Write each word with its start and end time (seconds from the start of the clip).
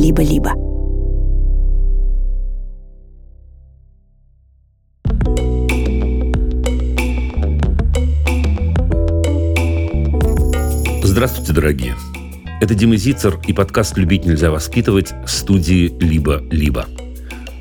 «Либо-либо». 0.00 0.54
Здравствуйте, 11.04 11.52
дорогие. 11.52 11.96
Это 12.62 12.74
Дима 12.74 12.96
Зицер 12.96 13.38
и 13.46 13.52
подкаст 13.52 13.98
«Любить 13.98 14.24
нельзя 14.24 14.50
воспитывать» 14.50 15.12
студии 15.26 15.88
«Либо-либо». 16.00 16.86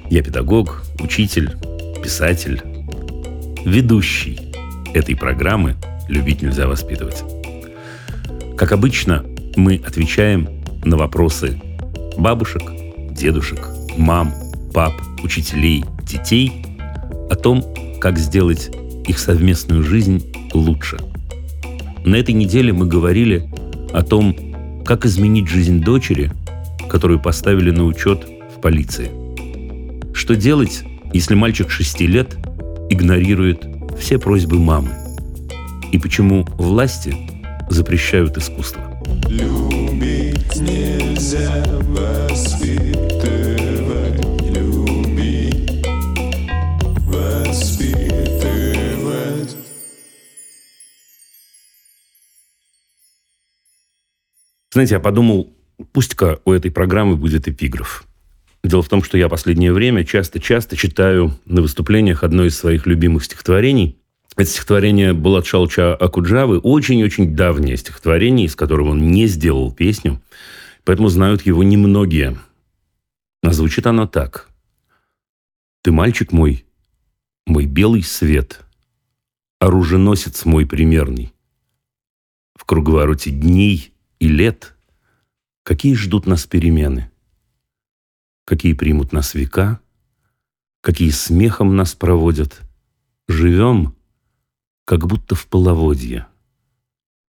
Я 0.09 0.23
педагог, 0.23 0.83
учитель, 1.01 1.57
писатель, 2.01 2.61
ведущий 3.65 4.53
этой 4.93 5.17
программы 5.17 5.75
«Любить 6.07 6.41
нельзя 6.41 6.67
воспитывать». 6.67 7.21
Как 8.55 8.71
обычно, 8.71 9.25
мы 9.57 9.83
отвечаем 9.85 10.47
на 10.85 10.95
вопросы 10.95 11.59
бабушек, 12.19 12.61
дедушек, 13.11 13.67
мам, 13.97 14.33
пап, 14.73 14.93
учителей, 15.23 15.85
детей 16.03 16.65
о 17.29 17.35
том, 17.35 17.63
как 17.99 18.19
сделать 18.19 18.69
их 19.07 19.17
совместную 19.17 19.83
жизнь 19.83 20.31
лучше. 20.53 20.97
На 22.03 22.15
этой 22.15 22.33
неделе 22.33 22.73
мы 22.73 22.85
говорили 22.85 23.49
о 23.93 24.03
том, 24.03 24.35
как 24.85 25.05
изменить 25.05 25.47
жизнь 25.47 25.81
дочери, 25.81 26.31
которую 26.89 27.19
поставили 27.19 27.71
на 27.71 27.85
учет 27.85 28.27
в 28.55 28.61
полиции. 28.61 29.11
Что 30.13 30.35
делать, 30.35 30.83
если 31.13 31.35
мальчик 31.35 31.69
6 31.69 32.01
лет 32.01 32.37
игнорирует 32.89 33.65
все 33.99 34.19
просьбы 34.19 34.59
мамы? 34.59 34.91
И 35.91 35.97
почему 35.97 36.45
власти 36.57 37.15
запрещают 37.69 38.37
искусство? 38.37 38.81
Любить 39.27 40.55
нельзя 41.19 41.65
воспитывать, 41.89 42.79
любить, 44.55 45.85
воспитывать. 47.05 47.97
Знаете, 54.71 54.93
я 54.95 54.99
подумал, 55.01 55.53
пусть-ка 55.91 56.39
у 56.45 56.53
этой 56.53 56.71
программы 56.71 57.17
будет 57.17 57.49
эпиграф. 57.49 58.05
Дело 58.63 58.81
в 58.81 58.87
том, 58.87 59.03
что 59.03 59.17
я 59.17 59.27
последнее 59.27 59.73
время 59.73 60.05
часто-часто 60.05 60.77
читаю 60.77 61.37
на 61.45 61.61
выступлениях 61.61 62.23
одно 62.23 62.45
из 62.45 62.57
своих 62.57 62.85
любимых 62.85 63.25
стихотворений. 63.25 63.97
Это 64.37 64.49
стихотворение 64.49 65.11
Булат 65.11 65.45
Шалча 65.45 65.93
Акуджавы, 65.95 66.59
очень-очень 66.59 67.35
давнее 67.35 67.75
стихотворение, 67.75 68.45
из 68.45 68.55
которого 68.55 68.91
он 68.91 69.11
не 69.11 69.27
сделал 69.27 69.69
песню, 69.69 70.21
поэтому 70.89 71.09
знают 71.09 71.43
его 71.43 71.61
немногие. 71.61 72.39
А 73.43 73.53
звучит 73.53 73.85
оно 73.85 74.07
так. 74.07 74.49
«Ты 75.83 75.91
мальчик 75.91 76.31
мой, 76.31 76.65
мой 77.45 77.67
белый 77.67 78.01
свет, 78.01 78.65
оруженосец 79.59 80.45
мой 80.45 80.65
примерный. 80.65 81.31
В 82.55 82.65
круговороте 82.65 83.29
дней 83.29 83.93
и 84.17 84.27
лет 84.27 84.75
какие 85.61 85.93
ждут 85.93 86.25
нас 86.25 86.47
перемены, 86.47 87.11
какие 88.45 88.73
примут 88.73 89.13
нас 89.13 89.35
века, 89.35 89.81
какие 90.81 91.11
смехом 91.11 91.75
нас 91.75 91.93
проводят. 91.93 92.61
Живем— 93.27 93.95
как 94.85 95.05
будто 95.05 95.35
в 95.35 95.45
половодье. 95.45 96.25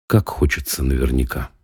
Как 0.07 0.27
хочется 0.27 0.83
наверняка. 0.83 1.54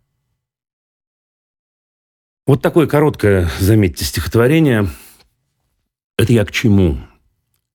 Вот 2.52 2.60
такое 2.60 2.86
короткое, 2.86 3.50
заметьте, 3.60 4.04
стихотворение. 4.04 4.86
Это 6.18 6.34
я 6.34 6.44
к 6.44 6.52
чему? 6.52 6.98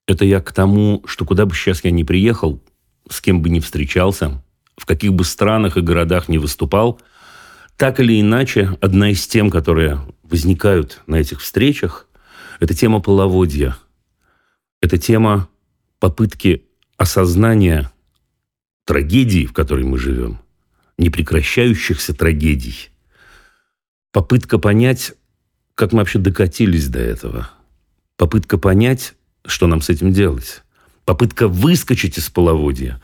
Это 0.06 0.24
я 0.24 0.40
к 0.40 0.52
тому, 0.52 1.02
что 1.04 1.24
куда 1.24 1.46
бы 1.46 1.54
сейчас 1.56 1.82
я 1.82 1.90
ни 1.90 2.04
приехал, 2.04 2.62
с 3.10 3.20
кем 3.20 3.42
бы 3.42 3.48
ни 3.48 3.58
встречался, 3.58 4.40
в 4.76 4.86
каких 4.86 5.14
бы 5.14 5.24
странах 5.24 5.76
и 5.76 5.80
городах 5.80 6.28
ни 6.28 6.38
выступал, 6.38 7.00
так 7.76 7.98
или 7.98 8.20
иначе, 8.20 8.78
одна 8.80 9.10
из 9.10 9.26
тем, 9.26 9.50
которые 9.50 9.98
возникают 10.22 11.02
на 11.08 11.16
этих 11.16 11.40
встречах, 11.40 12.06
это 12.60 12.72
тема 12.72 13.00
половодья. 13.00 13.76
Это 14.80 14.96
тема 14.96 15.48
попытки 15.98 16.62
осознания 16.96 17.90
трагедии, 18.84 19.44
в 19.44 19.52
которой 19.52 19.82
мы 19.82 19.98
живем, 19.98 20.38
непрекращающихся 20.98 22.14
трагедий, 22.14 22.90
попытка 24.12 24.58
понять, 24.58 25.14
как 25.74 25.92
мы 25.92 26.00
вообще 26.00 26.18
докатились 26.18 26.88
до 26.88 26.98
этого, 26.98 27.50
попытка 28.16 28.58
понять, 28.58 29.14
что 29.46 29.66
нам 29.66 29.80
с 29.80 29.88
этим 29.88 30.12
делать, 30.12 30.62
попытка 31.04 31.48
выскочить 31.48 32.18
из 32.18 32.28
половодья, 32.30 33.00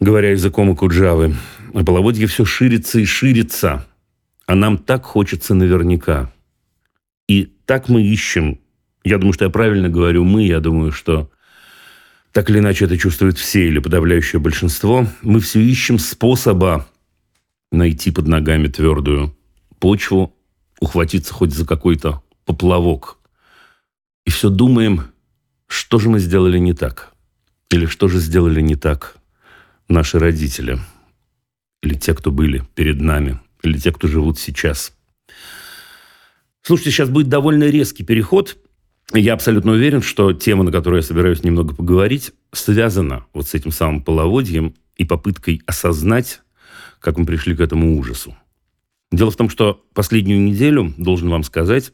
говоря 0.00 0.30
языком 0.30 0.70
Акуджавы, 0.70 1.34
а 1.74 1.84
половодье 1.84 2.26
все 2.26 2.44
ширится 2.44 2.98
и 2.98 3.04
ширится, 3.04 3.86
а 4.46 4.54
нам 4.54 4.78
так 4.78 5.04
хочется 5.04 5.54
наверняка. 5.54 6.32
И 7.28 7.52
так 7.64 7.88
мы 7.88 8.02
ищем, 8.02 8.60
я 9.04 9.18
думаю, 9.18 9.32
что 9.34 9.44
я 9.44 9.50
правильно 9.50 9.88
говорю 9.88 10.24
мы, 10.24 10.44
я 10.44 10.60
думаю, 10.60 10.92
что 10.92 11.30
так 12.32 12.50
или 12.50 12.58
иначе 12.58 12.84
это 12.84 12.96
чувствуют 12.96 13.38
все 13.38 13.66
или 13.66 13.78
подавляющее 13.78 14.40
большинство, 14.40 15.06
мы 15.22 15.40
все 15.40 15.60
ищем 15.60 15.98
способа 15.98 16.86
найти 17.72 18.10
под 18.10 18.28
ногами 18.28 18.68
твердую 18.68 19.35
почву, 19.78 20.34
ухватиться 20.80 21.32
хоть 21.32 21.52
за 21.52 21.66
какой-то 21.66 22.22
поплавок. 22.44 23.18
И 24.24 24.30
все 24.30 24.50
думаем, 24.50 25.12
что 25.66 25.98
же 25.98 26.08
мы 26.08 26.18
сделали 26.18 26.58
не 26.58 26.74
так? 26.74 27.12
Или 27.70 27.86
что 27.86 28.08
же 28.08 28.18
сделали 28.18 28.60
не 28.60 28.76
так 28.76 29.16
наши 29.88 30.18
родители? 30.18 30.78
Или 31.82 31.94
те, 31.94 32.14
кто 32.14 32.30
были 32.30 32.64
перед 32.74 33.00
нами? 33.00 33.40
Или 33.62 33.78
те, 33.78 33.92
кто 33.92 34.08
живут 34.08 34.38
сейчас? 34.38 34.92
Слушайте, 36.62 36.90
сейчас 36.90 37.08
будет 37.08 37.28
довольно 37.28 37.64
резкий 37.64 38.04
переход 38.04 38.56
я 39.14 39.34
абсолютно 39.34 39.72
уверен, 39.72 40.02
что 40.02 40.32
тема, 40.32 40.64
на 40.64 40.72
которую 40.72 41.00
я 41.00 41.06
собираюсь 41.06 41.44
немного 41.44 41.74
поговорить, 41.74 42.32
связана 42.52 43.26
вот 43.32 43.46
с 43.46 43.54
этим 43.54 43.70
самым 43.70 44.02
половодьем 44.02 44.74
и 44.96 45.04
попыткой 45.04 45.62
осознать, 45.66 46.42
как 46.98 47.16
мы 47.16 47.24
пришли 47.24 47.54
к 47.54 47.60
этому 47.60 47.96
ужасу. 47.98 48.36
Дело 49.12 49.30
в 49.30 49.36
том, 49.36 49.48
что 49.48 49.84
последнюю 49.94 50.42
неделю, 50.42 50.92
должен 50.96 51.28
вам 51.28 51.42
сказать, 51.44 51.92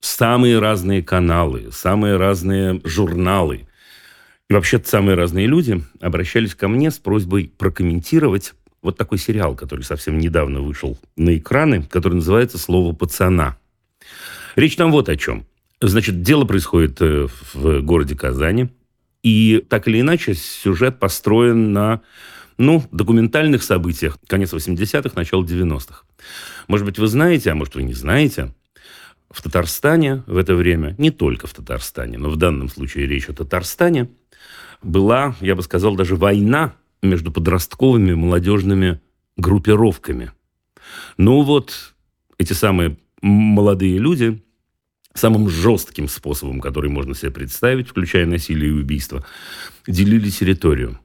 самые 0.00 0.58
разные 0.58 1.02
каналы, 1.02 1.70
самые 1.72 2.16
разные 2.16 2.80
журналы 2.84 3.66
и 4.50 4.52
вообще 4.52 4.80
самые 4.84 5.14
разные 5.16 5.46
люди 5.46 5.82
обращались 6.00 6.54
ко 6.54 6.68
мне 6.68 6.90
с 6.90 6.98
просьбой 6.98 7.50
прокомментировать 7.56 8.52
вот 8.82 8.98
такой 8.98 9.18
сериал, 9.18 9.54
который 9.56 9.82
совсем 9.82 10.18
недавно 10.18 10.60
вышел 10.60 10.98
на 11.16 11.36
экраны, 11.36 11.82
который 11.82 12.14
называется 12.14 12.58
«Слово 12.58 12.94
пацана». 12.94 13.56
Речь 14.56 14.76
там 14.76 14.92
вот 14.92 15.08
о 15.08 15.16
чем. 15.16 15.46
Значит, 15.80 16.20
дело 16.20 16.44
происходит 16.44 17.00
э, 17.00 17.26
в 17.54 17.80
городе 17.80 18.14
Казани. 18.14 18.68
И 19.22 19.64
так 19.68 19.88
или 19.88 20.00
иначе 20.00 20.34
сюжет 20.34 20.98
построен 20.98 21.72
на 21.72 22.02
ну, 22.58 22.84
документальных 22.92 23.62
событиях 23.62 24.18
конец 24.26 24.52
80-х, 24.52 25.12
начало 25.16 25.42
90-х. 25.42 26.04
Может 26.68 26.86
быть, 26.86 26.98
вы 26.98 27.06
знаете, 27.06 27.50
а 27.50 27.54
может, 27.54 27.74
вы 27.74 27.82
не 27.82 27.94
знаете, 27.94 28.52
в 29.30 29.42
Татарстане 29.42 30.22
в 30.26 30.36
это 30.36 30.54
время, 30.54 30.94
не 30.98 31.10
только 31.10 31.46
в 31.46 31.54
Татарстане, 31.54 32.18
но 32.18 32.30
в 32.30 32.36
данном 32.36 32.68
случае 32.68 33.06
речь 33.06 33.28
о 33.28 33.32
Татарстане, 33.32 34.08
была, 34.82 35.34
я 35.40 35.54
бы 35.54 35.62
сказал, 35.62 35.96
даже 35.96 36.16
война 36.16 36.74
между 37.02 37.32
подростковыми 37.32 38.14
молодежными 38.14 39.00
группировками. 39.36 40.32
Ну 41.16 41.42
вот, 41.42 41.94
эти 42.38 42.52
самые 42.52 42.98
молодые 43.22 43.98
люди 43.98 44.42
самым 45.14 45.48
жестким 45.48 46.08
способом, 46.08 46.60
который 46.60 46.90
можно 46.90 47.14
себе 47.14 47.30
представить, 47.30 47.88
включая 47.88 48.26
насилие 48.26 48.70
и 48.70 48.74
убийство, 48.74 49.24
делили 49.86 50.28
территорию. 50.28 50.98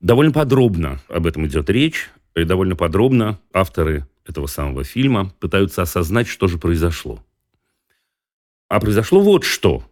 Довольно 0.00 0.32
подробно 0.32 1.00
об 1.08 1.26
этом 1.26 1.46
идет 1.46 1.68
речь, 1.68 2.10
и 2.34 2.44
довольно 2.44 2.76
подробно 2.76 3.40
авторы 3.52 4.06
этого 4.26 4.46
самого 4.46 4.84
фильма 4.84 5.32
пытаются 5.40 5.82
осознать, 5.82 6.28
что 6.28 6.48
же 6.48 6.58
произошло. 6.58 7.24
А 8.68 8.80
произошло 8.80 9.20
вот 9.20 9.44
что. 9.44 9.84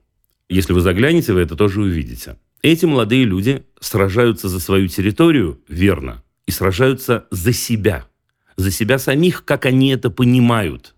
Если 0.48 0.72
вы 0.72 0.80
заглянете, 0.80 1.32
вы 1.32 1.40
это 1.40 1.56
тоже 1.56 1.80
увидите. 1.80 2.36
Эти 2.62 2.86
молодые 2.86 3.24
люди 3.24 3.64
сражаются 3.80 4.48
за 4.48 4.60
свою 4.60 4.88
территорию, 4.88 5.60
верно, 5.68 6.22
и 6.46 6.50
сражаются 6.50 7.26
за 7.30 7.52
себя. 7.52 8.06
За 8.56 8.70
себя 8.70 8.98
самих, 8.98 9.44
как 9.44 9.66
они 9.66 9.90
это 9.90 10.10
понимают. 10.10 10.94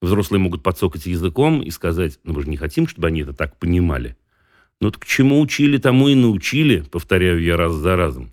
Взрослые 0.00 0.40
могут 0.40 0.62
подсокать 0.62 1.06
языком 1.06 1.62
и 1.62 1.70
сказать, 1.70 2.18
ну 2.24 2.32
мы 2.32 2.42
же 2.42 2.48
не 2.48 2.56
хотим, 2.56 2.88
чтобы 2.88 3.08
они 3.08 3.22
это 3.22 3.34
так 3.34 3.56
понимали. 3.58 4.16
Ну 4.80 4.90
так 4.90 5.02
к 5.02 5.06
чему 5.06 5.40
учили, 5.40 5.76
тому 5.76 6.08
и 6.08 6.14
научили, 6.14 6.80
повторяю 6.80 7.42
я 7.42 7.56
раз 7.56 7.74
за 7.74 7.96
разом. 7.96 8.32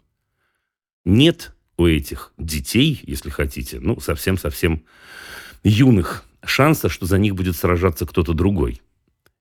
Нет 1.03 1.53
у 1.77 1.87
этих 1.87 2.33
детей, 2.37 2.99
если 3.03 3.29
хотите, 3.29 3.79
ну 3.79 3.99
совсем-совсем 3.99 4.83
юных, 5.63 6.23
шанса, 6.43 6.89
что 6.89 7.05
за 7.05 7.17
них 7.17 7.35
будет 7.35 7.55
сражаться 7.55 8.05
кто-то 8.05 8.33
другой. 8.33 8.81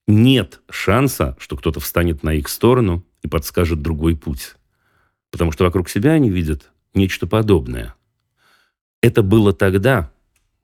Нет 0.07 0.61
шанса, 0.71 1.37
что 1.41 1.57
кто-то 1.57 1.81
встанет 1.81 2.23
на 2.23 2.35
их 2.35 2.49
сторону 2.49 3.05
и 3.23 3.29
подскажет 3.29 3.83
другой 3.83 4.17
путь. 4.17 4.55
Потому 5.31 5.53
что 5.53 5.65
вокруг 5.65 5.89
себя 5.89 6.13
они 6.13 6.31
видят 6.31 6.71
нечто 6.95 7.27
подобное. 7.27 7.95
Это 9.03 9.23
было 9.23 9.53
тогда, 9.53 10.11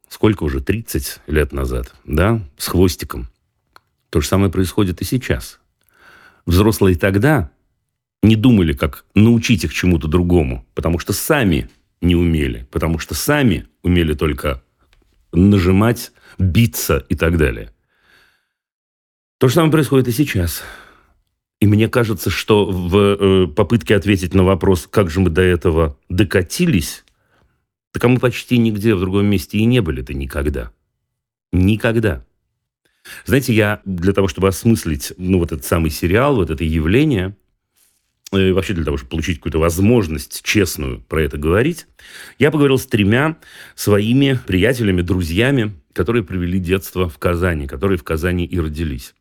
сколько 0.09 0.45
уже, 0.45 0.61
30 0.61 1.21
лет 1.27 1.53
назад, 1.53 1.95
да, 2.05 2.41
с 2.57 2.69
хвостиком. 2.69 3.29
То 4.11 4.21
же 4.21 4.29
самое 4.29 4.51
происходит 4.53 5.01
и 5.01 5.05
сейчас. 5.05 5.59
Взрослые 6.47 6.97
тогда 6.97 7.51
не 8.23 8.37
думали, 8.37 8.73
как 8.73 9.05
научить 9.15 9.65
их 9.65 9.75
чему-то 9.75 10.09
другому, 10.09 10.67
потому 10.75 10.99
что 10.99 11.13
сами 11.13 11.69
не 12.01 12.17
умели, 12.17 12.67
потому 12.71 12.99
что 12.99 13.15
сами 13.15 13.67
умели 13.83 14.15
только 14.15 14.63
нажимать, 15.33 16.13
биться 16.39 17.05
и 17.09 17.15
так 17.15 17.37
далее. 17.37 17.71
То 19.39 19.49
же 19.49 19.55
самое 19.55 19.73
происходит 19.73 20.09
и 20.09 20.13
сейчас. 20.13 20.63
И 21.61 21.67
мне 21.67 21.89
кажется, 21.89 22.31
что 22.31 22.67
в 22.67 22.97
э, 22.97 23.47
попытке 23.49 23.95
ответить 23.97 24.35
на 24.35 24.43
вопрос, 24.43 24.89
как 24.91 25.11
же 25.11 25.21
мы 25.21 25.31
до 25.31 25.43
этого 25.43 25.97
докатились, 26.09 27.05
так 27.93 28.05
а 28.05 28.09
мы 28.09 28.19
почти 28.19 28.59
нигде 28.59 28.95
в 28.95 29.01
другом 29.01 29.27
месте 29.27 29.59
и 29.59 29.65
не 29.65 29.81
были-то 29.81 30.15
никогда. 30.15 30.73
Никогда. 31.53 32.25
Знаете, 33.27 33.53
я 33.53 33.81
для 33.85 34.13
того, 34.13 34.29
чтобы 34.29 34.49
осмыслить 34.49 35.13
ну, 35.19 35.39
вот 35.39 35.53
этот 35.53 35.65
самый 35.65 35.91
сериал, 35.91 36.37
вот 36.37 36.51
это 36.51 36.65
явление, 36.65 37.37
э, 38.33 38.53
вообще 38.53 38.75
для 38.75 38.85
того, 38.85 38.97
чтобы 38.97 39.11
получить 39.11 39.39
какую-то 39.39 39.59
возможность 39.59 40.43
честную 40.43 41.01
про 41.01 41.23
это 41.23 41.39
говорить, 41.39 41.87
я 42.39 42.51
поговорил 42.51 42.79
с 42.79 42.87
тремя 42.87 43.39
своими 43.75 44.39
приятелями, 44.47 45.03
друзьями, 45.03 45.73
которые 45.93 46.25
провели 46.25 46.59
детство 46.59 47.09
в 47.09 47.19
Казани, 47.19 47.67
которые 47.67 47.99
в 47.99 48.05
Казани 48.05 48.45
и 48.45 48.59
родились. 48.59 49.15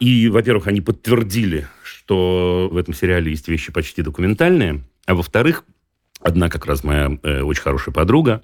И, 0.00 0.28
во-первых, 0.28 0.66
они 0.66 0.80
подтвердили, 0.80 1.66
что 1.82 2.68
в 2.70 2.76
этом 2.76 2.94
сериале 2.94 3.30
есть 3.30 3.48
вещи 3.48 3.72
почти 3.72 4.02
документальные, 4.02 4.84
а 5.06 5.14
во-вторых, 5.14 5.64
одна 6.20 6.48
как 6.48 6.66
раз 6.66 6.84
моя 6.84 7.18
э, 7.22 7.42
очень 7.42 7.62
хорошая 7.62 7.94
подруга 7.94 8.42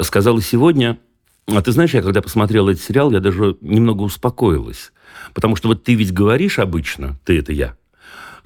сказала 0.00 0.40
сегодня, 0.40 0.98
а 1.46 1.62
ты 1.62 1.72
знаешь, 1.72 1.94
я 1.94 2.02
когда 2.02 2.22
посмотрела 2.22 2.70
этот 2.70 2.82
сериал, 2.82 3.12
я 3.12 3.20
даже 3.20 3.56
немного 3.60 4.02
успокоилась. 4.02 4.92
Потому 5.32 5.56
что 5.56 5.68
вот 5.68 5.84
ты 5.84 5.94
ведь 5.94 6.12
говоришь 6.12 6.58
обычно, 6.58 7.18
ты 7.24 7.38
это 7.38 7.52
я, 7.52 7.76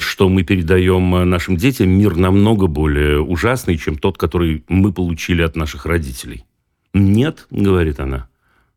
что 0.01 0.29
мы 0.29 0.43
передаем 0.43 1.29
нашим 1.29 1.57
детям 1.57 1.91
мир 1.91 2.17
намного 2.17 2.67
более 2.67 3.21
ужасный, 3.21 3.77
чем 3.77 3.97
тот, 3.97 4.19
который 4.19 4.65
мы 4.69 4.93
получили 4.93 5.43
от 5.43 5.57
наших 5.57 5.87
родителей. 5.87 6.45
Нет, 6.93 7.47
говорит 7.51 8.01
она, 8.01 8.29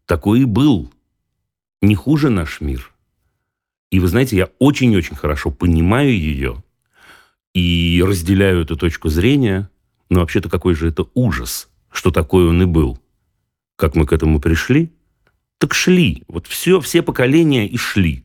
такой 0.06 0.42
и 0.42 0.46
был. 0.46 0.92
Не 1.82 1.96
хуже 1.96 2.30
наш 2.30 2.62
мир. 2.62 2.92
И 3.92 4.00
вы 4.00 4.08
знаете, 4.08 4.38
я 4.38 4.50
очень-очень 4.60 5.16
хорошо 5.16 5.52
понимаю 5.52 6.12
ее 6.12 6.64
и 7.54 8.04
разделяю 8.06 8.62
эту 8.62 8.76
точку 8.76 9.10
зрения, 9.10 9.70
но 10.10 10.22
вообще-то 10.22 10.50
какой 10.50 10.76
же 10.76 10.88
это 10.88 11.06
ужас, 11.14 11.70
что 11.92 12.12
такой 12.12 12.48
он 12.48 12.62
и 12.62 12.66
был. 12.66 13.00
Как 13.76 13.96
мы 13.96 14.06
к 14.06 14.14
этому 14.14 14.40
пришли? 14.40 14.92
Так 15.58 15.74
шли. 15.74 16.24
Вот 16.28 16.48
все, 16.48 16.80
все 16.80 17.02
поколения 17.02 17.68
и 17.68 17.78
шли. 17.78 18.23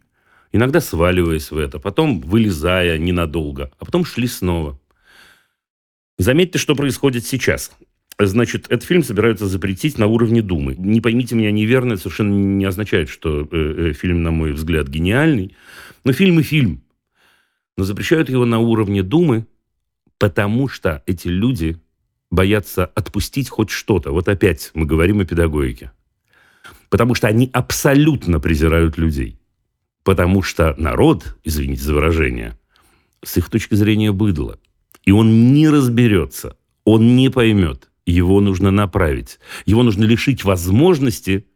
Иногда 0.52 0.80
сваливаясь 0.80 1.50
в 1.50 1.58
это, 1.58 1.78
потом 1.78 2.20
вылезая 2.20 2.98
ненадолго, 2.98 3.70
а 3.78 3.84
потом 3.84 4.04
шли 4.04 4.26
снова. 4.26 4.80
Заметьте, 6.16 6.58
что 6.58 6.74
происходит 6.74 7.26
сейчас. 7.26 7.70
Значит, 8.18 8.66
этот 8.68 8.82
фильм 8.82 9.04
собираются 9.04 9.46
запретить 9.46 9.98
на 9.98 10.06
уровне 10.06 10.42
Думы. 10.42 10.74
Не 10.76 11.00
поймите 11.00 11.36
меня 11.36 11.52
неверно, 11.52 11.92
это 11.92 12.02
совершенно 12.02 12.32
не 12.32 12.64
означает, 12.64 13.08
что 13.08 13.42
э, 13.42 13.46
э, 13.52 13.92
фильм, 13.92 14.24
на 14.24 14.32
мой 14.32 14.52
взгляд, 14.52 14.88
гениальный. 14.88 15.54
Но 16.02 16.12
фильм 16.12 16.40
и 16.40 16.42
фильм. 16.42 16.82
Но 17.76 17.84
запрещают 17.84 18.28
его 18.28 18.44
на 18.44 18.58
уровне 18.58 19.04
Думы, 19.04 19.46
потому 20.18 20.66
что 20.66 21.04
эти 21.06 21.28
люди 21.28 21.78
боятся 22.30 22.86
отпустить 22.86 23.48
хоть 23.48 23.70
что-то. 23.70 24.10
Вот 24.10 24.28
опять 24.28 24.72
мы 24.74 24.84
говорим 24.84 25.20
о 25.20 25.24
педагогике. 25.24 25.92
Потому 26.88 27.14
что 27.14 27.28
они 27.28 27.48
абсолютно 27.52 28.40
презирают 28.40 28.98
людей. 28.98 29.38
Потому 30.08 30.40
что 30.40 30.75
народ, 30.78 31.37
извините 31.44 31.82
за 31.82 31.93
выражение, 31.93 32.58
с 33.22 33.37
их 33.37 33.50
точки 33.50 33.75
зрения 33.75 34.10
быдло. 34.10 34.58
И 35.05 35.10
он 35.10 35.52
не 35.52 35.69
разберется, 35.69 36.56
он 36.87 37.14
не 37.14 37.28
поймет. 37.28 37.90
Его 38.06 38.40
нужно 38.40 38.70
направить. 38.70 39.38
Его 39.66 39.82
нужно 39.82 40.05
лишить 40.05 40.44
возможности 40.44 41.46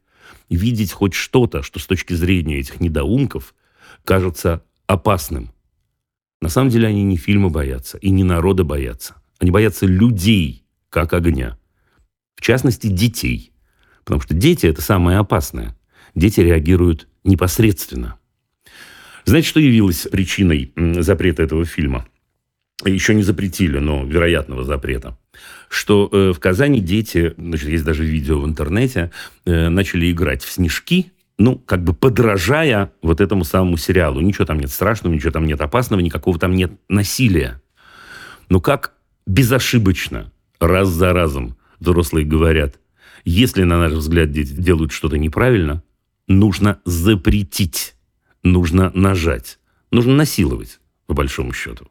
видеть 0.51 0.93
хоть 0.93 1.15
что-то, 1.15 1.63
что 1.63 1.79
с 1.79 1.87
точки 1.87 2.13
зрения 2.13 2.59
этих 2.59 2.79
недоумков 2.79 3.55
кажется 4.05 4.63
опасным. 4.87 5.51
На 6.43 6.51
самом 6.51 6.69
деле 6.69 6.89
они 6.89 7.05
не 7.05 7.17
фильма 7.17 7.49
боятся 7.49 7.97
и 7.97 8.11
не 8.11 8.23
народа 8.23 8.65
боятся. 8.65 9.15
Они 9.39 9.51
боятся 9.51 9.87
людей, 9.87 10.67
как 10.91 11.15
огня. 11.15 11.57
В 12.35 12.43
частности, 12.43 12.89
детей. 12.89 13.55
Потому 14.05 14.21
что 14.21 14.35
дети– 14.35 14.67
это 14.67 14.83
самое 14.83 15.17
опасное. 15.17 15.75
Дети 16.15 16.41
реагируют 16.41 17.09
непосредственно. 17.25 18.19
Знаете, 19.25 19.49
что 19.49 19.61
явилось 19.61 20.09
причиной 20.11 20.73
запрета 20.77 21.43
этого 21.43 21.65
фильма? 21.65 22.07
Еще 22.85 23.15
не 23.15 23.23
запретили, 23.23 23.79
но 23.79 24.05
вероятного 24.05 24.65
запрета. 24.65 25.17
Что 25.69 26.09
э, 26.11 26.33
в 26.33 26.41
Казани 26.41 26.81
дети, 26.81 27.33
значит, 27.39 27.69
есть 27.69 27.85
даже 27.85 28.05
видео 28.05 28.41
в 28.41 28.47
интернете, 28.47 29.13
э, 29.47 29.69
начали 29.69 30.11
играть 30.11 30.43
в 30.43 30.51
снежки, 30.51 31.13
ну, 31.39 31.57
как 31.59 31.83
бы 31.85 31.95
подражая 31.95 32.93
вот 33.01 33.21
этому 33.21 33.45
самому 33.45 33.77
сериалу. 33.77 34.21
Ничего 34.21 34.45
там 34.45 34.59
нет 34.59 34.71
страшного, 34.71 35.15
ничего 35.15 35.31
там 35.31 35.47
нет 35.47 35.61
опасного, 35.61 36.01
никакого 36.01 36.39
там 36.39 36.55
нет 36.55 36.73
насилия. 36.89 37.61
Но 38.49 38.61
как 38.61 38.95
безошибочно 39.27 40.33
раз 40.61 40.89
за 40.89 41.13
разом 41.13 41.57
взрослые 41.81 42.27
говорят, 42.27 42.79
если, 43.25 43.63
на 43.63 43.79
наш 43.79 43.93
взгляд, 43.93 44.33
дети 44.33 44.53
делают 44.53 44.93
что-то 44.93 45.17
неправильно, 45.17 45.83
нужно 46.27 46.81
запретить, 46.85 47.92
нужно 48.43 48.91
нажать, 48.95 49.59
нужно 49.91 50.15
насиловать, 50.15 50.81
по 51.07 51.15
большому 51.15 51.53
счету. 51.53 51.89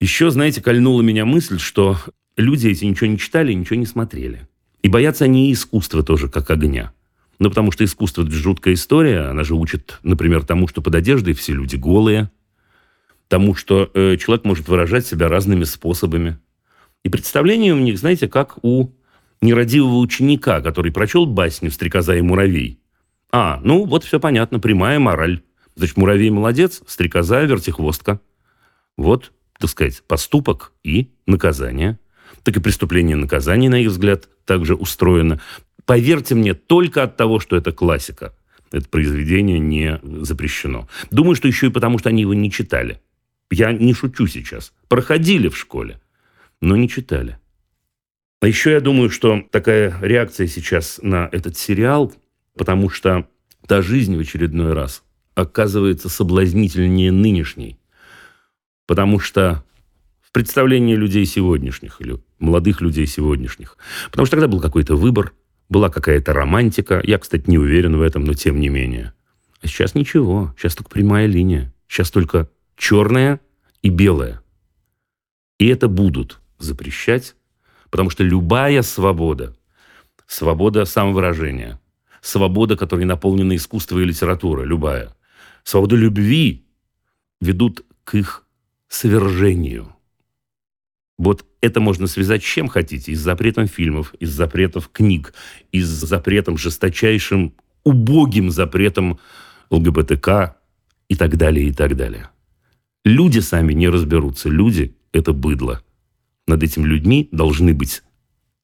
Еще, 0.00 0.30
знаете, 0.30 0.60
кольнула 0.60 1.02
меня 1.02 1.24
мысль, 1.24 1.58
что 1.58 1.96
люди 2.36 2.68
эти 2.68 2.84
ничего 2.84 3.06
не 3.06 3.18
читали, 3.18 3.52
ничего 3.52 3.76
не 3.76 3.86
смотрели. 3.86 4.48
И 4.82 4.88
боятся 4.88 5.24
они 5.24 5.52
искусства 5.52 6.02
тоже, 6.02 6.28
как 6.28 6.50
огня. 6.50 6.92
Ну, 7.38 7.48
потому 7.48 7.70
что 7.70 7.84
искусство– 7.84 8.22
это 8.24 8.32
жуткая 8.32 8.74
история. 8.74 9.30
Она 9.30 9.44
же 9.44 9.54
учит, 9.54 9.98
например, 10.02 10.44
тому, 10.44 10.66
что 10.68 10.82
под 10.82 10.94
одеждой 10.94 11.34
все 11.34 11.52
люди 11.52 11.76
голые, 11.76 12.30
тому, 13.28 13.54
что 13.54 13.90
э, 13.94 14.16
человек 14.16 14.44
может 14.44 14.68
выражать 14.68 15.06
себя 15.06 15.28
разными 15.28 15.64
способами– 15.64 16.38
и 17.04 17.08
представление 17.08 17.74
у 17.74 17.78
них, 17.78 17.98
знаете, 17.98 18.28
как 18.28 18.58
у 18.62 18.90
нерадивого 19.40 19.96
ученика, 19.96 20.60
который 20.60 20.92
прочел 20.92 21.26
басню 21.26 21.70
«Стрекоза 21.70 22.16
и 22.16 22.22
муравей». 22.22 22.78
А, 23.32 23.60
ну 23.64 23.84
вот 23.84 24.04
все 24.04 24.20
понятно, 24.20 24.60
прямая 24.60 24.98
мораль. 24.98 25.42
Значит, 25.74 25.96
муравей 25.96 26.30
молодец, 26.30 26.82
стрекоза 26.86 27.42
вертихвостка. 27.42 28.20
Вот, 28.96 29.32
так 29.58 29.70
сказать, 29.70 30.02
поступок 30.06 30.72
и 30.84 31.10
наказание. 31.26 31.98
Так 32.42 32.56
и 32.56 32.60
преступление 32.60 33.16
и 33.16 33.20
наказание, 33.20 33.70
на 33.70 33.80
их 33.80 33.88
взгляд, 33.88 34.28
также 34.44 34.74
устроено. 34.74 35.40
Поверьте 35.86 36.34
мне, 36.34 36.54
только 36.54 37.02
от 37.02 37.16
того, 37.16 37.40
что 37.40 37.56
это 37.56 37.72
классика, 37.72 38.34
это 38.70 38.88
произведение 38.88 39.58
не 39.58 39.98
запрещено. 40.24 40.88
Думаю, 41.10 41.34
что 41.34 41.48
еще 41.48 41.68
и 41.68 41.70
потому, 41.70 41.98
что 41.98 42.10
они 42.10 42.22
его 42.22 42.34
не 42.34 42.50
читали. 42.50 43.00
Я 43.50 43.72
не 43.72 43.94
шучу 43.94 44.26
сейчас. 44.26 44.72
Проходили 44.88 45.48
в 45.48 45.56
школе 45.56 46.02
но 46.62 46.76
не 46.76 46.88
читали. 46.88 47.36
А 48.40 48.46
еще 48.46 48.70
я 48.70 48.80
думаю, 48.80 49.10
что 49.10 49.42
такая 49.50 49.94
реакция 50.00 50.46
сейчас 50.46 50.98
на 51.02 51.28
этот 51.30 51.58
сериал, 51.58 52.12
потому 52.56 52.90
что 52.90 53.26
та 53.66 53.82
жизнь 53.82 54.16
в 54.16 54.20
очередной 54.20 54.72
раз 54.72 55.02
оказывается 55.34 56.08
соблазнительнее 56.08 57.12
нынешней. 57.12 57.78
Потому 58.86 59.18
что 59.18 59.64
в 60.20 60.32
представлении 60.32 60.94
людей 60.94 61.24
сегодняшних 61.24 62.00
или 62.00 62.18
молодых 62.38 62.80
людей 62.80 63.06
сегодняшних. 63.06 63.76
Потому 64.10 64.26
что 64.26 64.36
тогда 64.36 64.48
был 64.48 64.60
какой-то 64.60 64.96
выбор, 64.96 65.32
была 65.68 65.88
какая-то 65.88 66.32
романтика. 66.32 67.00
Я, 67.02 67.18
кстати, 67.18 67.44
не 67.48 67.58
уверен 67.58 67.96
в 67.96 68.02
этом, 68.02 68.24
но 68.24 68.34
тем 68.34 68.60
не 68.60 68.68
менее. 68.68 69.14
А 69.62 69.66
сейчас 69.66 69.94
ничего. 69.94 70.54
Сейчас 70.58 70.74
только 70.74 70.90
прямая 70.90 71.26
линия. 71.26 71.72
Сейчас 71.88 72.10
только 72.10 72.50
черная 72.76 73.40
и 73.80 73.88
белая. 73.88 74.42
И 75.58 75.68
это 75.68 75.88
будут 75.88 76.40
запрещать, 76.58 77.36
потому 77.90 78.10
что 78.10 78.24
любая 78.24 78.82
свобода, 78.82 79.56
свобода 80.26 80.84
самовыражения, 80.84 81.80
свобода, 82.22 82.76
которой 82.76 83.04
наполнена 83.04 83.56
искусство 83.56 83.98
и 83.98 84.04
литература, 84.04 84.62
любая, 84.62 85.14
свобода 85.64 85.96
любви 85.96 86.64
ведут 87.40 87.84
к 88.04 88.14
их 88.14 88.46
свержению. 88.88 89.94
Вот 91.18 91.44
это 91.60 91.80
можно 91.80 92.06
связать 92.06 92.42
с 92.42 92.46
чем 92.46 92.68
хотите. 92.68 93.12
И 93.12 93.14
с 93.14 93.20
запретом 93.20 93.66
фильмов, 93.66 94.14
и 94.14 94.24
с 94.24 94.30
запретом 94.30 94.82
книг, 94.92 95.34
и 95.70 95.80
с 95.80 95.88
запретом 95.88 96.56
жесточайшим, 96.56 97.54
убогим 97.84 98.50
запретом 98.50 99.18
ЛГБТК 99.70 100.56
и 101.08 101.16
так 101.16 101.36
далее, 101.36 101.68
и 101.68 101.72
так 101.72 101.96
далее. 101.96 102.30
Люди 103.04 103.40
сами 103.40 103.72
не 103.72 103.88
разберутся. 103.88 104.48
Люди– 104.48 104.96
это 105.12 105.32
быдло. 105.32 105.82
Над 106.46 106.62
этими 106.62 106.86
людьми 106.86 107.28
должны 107.32 107.74
быть 107.74 108.02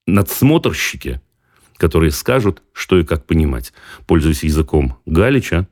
надсмотрщики, 0.07 1.21
которые 1.79 2.11
скажут, 2.11 2.63
что 2.75 2.99
и 2.99 3.05
как 3.05 3.25
понимать. 3.25 3.73
Пользуясь 4.07 4.45
языком 4.45 4.99
Галича, 5.07 5.67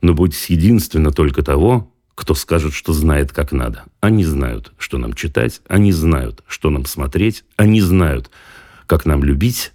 но 0.00 0.14
будь 0.14 0.50
единственно 0.50 1.12
только 1.12 1.42
того, 1.42 1.92
кто 2.16 2.34
скажет, 2.34 2.72
что 2.72 2.92
знает, 2.92 3.32
как 3.32 3.52
надо. 3.52 3.84
Они 4.00 4.24
знают, 4.24 4.72
что 4.78 4.98
нам 4.98 5.12
читать, 5.12 5.60
они 5.68 5.92
знают, 5.92 6.42
что 6.48 6.70
нам 6.70 6.86
смотреть, 6.86 7.44
они 7.56 7.80
знают, 7.80 8.30
как 8.86 9.04
нам 9.04 9.22
любить. 9.22 9.72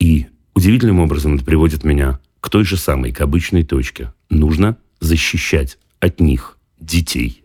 И 0.00 0.26
удивительным 0.54 1.00
образом 1.00 1.36
это 1.36 1.44
приводит 1.44 1.84
меня 1.84 2.18
к 2.40 2.48
той 2.48 2.64
же 2.64 2.76
самой, 2.76 3.12
к 3.12 3.20
обычной 3.20 3.62
точке. 3.62 4.12
Нужно 4.30 4.78
защищать 5.00 5.78
от 6.00 6.18
них 6.18 6.58
детей. 6.80 7.44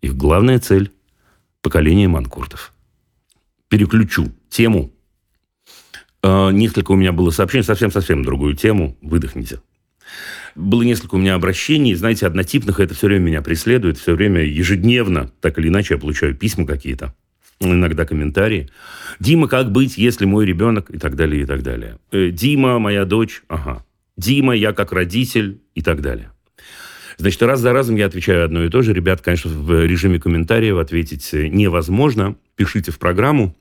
Их 0.00 0.16
главная 0.16 0.58
цель– 0.58 0.90
поколение 1.62 2.08
манкуртов. 2.08 2.72
Переключу 3.68 4.32
тему. 4.48 4.93
Э, 6.24 6.50
несколько 6.52 6.92
у 6.92 6.96
меня 6.96 7.12
было 7.12 7.28
сообщений, 7.28 7.64
совсем-совсем 7.64 8.24
другую 8.24 8.54
тему. 8.54 8.96
Выдохните. 9.02 9.60
Было 10.54 10.82
несколько 10.82 11.16
у 11.16 11.18
меня 11.18 11.34
обращений, 11.34 11.94
знаете, 11.94 12.26
однотипных, 12.26 12.80
это 12.80 12.94
все 12.94 13.08
время 13.08 13.24
меня 13.24 13.42
преследует, 13.42 13.98
все 13.98 14.14
время 14.14 14.42
ежедневно, 14.42 15.30
так 15.40 15.58
или 15.58 15.68
иначе, 15.68 15.94
я 15.94 16.00
получаю 16.00 16.34
письма 16.34 16.64
какие-то, 16.64 17.14
иногда 17.60 18.06
комментарии. 18.06 18.70
Дима, 19.18 19.48
как 19.48 19.72
быть, 19.72 19.98
если 19.98 20.24
мой 20.24 20.46
ребенок 20.46 20.90
и 20.90 20.98
так 20.98 21.16
далее, 21.16 21.42
и 21.42 21.44
так 21.44 21.62
далее. 21.62 21.98
Э, 22.10 22.30
Дима, 22.30 22.78
моя 22.78 23.04
дочь, 23.04 23.42
ага. 23.48 23.84
Дима, 24.16 24.54
я 24.54 24.72
как 24.72 24.92
родитель 24.92 25.60
и 25.74 25.82
так 25.82 26.00
далее. 26.00 26.30
Значит, 27.18 27.42
раз 27.42 27.60
за 27.60 27.72
разом 27.72 27.96
я 27.96 28.06
отвечаю 28.06 28.44
одно 28.44 28.64
и 28.64 28.70
то 28.70 28.80
же. 28.80 28.94
Ребят, 28.94 29.20
конечно, 29.20 29.50
в 29.50 29.84
режиме 29.84 30.18
комментариев 30.18 30.78
ответить 30.78 31.30
невозможно. 31.32 32.36
Пишите 32.56 32.92
в 32.92 32.98
программу. 32.98 33.54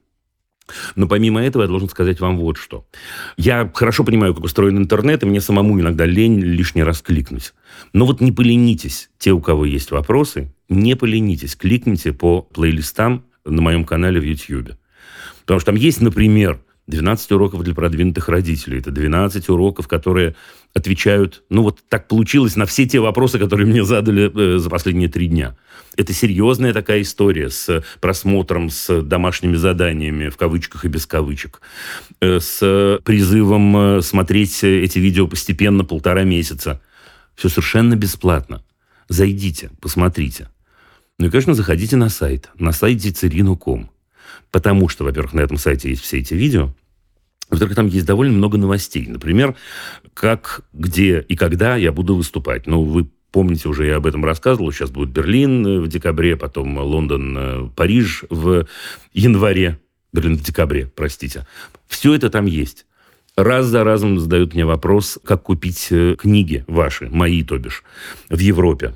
Но 0.95 1.07
помимо 1.07 1.41
этого 1.41 1.63
я 1.63 1.67
должен 1.67 1.89
сказать 1.89 2.19
вам 2.19 2.37
вот 2.37 2.57
что. 2.57 2.85
Я 3.37 3.71
хорошо 3.73 4.03
понимаю, 4.03 4.33
как 4.33 4.43
устроен 4.43 4.77
интернет, 4.77 5.23
и 5.23 5.25
мне 5.25 5.41
самому 5.41 5.79
иногда 5.79 6.05
лень 6.05 6.39
лишний 6.39 6.83
раз 6.83 7.01
кликнуть. 7.01 7.53
Но 7.91 8.05
вот 8.05 8.21
не 8.21 8.31
поленитесь, 8.31 9.09
те, 9.17 9.31
у 9.31 9.41
кого 9.41 9.65
есть 9.65 9.91
вопросы, 9.91 10.53
не 10.69 10.95
поленитесь, 10.95 11.55
кликните 11.55 12.13
по 12.13 12.41
плейлистам 12.41 13.25
на 13.45 13.61
моем 13.61 13.83
канале 13.85 14.19
в 14.19 14.23
YouTube. 14.23 14.75
Потому 15.41 15.59
что 15.59 15.67
там 15.67 15.75
есть, 15.75 16.01
например, 16.01 16.61
12 16.87 17.31
уроков 17.31 17.63
для 17.63 17.73
продвинутых 17.73 18.27
родителей. 18.27 18.79
Это 18.79 18.91
12 18.91 19.49
уроков, 19.49 19.87
которые 19.87 20.35
отвечают, 20.73 21.43
ну 21.49 21.63
вот 21.63 21.79
так 21.87 22.07
получилось, 22.07 22.55
на 22.55 22.65
все 22.65 22.85
те 22.85 22.99
вопросы, 22.99 23.39
которые 23.39 23.67
мне 23.67 23.83
задали 23.85 24.31
э, 24.33 24.57
за 24.57 24.69
последние 24.69 25.07
три 25.07 25.27
дня. 25.27 25.55
Это 25.95 26.11
серьезная 26.11 26.73
такая 26.73 27.01
история 27.01 27.49
с 27.49 27.83
просмотром, 28.01 28.69
с 28.69 29.01
домашними 29.01 29.55
заданиями, 29.55 30.29
в 30.29 30.37
кавычках 30.37 30.83
и 30.83 30.89
без 30.89 31.05
кавычек, 31.05 31.61
э, 32.19 32.39
с 32.39 32.99
призывом 33.03 33.77
э, 33.77 34.01
смотреть 34.01 34.63
эти 34.63 34.99
видео 34.99 35.27
постепенно 35.27 35.85
полтора 35.85 36.23
месяца. 36.23 36.81
Все 37.35 37.49
совершенно 37.49 37.95
бесплатно. 37.95 38.63
Зайдите, 39.07 39.69
посмотрите. 39.79 40.49
Ну 41.19 41.27
и, 41.27 41.29
конечно, 41.29 41.53
заходите 41.53 41.95
на 41.95 42.09
сайт, 42.09 42.49
на 42.57 42.71
сайт 42.71 43.01
Цицерину.ком. 43.01 43.92
Потому 44.53 44.87
что, 44.87 45.03
во-первых, 45.03 45.33
на 45.33 45.41
этом 45.41 45.57
сайте 45.57 45.89
есть 45.89 46.03
все 46.03 46.19
эти 46.19 46.35
видео. 46.35 46.71
Во-вторых, 47.49 47.75
там 47.75 47.87
есть 47.87 48.05
довольно 48.05 48.37
много 48.37 48.59
новостей. 48.59 49.07
Например, 49.07 49.55
как, 50.13 50.61
где 50.73 51.21
и 51.21 51.35
когда 51.35 51.75
я 51.75 51.91
буду 51.91 52.15
выступать. 52.15 52.67
Ну, 52.67 52.83
вы 52.83 53.09
помните, 53.31 53.67
уже 53.67 53.87
я 53.87 53.95
об 53.95 54.05
этом 54.05 54.23
рассказывал. 54.23 54.71
Сейчас 54.71 54.91
будет 54.91 55.09
Берлин 55.09 55.65
э, 55.65 55.79
в 55.79 55.87
декабре, 55.87 56.37
потом 56.37 56.77
Лондон, 56.77 57.35
э, 57.35 57.69
Париж 57.75 58.25
в 58.29 58.67
январе. 59.11 59.79
Берлин 60.13 60.37
в 60.37 60.43
декабре, 60.43 60.85
простите. 60.95 61.47
Все 61.87 62.13
это 62.13 62.29
там 62.29 62.45
есть. 62.45 62.85
Раз 63.35 63.65
за 63.65 63.83
разом 63.83 64.19
задают 64.19 64.53
мне 64.53 64.65
вопрос, 64.65 65.17
как 65.25 65.41
купить 65.41 65.87
э, 65.89 66.15
книги 66.15 66.63
ваши, 66.67 67.09
мои, 67.09 67.41
то 67.43 67.57
бишь, 67.57 67.83
в 68.29 68.37
Европе. 68.37 68.93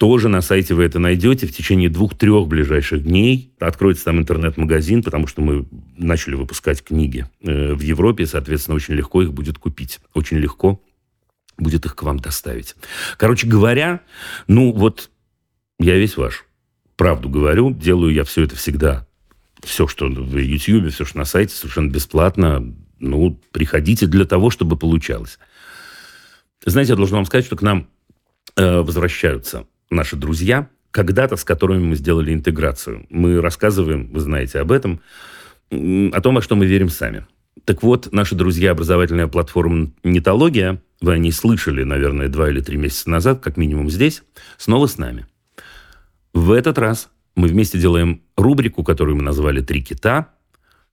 Тоже 0.00 0.30
на 0.30 0.40
сайте 0.40 0.72
вы 0.72 0.84
это 0.84 0.98
найдете 0.98 1.46
в 1.46 1.54
течение 1.54 1.90
двух-трех 1.90 2.48
ближайших 2.48 3.02
дней. 3.04 3.52
Откроется 3.60 4.06
там 4.06 4.18
интернет-магазин, 4.18 5.02
потому 5.02 5.26
что 5.26 5.42
мы 5.42 5.66
начали 5.98 6.36
выпускать 6.36 6.82
книги 6.82 7.26
э, 7.42 7.74
в 7.74 7.80
Европе, 7.82 8.24
соответственно, 8.24 8.76
очень 8.76 8.94
легко 8.94 9.20
их 9.20 9.34
будет 9.34 9.58
купить. 9.58 10.00
Очень 10.14 10.38
легко 10.38 10.82
будет 11.58 11.84
их 11.84 11.96
к 11.96 12.02
вам 12.02 12.18
доставить. 12.18 12.76
Короче 13.18 13.46
говоря, 13.46 14.00
ну 14.48 14.72
вот 14.72 15.10
я 15.78 15.96
весь 15.96 16.16
ваш. 16.16 16.46
Правду 16.96 17.28
говорю, 17.28 17.70
делаю 17.70 18.14
я 18.14 18.24
все 18.24 18.44
это 18.44 18.56
всегда. 18.56 19.06
Все, 19.62 19.86
что 19.86 20.06
в 20.06 20.34
YouTube, 20.34 20.90
все, 20.90 21.04
что 21.04 21.18
на 21.18 21.26
сайте, 21.26 21.54
совершенно 21.54 21.90
бесплатно. 21.90 22.74
Ну, 23.00 23.38
приходите 23.52 24.06
для 24.06 24.24
того, 24.24 24.48
чтобы 24.48 24.78
получалось. 24.78 25.38
Знаете, 26.64 26.92
я 26.92 26.96
должен 26.96 27.16
вам 27.16 27.26
сказать, 27.26 27.44
что 27.44 27.56
к 27.56 27.60
нам 27.60 27.86
э, 28.56 28.80
возвращаются 28.80 29.66
наши 29.90 30.16
друзья, 30.16 30.68
когда-то 30.90 31.36
с 31.36 31.44
которыми 31.44 31.84
мы 31.84 31.96
сделали 31.96 32.32
интеграцию. 32.32 33.06
Мы 33.10 33.40
рассказываем, 33.40 34.10
вы 34.12 34.20
знаете 34.20 34.60
об 34.60 34.72
этом, 34.72 35.00
о 35.70 36.20
том, 36.20 36.34
во 36.34 36.42
что 36.42 36.56
мы 36.56 36.66
верим 36.66 36.88
сами. 36.88 37.26
Так 37.64 37.82
вот, 37.82 38.12
наши 38.12 38.34
друзья, 38.34 38.70
образовательная 38.72 39.26
платформа 39.26 39.92
«Нетология», 40.02 40.82
вы 41.00 41.12
о 41.12 41.18
ней 41.18 41.32
слышали, 41.32 41.82
наверное, 41.82 42.28
два 42.28 42.50
или 42.50 42.60
три 42.60 42.76
месяца 42.76 43.10
назад, 43.10 43.40
как 43.40 43.56
минимум 43.56 43.90
здесь, 43.90 44.22
снова 44.56 44.86
с 44.86 44.98
нами. 44.98 45.26
В 46.32 46.52
этот 46.52 46.78
раз 46.78 47.10
мы 47.36 47.48
вместе 47.48 47.78
делаем 47.78 48.22
рубрику, 48.36 48.84
которую 48.84 49.16
мы 49.16 49.22
назвали 49.22 49.60
«Три 49.60 49.82
кита», 49.82 50.28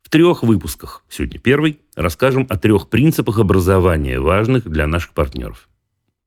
в 0.02 0.10
трех 0.10 0.42
выпусках. 0.42 1.04
Сегодня 1.10 1.38
первый. 1.38 1.82
Расскажем 1.96 2.48
о 2.50 2.58
трех 2.58 2.88
принципах 2.88 3.40
образования, 3.40 4.22
важных 4.22 4.66
для 4.66 4.88
наших 4.88 5.12
партнеров. 5.12 5.68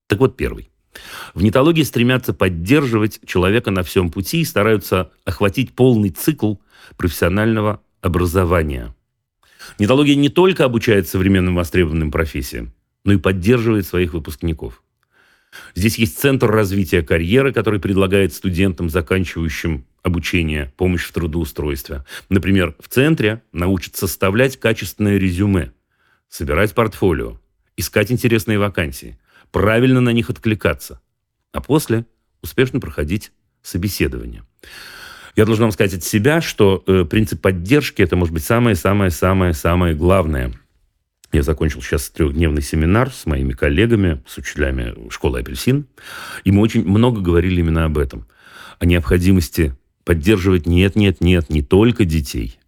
Так 0.06 0.18
вот, 0.18 0.36
первый. 0.36 0.69
В 1.34 1.42
нетологии 1.42 1.82
стремятся 1.82 2.34
поддерживать 2.34 3.20
человека 3.24 3.70
на 3.70 3.82
всем 3.82 4.10
пути 4.10 4.40
и 4.40 4.44
стараются 4.44 5.10
охватить 5.24 5.72
полный 5.72 6.10
цикл 6.10 6.56
профессионального 6.96 7.80
образования. 8.00 8.94
Нетология 9.78 10.16
не 10.16 10.28
только 10.28 10.64
обучает 10.64 11.08
современным 11.08 11.54
востребованным 11.54 12.10
профессиям, 12.10 12.72
но 13.04 13.12
и 13.12 13.18
поддерживает 13.18 13.86
своих 13.86 14.14
выпускников. 14.14 14.82
Здесь 15.74 15.98
есть 15.98 16.18
центр 16.18 16.48
развития 16.48 17.02
карьеры, 17.02 17.52
который 17.52 17.80
предлагает 17.80 18.32
студентам, 18.32 18.88
заканчивающим 18.88 19.84
обучение, 20.02 20.72
помощь 20.76 21.04
в 21.04 21.12
трудоустройстве. 21.12 22.04
Например, 22.28 22.74
в 22.80 22.88
центре 22.88 23.42
научат 23.52 23.96
составлять 23.96 24.58
качественное 24.58 25.18
резюме, 25.18 25.72
собирать 26.28 26.74
портфолио, 26.74 27.38
искать 27.76 28.10
интересные 28.10 28.58
вакансии– 28.58 29.18
правильно 29.50 30.00
на 30.00 30.10
них 30.10 30.30
откликаться, 30.30 31.00
а 31.52 31.60
после 31.60 32.06
успешно 32.42 32.80
проходить 32.80 33.32
собеседование. 33.62 34.44
Я 35.36 35.44
должен 35.44 35.64
вам 35.64 35.72
сказать 35.72 35.94
от 35.94 36.04
себя, 36.04 36.40
что 36.40 36.82
э, 36.86 37.04
принцип 37.04 37.40
поддержки 37.40 38.02
это 38.02 38.16
может 38.16 38.34
быть 38.34 38.44
самое-самое-самое-самое 38.44 39.94
главное. 39.94 40.52
Я 41.32 41.42
закончил 41.42 41.80
сейчас 41.80 42.10
трехдневный 42.10 42.62
семинар 42.62 43.12
с 43.12 43.24
моими 43.26 43.52
коллегами, 43.52 44.22
с 44.26 44.38
учителями 44.38 45.08
школы 45.10 45.40
«Апельсин», 45.40 45.86
и 46.42 46.50
мы 46.50 46.60
очень 46.60 46.84
много 46.84 47.20
говорили 47.20 47.60
именно 47.60 47.84
об 47.84 47.98
этом. 47.98 48.26
О 48.80 48.86
необходимости 48.86 49.76
поддерживать 50.04 50.66
нет-нет-нет 50.66 51.50
не 51.50 51.62
только 51.62 52.04
детей, 52.04 52.58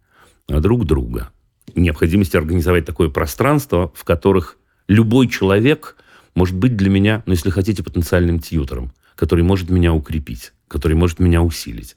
а 0.47 0.61
друг 0.61 0.85
друга. 0.85 1.31
Необходимости 1.75 2.37
организовать 2.37 2.85
такое 2.85 3.09
пространство, 3.09 3.91
в 3.95 4.05
которых 4.05 4.57
любой 4.87 5.27
человек 5.27 5.97
может 6.35 6.55
быть 6.55 6.75
для 6.75 6.89
меня, 6.89 7.23
ну, 7.25 7.33
если 7.33 7.49
хотите, 7.49 7.83
потенциальным 7.83 8.39
тьютором, 8.39 8.93
который 9.15 9.43
может 9.43 9.69
меня 9.69 9.93
укрепить, 9.93 10.53
который 10.67 10.95
может 10.95 11.19
меня 11.19 11.41
усилить. 11.41 11.95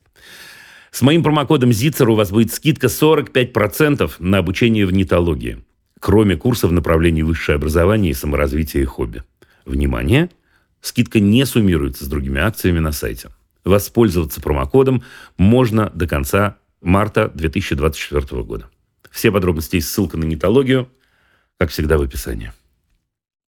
С 0.91 1.03
моим 1.03 1.23
промокодом 1.23 1.71
ZITZER 1.71 2.07
у 2.07 2.15
вас 2.15 2.31
будет 2.31 2.53
скидка 2.53 2.87
45% 2.87 4.13
на 4.19 4.39
обучение 4.39 4.87
в 4.87 4.93
нетологии, 4.93 5.63
кроме 6.01 6.37
курсов 6.37 6.71
в 6.71 6.73
направлении 6.73 7.23
высшее 7.23 7.57
образование 7.57 8.13
и 8.13 8.15
саморазвитие 8.15 8.83
и 8.83 8.87
хобби. 8.87 9.23
Внимание! 9.65 10.31
Скидка 10.81 11.21
не 11.21 11.45
суммируется 11.45 12.05
с 12.05 12.09
другими 12.09 12.41
акциями 12.41 12.79
на 12.79 12.93
сайте. 12.93 13.31
Воспользоваться 13.65 14.41
промокодом 14.41 15.03
можно 15.37 15.91
до 15.91 16.07
конца 16.07 16.59
марта 16.81 17.29
2024 17.35 18.43
года. 18.45 18.71
Все 19.11 19.33
подробности 19.33 19.77
и 19.77 19.81
ссылка 19.81 20.17
на 20.17 20.25
нетологию, 20.25 20.89
как 21.59 21.71
всегда, 21.71 21.99
в 21.99 22.03
описании. 22.03 22.53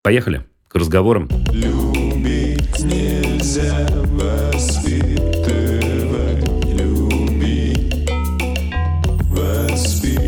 Поехали! 0.02 0.44
к 0.68 0.74
разговорам. 0.74 1.28
Любить 1.52 2.78
нельзя 2.80 3.88
воспитывать, 4.04 5.24
любить, 6.64 8.10
воспитывать. 9.30 10.20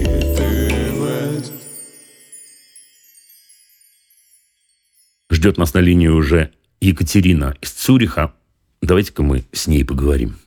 Ждет 5.30 5.58
нас 5.58 5.74
на 5.74 5.78
линии 5.78 6.08
уже 6.08 6.52
Екатерина 6.80 7.54
из 7.60 7.70
Цюриха. 7.72 8.32
Давайте-ка 8.80 9.22
мы 9.22 9.44
с 9.52 9.66
ней 9.66 9.84
поговорим. 9.84 10.38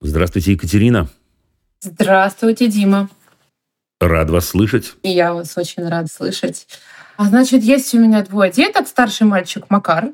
Здравствуйте, 0.00 0.52
Екатерина. 0.52 1.08
Здравствуйте, 1.80 2.68
Дима. 2.68 3.10
Рад 4.00 4.30
вас 4.30 4.48
слышать. 4.48 4.94
И 5.02 5.10
я 5.10 5.34
вас 5.34 5.56
очень 5.56 5.86
рад 5.88 6.10
слышать. 6.10 6.66
А 7.16 7.24
значит, 7.26 7.62
есть 7.62 7.94
у 7.94 8.00
меня 8.00 8.22
двое 8.22 8.50
деток. 8.50 8.88
Старший 8.88 9.26
мальчик 9.26 9.66
Макар. 9.68 10.12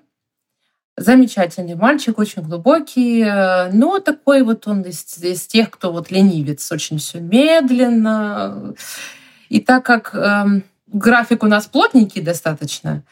Замечательный 0.97 1.76
мальчик, 1.76 2.19
очень 2.19 2.42
глубокий, 2.42 3.25
но 3.73 4.00
такой 4.00 4.42
вот 4.42 4.66
он 4.66 4.83
из, 4.83 5.16
из 5.23 5.47
тех, 5.47 5.71
кто 5.71 5.92
вот 5.92 6.11
ленивец, 6.11 6.71
очень 6.73 6.99
все 6.99 7.21
медленно. 7.21 8.75
И 9.49 9.61
так 9.61 9.85
как 9.87 10.14
э, 10.14 10.61
график 10.88 11.42
у 11.42 11.47
нас 11.47 11.66
плотненький 11.66 12.21
достаточно, 12.21 13.02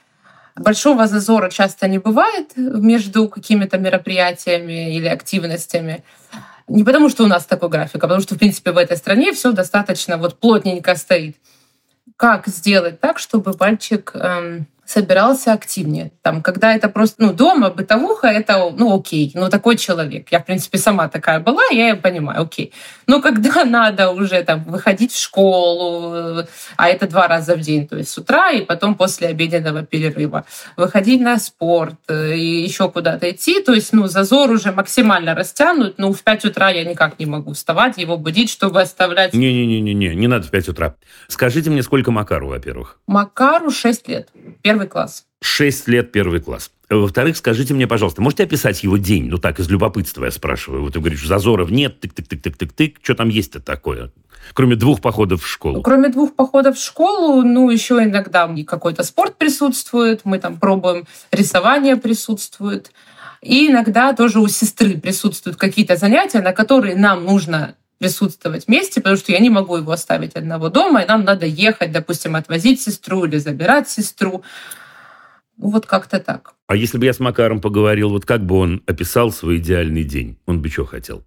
большого 0.54 1.06
зазора 1.06 1.48
часто 1.48 1.88
не 1.88 1.98
бывает 1.98 2.52
между 2.56 3.26
какими-то 3.28 3.78
мероприятиями 3.78 4.94
или 4.94 5.08
активностями. 5.08 6.04
Не 6.66 6.84
потому, 6.84 7.08
что 7.08 7.24
у 7.24 7.28
нас 7.28 7.46
такой 7.46 7.70
график, 7.70 7.96
а 7.96 8.00
потому 8.00 8.20
что, 8.20 8.34
в 8.34 8.38
принципе, 8.38 8.72
в 8.72 8.76
этой 8.76 8.98
стране 8.98 9.32
все 9.32 9.52
достаточно 9.52 10.18
вот 10.18 10.38
плотненько 10.38 10.94
стоит. 10.94 11.36
Как 12.18 12.48
сделать 12.48 12.98
так, 12.98 13.20
чтобы 13.20 13.54
мальчик 13.60 14.10
эм, 14.14 14.66
собирался 14.88 15.52
активнее. 15.52 16.12
Там, 16.22 16.40
когда 16.40 16.74
это 16.74 16.88
просто, 16.88 17.22
ну, 17.22 17.34
дома, 17.34 17.68
бытовуха, 17.68 18.28
это, 18.28 18.72
ну, 18.74 18.98
окей, 18.98 19.30
ну, 19.34 19.50
такой 19.50 19.76
человек. 19.76 20.28
Я, 20.32 20.40
в 20.40 20.46
принципе, 20.46 20.78
сама 20.78 21.08
такая 21.08 21.40
была, 21.40 21.62
я 21.70 21.94
понимаю, 21.94 22.40
окей. 22.40 22.72
Но 23.06 23.20
когда 23.20 23.64
надо 23.66 24.10
уже 24.10 24.42
там 24.44 24.64
выходить 24.64 25.12
в 25.12 25.20
школу, 25.20 26.42
а 26.76 26.88
это 26.88 27.06
два 27.06 27.28
раза 27.28 27.54
в 27.54 27.60
день, 27.60 27.86
то 27.86 27.98
есть 27.98 28.10
с 28.10 28.16
утра 28.16 28.50
и 28.50 28.64
потом 28.64 28.94
после 28.94 29.28
обеденного 29.28 29.82
перерыва, 29.82 30.46
выходить 30.78 31.20
на 31.20 31.38
спорт 31.38 31.96
э, 32.08 32.36
и 32.36 32.62
еще 32.62 32.90
куда-то 32.90 33.30
идти, 33.30 33.60
то 33.62 33.74
есть, 33.74 33.92
ну, 33.92 34.06
зазор 34.06 34.50
уже 34.50 34.72
максимально 34.72 35.34
растянут, 35.34 35.98
ну, 35.98 36.14
в 36.14 36.22
5 36.22 36.46
утра 36.46 36.70
я 36.70 36.84
никак 36.84 37.18
не 37.18 37.26
могу 37.26 37.52
вставать, 37.52 37.98
его 37.98 38.16
будить, 38.16 38.48
чтобы 38.48 38.80
оставлять... 38.80 39.34
Не-не-не, 39.34 39.80
не 39.82 40.14
не 40.14 40.28
надо 40.28 40.46
в 40.46 40.50
5 40.50 40.68
утра. 40.68 40.94
Скажите 41.26 41.68
мне, 41.68 41.82
сколько 41.82 42.10
Макару, 42.10 42.48
во-первых? 42.48 42.98
Макару 43.06 43.70
6 43.70 44.08
лет. 44.08 44.28
Первый 44.62 44.77
первый 44.78 44.88
класс. 44.88 45.24
Шесть 45.40 45.88
лет 45.88 46.12
первый 46.12 46.40
класс. 46.40 46.70
Во-вторых, 46.88 47.36
скажите 47.36 47.74
мне, 47.74 47.86
пожалуйста, 47.86 48.22
можете 48.22 48.44
описать 48.44 48.82
его 48.82 48.96
день? 48.96 49.28
Ну 49.28 49.38
так, 49.38 49.58
из 49.58 49.68
любопытства 49.68 50.24
я 50.24 50.30
спрашиваю. 50.30 50.82
Вот 50.82 50.92
ты 50.94 51.00
говоришь, 51.00 51.26
зазоров 51.26 51.70
нет, 51.70 52.02
тык-тык-тык-тык-тык. 52.02 52.96
Что 53.02 53.14
там 53.14 53.28
есть-то 53.28 53.60
такое? 53.60 54.10
Кроме 54.54 54.76
двух 54.76 55.00
походов 55.00 55.42
в 55.42 55.46
школу. 55.46 55.82
Кроме 55.82 56.08
двух 56.08 56.34
походов 56.34 56.78
в 56.78 56.82
школу, 56.82 57.42
ну, 57.42 57.68
еще 57.70 57.94
иногда 58.02 58.48
какой-то 58.66 59.02
спорт 59.02 59.36
присутствует, 59.36 60.20
мы 60.24 60.38
там 60.38 60.58
пробуем, 60.58 61.06
рисование 61.30 61.96
присутствует. 61.96 62.92
И 63.42 63.68
иногда 63.68 64.12
тоже 64.14 64.40
у 64.40 64.48
сестры 64.48 64.96
присутствуют 64.96 65.58
какие-то 65.58 65.96
занятия, 65.96 66.40
на 66.40 66.52
которые 66.52 66.96
нам 66.96 67.24
нужно 67.24 67.74
присутствовать 67.98 68.66
вместе, 68.66 69.00
потому 69.00 69.16
что 69.16 69.32
я 69.32 69.38
не 69.38 69.50
могу 69.50 69.76
его 69.76 69.92
оставить 69.92 70.34
одного 70.34 70.68
дома, 70.68 71.02
и 71.02 71.06
нам 71.06 71.24
надо 71.24 71.46
ехать, 71.46 71.92
допустим, 71.92 72.36
отвозить 72.36 72.80
сестру 72.80 73.24
или 73.24 73.38
забирать 73.38 73.88
сестру. 73.88 74.42
Вот 75.56 75.86
как-то 75.86 76.20
так. 76.20 76.54
А 76.68 76.76
если 76.76 76.98
бы 76.98 77.04
я 77.04 77.12
с 77.12 77.18
Макаром 77.18 77.60
поговорил, 77.60 78.10
вот 78.10 78.24
как 78.24 78.44
бы 78.44 78.56
он 78.56 78.82
описал 78.86 79.32
свой 79.32 79.56
идеальный 79.56 80.04
день? 80.04 80.38
Он 80.46 80.62
бы 80.62 80.68
что 80.68 80.84
хотел? 80.84 81.24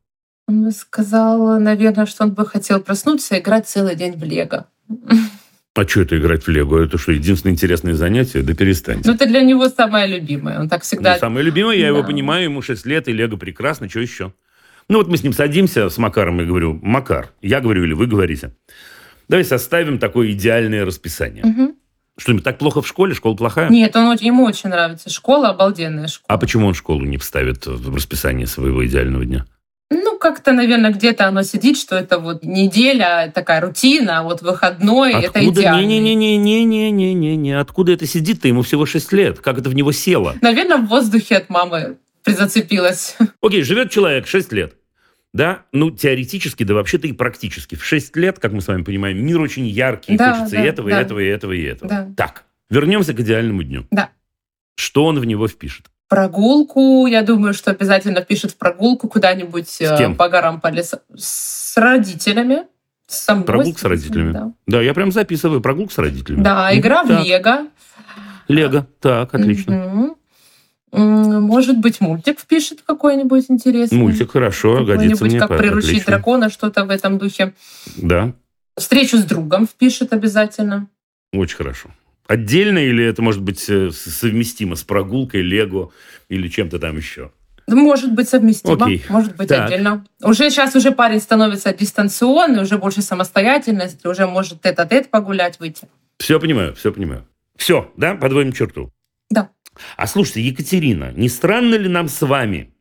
Он 0.48 0.64
бы 0.64 0.72
сказал, 0.72 1.60
наверное, 1.60 2.06
что 2.06 2.24
он 2.24 2.32
бы 2.32 2.46
хотел 2.46 2.80
проснуться 2.82 3.36
и 3.36 3.40
играть 3.40 3.68
целый 3.68 3.96
день 3.96 4.18
в 4.18 4.24
Лего. 4.24 4.68
А 5.74 5.88
что 5.88 6.02
это 6.02 6.18
играть 6.18 6.44
в 6.44 6.50
Лего? 6.50 6.84
Это 6.84 6.98
что, 6.98 7.14
единственное 7.14 7.54
интересное 7.54 7.94
занятие? 7.94 8.42
Да 8.42 8.54
перестаньте. 8.54 9.08
Ну, 9.08 9.16
это 9.16 9.26
для 9.26 9.42
него 9.42 9.70
самое 9.70 10.06
любимое. 10.08 10.60
Он 10.60 10.68
так 10.68 10.84
всегда... 10.84 11.14
Ну, 11.14 11.20
самое 11.20 11.46
любимое, 11.46 11.78
я 11.78 11.92
да. 11.92 11.98
его 11.98 12.04
понимаю, 12.04 12.46
ему 12.46 12.62
6 12.62 12.86
лет, 12.86 13.08
и 13.08 13.14
Лего 13.14 13.38
прекрасно, 13.38 13.90
что 13.90 14.02
еще? 14.02 14.34
Ну 14.92 14.98
вот 14.98 15.08
мы 15.08 15.16
с 15.16 15.24
ним 15.24 15.32
садимся, 15.32 15.88
с 15.90 15.98
Макаром, 15.98 16.42
и 16.42 16.44
говорю, 16.44 16.78
Макар, 16.82 17.32
я 17.42 17.62
говорю 17.62 17.86
или 17.86 17.94
вы 17.94 18.08
говорите, 18.08 18.52
давай 19.30 19.46
составим 19.46 20.00
такое 20.00 20.32
идеальное 20.32 20.84
расписание. 20.84 21.46
Угу. 21.46 21.78
Что-нибудь 22.18 22.44
так 22.44 22.58
плохо 22.58 22.82
в 22.82 22.88
школе? 22.90 23.14
Школа 23.14 23.38
плохая? 23.38 23.70
Нет, 23.70 23.96
он, 23.96 24.18
ему 24.20 24.44
очень 24.44 24.68
нравится. 24.70 25.10
Школа 25.10 25.52
обалденная 25.52 26.10
школа. 26.10 26.26
А 26.28 26.38
почему 26.38 26.68
он 26.68 26.74
школу 26.74 27.06
не 27.06 27.16
вставит 27.16 27.68
в 27.68 27.96
расписание 27.96 28.48
своего 28.48 28.86
идеального 28.86 29.24
дня? 29.24 29.46
Ну, 29.92 30.18
как-то, 30.20 30.52
наверное, 30.52 30.92
где-то 30.92 31.26
оно 31.26 31.44
сидит, 31.44 31.78
что 31.78 31.96
это 31.96 32.20
вот 32.20 32.44
неделя, 32.44 33.32
такая 33.34 33.62
рутина, 33.62 34.20
а 34.20 34.24
вот 34.24 34.42
выходной, 34.42 35.14
Откуда? 35.14 35.40
это 35.40 35.50
идеально. 35.62 35.86
Не-не-не-не-не-не-не-не. 35.86 37.58
Откуда 37.58 37.94
это 37.94 38.06
сидит-то? 38.06 38.50
Ему 38.50 38.62
всего 38.62 38.86
6 38.86 39.14
лет. 39.14 39.40
Как 39.40 39.58
это 39.58 39.70
в 39.70 39.74
него 39.74 39.94
село? 39.94 40.34
Наверное, 40.42 40.80
в 40.80 40.88
воздухе 40.88 41.38
от 41.38 41.50
мамы 41.50 41.96
призацепилась. 42.26 43.16
Окей, 43.42 43.64
живет 43.64 43.90
человек 43.90 44.28
6 44.28 44.52
лет 44.52 44.74
да, 45.34 45.64
ну, 45.72 45.92
теоретически, 45.92 46.64
да 46.64 46.74
вообще-то 46.74 47.08
и 47.08 47.14
практически. 47.14 47.76
В 47.76 47.84
6 47.84 48.16
лет, 48.18 48.40
как 48.40 48.52
мы 48.52 48.62
с 48.62 48.68
вами 48.68 48.84
понимаем, 48.84 49.24
мир 49.26 49.40
очень 49.40 49.66
яркий, 49.66 50.18
да, 50.18 50.34
хочется 50.34 50.58
да, 50.58 50.64
и 50.64 50.68
этого, 50.68 50.90
да. 50.90 51.00
и 51.00 51.04
этого, 51.04 51.20
и 51.20 51.26
этого, 51.28 51.52
и 51.54 51.64
этого. 51.64 51.90
Да. 51.90 52.10
Так, 52.18 52.44
вернемся 52.70 53.14
к 53.14 53.20
идеальному 53.20 53.64
дню. 53.64 53.86
Да. 53.92 54.10
Что 54.76 55.06
он 55.06 55.20
в 55.20 55.26
него 55.26 55.48
впишет? 55.48 55.86
Прогулку, 56.10 57.08
я 57.08 57.22
думаю, 57.22 57.54
что 57.54 57.72
обязательно 57.72 58.22
впишет 58.22 58.52
в 58.52 58.58
прогулку 58.58 59.08
куда-нибудь 59.08 59.70
с 59.70 59.80
э, 59.80 60.14
по 60.16 60.28
горам, 60.28 60.60
по 60.60 60.68
лесам. 60.68 61.00
С 61.16 61.78
родителями. 61.78 62.64
С 63.08 63.20
самой, 63.20 63.46
Прогулка 63.46 63.80
с 63.80 63.84
родителями. 63.84 64.34
Да. 64.34 64.52
да, 64.68 64.82
я 64.82 64.94
прям 64.94 65.12
записываю. 65.12 65.62
Прогулка 65.62 65.94
с 65.94 65.98
родителями. 65.98 66.44
Да, 66.44 66.78
игра 66.78 67.04
в 67.04 67.10
Лего. 67.10 67.68
Лего, 68.50 68.88
так, 69.00 69.34
отлично. 69.34 69.86
Угу. 69.86 70.18
Может 70.92 71.78
быть, 71.78 72.02
мультик 72.02 72.40
впишет 72.40 72.82
какой-нибудь 72.86 73.46
интересный. 73.50 73.98
Мультик, 73.98 74.32
хорошо, 74.32 74.84
годится 74.84 75.24
мне. 75.24 75.40
как 75.40 75.58
приручить 75.58 75.90
отлично. 75.90 76.06
дракона, 76.08 76.50
что-то 76.50 76.86
в 76.86 76.90
этом 76.90 77.18
духе. 77.18 77.54
Да. 77.98 78.34
Встречу 78.78 79.18
с 79.18 79.24
другом 79.24 79.68
впишет 79.68 80.12
обязательно. 80.14 80.88
Очень 81.34 81.58
хорошо. 81.58 81.90
Отдельно 82.28 82.78
или 82.80 83.04
это 83.04 83.22
может 83.22 83.42
быть 83.42 83.66
э, 83.70 83.92
совместимо 83.92 84.76
с 84.76 84.84
прогулкой, 84.84 85.42
лего 85.42 85.92
или 86.30 86.48
чем-то 86.48 86.80
там 86.80 86.98
еще? 86.98 87.32
Может 87.68 88.14
быть 88.14 88.28
совместимо, 88.30 88.86
Окей. 88.86 89.04
может 89.10 89.36
быть 89.36 89.48
так. 89.48 89.68
отдельно. 89.68 90.06
Уже 90.22 90.50
сейчас 90.50 90.76
уже 90.76 90.92
парень 90.92 91.20
становится 91.20 91.74
дистанционный, 91.74 92.64
уже 92.64 92.78
больше 92.78 93.02
самостоятельности, 93.02 94.08
уже 94.08 94.28
может 94.28 94.66
этот-этот 94.66 95.10
погулять, 95.10 95.60
выйти. 95.60 95.88
Все 96.20 96.40
понимаю, 96.40 96.76
все 96.76 96.92
понимаю. 96.92 97.26
Все, 97.56 97.92
да, 97.96 98.16
подводим 98.16 98.52
черту. 98.52 98.92
Да. 99.30 99.50
А 99.98 100.08
слушайте, 100.08 100.42
Екатерина, 100.42 101.12
не 101.16 101.30
странно 101.30 101.76
ли 101.76 101.90
нам 101.90 102.08
с 102.08 102.22
вами, 102.22 102.74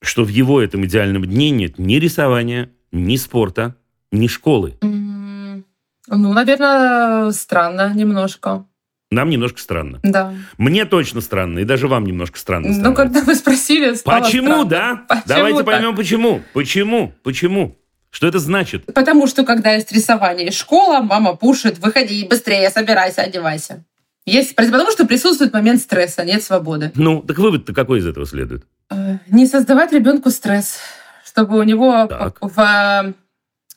что 0.00 0.24
в 0.24 0.28
его 0.28 0.60
этом 0.60 0.84
идеальном 0.86 1.24
дне 1.24 1.50
нет 1.50 1.78
ни 1.78 1.94
рисования, 1.96 2.70
ни 2.92 3.16
спорта, 3.16 3.76
ни 4.12 4.26
школы? 4.26 4.74
Mm, 4.80 5.64
ну, 6.08 6.32
наверное, 6.32 7.30
странно 7.32 7.92
немножко. 7.94 8.64
Нам 9.10 9.30
немножко 9.30 9.58
странно. 9.58 10.00
Да. 10.02 10.34
Мне 10.58 10.84
точно 10.84 11.22
странно, 11.22 11.60
и 11.60 11.64
даже 11.64 11.88
вам 11.88 12.04
немножко 12.04 12.38
странно. 12.38 12.68
Ну, 12.68 12.94
когда 12.94 13.22
вы 13.22 13.34
спросили, 13.34 13.94
стало 13.94 14.20
Почему, 14.20 14.46
странно. 14.48 14.64
да? 14.66 14.96
Почему 15.08 15.22
Давайте 15.26 15.58
так? 15.58 15.66
поймем, 15.66 15.96
почему. 15.96 16.42
Почему? 16.52 17.14
Почему? 17.22 17.78
Что 18.10 18.26
это 18.26 18.38
значит? 18.38 18.86
Потому 18.92 19.26
что, 19.26 19.44
когда 19.44 19.72
есть 19.72 19.92
рисование 19.92 20.48
и 20.48 20.50
школа, 20.52 21.00
мама 21.00 21.36
пушит, 21.36 21.78
выходи 21.78 22.26
быстрее, 22.26 22.68
собирайся, 22.70 23.22
одевайся. 23.22 23.84
Есть, 24.28 24.54
потому 24.54 24.90
что 24.90 25.06
присутствует 25.06 25.52
момент 25.52 25.80
стресса, 25.80 26.24
нет 26.24 26.42
свободы. 26.42 26.92
Ну, 26.94 27.22
так 27.22 27.38
вывод-то 27.38 27.72
какой 27.72 28.00
из 28.00 28.06
этого 28.06 28.26
следует? 28.26 28.64
Э, 28.90 29.18
не 29.28 29.46
создавать 29.46 29.92
ребенку 29.92 30.30
стресс, 30.30 30.78
чтобы 31.24 31.58
у 31.58 31.62
него 31.62 32.06
так. 32.06 32.38
в 32.40 32.58
э, 32.58 33.12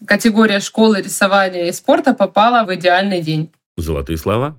категория 0.05 0.59
школы, 0.59 1.01
рисования 1.01 1.69
и 1.69 1.71
спорта 1.71 2.13
попала 2.13 2.65
в 2.65 2.75
идеальный 2.75 3.21
день. 3.21 3.51
Золотые 3.77 4.17
слова? 4.17 4.57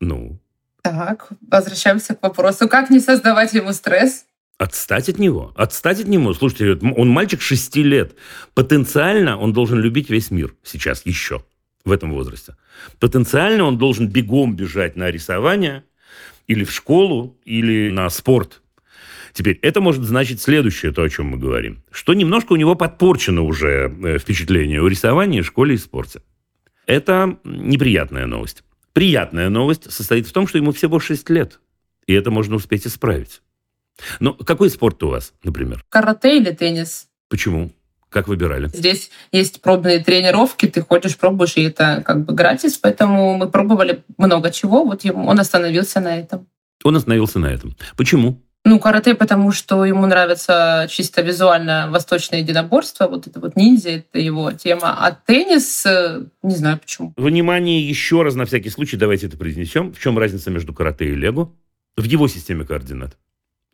Ну? 0.00 0.38
Так, 0.82 1.28
возвращаемся 1.50 2.14
к 2.14 2.22
вопросу. 2.22 2.68
Как 2.68 2.90
не 2.90 3.00
создавать 3.00 3.52
ему 3.52 3.72
стресс? 3.72 4.24
Отстать 4.58 5.08
от 5.08 5.18
него. 5.18 5.52
Отстать 5.56 6.00
от 6.00 6.08
него. 6.08 6.32
Слушайте, 6.32 6.78
он 6.96 7.08
мальчик 7.08 7.42
шести 7.42 7.82
лет. 7.82 8.14
Потенциально 8.54 9.36
он 9.38 9.52
должен 9.52 9.78
любить 9.78 10.10
весь 10.10 10.30
мир 10.30 10.54
сейчас 10.62 11.04
еще 11.04 11.44
в 11.84 11.92
этом 11.92 12.12
возрасте. 12.12 12.56
Потенциально 12.98 13.64
он 13.64 13.78
должен 13.78 14.08
бегом 14.08 14.56
бежать 14.56 14.96
на 14.96 15.10
рисование 15.10 15.84
или 16.46 16.64
в 16.64 16.72
школу, 16.72 17.38
или 17.44 17.90
на 17.90 18.08
спорт. 18.10 18.62
Теперь, 19.32 19.58
это 19.62 19.80
может 19.80 20.04
значить 20.04 20.40
следующее, 20.40 20.92
то, 20.92 21.02
о 21.02 21.08
чем 21.08 21.26
мы 21.26 21.38
говорим, 21.38 21.82
что 21.90 22.14
немножко 22.14 22.52
у 22.52 22.56
него 22.56 22.76
подпорчено 22.76 23.42
уже 23.42 23.92
э, 24.04 24.18
впечатление 24.18 24.80
о 24.80 24.88
рисовании, 24.88 25.42
школе 25.42 25.74
и 25.74 25.78
спорте. 25.78 26.22
Это 26.86 27.38
неприятная 27.44 28.26
новость. 28.26 28.62
Приятная 28.92 29.48
новость 29.48 29.90
состоит 29.90 30.28
в 30.28 30.32
том, 30.32 30.46
что 30.46 30.58
ему 30.58 30.70
всего 30.70 31.00
6 31.00 31.28
лет, 31.30 31.60
и 32.06 32.12
это 32.12 32.30
можно 32.30 32.54
успеть 32.54 32.86
исправить. 32.86 33.42
Но 34.20 34.34
какой 34.34 34.70
спорт 34.70 35.02
у 35.02 35.08
вас, 35.08 35.32
например? 35.42 35.84
Карате 35.88 36.38
или 36.38 36.52
теннис? 36.52 37.08
Почему? 37.28 37.72
Как 38.14 38.28
выбирали? 38.28 38.68
Здесь 38.72 39.10
есть 39.32 39.60
пробные 39.60 39.98
тренировки, 39.98 40.66
ты 40.66 40.82
ходишь, 40.82 41.16
пробуешь, 41.16 41.56
и 41.56 41.64
это 41.64 42.00
как 42.06 42.24
бы 42.24 42.32
гратис, 42.32 42.78
поэтому 42.78 43.36
мы 43.36 43.50
пробовали 43.50 44.04
много 44.18 44.52
чего, 44.52 44.84
вот 44.84 45.04
он 45.04 45.40
остановился 45.40 45.98
на 45.98 46.20
этом. 46.20 46.46
Он 46.84 46.94
остановился 46.94 47.40
на 47.40 47.46
этом. 47.46 47.74
Почему? 47.96 48.40
Ну, 48.64 48.78
карате, 48.78 49.16
потому 49.16 49.50
что 49.50 49.84
ему 49.84 50.06
нравится 50.06 50.86
чисто 50.88 51.22
визуально 51.22 51.88
восточное 51.90 52.38
единоборство, 52.38 53.08
вот 53.08 53.26
это 53.26 53.40
вот 53.40 53.56
ниндзя, 53.56 53.90
это 53.90 54.20
его 54.20 54.52
тема. 54.52 54.94
А 54.96 55.10
теннис, 55.10 55.84
э, 55.84 56.22
не 56.44 56.54
знаю 56.54 56.78
почему. 56.78 57.14
Внимание, 57.16 57.86
еще 57.86 58.22
раз 58.22 58.36
на 58.36 58.44
всякий 58.44 58.70
случай 58.70 58.96
давайте 58.96 59.26
это 59.26 59.36
произнесем. 59.36 59.92
В 59.92 59.98
чем 59.98 60.16
разница 60.20 60.52
между 60.52 60.72
карате 60.72 61.06
и 61.06 61.16
лего? 61.16 61.52
В 61.96 62.04
его 62.04 62.28
системе 62.28 62.64
координат. 62.64 63.18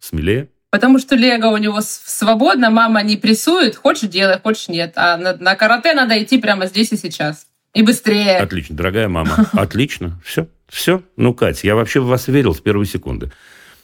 Смелее. 0.01 0.49
Потому 0.71 1.01
что 1.01 1.17
лего 1.17 1.49
у 1.49 1.57
него 1.57 1.81
свободно, 1.83 2.71
мама 2.71 3.03
не 3.03 3.17
прессует, 3.17 3.75
хочешь 3.75 4.09
делай, 4.09 4.39
хочешь 4.41 4.69
нет. 4.69 4.93
А 4.95 5.17
на, 5.17 5.37
на 5.37 5.57
карате 5.57 5.95
надо 5.95 6.23
идти 6.23 6.39
прямо 6.39 6.67
здесь 6.67 6.93
и 6.93 6.97
сейчас. 6.97 7.47
И 7.75 7.83
быстрее. 7.83 8.39
Отлично, 8.39 8.77
дорогая 8.77 9.09
мама. 9.09 9.49
Отлично. 9.53 10.21
Все. 10.25 10.49
Все. 10.69 11.03
Ну, 11.17 11.35
Катя, 11.35 11.67
я 11.67 11.75
вообще 11.75 12.01
в 12.01 12.07
вас 12.07 12.29
верил 12.29 12.55
с 12.55 12.61
первой 12.61 12.87
секунды. 12.87 13.33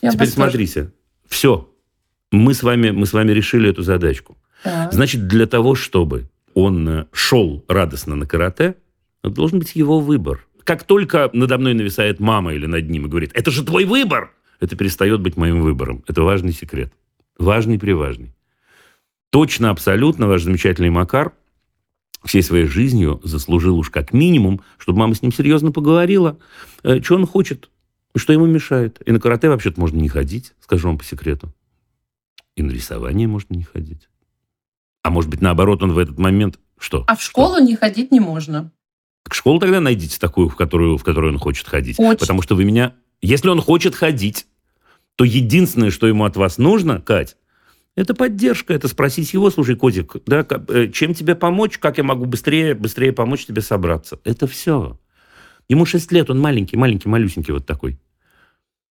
Я 0.00 0.12
Теперь 0.12 0.28
смотрите. 0.28 0.92
Все. 1.28 1.68
Мы 2.30 2.54
с 2.54 2.62
вами, 2.62 2.90
мы 2.90 3.06
с 3.06 3.12
вами 3.12 3.32
решили 3.32 3.70
эту 3.70 3.82
задачку. 3.82 4.36
Так. 4.62 4.92
Значит, 4.92 5.26
для 5.26 5.46
того, 5.46 5.74
чтобы 5.74 6.28
он 6.54 6.88
э, 6.88 7.06
шел 7.12 7.64
радостно 7.68 8.14
на 8.14 8.26
карате, 8.26 8.76
должен 9.22 9.58
быть 9.58 9.74
его 9.74 10.00
выбор. 10.00 10.46
Как 10.64 10.84
только 10.84 11.30
надо 11.32 11.58
мной 11.58 11.74
нависает 11.74 12.20
мама 12.20 12.54
или 12.54 12.66
над 12.66 12.88
ним 12.88 13.06
и 13.06 13.08
говорит, 13.08 13.30
это 13.34 13.50
же 13.50 13.64
твой 13.64 13.84
выбор, 13.84 14.32
это 14.60 14.76
перестает 14.76 15.20
быть 15.20 15.36
моим 15.36 15.60
выбором. 15.60 16.04
Это 16.06 16.22
важный 16.22 16.52
секрет. 16.52 16.92
Важный-приважный. 17.38 18.34
Точно, 19.30 19.70
абсолютно 19.70 20.26
ваш 20.26 20.42
замечательный 20.42 20.90
Макар 20.90 21.34
всей 22.24 22.42
своей 22.42 22.66
жизнью 22.66 23.20
заслужил 23.22 23.78
уж 23.78 23.90
как 23.90 24.12
минимум, 24.12 24.60
чтобы 24.78 24.98
мама 24.98 25.14
с 25.14 25.22
ним 25.22 25.32
серьезно 25.32 25.72
поговорила, 25.72 26.38
э, 26.82 27.00
что 27.02 27.16
он 27.16 27.26
хочет, 27.26 27.70
что 28.16 28.32
ему 28.32 28.46
мешает. 28.46 29.00
И 29.06 29.12
на 29.12 29.20
карате 29.20 29.48
вообще-то 29.48 29.80
можно 29.80 29.98
не 29.98 30.08
ходить, 30.08 30.54
скажу 30.60 30.88
вам 30.88 30.98
по 30.98 31.04
секрету. 31.04 31.52
И 32.56 32.62
на 32.62 32.70
рисование 32.70 33.28
можно 33.28 33.54
не 33.54 33.64
ходить. 33.64 34.08
А 35.02 35.10
может 35.10 35.30
быть, 35.30 35.40
наоборот, 35.40 35.82
он 35.82 35.92
в 35.92 35.98
этот 35.98 36.18
момент... 36.18 36.58
Что? 36.78 37.04
А 37.06 37.16
в 37.16 37.22
школу 37.22 37.56
что? 37.56 37.64
не 37.64 37.76
ходить 37.76 38.10
не 38.10 38.20
можно. 38.20 38.72
Так 39.22 39.34
школу 39.34 39.58
тогда 39.58 39.80
найдите 39.80 40.18
такую, 40.18 40.48
в 40.48 40.56
которую, 40.56 40.98
в 40.98 41.04
которую 41.04 41.32
он 41.32 41.38
хочет 41.38 41.66
ходить. 41.66 41.98
Очень. 41.98 42.18
Потому 42.18 42.42
что 42.42 42.54
вы 42.54 42.64
меня... 42.64 42.94
Если 43.20 43.48
он 43.48 43.60
хочет 43.60 43.94
ходить, 43.94 44.46
то 45.16 45.24
единственное, 45.24 45.90
что 45.90 46.06
ему 46.06 46.24
от 46.24 46.36
вас 46.36 46.58
нужно, 46.58 47.00
Кать, 47.00 47.36
это 47.96 48.14
поддержка, 48.14 48.74
это 48.74 48.88
спросить 48.88 49.32
его, 49.32 49.50
слушай, 49.50 49.74
котик, 49.74 50.16
да, 50.26 50.46
э, 50.68 50.88
чем 50.92 51.14
тебе 51.14 51.34
помочь, 51.34 51.78
как 51.78 51.96
я 51.96 52.04
могу 52.04 52.26
быстрее, 52.26 52.74
быстрее 52.74 53.12
помочь 53.12 53.46
тебе 53.46 53.62
собраться. 53.62 54.20
Это 54.24 54.46
все. 54.46 55.00
Ему 55.68 55.86
6 55.86 56.12
лет, 56.12 56.28
он 56.28 56.38
маленький, 56.38 56.76
маленький, 56.76 57.08
малюсенький 57.08 57.54
вот 57.54 57.66
такой. 57.66 57.98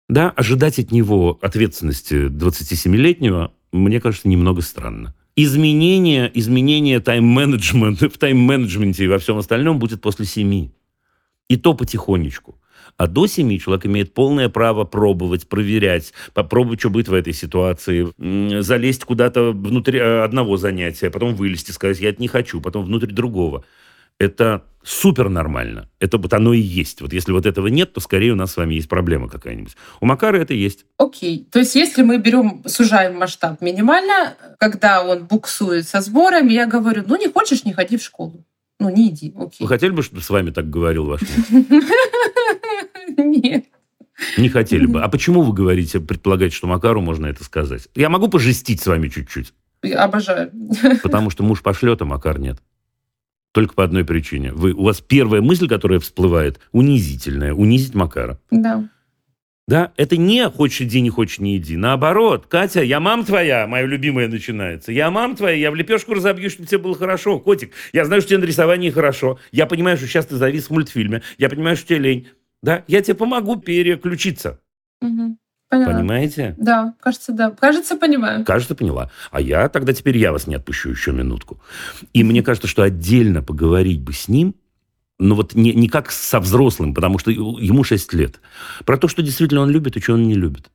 Да, 0.08 0.30
ожидать 0.30 0.78
от 0.78 0.92
него 0.92 1.38
ответственности 1.42 2.28
27-летнего, 2.28 3.52
мне 3.72 4.00
кажется, 4.00 4.28
немного 4.28 4.60
странно. 4.60 5.14
Изменение, 5.34 6.30
изменение 6.34 7.00
тайм-менеджмента 7.00 8.08
в 8.08 8.18
тайм-менеджменте 8.18 9.04
и 9.04 9.08
во 9.08 9.18
всем 9.18 9.38
остальном 9.38 9.78
будет 9.78 10.00
после 10.00 10.26
семи. 10.26 10.72
И 11.52 11.56
то 11.56 11.74
потихонечку. 11.74 12.58
А 12.96 13.06
до 13.06 13.26
семи 13.26 13.60
человек 13.60 13.84
имеет 13.84 14.14
полное 14.14 14.48
право 14.48 14.84
пробовать, 14.84 15.46
проверять, 15.48 16.14
попробовать, 16.32 16.80
что 16.80 16.88
будет 16.88 17.08
в 17.08 17.14
этой 17.14 17.34
ситуации, 17.34 18.08
залезть 18.62 19.04
куда-то 19.04 19.52
внутрь 19.52 19.98
э, 19.98 20.24
одного 20.24 20.56
занятия, 20.56 21.10
потом 21.10 21.34
вылезти, 21.34 21.72
сказать, 21.72 22.00
я 22.00 22.08
это 22.08 22.22
не 22.22 22.28
хочу, 22.28 22.62
потом 22.62 22.86
внутрь 22.86 23.12
другого 23.12 23.64
это 24.18 24.64
супер 24.84 25.28
нормально. 25.28 25.88
Это 26.00 26.18
вот 26.18 26.32
оно 26.32 26.52
и 26.52 26.60
есть. 26.60 27.00
Вот 27.00 27.12
если 27.12 27.32
вот 27.32 27.46
этого 27.46 27.66
нет, 27.68 27.92
то 27.92 28.00
скорее 28.00 28.32
у 28.32 28.36
нас 28.36 28.52
с 28.52 28.56
вами 28.56 28.74
есть 28.74 28.88
проблема 28.88 29.28
какая-нибудь. 29.28 29.76
У 30.00 30.06
Макара 30.06 30.38
это 30.38 30.54
есть. 30.54 30.84
Окей. 30.96 31.48
То 31.50 31.58
есть 31.58 31.74
если 31.74 32.02
мы 32.02 32.18
берем, 32.18 32.62
сужаем 32.66 33.16
масштаб 33.16 33.60
минимально, 33.60 34.34
когда 34.58 35.04
он 35.04 35.24
буксует 35.24 35.88
со 35.88 36.00
сборами, 36.00 36.52
я 36.52 36.66
говорю, 36.66 37.04
ну 37.06 37.16
не 37.16 37.28
хочешь, 37.28 37.64
не 37.64 37.72
ходи 37.72 37.96
в 37.96 38.02
школу. 38.02 38.44
Ну 38.82 38.90
не 38.90 39.10
иди, 39.10 39.32
окей. 39.36 39.58
Вы 39.60 39.68
хотели 39.68 39.92
бы, 39.92 40.02
чтобы 40.02 40.22
с 40.22 40.30
вами 40.30 40.50
так 40.50 40.68
говорил 40.68 41.06
ваш 41.06 41.20
муж? 41.22 41.64
Нет. 43.16 43.66
Не 44.36 44.48
хотели 44.48 44.86
бы. 44.86 45.02
А 45.02 45.08
почему 45.08 45.42
вы 45.42 45.52
говорите, 45.52 46.00
предполагаете, 46.00 46.56
что 46.56 46.66
Макару 46.66 47.00
можно 47.00 47.26
это 47.26 47.44
сказать? 47.44 47.88
Я 47.94 48.08
могу 48.08 48.28
пожестить 48.28 48.80
с 48.80 48.86
вами 48.86 49.08
чуть-чуть? 49.08 49.54
Обожаю. 49.94 50.50
Потому 51.02 51.30
что 51.30 51.44
муж 51.44 51.62
пошлет, 51.62 52.02
а 52.02 52.04
Макар 52.04 52.38
нет. 52.38 52.58
Только 53.52 53.74
по 53.74 53.84
одной 53.84 54.04
причине. 54.04 54.52
Вы, 54.52 54.72
у 54.72 54.84
вас 54.84 55.00
первая 55.00 55.42
мысль, 55.42 55.68
которая 55.68 56.00
всплывает, 56.00 56.58
унизительная. 56.72 57.52
Унизить 57.52 57.94
Макара. 57.94 58.40
Да. 58.50 58.88
Да, 59.68 59.92
это 59.96 60.16
не 60.16 60.48
хочешь 60.50 60.80
иди, 60.82 61.00
не 61.00 61.10
хочешь 61.10 61.38
не 61.38 61.56
иди. 61.56 61.76
Наоборот, 61.76 62.46
Катя, 62.48 62.82
я 62.82 62.98
мам 62.98 63.24
твоя, 63.24 63.66
моя 63.68 63.86
любимая 63.86 64.28
начинается. 64.28 64.90
Я 64.90 65.10
мам 65.10 65.36
твоя, 65.36 65.56
я 65.56 65.70
в 65.70 65.76
лепешку 65.76 66.14
разобью, 66.14 66.50
чтобы 66.50 66.66
тебе 66.66 66.78
было 66.78 66.96
хорошо. 66.96 67.38
Котик, 67.38 67.72
я 67.92 68.04
знаю, 68.04 68.22
что 68.22 68.30
тебе 68.30 68.40
на 68.40 68.44
рисовании 68.44 68.90
хорошо. 68.90 69.38
Я 69.52 69.66
понимаю, 69.66 69.96
что 69.96 70.06
сейчас 70.06 70.26
ты 70.26 70.36
завис 70.36 70.66
в 70.66 70.70
мультфильме. 70.70 71.22
Я 71.38 71.48
понимаю, 71.48 71.76
что 71.76 71.86
тебе 71.86 71.98
лень. 71.98 72.28
Да, 72.62 72.84
я 72.88 73.02
тебе 73.02 73.14
помогу 73.14 73.56
переключиться. 73.56 74.60
Угу. 75.00 75.36
Поняла. 75.68 75.92
Понимаете? 75.94 76.54
Да, 76.58 76.94
кажется, 77.00 77.32
да. 77.32 77.50
Кажется, 77.52 77.96
понимаю. 77.96 78.44
Кажется, 78.44 78.74
поняла. 78.74 79.10
А 79.30 79.40
я 79.40 79.68
тогда 79.68 79.94
теперь 79.94 80.18
я 80.18 80.32
вас 80.32 80.46
не 80.46 80.56
отпущу 80.56 80.90
еще 80.90 81.12
минутку. 81.12 81.62
И 82.12 82.24
мне 82.24 82.42
кажется, 82.42 82.68
что 82.68 82.82
отдельно 82.82 83.42
поговорить 83.42 84.02
бы 84.02 84.12
с 84.12 84.28
ним, 84.28 84.54
ну 85.22 85.34
вот 85.34 85.54
не, 85.54 85.72
не 85.72 85.88
как 85.88 86.10
со 86.10 86.40
взрослым, 86.40 86.94
потому 86.94 87.18
что 87.18 87.30
ему 87.30 87.84
6 87.84 88.12
лет, 88.14 88.40
про 88.84 88.96
то, 88.96 89.08
что 89.08 89.22
действительно 89.22 89.62
он 89.62 89.70
любит 89.70 89.96
и 89.96 90.00
что 90.00 90.14
он 90.14 90.24
не 90.24 90.34
любит. 90.34 90.70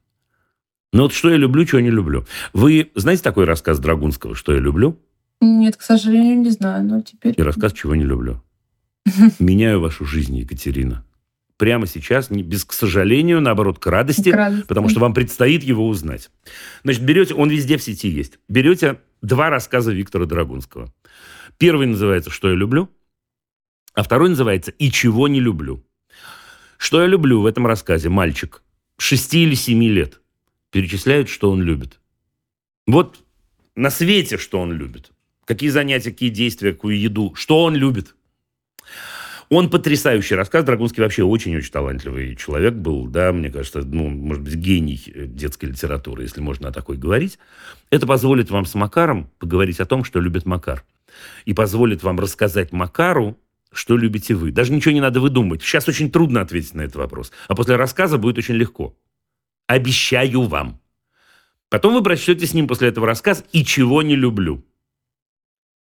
Ну 0.94 1.04
вот 1.04 1.14
что 1.14 1.30
я 1.30 1.38
люблю, 1.38 1.68
что 1.68 1.80
не 1.80 1.92
люблю. 1.92 2.26
Вы 2.54 2.92
знаете 2.96 3.24
такой 3.24 3.46
рассказ 3.46 3.80
Драгунского, 3.80 4.36
что 4.36 4.54
я 4.54 4.60
люблю? 4.60 4.98
Нет, 5.42 5.76
к 5.76 5.82
сожалению, 5.82 6.38
не 6.38 6.50
знаю, 6.50 6.84
но 6.84 7.02
теперь... 7.02 7.36
И 7.38 7.42
рассказ, 7.42 7.74
чего 7.74 7.94
не 7.96 8.06
люблю. 8.06 8.42
Меняю 9.40 9.82
вашу 9.82 10.06
жизнь, 10.06 10.36
Екатерина 10.38 11.04
прямо 11.58 11.88
сейчас, 11.88 12.30
не, 12.30 12.44
без, 12.44 12.64
к 12.64 12.72
сожалению, 12.72 13.42
наоборот, 13.42 13.80
к 13.80 13.88
радости, 13.88 14.32
к 14.32 14.36
радости, 14.36 14.68
потому 14.68 14.90
что 14.90 15.00
вам 15.00 15.14
предстоит 15.14 15.64
его 15.64 15.88
узнать. 15.88 16.30
Значит, 16.84 17.04
берете, 17.04 17.34
он 17.34 17.50
везде 17.50 17.78
в 17.78 17.84
сети 17.84 18.10
есть, 18.10 18.40
берете 18.48 19.00
два 19.22 19.50
рассказа 19.50 19.92
Виктора 19.92 20.26
Драгунского. 20.26 20.94
Первый 21.58 21.88
называется 21.88 22.30
«Что 22.30 22.50
я 22.50 22.56
люблю», 22.56 22.90
а 23.98 24.04
второй 24.04 24.30
называется 24.30 24.70
«И 24.70 24.92
чего 24.92 25.28
не 25.28 25.40
люблю». 25.40 25.84
Что 26.78 27.02
я 27.02 27.08
люблю 27.08 27.42
в 27.42 27.48
этом 27.48 27.66
рассказе? 27.66 28.10
Мальчик, 28.10 28.62
шести 29.00 29.42
или 29.42 29.56
семи 29.56 29.90
лет, 29.90 30.22
перечисляет, 30.70 31.30
что 31.30 31.50
он 31.50 31.64
любит. 31.64 32.00
Вот 32.86 33.18
на 33.76 33.90
свете, 33.90 34.38
что 34.38 34.60
он 34.60 34.72
любит. 34.72 35.10
Какие 35.46 35.72
занятия, 35.72 36.12
какие 36.12 36.30
действия, 36.30 36.74
какую 36.74 37.00
еду, 37.00 37.34
что 37.34 37.64
он 37.64 37.74
любит. 37.74 38.14
Он 39.50 39.68
потрясающий 39.72 40.36
рассказ. 40.36 40.64
Драгунский 40.64 41.02
вообще 41.02 41.24
очень-очень 41.24 41.72
талантливый 41.72 42.36
человек 42.36 42.76
был, 42.76 43.08
да, 43.08 43.34
мне 43.34 43.50
кажется, 43.50 43.82
ну, 43.82 44.10
может 44.10 44.44
быть, 44.44 44.54
гений 44.54 45.02
э, 45.08 45.26
детской 45.26 45.66
литературы, 45.66 46.22
если 46.22 46.40
можно 46.42 46.68
о 46.68 46.72
такой 46.72 46.98
говорить. 46.98 47.40
Это 47.90 48.06
позволит 48.06 48.52
вам 48.52 48.68
с 48.68 48.76
Макаром 48.76 49.32
поговорить 49.40 49.80
о 49.80 49.88
том, 49.88 50.04
что 50.04 50.20
любит 50.20 50.46
Макар. 50.46 50.86
И 51.46 51.56
позволит 51.56 52.04
вам 52.04 52.20
рассказать 52.20 52.72
Макару, 52.72 53.40
что 53.78 53.96
любите 53.96 54.34
вы. 54.34 54.52
Даже 54.52 54.74
ничего 54.74 54.94
не 54.94 55.02
надо 55.02 55.20
выдумывать. 55.20 55.62
Сейчас 55.62 55.88
очень 55.88 56.12
трудно 56.12 56.42
ответить 56.42 56.74
на 56.74 56.82
этот 56.82 56.96
вопрос. 56.96 57.32
А 57.48 57.56
после 57.56 57.76
рассказа 57.76 58.18
будет 58.18 58.38
очень 58.38 58.56
легко. 58.56 58.98
Обещаю 59.68 60.44
вам. 60.44 60.82
Потом 61.70 61.94
вы 61.94 62.02
прочтете 62.02 62.48
с 62.48 62.54
ним 62.54 62.68
после 62.68 62.90
этого 62.90 63.06
рассказ 63.06 63.44
«И 63.52 63.64
чего 63.64 64.02
не 64.02 64.16
люблю». 64.16 64.66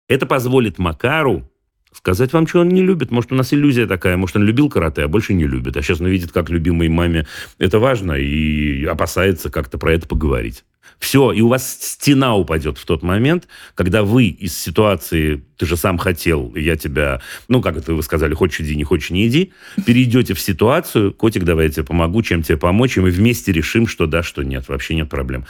Это 0.09 0.27
позволит 0.27 0.79
Макару 0.79 1.51
сказать 1.93 2.33
вам, 2.33 2.47
что 2.47 2.61
он 2.61 2.69
не 2.69 2.83
любит. 2.83 3.11
Может, 3.11 3.33
у 3.33 3.35
нас 3.35 3.53
иллюзия 3.53 3.87
такая, 3.87 4.17
может, 4.17 4.37
он 4.37 4.45
любил 4.45 4.69
карате, 4.69 5.03
а 5.03 5.09
больше 5.09 5.35
не 5.35 5.47
любит. 5.47 5.77
А 5.77 5.83
сейчас 5.83 6.01
он 6.01 6.09
видит, 6.09 6.33
как 6.33 6.51
любимой 6.51 6.89
маме 6.89 7.27
это 7.59 7.79
важно, 7.79 8.13
и 8.13 8.85
опасается 8.85 9.51
как-то 9.51 9.79
про 9.79 9.93
это 9.95 10.07
поговорить. 10.07 10.65
Все, 10.99 11.33
и 11.33 11.41
у 11.41 11.49
вас 11.49 11.79
стена 11.81 12.37
упадет 12.37 12.79
в 12.79 12.85
тот 12.85 13.03
момент, 13.03 13.49
когда 13.75 14.03
вы 14.03 14.27
из 14.27 14.59
ситуации 14.59 15.43
«ты 15.57 15.67
же 15.67 15.77
сам 15.77 15.99
хотел, 15.99 16.55
я 16.55 16.77
тебя...» 16.77 17.21
Ну, 17.49 17.63
как 17.63 17.77
это 17.77 17.95
вы 17.95 18.03
сказали, 18.03 18.35
«хочешь 18.35 18.61
иди, 18.61 18.77
не 18.77 18.85
хочешь 18.85 19.11
не 19.11 19.27
иди», 19.27 19.53
перейдете 19.87 20.35
в 20.35 20.41
ситуацию 20.41 21.13
«котик, 21.13 21.45
давай 21.45 21.67
я 21.67 21.73
тебе 21.73 21.85
помогу, 21.85 22.23
чем 22.23 22.43
тебе 22.43 22.59
помочь», 22.59 22.97
и 22.97 23.01
мы 23.01 23.11
вместе 23.11 23.53
решим, 23.53 23.87
что 23.87 24.07
да, 24.07 24.23
что 24.23 24.43
нет. 24.43 24.69
Вообще 24.69 24.95
нет 24.95 25.09
проблем. 25.09 25.47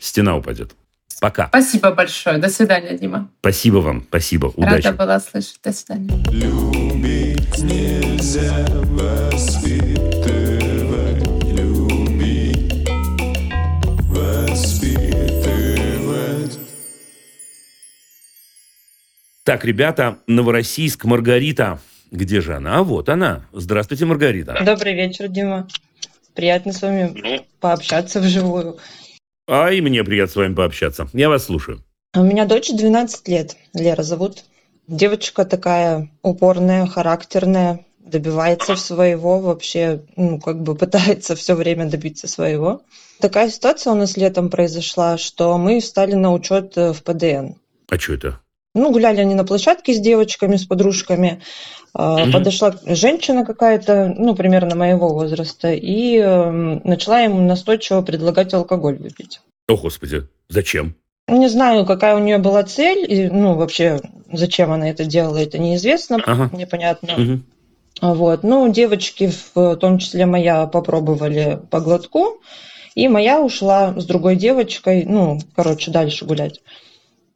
Стена 0.00 0.36
упадет. 0.36 0.74
Пока. 1.20 1.48
Спасибо 1.48 1.92
большое. 1.92 2.38
До 2.38 2.50
свидания, 2.50 2.98
Дима. 2.98 3.30
Спасибо 3.40 3.76
вам. 3.78 4.04
Спасибо. 4.08 4.46
Удачи. 4.56 4.86
Рада 4.86 4.98
была 4.98 5.20
слышать. 5.20 5.58
До 5.62 5.72
свидания. 5.72 6.10
Любить 6.30 7.58
нельзя 7.62 8.66
воспитывать. 8.84 10.23
Так, 19.44 19.66
ребята, 19.66 20.20
Новороссийск, 20.26 21.04
Маргарита. 21.04 21.78
Где 22.10 22.40
же 22.40 22.54
она? 22.56 22.78
А 22.78 22.82
вот 22.82 23.10
она. 23.10 23.44
Здравствуйте, 23.52 24.06
Маргарита. 24.06 24.58
Добрый 24.64 24.94
вечер, 24.94 25.28
Дима. 25.28 25.68
Приятно 26.32 26.72
с 26.72 26.80
вами 26.80 27.12
ну. 27.14 27.46
пообщаться 27.60 28.20
вживую. 28.20 28.78
А 29.46 29.70
и 29.70 29.82
мне 29.82 30.02
приятно 30.02 30.32
с 30.32 30.36
вами 30.36 30.54
пообщаться. 30.54 31.10
Я 31.12 31.28
вас 31.28 31.44
слушаю. 31.44 31.84
У 32.14 32.22
меня 32.22 32.46
дочь 32.46 32.70
12 32.70 33.28
лет. 33.28 33.56
Лера 33.74 34.02
зовут. 34.02 34.44
Девочка 34.88 35.44
такая 35.44 36.10
упорная, 36.22 36.86
характерная, 36.86 37.84
добивается 37.98 38.76
своего, 38.76 39.40
вообще, 39.40 40.04
ну, 40.16 40.40
как 40.40 40.62
бы 40.62 40.74
пытается 40.74 41.36
все 41.36 41.54
время 41.54 41.90
добиться 41.90 42.28
своего. 42.28 42.80
Такая 43.20 43.50
ситуация 43.50 43.92
у 43.92 43.96
нас 43.96 44.16
летом 44.16 44.48
произошла, 44.48 45.18
что 45.18 45.58
мы 45.58 45.80
встали 45.80 46.14
на 46.14 46.32
учет 46.32 46.76
в 46.76 47.02
ПДН. 47.02 47.58
А 47.90 47.98
что 47.98 48.14
это? 48.14 48.40
Ну, 48.74 48.90
гуляли 48.90 49.20
они 49.20 49.34
на 49.34 49.44
площадке 49.44 49.94
с 49.94 50.00
девочками, 50.00 50.56
с 50.56 50.64
подружками. 50.64 51.40
Mm-hmm. 51.96 52.32
Подошла 52.32 52.74
женщина 52.86 53.44
какая-то, 53.44 54.12
ну, 54.16 54.34
примерно 54.34 54.74
моего 54.74 55.10
возраста, 55.10 55.72
и 55.72 56.18
э, 56.18 56.50
начала 56.82 57.20
ему 57.20 57.40
настойчиво 57.40 58.02
предлагать 58.02 58.52
алкоголь 58.52 58.96
выпить. 58.96 59.40
О, 59.68 59.76
Господи, 59.76 60.26
зачем? 60.48 60.96
Не 61.28 61.48
знаю, 61.48 61.86
какая 61.86 62.16
у 62.16 62.18
нее 62.18 62.38
была 62.38 62.64
цель, 62.64 63.10
и, 63.10 63.28
ну, 63.30 63.54
вообще, 63.54 64.00
зачем 64.32 64.72
она 64.72 64.90
это 64.90 65.04
делала, 65.04 65.38
это 65.38 65.58
неизвестно, 65.58 66.18
ага. 66.26 66.50
непонятно. 66.52 67.14
Угу. 67.14 68.14
Вот. 68.14 68.42
Ну, 68.42 68.70
девочки, 68.72 69.30
в 69.54 69.76
том 69.76 69.98
числе 69.98 70.26
моя, 70.26 70.66
попробовали 70.66 71.60
по 71.70 71.80
глотку, 71.80 72.42
и 72.94 73.08
моя 73.08 73.40
ушла 73.40 73.94
с 73.96 74.04
другой 74.04 74.36
девочкой, 74.36 75.04
ну, 75.04 75.38
короче, 75.54 75.90
дальше 75.90 76.24
гулять. 76.24 76.60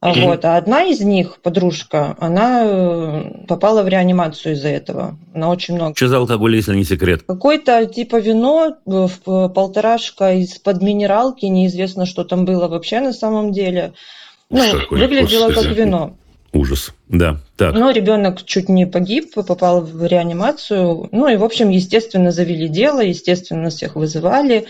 Mm-hmm. 0.01 0.25
Вот. 0.25 0.45
А 0.45 0.55
одна 0.55 0.83
из 0.83 1.01
них, 1.01 1.41
подружка, 1.41 2.15
она 2.19 2.63
э, 2.63 3.45
попала 3.47 3.83
в 3.83 3.89
реанимацию 3.89 4.53
из-за 4.53 4.69
этого. 4.69 5.17
Она 5.33 5.49
очень 5.49 5.75
много. 5.75 5.93
Что 5.95 6.07
за 6.07 6.17
алкоголь, 6.17 6.55
если 6.55 6.73
не 6.73 6.85
секрет? 6.85 7.23
Какое-то 7.27 7.85
типа 7.85 8.21
вино, 8.21 8.77
э, 8.85 9.07
э, 9.07 9.49
полторашка 9.53 10.35
из-под 10.35 10.81
минералки, 10.81 11.45
неизвестно, 11.47 12.05
что 12.05 12.23
там 12.23 12.45
было 12.45 12.69
вообще 12.69 13.01
на 13.01 13.11
самом 13.11 13.51
деле. 13.51 13.93
Ну, 14.49 14.63
что 14.63 14.79
выглядело 14.89 15.51
как 15.51 15.65
вино. 15.65 16.15
Ужас, 16.53 16.93
да. 17.09 17.37
Так. 17.57 17.75
Но 17.75 17.91
ребенок 17.91 18.43
чуть 18.43 18.69
не 18.69 18.87
погиб, 18.87 19.33
попал 19.33 19.81
в 19.81 20.05
реанимацию. 20.05 21.09
Ну 21.11 21.27
и, 21.27 21.35
в 21.35 21.43
общем, 21.43 21.69
естественно, 21.69 22.31
завели 22.31 22.67
дело, 22.69 23.01
естественно, 23.01 23.69
всех 23.69 23.95
вызывали. 23.95 24.65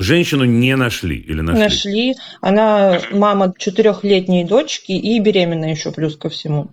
Женщину 0.00 0.44
не 0.44 0.76
нашли 0.76 1.18
или 1.18 1.42
нашли? 1.42 1.62
Нашли. 1.62 2.14
Она 2.40 3.00
мама 3.10 3.52
четырехлетней 3.56 4.44
дочки 4.44 4.92
и 4.92 5.18
беременная 5.18 5.70
еще 5.70 5.92
плюс 5.92 6.16
ко 6.16 6.30
всему. 6.30 6.68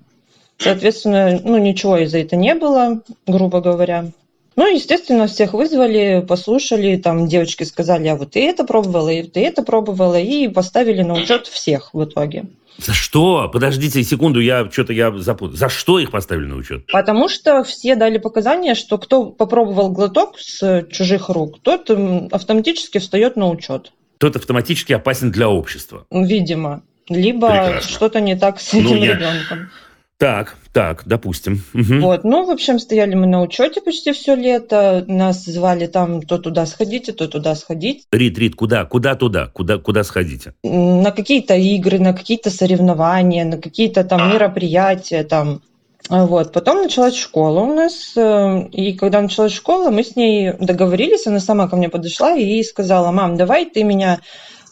Соответственно, 0.58 1.40
ну 1.44 1.58
ничего 1.58 1.98
из-за 1.98 2.20
этого 2.20 2.40
не 2.40 2.56
было, 2.56 3.02
грубо 3.28 3.60
говоря. 3.60 4.12
Ну, 4.58 4.68
естественно, 4.68 5.28
всех 5.28 5.54
вызвали, 5.54 6.26
послушали, 6.28 6.98
там 6.98 7.28
девочки 7.28 7.64
сказали, 7.64 8.08
а 8.08 8.16
вот 8.16 8.32
ты 8.32 8.44
это 8.44 8.64
пробовала, 8.64 9.10
и 9.10 9.22
ты 9.22 9.46
это 9.46 9.62
пробовала, 9.62 10.20
и 10.20 10.48
поставили 10.48 11.04
на 11.04 11.14
учет 11.14 11.46
всех 11.46 11.94
в 11.94 12.04
итоге. 12.04 12.46
За 12.80 12.94
что? 12.94 13.50
Подождите 13.54 14.04
секунду, 14.04 14.40
я 14.40 14.68
что-то 14.72 14.94
я 14.94 15.16
запутал. 15.16 15.56
За 15.56 15.70
что 15.70 16.00
их 16.00 16.10
поставили 16.10 16.46
на 16.46 16.56
учет? 16.56 16.88
Потому 16.88 17.30
что 17.30 17.64
все 17.64 17.96
дали 17.96 18.18
показания, 18.18 18.74
что 18.74 18.98
кто 18.98 19.28
попробовал 19.28 19.92
глоток 19.92 20.40
с 20.40 20.86
чужих 20.92 21.30
рук, 21.30 21.60
тот 21.62 21.90
автоматически 22.32 22.98
встает 22.98 23.36
на 23.36 23.50
учет. 23.50 23.94
Тот 24.18 24.36
автоматически 24.36 24.94
опасен 24.94 25.32
для 25.32 25.50
общества. 25.50 26.08
Видимо. 26.10 26.82
Либо 27.10 27.80
что-то 27.82 28.20
не 28.20 28.36
так 28.36 28.60
с 28.60 28.74
этим 28.74 28.86
ну, 28.86 28.96
я... 28.96 29.14
ребенком. 29.14 29.70
Так, 30.20 30.56
так, 30.74 31.04
допустим. 31.06 31.64
Угу. 31.76 32.02
Вот, 32.02 32.24
ну, 32.24 32.44
в 32.44 32.50
общем, 32.50 32.80
стояли 32.80 33.14
мы 33.14 33.28
на 33.28 33.42
учете 33.42 33.82
почти 33.82 34.14
все 34.14 34.36
лето. 34.36 35.06
Нас 35.08 35.46
звали 35.46 35.86
там 35.86 36.24
то 36.24 36.40
туда 36.40 36.66
сходите, 36.66 37.14
то 37.14 37.28
туда 37.28 37.54
сходить. 37.54 38.06
Рит, 38.12 38.40
Рит, 38.40 38.56
куда? 38.56 38.86
Куда 38.86 39.14
туда? 39.14 39.48
Куда, 39.54 39.78
куда 39.78 40.04
сходите? 40.04 40.54
На 40.64 41.12
какие-то 41.12 41.56
игры, 41.56 42.00
на 42.00 42.14
какие-то 42.14 42.50
соревнования, 42.50 43.46
на 43.46 43.58
какие-то 43.60 44.04
там 44.04 44.34
мероприятия 44.34 45.24
там. 45.24 45.62
Вот. 46.10 46.52
Потом 46.52 46.82
началась 46.82 47.16
школа 47.16 47.60
у 47.60 47.76
нас, 47.76 48.14
э, 48.16 48.68
и 48.72 48.94
когда 48.94 49.22
началась 49.22 49.52
школа, 49.52 49.92
мы 49.92 50.04
с 50.04 50.16
ней 50.16 50.54
договорились, 50.54 51.28
она 51.28 51.40
сама 51.40 51.68
ко 51.68 51.76
мне 51.76 51.90
подошла 51.90 52.36
и 52.36 52.64
сказала, 52.64 53.12
мам, 53.12 53.36
давай 53.36 53.66
ты 53.66 53.84
меня 53.84 54.20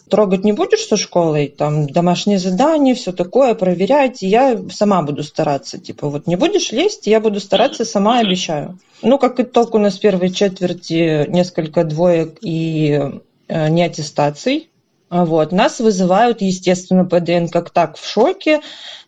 трогать 0.10 0.44
не 0.44 0.54
будешь 0.54 0.86
со 0.86 0.98
школой, 0.98 1.48
там 1.48 1.88
домашние 1.88 2.40
задания, 2.40 2.96
все 2.96 3.12
такое, 3.12 3.54
проверять, 3.56 4.22
я 4.22 4.60
сама 4.72 5.02
буду 5.02 5.24
стараться. 5.24 5.78
Типа, 5.78 6.10
вот 6.10 6.28
не 6.28 6.36
будешь 6.36 6.72
лезть, 6.72 7.08
я 7.08 7.20
буду 7.20 7.40
стараться 7.40 7.86
сама, 7.86 8.20
обещаю. 8.20 8.80
Ну, 9.02 9.18
как 9.18 9.40
итог, 9.40 9.74
у 9.76 9.78
нас 9.78 9.98
в 9.98 10.02
первой 10.02 10.30
четверти 10.30 11.30
несколько 11.30 11.84
двоек 11.84 12.38
и 12.42 13.00
э, 13.48 13.70
неаттестаций. 13.70 14.70
Вот. 15.10 15.52
Нас 15.52 15.80
вызывают, 15.80 16.42
естественно, 16.42 17.06
ПДН 17.06 17.48
как 17.48 17.70
так 17.70 17.98
в 17.98 18.08
шоке, 18.08 18.62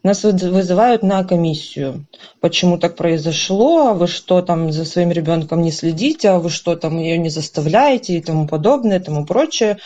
нас 0.04 0.24
вызывают 0.24 1.02
на 1.02 1.24
комиссию. 1.24 2.06
Почему 2.40 2.78
так 2.78 2.96
произошло, 2.96 3.88
а 3.88 3.94
вы 3.94 4.08
что 4.08 4.42
там 4.42 4.72
за 4.72 4.86
своим 4.86 5.12
ребенком 5.12 5.62
не 5.62 5.72
следите, 5.72 6.30
а 6.30 6.40
вы 6.40 6.50
что 6.50 6.76
там 6.76 7.00
ее 7.00 7.18
не 7.18 7.30
заставляете 7.30 8.18
и 8.18 8.22
тому 8.22 8.48
подобное, 8.48 9.00
и 9.00 9.04
тому 9.04 9.26
прочее. 9.26 9.80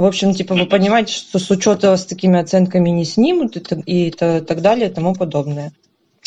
В 0.00 0.06
общем, 0.06 0.32
типа 0.32 0.54
вы 0.54 0.64
понимаете, 0.64 1.12
что 1.12 1.38
с 1.38 1.50
учета 1.50 1.94
с 1.94 2.06
такими 2.06 2.38
оценками 2.38 2.88
не 2.88 3.04
снимут 3.04 3.58
и, 3.58 3.60
и, 3.84 4.08
и 4.08 4.10
так 4.10 4.62
далее 4.62 4.88
и 4.88 4.90
тому 4.90 5.14
подобное. 5.14 5.72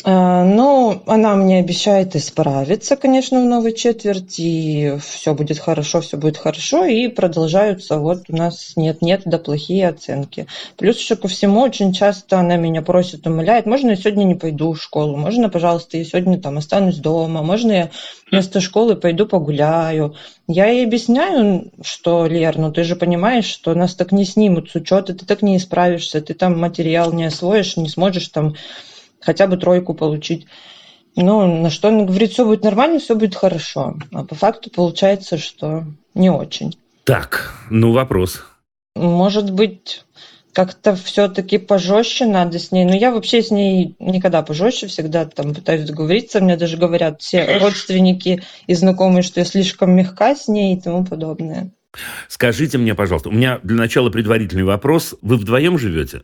А, 0.06 0.44
но 0.44 1.02
она 1.06 1.36
мне 1.36 1.60
обещает 1.60 2.16
исправиться, 2.16 2.98
конечно, 2.98 3.42
в 3.42 3.46
новой 3.46 3.74
четверти, 3.74 4.42
и 4.42 4.98
все 4.98 5.34
будет 5.34 5.60
хорошо, 5.60 6.02
все 6.02 6.18
будет 6.18 6.38
хорошо, 6.38 6.84
и 6.84 7.08
продолжаются 7.08 7.98
вот 7.98 8.24
у 8.28 8.36
нас 8.36 8.74
нет-нет, 8.76 9.22
да 9.24 9.38
плохие 9.38 9.88
оценки. 9.88 10.48
Плюс 10.78 10.98
еще 10.98 11.16
ко 11.16 11.30
всему, 11.30 11.62
очень 11.62 11.94
часто 11.94 12.38
она 12.40 12.58
меня 12.58 12.82
просит, 12.82 13.26
умоляет, 13.26 13.66
можно 13.66 13.92
я 13.92 13.96
сегодня 13.96 14.26
не 14.26 14.36
пойду 14.36 14.74
в 14.74 14.82
школу, 14.82 15.16
можно, 15.16 15.50
пожалуйста, 15.50 15.98
я 15.98 16.04
сегодня 16.04 16.38
там 16.38 16.58
останусь 16.58 16.98
дома, 16.98 17.42
можно 17.42 17.72
я 17.72 17.90
вместо 18.30 18.60
школы 18.60 18.96
пойду 18.96 19.26
погуляю. 19.26 20.16
Я 20.48 20.66
ей 20.66 20.86
объясняю, 20.86 21.72
что, 21.82 22.26
Лер, 22.26 22.58
ну 22.58 22.74
ты 22.74 22.84
же 22.84 22.98
понимаешь, 22.98 23.46
что 23.46 23.74
нас 23.74 23.96
так 23.96 24.12
не 24.12 24.26
снимут 24.26 24.70
с 24.70 24.76
учета, 24.76 25.14
ты 25.14 25.26
так 25.26 25.42
не 25.44 25.56
исправишься, 25.56 26.20
ты 26.20 26.34
там 26.34 26.60
материал 26.60 27.14
не 27.14 27.26
освоишь, 27.26 27.78
не 27.78 27.88
сможешь 27.88 28.28
там 28.28 28.56
хотя 29.24 29.48
бы 29.48 29.58
тройку 29.58 29.94
получить. 29.94 30.48
Ну, 31.16 31.62
на 31.62 31.70
что 31.70 31.90
он 31.90 32.06
говорит, 32.06 32.32
все 32.32 32.46
будет 32.46 32.64
нормально, 32.64 33.00
все 33.00 33.16
будет 33.16 33.36
хорошо. 33.36 33.96
А 34.12 34.24
по 34.24 34.36
факту 34.36 34.70
получается, 34.70 35.38
что 35.38 35.86
не 36.16 36.30
очень. 36.32 36.78
Так, 37.04 37.54
ну 37.70 37.92
вопрос. 37.92 38.44
Может 38.96 39.52
быть, 39.52 40.04
как-то 40.54 40.96
все-таки 40.96 41.58
пожестче 41.58 42.26
надо 42.26 42.60
с 42.60 42.72
ней. 42.72 42.86
Но 42.86 42.96
я 42.96 43.12
вообще 43.12 43.42
с 43.42 43.52
ней 43.52 43.96
никогда 44.00 44.42
пожестче, 44.44 44.88
всегда 44.88 45.26
там 45.26 45.54
пытаюсь 45.54 45.86
договориться. 45.86 46.40
Мне 46.40 46.58
даже 46.58 46.78
говорят 46.78 47.22
все 47.22 47.58
родственники 47.58 48.44
и 48.68 48.74
знакомые, 48.74 49.24
что 49.24 49.40
я 49.40 49.46
слишком 49.46 49.92
мягка 49.92 50.36
с 50.36 50.48
ней 50.48 50.76
и 50.76 50.80
тому 50.80 51.06
подобное. 51.06 51.72
Скажите 52.28 52.78
мне, 52.78 52.96
пожалуйста, 52.96 53.30
у 53.30 53.34
меня 53.34 53.60
для 53.64 53.76
начала 53.76 54.10
предварительный 54.10 54.64
вопрос. 54.64 55.16
Вы 55.22 55.38
вдвоем 55.38 55.78
живете? 55.78 56.24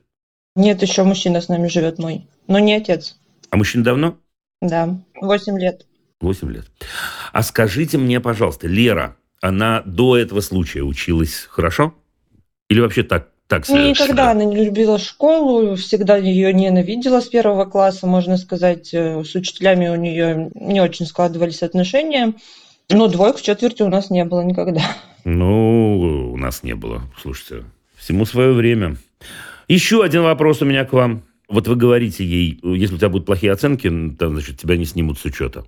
Нет, 0.55 0.81
еще 0.81 1.03
мужчина 1.03 1.41
с 1.41 1.47
нами 1.47 1.67
живет 1.67 1.99
мой, 1.99 2.27
но 2.49 2.59
не 2.59 2.73
отец. 2.73 3.15
А 3.51 3.55
мужчина 3.55 3.85
давно? 3.85 4.17
Да, 4.61 4.99
восемь 5.21 5.57
лет. 5.57 5.85
Восемь 6.19 6.51
лет. 6.51 6.65
А 7.31 7.43
скажите 7.43 7.97
мне, 7.97 8.19
пожалуйста, 8.19 8.67
Лера, 8.67 9.15
она 9.39 9.81
до 9.85 10.17
этого 10.17 10.41
случая 10.41 10.81
училась 10.81 11.47
хорошо? 11.49 11.93
Или 12.69 12.81
вообще 12.81 13.03
так, 13.03 13.29
так 13.47 13.65
себе? 13.65 13.91
Никогда 13.91 14.31
она 14.31 14.43
не 14.43 14.65
любила 14.65 14.99
школу, 14.99 15.75
всегда 15.75 16.17
ее 16.17 16.51
ненавидела 16.51 17.21
с 17.21 17.27
первого 17.27 17.65
класса, 17.65 18.05
можно 18.05 18.35
сказать. 18.35 18.93
Э, 18.93 19.23
с 19.23 19.33
учителями 19.35 19.87
у 19.87 19.95
нее 19.95 20.51
не 20.55 20.81
очень 20.81 21.05
складывались 21.05 21.63
отношения. 21.63 22.33
Но 22.89 23.07
двоек 23.07 23.37
в 23.37 23.43
четверти 23.43 23.83
у 23.83 23.89
нас 23.89 24.09
не 24.09 24.25
было 24.25 24.41
никогда. 24.41 24.81
Ну, 25.23 26.31
у 26.33 26.37
нас 26.37 26.63
не 26.63 26.73
было. 26.73 27.03
Слушайте, 27.21 27.65
всему 27.95 28.25
свое 28.25 28.51
время. 28.51 28.97
Еще 29.67 30.03
один 30.03 30.23
вопрос 30.23 30.61
у 30.61 30.65
меня 30.65 30.83
к 30.83 30.93
вам. 30.93 31.23
Вот 31.49 31.67
вы 31.67 31.75
говорите 31.75 32.23
ей, 32.23 32.59
если 32.63 32.95
у 32.95 32.97
тебя 32.97 33.09
будут 33.09 33.25
плохие 33.25 33.51
оценки, 33.51 33.89
то, 34.17 34.29
значит, 34.29 34.59
тебя 34.59 34.77
не 34.77 34.85
снимут 34.85 35.17
с 35.17 35.25
учета. 35.25 35.65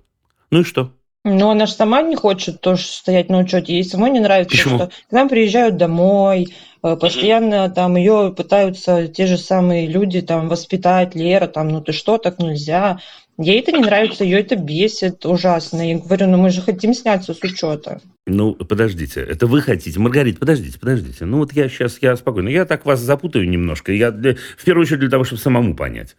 Ну 0.50 0.60
и 0.60 0.64
что? 0.64 0.92
Ну, 1.24 1.50
она 1.50 1.66
же 1.66 1.72
сама 1.72 2.02
не 2.02 2.16
хочет 2.16 2.60
тоже 2.60 2.82
стоять 2.82 3.28
на 3.28 3.38
учете. 3.38 3.72
Ей 3.74 3.84
самой 3.84 4.10
не 4.10 4.18
нравится, 4.20 4.56
Почему? 4.56 4.76
что 4.76 4.90
к 5.08 5.12
нам 5.12 5.28
приезжают 5.28 5.76
домой, 5.76 6.48
э, 6.82 6.96
постоянно 6.96 7.70
там 7.70 7.96
ее 7.96 8.34
пытаются 8.36 9.06
те 9.06 9.26
же 9.26 9.38
самые 9.38 9.86
люди 9.86 10.20
там 10.20 10.48
воспитать, 10.48 11.14
Лера, 11.14 11.46
там, 11.46 11.68
ну 11.68 11.80
ты 11.80 11.92
что, 11.92 12.18
так 12.18 12.40
нельзя. 12.40 12.98
Ей 13.38 13.60
это 13.60 13.72
не 13.72 13.80
нравится, 13.80 14.24
ее 14.24 14.40
это 14.40 14.56
бесит 14.56 15.24
ужасно. 15.24 15.80
Я 15.88 15.98
говорю, 15.98 16.28
ну 16.28 16.36
мы 16.36 16.50
же 16.50 16.60
хотим 16.60 16.92
сняться 16.92 17.32
с 17.32 17.42
учета. 17.42 18.00
Ну, 18.26 18.54
подождите, 18.54 19.20
это 19.20 19.46
вы 19.46 19.62
хотите. 19.62 19.98
Маргарита, 19.98 20.38
подождите, 20.38 20.78
подождите. 20.78 21.24
Ну, 21.24 21.38
вот 21.38 21.52
я 21.52 21.68
сейчас, 21.68 21.98
я 22.00 22.14
спокойно. 22.16 22.48
Я 22.48 22.66
так 22.66 22.84
вас 22.84 23.00
запутаю 23.00 23.48
немножко. 23.48 23.92
Я 23.92 24.10
для, 24.10 24.36
в 24.56 24.64
первую 24.64 24.84
очередь 24.84 25.00
для 25.00 25.10
того, 25.10 25.24
чтобы 25.24 25.40
самому 25.40 25.74
понять. 25.74 26.14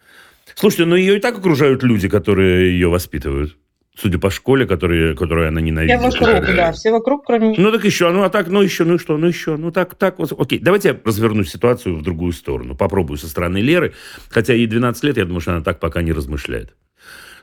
Слушайте, 0.54 0.86
ну 0.86 0.96
ее 0.96 1.16
и 1.16 1.20
так 1.20 1.38
окружают 1.38 1.82
люди, 1.82 2.08
которые 2.08 2.72
ее 2.72 2.88
воспитывают. 2.88 3.56
судя 3.96 4.18
по 4.18 4.30
школе, 4.30 4.66
которые, 4.66 5.14
которую 5.14 5.48
она 5.48 5.60
ненавидит. 5.60 6.00
Все 6.00 6.26
вокруг, 6.26 6.56
да, 6.56 6.72
все 6.72 6.90
вокруг, 6.90 7.26
кроме... 7.26 7.54
Ну 7.56 7.70
так 7.70 7.84
еще, 7.84 8.10
ну 8.10 8.22
а 8.22 8.30
так, 8.30 8.48
ну 8.48 8.60
еще, 8.60 8.84
ну 8.84 8.98
что, 8.98 9.16
ну 9.16 9.28
еще, 9.28 9.56
ну 9.56 9.70
так, 9.70 9.94
так, 9.94 10.18
вот, 10.18 10.32
окей. 10.38 10.58
Давайте 10.58 10.88
я 10.88 11.00
разверну 11.04 11.44
ситуацию 11.44 11.96
в 11.96 12.02
другую 12.02 12.32
сторону. 12.32 12.74
Попробую 12.74 13.18
со 13.18 13.28
стороны 13.28 13.58
Леры, 13.58 13.94
хотя 14.28 14.52
ей 14.52 14.66
12 14.66 15.04
лет, 15.04 15.16
я 15.16 15.24
думаю, 15.24 15.40
что 15.40 15.52
она 15.52 15.62
так 15.62 15.78
пока 15.80 16.02
не 16.02 16.12
размышляет. 16.12 16.74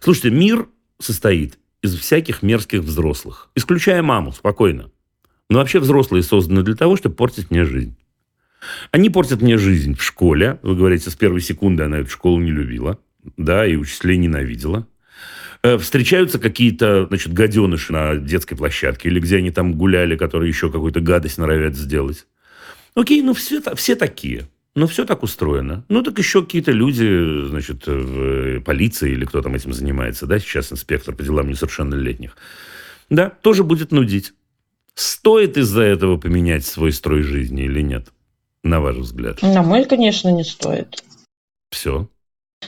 Слушайте, 0.04 0.32
мир 0.32 0.68
состоит 1.00 1.60
из 1.84 1.96
всяких 1.96 2.42
мерзких 2.42 2.80
взрослых, 2.82 3.52
исключая 3.56 4.02
маму, 4.02 4.32
спокойно. 4.32 4.90
Но 5.48 5.60
вообще 5.60 5.80
взрослые 5.80 6.24
созданы 6.24 6.64
для 6.64 6.74
того, 6.74 6.98
чтобы 6.98 7.14
портить 7.14 7.52
мне 7.52 7.66
жизнь. 7.66 7.96
Они 8.90 9.12
портят 9.12 9.44
мне 9.44 9.60
жизнь 9.60 9.96
в 9.96 10.04
школе. 10.04 10.60
Вы 10.64 10.76
говорите, 10.76 11.12
с 11.12 11.16
первой 11.16 11.42
секунды 11.42 11.84
она 11.84 12.00
эту 12.00 12.10
школу 12.10 12.40
не 12.40 12.50
любила, 12.50 12.98
да, 13.38 13.64
и 13.68 13.76
учителей 13.76 14.18
ненавидела. 14.18 14.88
Э, 15.62 15.78
встречаются 15.78 16.40
какие-то, 16.40 17.06
значит, 17.06 17.32
гаденыши 17.32 17.94
на 17.94 18.16
детской 18.16 18.56
площадке 18.56 19.08
или 19.08 19.20
где 19.20 19.38
они 19.38 19.52
там 19.52 19.76
гуляли, 19.76 20.16
которые 20.16 20.50
еще 20.50 20.72
какую-то 20.72 21.02
гадость 21.02 21.38
норовят 21.38 21.76
сделать. 21.76 22.26
Окей, 22.96 23.22
ну 23.22 23.36
все, 23.36 23.62
все 23.76 23.96
такие. 23.96 24.48
Ну, 24.74 24.88
все 24.88 25.06
так 25.06 25.22
устроено. 25.24 25.84
Ну, 25.90 26.02
так 26.02 26.18
еще 26.18 26.44
какие-то 26.44 26.72
люди, 26.72 27.48
значит, 27.50 27.88
в 27.88 28.62
полиции 28.62 29.12
или 29.12 29.26
кто 29.26 29.42
там 29.42 29.54
этим 29.56 29.74
занимается, 29.74 30.28
да, 30.28 30.40
сейчас 30.40 30.72
инспектор 30.72 31.14
по 31.14 31.24
делам 31.24 31.50
несовершеннолетних, 31.50 32.38
да, 33.10 33.30
тоже 33.30 33.64
будет 33.64 33.92
нудить. 33.92 34.34
Стоит 34.94 35.58
из-за 35.58 35.84
этого 35.84 36.18
поменять 36.18 36.66
свой 36.66 36.94
строй 36.94 37.22
жизни 37.24 37.64
или 37.64 37.82
нет, 37.82 38.08
на 38.64 38.80
ваш 38.80 38.96
взгляд? 38.96 39.42
На 39.42 39.62
мой, 39.62 39.86
конечно, 39.86 40.30
не 40.30 40.44
стоит. 40.44 41.04
Все. 41.70 42.08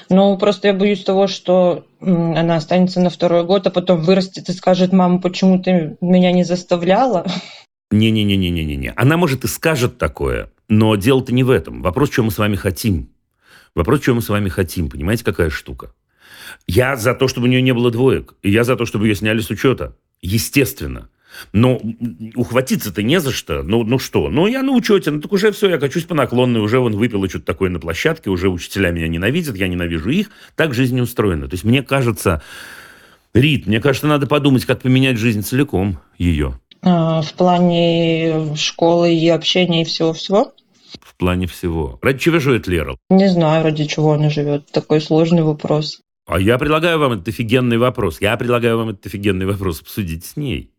Ну, 0.09 0.37
просто 0.37 0.69
я 0.69 0.73
боюсь 0.73 1.03
того, 1.03 1.27
что 1.27 1.85
она 2.01 2.55
останется 2.55 2.99
на 2.99 3.09
второй 3.09 3.45
год, 3.45 3.67
а 3.67 3.69
потом 3.69 4.01
вырастет 4.01 4.49
и 4.49 4.53
скажет, 4.53 4.91
мама, 4.91 5.21
почему 5.21 5.61
ты 5.61 5.97
меня 6.01 6.31
не 6.31 6.43
заставляла? 6.43 7.25
Не-не-не-не-не-не. 7.91 8.93
Она, 8.95 9.17
может, 9.17 9.43
и 9.43 9.47
скажет 9.47 9.97
такое, 9.97 10.49
но 10.77 10.95
дело-то 10.95 11.33
не 11.33 11.43
в 11.43 11.49
этом. 11.49 11.81
Вопрос, 11.81 12.12
что 12.12 12.23
мы 12.23 12.31
с 12.31 12.38
вами 12.38 12.55
хотим. 12.55 13.09
Вопрос, 13.75 14.01
что 14.01 14.13
мы 14.13 14.21
с 14.21 14.29
вами 14.29 14.49
хотим. 14.49 14.89
Понимаете, 14.89 15.23
какая 15.23 15.49
штука? 15.49 15.93
Я 16.67 16.95
за 16.95 17.13
то, 17.13 17.27
чтобы 17.27 17.47
у 17.47 17.49
нее 17.49 17.62
не 17.62 17.73
было 17.73 17.91
двоек. 17.91 18.36
И 18.41 18.49
я 18.49 18.63
за 18.63 18.75
то, 18.75 18.86
чтобы 18.86 19.07
ее 19.07 19.15
сняли 19.15 19.39
с 19.39 19.49
учета. 19.49 19.95
Естественно. 20.21 21.09
Но 21.51 21.81
ухватиться-то 22.36 23.01
не 23.01 23.19
за 23.19 23.31
что. 23.31 23.63
Ну, 23.63 23.83
ну 23.83 23.99
что? 23.99 24.29
Ну, 24.29 24.47
я 24.47 24.62
на 24.63 24.71
учете. 24.71 25.12
Ну, 25.12 25.21
так 25.21 25.31
уже 25.31 25.51
все, 25.51 25.69
я 25.69 25.77
качусь 25.77 26.05
по 26.05 26.15
наклонной. 26.15 26.62
Уже 26.62 26.79
вон 26.79 26.95
выпила 26.95 27.27
что-то 27.29 27.45
такое 27.45 27.69
на 27.69 27.79
площадке. 27.79 28.29
Уже 28.29 28.49
учителя 28.49 28.91
меня 28.91 29.07
ненавидят, 29.07 29.55
я 29.55 29.67
ненавижу 29.67 30.09
их. 30.09 30.29
Так 30.55 30.73
жизнь 30.73 30.95
не 30.95 31.01
устроена. 31.01 31.47
То 31.47 31.53
есть, 31.53 31.63
мне 31.63 31.83
кажется, 31.83 32.41
Рит, 33.33 33.67
мне 33.67 33.79
кажется, 33.79 34.07
надо 34.07 34.27
подумать, 34.27 34.65
как 34.65 34.81
поменять 34.81 35.17
жизнь 35.17 35.41
целиком 35.41 35.99
ее. 36.17 36.59
А, 36.83 37.21
в 37.21 37.33
плане 37.33 38.55
школы 38.55 39.13
и 39.13 39.29
общения 39.29 39.83
и 39.83 39.86
всего-всего? 39.86 40.53
В 41.13 41.17
плане 41.19 41.47
всего. 41.47 41.99
Ради 42.02 42.19
чего 42.19 42.39
живет 42.39 42.67
Лера? 42.67 42.97
Не 43.10 43.30
знаю, 43.30 43.63
ради 43.63 43.86
чего 43.86 44.13
она 44.13 44.30
живет. 44.30 44.71
Такой 44.71 44.99
сложный 44.99 45.43
вопрос. 45.43 46.02
А 46.26 46.39
я 46.39 46.58
предлагаю 46.58 46.97
вам 46.99 47.13
этот 47.13 47.28
офигенный 47.28 47.78
вопрос. 47.78 48.19
Я 48.19 48.36
предлагаю 48.38 48.78
вам 48.78 48.89
этот 48.89 49.06
офигенный 49.06 49.45
вопрос 49.45 49.82
обсудить 49.82 50.26
с 50.26 50.38
ней. 50.38 50.71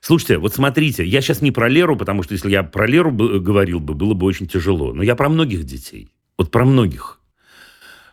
Слушайте, 0.00 0.38
вот 0.38 0.54
смотрите, 0.54 1.04
я 1.04 1.20
сейчас 1.20 1.40
не 1.40 1.50
про 1.50 1.68
Леру, 1.68 1.96
потому 1.96 2.22
что 2.22 2.32
если 2.32 2.50
я 2.50 2.62
про 2.62 2.86
Леру 2.86 3.12
говорил 3.12 3.78
бы, 3.80 3.94
было 3.94 4.14
бы 4.14 4.26
очень 4.26 4.48
тяжело. 4.48 4.92
Но 4.92 5.02
я 5.02 5.14
про 5.14 5.28
многих 5.28 5.64
детей. 5.64 6.08
Вот 6.36 6.50
про 6.50 6.64
многих. 6.64 7.20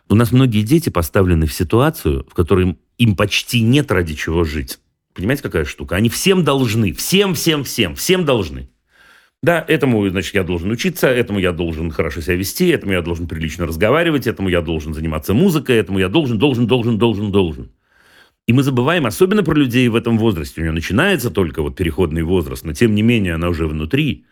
У 0.08 0.14
нас 0.14 0.30
многие 0.30 0.62
дети 0.62 0.90
поставлены 0.90 1.46
в 1.46 1.52
ситуацию, 1.52 2.26
в 2.30 2.34
которой 2.34 2.78
им 2.98 3.16
почти 3.16 3.62
нет 3.62 3.90
ради 3.90 4.14
чего 4.14 4.44
жить. 4.44 4.78
Понимаете, 5.14 5.42
какая 5.42 5.64
штука? 5.64 5.96
Они 5.96 6.08
всем 6.08 6.44
должны. 6.44 6.92
Всем, 6.92 7.34
всем, 7.34 7.64
всем. 7.64 7.94
Всем 7.96 8.24
должны. 8.24 8.68
Да, 9.42 9.64
этому, 9.68 10.08
значит, 10.08 10.34
я 10.34 10.42
должен 10.42 10.70
учиться, 10.70 11.08
этому 11.08 11.38
я 11.38 11.52
должен 11.52 11.90
хорошо 11.90 12.20
себя 12.20 12.36
вести, 12.36 12.68
этому 12.68 12.92
я 12.92 13.02
должен 13.02 13.28
прилично 13.28 13.66
разговаривать, 13.66 14.26
этому 14.26 14.48
я 14.48 14.60
должен 14.60 14.94
заниматься 14.94 15.34
музыкой, 15.34 15.76
этому 15.76 15.98
я 15.98 16.08
должен, 16.08 16.38
должен, 16.38 16.66
должен, 16.66 16.98
должен, 16.98 17.30
должен. 17.30 17.70
И 18.46 18.52
мы 18.52 18.62
забываем, 18.62 19.06
особенно 19.06 19.42
про 19.42 19.54
людей 19.54 19.88
в 19.88 19.96
этом 19.96 20.18
возрасте. 20.18 20.60
У 20.60 20.64
нее 20.64 20.72
начинается 20.72 21.30
только 21.30 21.62
вот 21.62 21.76
переходный 21.76 22.22
возраст, 22.22 22.64
но 22.64 22.72
тем 22.72 22.94
не 22.94 23.02
менее 23.02 23.34
она 23.34 23.48
уже 23.48 23.66
внутри. 23.66 24.24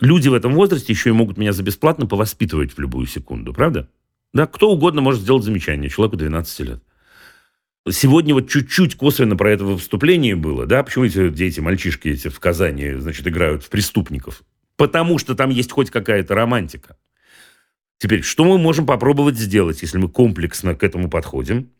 Люди 0.00 0.28
в 0.28 0.34
этом 0.34 0.54
возрасте 0.54 0.92
еще 0.92 1.10
и 1.10 1.12
могут 1.12 1.36
меня 1.36 1.52
за 1.52 1.62
бесплатно 1.62 2.06
повоспитывать 2.06 2.72
в 2.72 2.78
любую 2.78 3.06
секунду, 3.06 3.52
правда? 3.52 3.88
Да, 4.32 4.46
кто 4.46 4.70
угодно 4.70 5.00
может 5.00 5.20
сделать 5.20 5.44
замечание 5.44 5.90
человеку 5.90 6.16
12 6.16 6.60
лет. 6.60 6.82
Сегодня 7.90 8.32
вот 8.32 8.48
чуть-чуть 8.48 8.96
косвенно 8.96 9.36
про 9.36 9.50
это 9.52 9.64
выступление 9.64 10.36
было, 10.36 10.64
да, 10.64 10.82
почему 10.82 11.04
эти 11.04 11.28
дети, 11.28 11.60
мальчишки 11.60 12.08
эти 12.08 12.28
в 12.28 12.40
Казани, 12.40 12.94
значит, 12.94 13.26
играют 13.26 13.62
в 13.62 13.68
преступников? 13.68 14.42
Потому 14.76 15.18
что 15.18 15.34
там 15.34 15.50
есть 15.50 15.70
хоть 15.70 15.90
какая-то 15.90 16.34
романтика. 16.34 16.96
Теперь, 17.98 18.22
что 18.22 18.44
мы 18.44 18.56
можем 18.56 18.86
попробовать 18.86 19.36
сделать, 19.36 19.82
если 19.82 19.98
мы 19.98 20.08
комплексно 20.08 20.74
к 20.74 20.82
этому 20.82 21.10
подходим? 21.10 21.70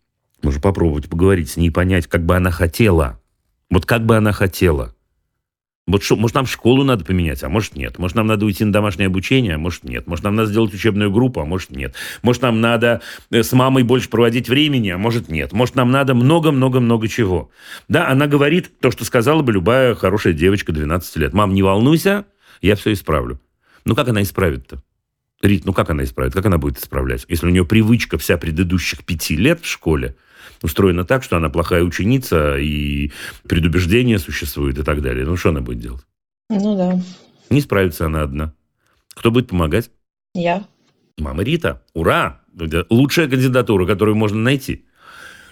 Можно 0.42 0.60
попробовать 0.60 1.08
поговорить 1.08 1.50
с 1.50 1.56
ней, 1.56 1.70
понять, 1.70 2.06
как 2.06 2.24
бы 2.26 2.36
она 2.36 2.50
хотела. 2.50 3.18
Вот 3.70 3.86
как 3.86 4.04
бы 4.04 4.16
она 4.16 4.32
хотела. 4.32 4.94
Вот 5.86 6.02
что, 6.02 6.16
может, 6.16 6.34
нам 6.34 6.46
школу 6.46 6.82
надо 6.82 7.04
поменять, 7.04 7.42
а 7.42 7.50
может, 7.50 7.76
нет. 7.76 7.98
Может, 7.98 8.16
нам 8.16 8.26
надо 8.26 8.46
уйти 8.46 8.64
на 8.64 8.72
домашнее 8.72 9.06
обучение, 9.06 9.56
а 9.56 9.58
может, 9.58 9.84
нет. 9.84 10.06
Может, 10.06 10.24
нам 10.24 10.34
надо 10.34 10.48
сделать 10.48 10.72
учебную 10.72 11.10
группу, 11.10 11.40
а 11.40 11.44
может, 11.44 11.70
нет. 11.70 11.94
Может, 12.22 12.40
нам 12.40 12.62
надо 12.62 13.02
э, 13.30 13.42
с 13.42 13.52
мамой 13.52 13.82
больше 13.82 14.08
проводить 14.08 14.48
времени, 14.48 14.88
а 14.88 14.96
может, 14.96 15.28
нет. 15.28 15.52
Может, 15.52 15.74
нам 15.74 15.90
надо 15.90 16.14
много-много-много 16.14 17.06
чего. 17.08 17.50
Да, 17.86 18.08
она 18.08 18.26
говорит 18.26 18.80
то, 18.80 18.90
что 18.90 19.04
сказала 19.04 19.42
бы 19.42 19.52
любая 19.52 19.94
хорошая 19.94 20.32
девочка 20.32 20.72
12 20.72 21.16
лет. 21.16 21.34
Мам, 21.34 21.52
не 21.52 21.62
волнуйся, 21.62 22.24
я 22.62 22.76
все 22.76 22.94
исправлю. 22.94 23.38
Ну, 23.84 23.94
как 23.94 24.08
она 24.08 24.22
исправит-то? 24.22 24.82
Рит, 25.42 25.66
ну 25.66 25.74
как 25.74 25.90
она 25.90 26.04
исправит? 26.04 26.32
Как 26.32 26.46
она 26.46 26.56
будет 26.56 26.78
исправлять? 26.78 27.26
Если 27.28 27.46
у 27.46 27.50
нее 27.50 27.66
привычка 27.66 28.16
вся 28.16 28.38
предыдущих 28.38 29.04
пяти 29.04 29.36
лет 29.36 29.60
в 29.60 29.66
школе 29.66 30.16
устроена 30.62 31.04
так, 31.04 31.22
что 31.22 31.36
она 31.36 31.50
плохая 31.50 31.82
ученица, 31.82 32.56
и 32.58 33.12
предубеждение 33.48 34.18
существует 34.18 34.78
и 34.78 34.82
так 34.82 35.02
далее. 35.02 35.24
Ну, 35.26 35.36
что 35.36 35.50
она 35.50 35.60
будет 35.60 35.80
делать? 35.80 36.04
Ну 36.50 36.76
да. 36.76 37.00
Не 37.50 37.60
справится 37.60 38.06
она 38.06 38.22
одна. 38.22 38.54
Кто 39.14 39.30
будет 39.30 39.48
помогать? 39.48 39.90
Я. 40.34 40.66
Мама 41.18 41.42
Рита. 41.42 41.82
Ура! 41.94 42.40
Это 42.58 42.86
лучшая 42.90 43.28
кандидатура, 43.28 43.86
которую 43.86 44.16
можно 44.16 44.38
найти. 44.38 44.86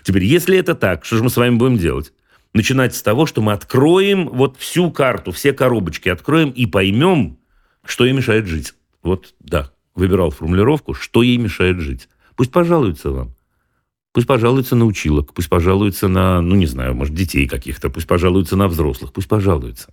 Теперь, 0.02 0.24
если 0.24 0.58
это 0.58 0.74
так, 0.74 1.04
что 1.04 1.16
же 1.16 1.24
мы 1.24 1.30
с 1.30 1.36
вами 1.36 1.56
будем 1.56 1.78
делать? 1.78 2.12
Начинать 2.54 2.94
с 2.94 3.02
того, 3.02 3.26
что 3.26 3.40
мы 3.40 3.52
откроем 3.52 4.28
вот 4.28 4.56
всю 4.58 4.90
карту, 4.90 5.32
все 5.32 5.52
коробочки 5.52 6.08
откроем 6.08 6.50
и 6.50 6.66
поймем, 6.66 7.38
что 7.84 8.04
ей 8.04 8.12
мешает 8.12 8.46
жить. 8.46 8.74
Вот, 9.02 9.34
да, 9.40 9.72
выбирал 9.94 10.30
формулировку, 10.30 10.94
что 10.94 11.22
ей 11.22 11.38
мешает 11.38 11.80
жить. 11.80 12.08
Пусть 12.36 12.52
пожалуются 12.52 13.10
вам. 13.10 13.34
Пусть 14.12 14.26
пожалуются 14.26 14.76
на 14.76 14.84
училок, 14.84 15.32
пусть 15.32 15.48
пожалуются 15.48 16.06
на, 16.06 16.42
ну 16.42 16.54
не 16.54 16.66
знаю, 16.66 16.94
может, 16.94 17.14
детей 17.14 17.48
каких-то, 17.48 17.88
пусть 17.88 18.06
пожалуются 18.06 18.56
на 18.56 18.68
взрослых, 18.68 19.12
пусть 19.12 19.28
пожалуются. 19.28 19.92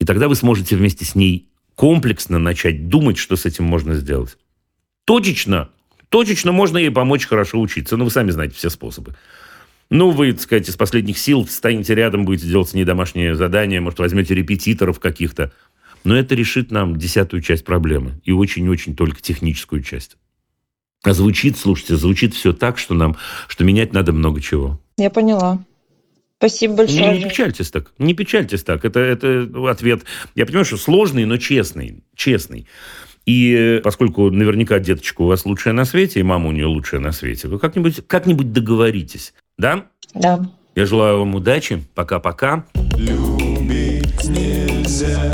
И 0.00 0.04
тогда 0.04 0.28
вы 0.28 0.36
сможете 0.36 0.76
вместе 0.76 1.04
с 1.04 1.14
ней 1.16 1.48
комплексно 1.74 2.38
начать 2.38 2.88
думать, 2.88 3.18
что 3.18 3.34
с 3.34 3.44
этим 3.44 3.64
можно 3.64 3.94
сделать. 3.94 4.38
Точечно, 5.04 5.70
точечно 6.08 6.52
можно 6.52 6.78
ей 6.78 6.90
помочь 6.90 7.26
хорошо 7.26 7.60
учиться. 7.60 7.96
Ну, 7.96 8.04
вы 8.04 8.10
сами 8.10 8.30
знаете 8.30 8.54
все 8.54 8.70
способы. 8.70 9.16
Ну, 9.90 10.10
вы, 10.10 10.32
так 10.32 10.40
сказать, 10.40 10.68
из 10.68 10.76
последних 10.76 11.18
сил 11.18 11.44
встанете 11.44 11.94
рядом, 11.94 12.24
будете 12.24 12.46
делать 12.46 12.68
с 12.68 12.74
ней 12.74 12.84
домашнее 12.84 13.34
задание, 13.34 13.80
может, 13.80 13.98
возьмете 13.98 14.34
репетиторов 14.34 15.00
каких-то. 15.00 15.52
Но 16.04 16.16
это 16.16 16.34
решит 16.34 16.70
нам 16.70 16.96
десятую 16.96 17.42
часть 17.42 17.64
проблемы. 17.64 18.20
И 18.24 18.32
очень-очень 18.32 18.94
только 18.94 19.20
техническую 19.20 19.82
часть. 19.82 20.16
А 21.04 21.12
звучит, 21.12 21.58
слушайте, 21.58 21.96
звучит 21.96 22.34
все 22.34 22.52
так, 22.52 22.78
что 22.78 22.94
нам, 22.94 23.16
что 23.46 23.62
менять 23.62 23.92
надо 23.92 24.12
много 24.12 24.40
чего. 24.40 24.80
Я 24.96 25.10
поняла. 25.10 25.62
Спасибо 26.38 26.76
большое. 26.76 27.12
Не, 27.12 27.18
не 27.18 27.24
печальтесь 27.24 27.70
так. 27.70 27.92
Не 27.98 28.14
печальтесь 28.14 28.62
так. 28.62 28.84
Это, 28.84 29.00
это 29.00 29.48
ответ. 29.70 30.02
Я 30.34 30.46
понимаю, 30.46 30.64
что 30.64 30.78
сложный, 30.78 31.26
но 31.26 31.36
честный. 31.36 32.02
Честный. 32.16 32.66
И 33.26 33.80
поскольку 33.84 34.30
наверняка 34.30 34.78
деточка 34.78 35.22
у 35.22 35.26
вас 35.26 35.44
лучшая 35.46 35.74
на 35.74 35.84
свете, 35.84 36.20
и 36.20 36.22
мама 36.22 36.48
у 36.48 36.52
нее 36.52 36.66
лучшая 36.66 37.00
на 37.00 37.12
свете, 37.12 37.48
вы 37.48 37.58
как-нибудь 37.58 38.06
как 38.06 38.24
договоритесь. 38.26 39.34
Да? 39.58 39.86
Да. 40.14 40.46
Я 40.74 40.86
желаю 40.86 41.20
вам 41.20 41.34
удачи. 41.34 41.82
Пока-пока. 41.94 42.66
Любить 42.96 44.24
нельзя 44.24 45.32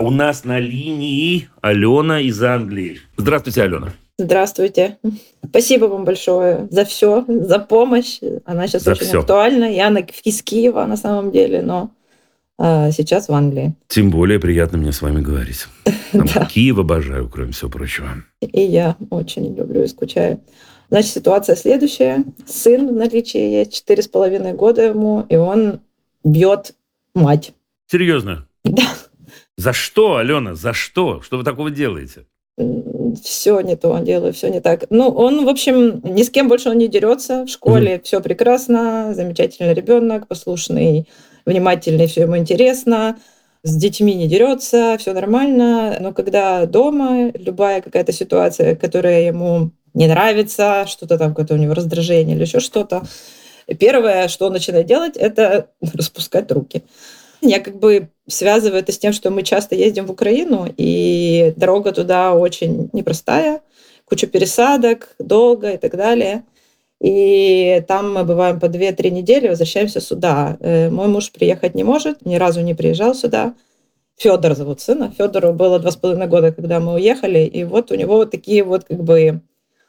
У 0.00 0.10
нас 0.10 0.44
на 0.44 0.58
линии 0.58 1.50
Алена 1.60 2.22
из 2.22 2.42
Англии. 2.42 3.00
Здравствуйте, 3.18 3.62
Алена. 3.62 3.92
Здравствуйте. 4.16 4.96
Спасибо 5.46 5.84
вам 5.84 6.06
большое 6.06 6.66
за 6.70 6.86
все, 6.86 7.26
за 7.28 7.58
помощь. 7.58 8.20
Она 8.46 8.66
сейчас 8.66 8.84
за 8.84 8.92
очень 8.92 9.04
все. 9.04 9.20
актуальна. 9.20 9.64
Я 9.64 9.94
из 10.24 10.42
Киева 10.42 10.86
на 10.86 10.96
самом 10.96 11.30
деле, 11.30 11.60
но 11.60 11.90
а 12.58 12.90
сейчас 12.92 13.28
в 13.28 13.34
Англии. 13.34 13.74
Тем 13.88 14.10
более 14.10 14.40
приятно 14.40 14.78
мне 14.78 14.92
с 14.92 15.02
вами 15.02 15.20
говорить. 15.20 15.66
Там 16.12 16.26
да. 16.34 16.46
Киев 16.46 16.78
обожаю, 16.78 17.28
кроме 17.28 17.52
всего 17.52 17.70
прочего. 17.70 18.08
И 18.40 18.62
я 18.62 18.96
очень 19.10 19.54
люблю 19.54 19.82
и 19.82 19.86
скучаю. 19.86 20.40
Значит, 20.88 21.10
ситуация 21.10 21.56
следующая. 21.56 22.24
Сын 22.46 22.88
в 22.88 22.92
наличии 22.92 23.38
есть, 23.38 23.74
четыре 23.74 24.02
с 24.02 24.08
половиной 24.08 24.54
года 24.54 24.80
ему, 24.80 25.26
и 25.28 25.36
он 25.36 25.80
бьет 26.24 26.74
мать. 27.14 27.52
Серьезно? 27.86 28.46
Да. 28.64 28.84
За 29.60 29.74
что, 29.74 30.16
Алена, 30.16 30.54
за 30.54 30.72
что? 30.72 31.20
Что 31.20 31.36
вы 31.36 31.44
такого 31.44 31.70
делаете? 31.70 32.24
Все 33.22 33.60
не 33.60 33.76
то 33.76 33.98
делаю, 33.98 34.32
все 34.32 34.48
не 34.48 34.60
так. 34.60 34.86
Ну, 34.88 35.08
он, 35.10 35.44
в 35.44 35.50
общем, 35.50 36.00
ни 36.02 36.22
с 36.22 36.30
кем 36.30 36.48
больше 36.48 36.70
он 36.70 36.78
не 36.78 36.88
дерется. 36.88 37.44
В 37.44 37.48
школе 37.48 37.96
угу. 37.96 38.04
все 38.04 38.20
прекрасно, 38.22 39.12
замечательный 39.14 39.74
ребенок, 39.74 40.28
послушный, 40.28 41.06
внимательный, 41.44 42.06
все 42.06 42.22
ему 42.22 42.38
интересно 42.38 43.18
с 43.62 43.76
детьми 43.76 44.14
не 44.14 44.26
дерется, 44.26 44.96
все 44.98 45.12
нормально. 45.12 45.98
Но 46.00 46.14
когда 46.14 46.64
дома 46.64 47.30
любая 47.34 47.82
какая-то 47.82 48.12
ситуация, 48.12 48.74
которая 48.76 49.26
ему 49.26 49.72
не 49.92 50.06
нравится, 50.06 50.86
что-то 50.86 51.18
там, 51.18 51.32
какое-то 51.32 51.52
у 51.52 51.58
него 51.58 51.74
раздражение 51.74 52.34
или 52.34 52.44
еще 52.44 52.60
что-то, 52.60 53.02
первое, 53.78 54.28
что 54.28 54.46
он 54.46 54.54
начинает 54.54 54.86
делать, 54.86 55.18
это 55.18 55.68
распускать 55.92 56.50
руки. 56.50 56.82
Я 57.42 57.60
как 57.60 57.78
бы 57.78 58.08
связываю 58.30 58.80
это 58.80 58.92
с 58.92 58.98
тем, 58.98 59.12
что 59.12 59.30
мы 59.30 59.42
часто 59.42 59.74
ездим 59.74 60.06
в 60.06 60.10
Украину, 60.10 60.66
и 60.76 61.52
дорога 61.56 61.92
туда 61.92 62.34
очень 62.34 62.90
непростая, 62.92 63.60
куча 64.04 64.26
пересадок, 64.26 65.14
долго 65.18 65.72
и 65.72 65.76
так 65.76 65.96
далее. 65.96 66.44
И 67.00 67.82
там 67.88 68.12
мы 68.12 68.24
бываем 68.24 68.60
по 68.60 68.66
2-3 68.66 69.10
недели, 69.10 69.48
возвращаемся 69.48 70.00
сюда. 70.00 70.58
Э, 70.60 70.90
мой 70.90 71.08
муж 71.08 71.32
приехать 71.32 71.74
не 71.74 71.82
может, 71.82 72.26
ни 72.26 72.36
разу 72.36 72.60
не 72.60 72.74
приезжал 72.74 73.14
сюда. 73.14 73.54
Федор 74.18 74.54
зовут 74.54 74.82
сына. 74.82 75.10
Федору 75.16 75.54
было 75.54 75.78
два 75.78 75.90
с 75.90 75.96
половиной 75.96 76.26
года, 76.26 76.52
когда 76.52 76.78
мы 76.78 76.94
уехали. 76.94 77.38
И 77.38 77.64
вот 77.64 77.90
у 77.90 77.94
него 77.94 78.16
вот 78.16 78.30
такие 78.30 78.62
вот 78.62 78.84
как 78.84 79.02
бы 79.02 79.40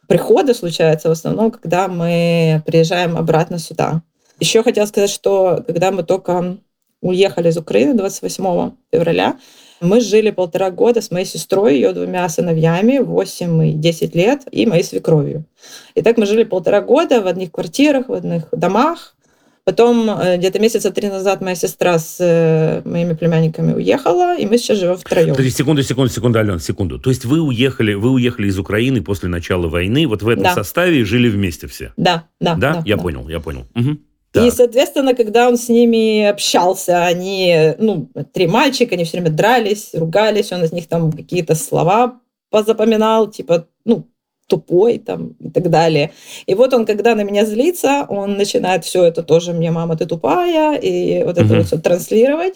приходы 0.08 0.54
случаются 0.54 1.10
в 1.10 1.12
основном, 1.12 1.52
когда 1.52 1.90
мы 1.90 2.64
приезжаем 2.66 3.18
обратно 3.18 3.60
сюда. 3.60 4.04
Еще 4.40 4.64
хотела 4.64 4.86
сказать, 4.86 5.10
что 5.10 5.64
когда 5.68 5.92
мы 5.92 6.04
только 6.04 6.58
уехали 7.02 7.50
из 7.50 7.58
Украины 7.58 7.94
28 7.94 8.72
февраля, 8.92 9.38
мы 9.82 10.00
жили 10.00 10.30
полтора 10.30 10.70
года 10.70 11.02
с 11.02 11.10
моей 11.10 11.26
сестрой, 11.26 11.76
ее 11.76 11.92
двумя 11.92 12.30
сыновьями, 12.30 13.00
8 13.00 13.68
и 13.68 13.74
10 13.74 14.16
лет, 14.16 14.42
и 14.52 14.66
моей 14.68 14.84
свекровью. 14.84 15.44
И 15.96 16.02
так 16.04 16.18
мы 16.18 16.28
жили 16.28 16.44
полтора 16.44 16.82
года 16.82 17.20
в 17.22 17.28
одних 17.28 17.52
квартирах, 17.52 18.08
в 18.08 18.14
одних 18.14 18.44
домах. 18.52 19.16
Потом 19.64 20.10
э, 20.10 20.38
где-то 20.38 20.60
месяца 20.60 20.92
три 20.92 21.08
назад 21.08 21.42
моя 21.42 21.56
сестра 21.56 22.00
с 22.00 22.18
э, 22.20 22.82
моими 22.84 23.14
племянниками 23.14 23.74
уехала, 23.74 24.36
и 24.36 24.46
мы 24.48 24.58
сейчас 24.58 24.80
живем 24.80 24.98
втроем. 24.98 25.30
Подожди, 25.30 25.52
секунду, 25.52 25.84
секунду, 25.84 26.12
секунду, 26.12 26.40
Ален, 26.40 26.60
секунду. 26.60 27.00
То 27.00 27.12
есть 27.12 27.26
вы 27.26 27.42
уехали, 27.42 27.94
вы 27.94 28.10
уехали 28.10 28.48
из 28.48 28.58
Украины 28.58 29.04
после 29.04 29.30
начала 29.30 29.68
войны, 29.68 30.08
вот 30.08 30.24
в 30.24 30.28
этом 30.28 30.44
да. 30.44 30.56
составе 30.56 31.06
жили 31.06 31.30
вместе 31.30 31.68
все? 31.68 31.94
Да, 31.96 32.26
да. 32.40 32.56
Да? 32.56 32.74
да 32.74 32.84
я 32.86 32.98
да. 32.98 33.04
понял, 33.04 33.30
я 33.30 33.40
понял. 33.40 33.68
Угу. 33.76 33.98
Да. 34.34 34.48
И, 34.48 34.52
соответственно, 34.52 35.14
когда 35.14 35.48
он 35.50 35.58
с 35.58 35.68
ними 35.68 36.26
общался, 36.26 37.04
они, 37.06 37.74
ну, 37.80 38.08
три 38.32 38.48
мальчика, 38.48 38.96
они 38.96 39.04
все 39.04 39.20
время 39.20 39.36
дрались, 39.36 39.90
ругались, 39.94 40.54
он 40.54 40.64
из 40.64 40.72
них 40.72 40.88
там 40.88 41.12
какие-то 41.12 41.54
слова 41.56 42.20
позапоминал, 42.50 43.30
типа, 43.30 43.68
ну, 43.84 44.08
тупой 44.48 44.98
там 45.00 45.30
и 45.40 45.50
так 45.50 45.70
далее. 45.70 46.12
И 46.46 46.56
вот 46.56 46.74
он, 46.74 46.86
когда 46.86 47.16
на 47.16 47.24
меня 47.24 47.46
злится, 47.46 48.06
он 48.10 48.38
начинает 48.38 48.84
все 48.86 49.04
это 49.04 49.24
тоже 49.24 49.54
мне, 49.54 49.72
мама, 49.72 49.98
ты 49.98 50.06
тупая, 50.06 50.78
и 50.78 51.24
вот 51.24 51.38
это 51.38 51.46
угу. 51.46 51.56
вот 51.56 51.66
все 51.68 51.78
транслировать. 51.78 52.56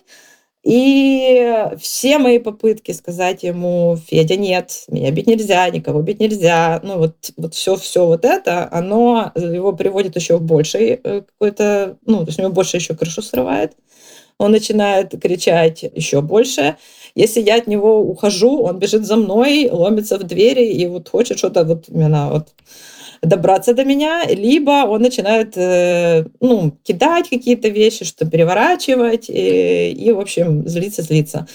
И 0.66 1.70
все 1.80 2.18
мои 2.18 2.40
попытки 2.40 2.92
сказать 2.92 3.44
ему, 3.44 4.00
Федя, 4.08 4.36
нет, 4.36 4.86
меня 4.88 5.12
бить 5.12 5.28
нельзя, 5.28 5.70
никого 5.70 6.02
бить 6.02 6.20
нельзя, 6.20 6.80
ну 6.84 6.98
вот, 6.98 7.16
вот 7.38 7.54
все, 7.54 7.76
все 7.76 8.08
вот 8.08 8.26
это, 8.26 8.68
оно 8.72 9.32
его 9.36 9.74
приводит 9.74 10.16
еще 10.16 10.38
в 10.38 10.42
больший 10.42 11.00
э, 11.04 11.22
какой-то, 11.22 11.98
ну, 12.08 12.22
то 12.22 12.26
есть 12.30 12.40
у 12.40 12.42
него 12.42 12.52
больше 12.52 12.78
еще 12.78 12.96
крышу 12.96 13.22
срывает. 13.22 13.74
Он 14.40 14.52
начинает 14.52 15.12
кричать 15.22 15.84
еще 15.84 16.22
больше. 16.22 16.78
Если 17.14 17.42
я 17.42 17.58
от 17.58 17.68
него 17.68 18.02
ухожу, 18.02 18.64
он 18.64 18.80
бежит 18.80 19.06
за 19.06 19.18
мной, 19.18 19.70
ломится 19.72 20.18
в 20.18 20.24
двери 20.24 20.74
и 20.74 20.88
вот 20.88 21.10
хочет 21.10 21.38
что-то 21.38 21.64
вот 21.64 21.86
именно 21.90 22.30
вот 22.32 22.48
добраться 23.22 23.74
до 23.74 23.84
меня, 23.84 24.24
либо 24.26 24.86
он 24.88 25.02
начинает 25.02 25.58
э, 25.58 26.26
ну, 26.40 26.78
кидать 26.84 27.30
какие-то 27.30 27.70
вещи, 27.70 28.06
что 28.06 28.26
переворачивать 28.26 29.30
и, 29.30 29.92
и, 29.92 30.12
в 30.12 30.20
общем, 30.20 30.68
злиться-злиться. 30.68 31.48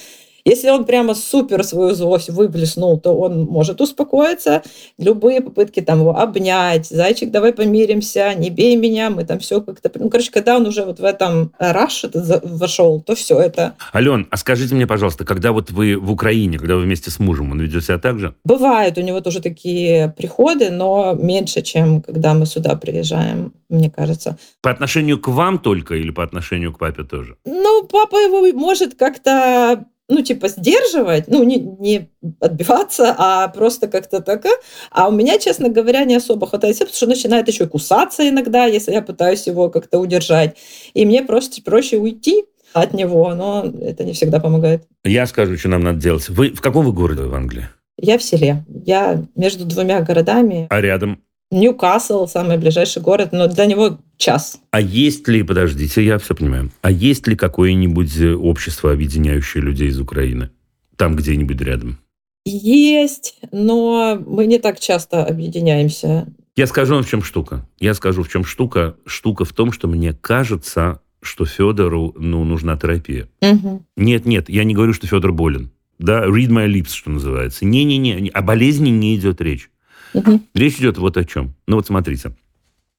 Если 0.45 0.71
он 0.71 0.85
прямо 0.85 1.15
супер 1.15 1.65
свою 1.65 1.95
злость 1.95 2.31
выплеснул, 2.31 2.99
то 2.99 3.17
он 3.17 3.45
может 3.45 3.81
успокоиться. 3.81 4.63
Любые 4.99 5.41
попытки 5.41 5.81
там 5.81 6.01
его 6.01 6.17
обнять, 6.17 6.87
зайчик, 6.87 7.31
давай 7.31 7.53
помиримся, 7.53 8.35
не 8.35 8.51
бей 8.51 8.77
меня, 8.77 9.11
мы 9.11 9.25
там 9.25 9.39
все 9.39 9.61
как-то... 9.61 9.91
Ну, 9.95 10.09
короче, 10.09 10.31
когда 10.31 10.57
он 10.57 10.67
уже 10.67 10.85
вот 10.85 11.01
в 11.01 11.05
этом 11.05 11.53
раш 11.59 12.05
вошел, 12.15 13.01
то 13.01 13.15
все 13.15 13.39
это... 13.39 13.75
Ален, 13.95 14.27
а 14.31 14.37
скажите 14.37 14.75
мне, 14.75 14.87
пожалуйста, 14.87 15.25
когда 15.25 15.53
вот 15.53 15.71
вы 15.71 15.97
в 15.97 16.11
Украине, 16.11 16.59
когда 16.59 16.77
вы 16.77 16.83
вместе 16.83 17.11
с 17.11 17.19
мужем, 17.19 17.53
он 17.53 17.61
ведет 17.61 17.85
себя 17.85 17.99
так 17.99 18.19
же? 18.19 18.35
Бывают 18.45 18.99
у 18.99 19.01
него 19.03 19.21
тоже 19.21 19.41
такие 19.41 20.15
приходы, 20.17 20.71
но 20.71 21.15
меньше, 21.15 21.63
чем 21.63 22.03
когда 22.03 22.35
мы 22.35 22.47
сюда 22.47 22.77
приезжаем, 22.77 23.53
мне 23.69 23.91
кажется. 23.91 24.39
По 24.63 24.71
отношению 24.71 25.21
к 25.21 25.29
вам 25.29 25.59
только 25.59 25.95
или 25.95 26.11
по 26.11 26.23
отношению 26.23 26.73
к 26.73 26.79
папе 26.79 27.05
тоже? 27.05 27.37
Ну, 27.45 27.85
папа 27.85 28.17
его 28.17 28.41
может 28.59 28.95
как-то 28.95 29.85
ну, 30.11 30.23
типа, 30.23 30.49
сдерживать, 30.49 31.29
ну, 31.29 31.43
не, 31.45 31.57
не 31.57 32.11
отбиваться, 32.41 33.15
а 33.17 33.49
просто 33.49 33.89
как-то 33.89 34.21
так. 34.21 34.45
А 34.91 35.09
у 35.09 35.13
меня, 35.13 35.39
честно 35.39 35.69
говоря, 35.69 36.05
не 36.05 36.17
особо 36.17 36.47
хватает 36.47 36.77
сил, 36.77 36.87
потому 36.87 36.97
что 36.97 37.07
начинает 37.07 37.49
еще 37.49 37.65
и 37.65 37.69
кусаться 37.69 38.29
иногда, 38.29 38.67
если 38.67 38.93
я 38.93 39.03
пытаюсь 39.03 39.47
его 39.47 39.71
как-то 39.71 39.99
удержать. 39.99 40.57
И 40.95 41.07
мне 41.07 41.23
просто 41.23 41.63
проще 41.63 41.97
уйти 41.97 42.45
от 42.73 42.93
него, 42.93 43.35
но 43.35 43.73
это 43.83 44.05
не 44.05 44.13
всегда 44.13 44.41
помогает. 44.41 44.87
Я 45.05 45.27
скажу, 45.27 45.57
что 45.57 45.69
нам 45.69 45.83
надо 45.83 46.01
делать. 46.01 46.29
Вы 46.29 46.51
в 46.51 46.61
каком 46.61 46.85
вы 46.85 46.93
городе 46.93 47.23
в 47.23 47.35
Англии? 47.35 47.69
Я 47.97 48.19
в 48.19 48.23
селе. 48.23 48.65
Я 48.85 49.25
между 49.37 49.65
двумя 49.65 50.01
городами. 50.01 50.67
А 50.71 50.81
рядом? 50.81 51.23
Ньюкасл, 51.51 52.27
самый 52.29 52.59
ближайший 52.59 53.03
город, 53.03 53.31
но 53.33 53.49
для 53.49 53.67
него 53.67 53.99
час. 54.17 54.61
А 54.71 54.81
есть 54.81 55.27
ли, 55.27 55.43
подождите, 55.43 56.05
я 56.05 56.19
все 56.19 56.35
понимаю, 56.35 56.71
а 56.83 56.91
есть 56.91 57.27
ли 57.27 57.35
какое-нибудь 57.35 58.17
э, 58.19 58.35
общество, 58.35 58.93
объединяющее 58.93 59.63
людей 59.63 59.89
из 59.89 59.99
Украины? 59.99 60.51
Там 60.97 61.17
где-нибудь 61.17 61.61
рядом? 61.61 61.99
Есть, 62.45 63.39
но 63.51 64.23
мы 64.27 64.47
не 64.47 64.59
так 64.59 64.79
часто 64.79 65.25
объединяемся. 65.25 66.27
Я 66.57 66.67
скажу 66.67 66.95
вам, 66.95 67.03
в 67.03 67.09
чем 67.09 67.23
штука. 67.23 67.67
Я 67.79 67.95
скажу, 67.95 68.23
в 68.23 68.29
чем 68.29 68.45
штука. 68.45 68.97
Штука 69.05 69.45
в 69.45 69.53
том, 69.53 69.73
что 69.73 69.89
мне 69.89 70.13
кажется, 70.13 71.01
что 71.21 71.47
Федору 71.47 72.15
ну, 72.17 72.45
нужна 72.45 72.77
терапия. 72.77 73.29
Угу. 73.43 73.83
Нет, 73.97 74.25
нет, 74.25 74.49
я 74.49 74.65
не 74.65 74.75
говорю, 74.75 74.93
что 74.93 75.07
Федор 75.07 75.33
болен. 75.33 75.71
Да, 75.99 76.25
read 76.27 76.49
my 76.49 76.67
lips, 76.67 76.95
что 76.95 77.11
называется. 77.11 77.65
Не-не-не, 77.65 78.31
о 78.31 78.43
болезни 78.43 78.89
не 78.89 79.17
идет 79.17 79.41
речь. 79.41 79.71
Угу. 80.15 80.41
Речь 80.55 80.79
идет 80.79 80.99
вот 80.99 81.17
о 81.17 81.25
чем. 81.25 81.55
Ну 81.67 81.77
вот 81.77 81.87
смотрите. 81.87 82.33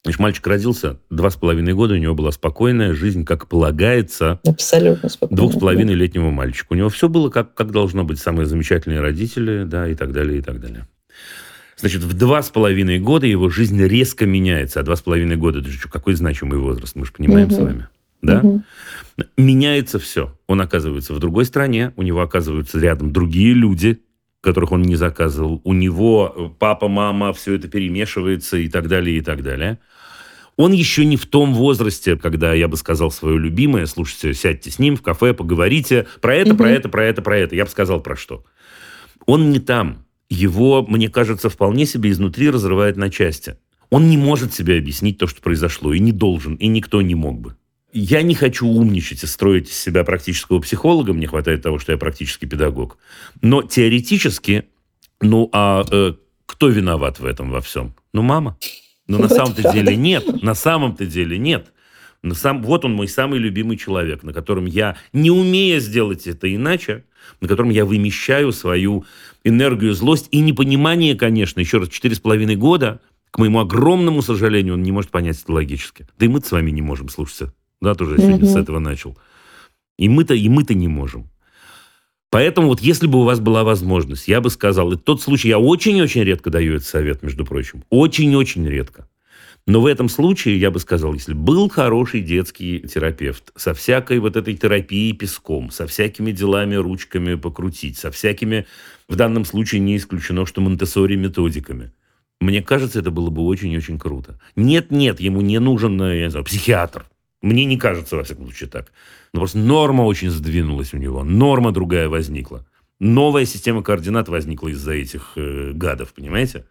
Значит, 0.04 0.20
мальчик 0.20 0.48
родился, 0.48 1.00
два 1.12 1.30
с 1.30 1.36
половиной 1.36 1.74
года, 1.74 1.94
у 1.94 1.98
него 1.98 2.16
была 2.16 2.32
спокойная 2.32 2.94
жизнь, 2.94 3.24
как 3.24 3.48
полагается. 3.48 4.40
Абсолютно 4.48 5.10
спокойно. 5.10 5.38
Двух 5.38 5.54
с 5.54 5.60
половиной 5.60 5.94
летнего 5.94 6.32
мальчика. 6.32 6.74
У 6.74 6.76
него 6.76 6.90
все 6.90 7.08
было 7.08 7.30
как, 7.30 7.54
как 7.54 7.72
должно 7.72 8.04
быть. 8.04 8.18
Самые 8.18 8.48
замечательные 8.48 9.00
родители, 9.00 9.64
да, 9.64 9.88
и 9.88 9.94
так 9.94 10.12
далее, 10.12 10.40
и 10.40 10.42
так 10.42 10.60
далее. 10.60 10.88
Значит, 11.78 12.02
в 12.02 12.14
два 12.18 12.42
с 12.42 12.50
половиной 12.50 13.00
года 13.00 13.28
его 13.28 13.50
жизнь 13.50 13.80
резко 13.84 14.26
меняется. 14.26 14.80
А 14.80 14.84
два 14.84 14.96
с 14.96 15.02
половиной 15.02 15.36
года, 15.36 15.60
это 15.60 15.70
же 15.70 15.88
какой 15.88 16.16
значимый 16.16 16.58
возраст, 16.58 16.96
мы 16.96 17.06
же 17.06 17.12
понимаем 17.12 17.48
угу. 17.48 17.56
с 17.56 17.58
вами. 17.60 17.88
Да? 18.24 18.40
Угу. 18.40 18.64
Меняется 19.38 20.00
все. 20.00 20.36
Он 20.48 20.62
оказывается 20.62 21.14
в 21.14 21.20
другой 21.20 21.46
стране, 21.46 21.94
у 21.96 22.02
него 22.02 22.22
оказываются 22.22 22.80
рядом 22.80 23.14
другие 23.14 23.54
люди, 23.54 24.02
которых 24.42 24.72
он 24.72 24.82
не 24.82 24.96
заказывал. 24.96 25.62
У 25.64 25.74
него 25.74 26.34
э, 26.36 26.50
папа, 26.60 26.88
мама, 26.88 27.32
все 27.32 27.54
это 27.54 27.68
перемешивается 27.68 28.58
и 28.58 28.68
так 28.68 28.88
далее, 28.88 29.18
и 29.18 29.22
так 29.22 29.44
далее. 29.44 29.80
Он 30.58 30.74
еще 30.74 31.06
не 31.06 31.16
в 31.16 31.26
том 31.26 31.54
возрасте, 31.54 32.18
когда 32.18 32.54
я 32.54 32.68
бы 32.68 32.76
сказал 32.76 33.10
свое 33.10 33.40
любимое, 33.40 33.86
слушайте, 33.86 34.34
сядьте 34.34 34.70
с 34.70 34.80
ним 34.80 34.98
в 34.98 35.02
кафе, 35.02 35.34
поговорите 35.34 36.08
про 36.20 36.36
это, 36.36 36.56
про 36.56 36.70
это, 36.70 36.90
про 36.90 37.06
это, 37.06 37.22
про 37.22 37.38
это. 37.38 37.56
Я 37.56 37.66
бы 37.66 37.72
сказал 37.72 38.02
про 38.02 38.16
что. 38.16 38.44
Он 39.26 39.50
не 39.52 39.60
там. 39.60 40.06
Его, 40.30 40.86
мне 40.88 41.10
кажется, 41.10 41.50
вполне 41.50 41.86
себе 41.86 42.10
изнутри 42.10 42.50
разрывает 42.50 42.98
на 42.98 43.10
части. 43.10 43.58
Он 43.90 44.10
не 44.10 44.18
может 44.18 44.54
себе 44.54 44.78
объяснить 44.78 45.18
то, 45.18 45.28
что 45.28 45.42
произошло, 45.42 45.94
и 45.94 46.00
не 46.00 46.12
должен, 46.12 46.56
и 46.56 46.68
никто 46.68 47.02
не 47.02 47.16
мог 47.16 47.40
бы. 47.40 47.56
Я 47.94 48.22
не 48.22 48.36
хочу 48.36 48.68
умничать 48.68 49.24
и 49.24 49.28
строить 49.28 49.70
из 49.70 49.78
себя 49.78 50.04
практического 50.04 50.60
психолога, 50.60 51.14
мне 51.14 51.28
хватает 51.28 51.62
того, 51.62 51.80
что 51.80 51.92
я 51.92 51.98
практический 51.98 52.46
педагог. 52.48 52.98
Но 53.42 53.64
теоретически, 53.64 54.66
ну 55.20 55.50
а 55.52 55.84
э, 55.92 56.14
кто 56.46 56.68
виноват 56.68 57.20
в 57.20 57.26
этом 57.26 57.50
во 57.50 57.62
всем? 57.62 57.96
Ну, 58.14 58.22
мама. 58.22 58.58
Но 59.08 59.18
на 59.18 59.30
самом-то 59.30 59.72
деле 59.72 59.96
нет. 59.96 60.42
На 60.42 60.54
самом-то 60.54 61.06
деле 61.06 61.38
нет. 61.38 61.74
Но 62.24 62.36
сам, 62.36 62.62
вот 62.62 62.86
он 62.86 62.94
мой 62.94 63.08
самый 63.08 63.40
любимый 63.40 63.78
человек, 63.78 64.24
на 64.24 64.32
котором 64.32 64.66
я, 64.66 64.96
не 65.12 65.32
умея 65.32 65.80
сделать 65.80 66.28
это 66.28 66.54
иначе, 66.54 67.06
на 67.40 67.48
котором 67.48 67.72
я 67.72 67.84
вымещаю 67.84 68.52
свою 68.52 69.06
энергию, 69.44 69.94
злость 69.94 70.28
и 70.32 70.40
непонимание, 70.40 71.16
конечно, 71.16 71.60
еще 71.60 71.80
раз, 71.80 71.90
четыре 71.90 72.16
с 72.16 72.20
половиной 72.20 72.56
года, 72.56 73.00
к 73.32 73.40
моему 73.40 73.60
огромному 73.60 74.22
сожалению, 74.22 74.76
он 74.76 74.84
не 74.84 74.92
может 74.92 75.10
понять 75.10 75.42
это 75.42 75.52
логически. 75.52 76.08
Да 76.20 76.26
и 76.26 76.30
мы 76.30 76.42
с 76.42 76.52
вами 76.52 76.70
не 76.70 76.82
можем, 76.82 77.10
слушайте. 77.10 77.54
Да, 77.82 77.96
тоже 77.96 78.18
сегодня 78.18 78.48
с 78.48 78.56
этого 78.56 78.80
начал. 78.80 79.18
И 79.98 80.08
мы-то, 80.08 80.34
и 80.34 80.48
мы-то 80.50 80.74
не 80.74 80.88
можем. 80.88 81.30
Поэтому 82.30 82.70
вот 82.70 82.80
если 82.80 83.08
бы 83.08 83.20
у 83.20 83.24
вас 83.24 83.40
была 83.40 83.64
возможность, 83.64 84.28
я 84.28 84.40
бы 84.40 84.50
сказал, 84.50 84.94
и 84.94 84.98
тот 84.98 85.22
случай, 85.22 85.50
я 85.50 85.60
очень-очень 85.60 86.24
редко 86.24 86.50
даю 86.50 86.76
этот 86.76 86.88
совет, 86.88 87.24
между 87.24 87.46
прочим, 87.46 87.84
очень-очень 87.90 88.66
редко. 88.68 89.08
Но 89.68 89.82
в 89.82 89.86
этом 89.86 90.10
случае, 90.10 90.60
я 90.60 90.72
бы 90.72 90.80
сказал, 90.80 91.14
если 91.14 91.34
был 91.34 91.70
хороший 91.70 92.22
детский 92.22 92.80
терапевт 92.80 93.52
со 93.56 93.74
всякой 93.74 94.20
вот 94.20 94.36
этой 94.36 94.56
терапией 94.56 95.14
песком, 95.14 95.70
со 95.72 95.86
всякими 95.86 96.32
делами 96.32 96.76
ручками 96.76 97.36
покрутить, 97.36 97.98
со 97.98 98.12
всякими, 98.12 98.66
в 99.08 99.16
данном 99.16 99.46
случае 99.46 99.82
не 99.82 99.98
исключено, 99.98 100.46
что 100.46 100.62
монтессори 100.62 101.16
методиками, 101.16 101.92
мне 102.40 102.64
кажется, 102.64 103.00
это 103.00 103.12
было 103.12 103.30
бы 103.30 103.44
очень-очень 103.44 104.00
круто. 104.00 104.40
Нет-нет, 104.56 105.20
ему 105.20 105.42
не 105.42 105.60
нужен, 105.60 106.02
я 106.02 106.24
не 106.24 106.30
знаю, 106.30 106.46
психиатр. 106.46 107.06
Мне 107.42 107.66
не 107.66 107.78
кажется, 107.78 108.16
во 108.16 108.24
всяком 108.24 108.46
случае, 108.46 108.70
так. 108.70 108.92
Но 109.34 109.40
просто 109.40 109.58
норма 109.58 110.04
очень 110.04 110.30
сдвинулась 110.30 110.94
у 110.94 110.98
него, 110.98 111.24
норма 111.24 111.72
другая 111.72 112.08
возникла. 112.08 112.66
Новая 113.00 113.46
система 113.46 113.82
координат 113.82 114.30
возникла 114.30 114.68
из-за 114.70 114.94
этих 114.94 115.32
э, 115.36 115.72
гадов, 115.74 116.14
понимаете? 116.14 116.66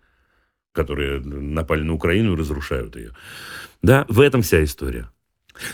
Которые 0.72 1.20
напали 1.20 1.82
на 1.82 1.94
Украину 1.94 2.34
и 2.34 2.36
разрушают 2.36 2.94
ее. 2.94 3.12
Да, 3.82 4.06
в 4.08 4.20
этом 4.20 4.42
вся 4.42 4.62
история. 4.62 5.10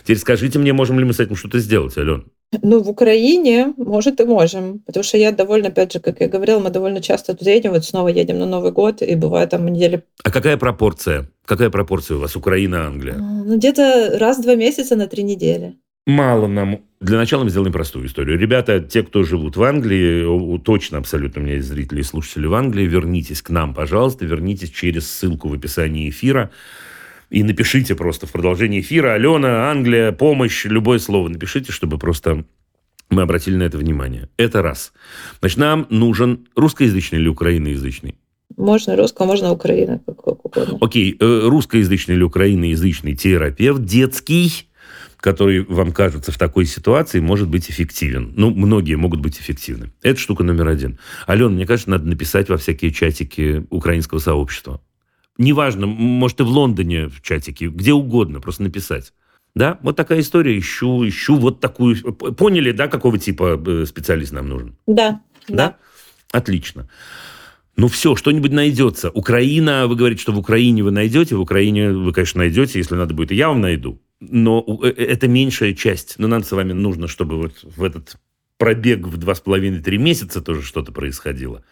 Теперь 0.02 0.16
скажите 0.16 0.58
мне, 0.58 0.72
можем 0.72 0.98
ли 0.98 1.04
мы 1.04 1.12
с 1.12 1.20
этим 1.20 1.36
что-то 1.36 1.58
сделать, 1.58 1.98
Ален? 1.98 2.24
Ну, 2.62 2.80
в 2.80 2.88
Украине, 2.88 3.74
может, 3.76 4.20
и 4.20 4.24
можем. 4.24 4.80
Потому 4.86 5.02
что 5.02 5.18
я 5.18 5.32
довольно, 5.32 5.68
опять 5.68 5.92
же, 5.92 6.00
как 6.00 6.20
я 6.20 6.28
говорила, 6.28 6.60
мы 6.60 6.70
довольно 6.70 7.00
часто 7.00 7.34
тут 7.34 7.46
едем, 7.46 7.72
вот 7.72 7.84
снова 7.84 8.08
едем 8.08 8.38
на 8.38 8.46
Новый 8.46 8.72
год, 8.72 9.02
и 9.02 9.14
бывает 9.14 9.50
там 9.50 9.66
недели... 9.66 10.02
А 10.22 10.30
какая 10.30 10.56
пропорция? 10.56 11.28
Какая 11.44 11.70
пропорция 11.70 12.16
у 12.16 12.20
вас 12.20 12.36
Украина, 12.36 12.86
Англия? 12.86 13.14
Ну, 13.14 13.56
где-то 13.56 14.16
раз 14.18 14.38
в 14.38 14.42
два 14.42 14.54
месяца 14.54 14.96
на 14.96 15.06
три 15.06 15.22
недели. 15.22 15.76
Мало 16.06 16.46
нам. 16.46 16.82
Для 17.00 17.18
начала 17.18 17.42
мы 17.42 17.50
сделаем 17.50 17.72
простую 17.72 18.06
историю. 18.06 18.38
Ребята, 18.38 18.78
те, 18.78 19.02
кто 19.02 19.24
живут 19.24 19.56
в 19.56 19.62
Англии, 19.64 20.58
точно 20.58 20.98
абсолютно 20.98 21.42
у 21.42 21.44
меня 21.44 21.56
есть 21.56 21.66
зрители 21.66 22.00
и 22.00 22.04
слушатели 22.04 22.46
в 22.46 22.54
Англии, 22.54 22.86
вернитесь 22.86 23.42
к 23.42 23.50
нам, 23.50 23.74
пожалуйста, 23.74 24.24
вернитесь 24.24 24.70
через 24.70 25.10
ссылку 25.10 25.48
в 25.48 25.54
описании 25.54 26.08
эфира 26.08 26.50
и 27.30 27.42
напишите 27.42 27.94
просто 27.94 28.26
в 28.26 28.32
продолжении 28.32 28.80
эфира 28.80 29.14
«Алена, 29.14 29.70
Англия, 29.70 30.12
помощь», 30.12 30.64
любое 30.64 30.98
слово 30.98 31.28
напишите, 31.28 31.72
чтобы 31.72 31.98
просто 31.98 32.44
мы 33.10 33.22
обратили 33.22 33.56
на 33.56 33.62
это 33.64 33.78
внимание. 33.78 34.28
Это 34.36 34.62
раз. 34.62 34.92
Значит, 35.40 35.58
нам 35.58 35.86
нужен 35.90 36.46
русскоязычный 36.56 37.18
или 37.18 37.28
украиноязычный? 37.28 38.16
Можно 38.56 38.96
русского, 38.96 39.26
можно 39.26 39.52
Украина, 39.52 40.00
как, 40.06 40.22
как 40.22 40.44
угодно. 40.44 40.78
Окей, 40.80 41.16
э, 41.18 41.40
русскоязычный 41.44 42.14
или 42.14 42.22
украиноязычный 42.22 43.14
терапевт 43.14 43.84
детский, 43.84 44.68
который 45.18 45.64
вам 45.64 45.92
кажется 45.92 46.32
в 46.32 46.38
такой 46.38 46.64
ситуации, 46.64 47.20
может 47.20 47.48
быть 47.48 47.70
эффективен. 47.70 48.32
Ну, 48.36 48.50
многие 48.50 48.94
могут 48.94 49.20
быть 49.20 49.38
эффективны. 49.38 49.92
Это 50.02 50.18
штука 50.18 50.44
номер 50.44 50.68
один. 50.68 50.98
Алена, 51.26 51.50
мне 51.50 51.66
кажется, 51.66 51.90
надо 51.90 52.06
написать 52.06 52.48
во 52.48 52.56
всякие 52.56 52.92
чатики 52.92 53.66
украинского 53.70 54.20
сообщества. 54.20 54.80
Неважно, 55.38 55.86
может, 55.86 56.40
и 56.40 56.42
в 56.42 56.48
Лондоне 56.48 57.08
в 57.08 57.20
чатике, 57.22 57.66
где 57.68 57.92
угодно, 57.92 58.40
просто 58.40 58.62
написать. 58.62 59.12
Да, 59.54 59.78
вот 59.82 59.96
такая 59.96 60.20
история. 60.20 60.58
Ищу, 60.58 61.06
ищу 61.08 61.36
вот 61.36 61.60
такую. 61.60 61.96
Поняли, 62.12 62.72
да, 62.72 62.88
какого 62.88 63.18
типа 63.18 63.60
э, 63.66 63.86
специалист 63.86 64.32
нам 64.32 64.48
нужен? 64.48 64.76
Да. 64.86 65.20
Да? 65.48 65.54
да? 65.56 65.76
Отлично. 66.30 66.88
Ну 67.76 67.88
все, 67.88 68.16
что-нибудь 68.16 68.52
найдется. 68.52 69.10
Украина, 69.10 69.86
вы 69.86 69.96
говорите, 69.96 70.20
что 70.20 70.32
в 70.32 70.38
Украине 70.38 70.82
вы 70.82 70.90
найдете, 70.90 71.36
в 71.36 71.40
Украине 71.40 71.90
вы, 71.90 72.12
конечно, 72.12 72.38
найдете, 72.38 72.78
если 72.78 72.94
надо 72.94 73.14
будет, 73.14 73.32
и 73.32 73.34
я 73.34 73.48
вам 73.48 73.60
найду. 73.60 74.00
Но 74.20 74.64
э, 74.82 74.88
э, 74.88 75.04
это 75.04 75.28
меньшая 75.28 75.74
часть. 75.74 76.16
Но 76.18 76.26
нам 76.26 76.42
с 76.42 76.52
вами 76.52 76.72
нужно, 76.72 77.06
чтобы 77.06 77.36
вот 77.36 77.62
в 77.62 77.82
этот 77.82 78.16
пробег 78.58 79.06
в 79.06 79.16
два 79.18 79.34
с 79.34 79.40
половиной-три 79.40 79.98
месяца 79.98 80.40
тоже 80.40 80.62
что-то 80.62 80.92
происходило. 80.92 81.62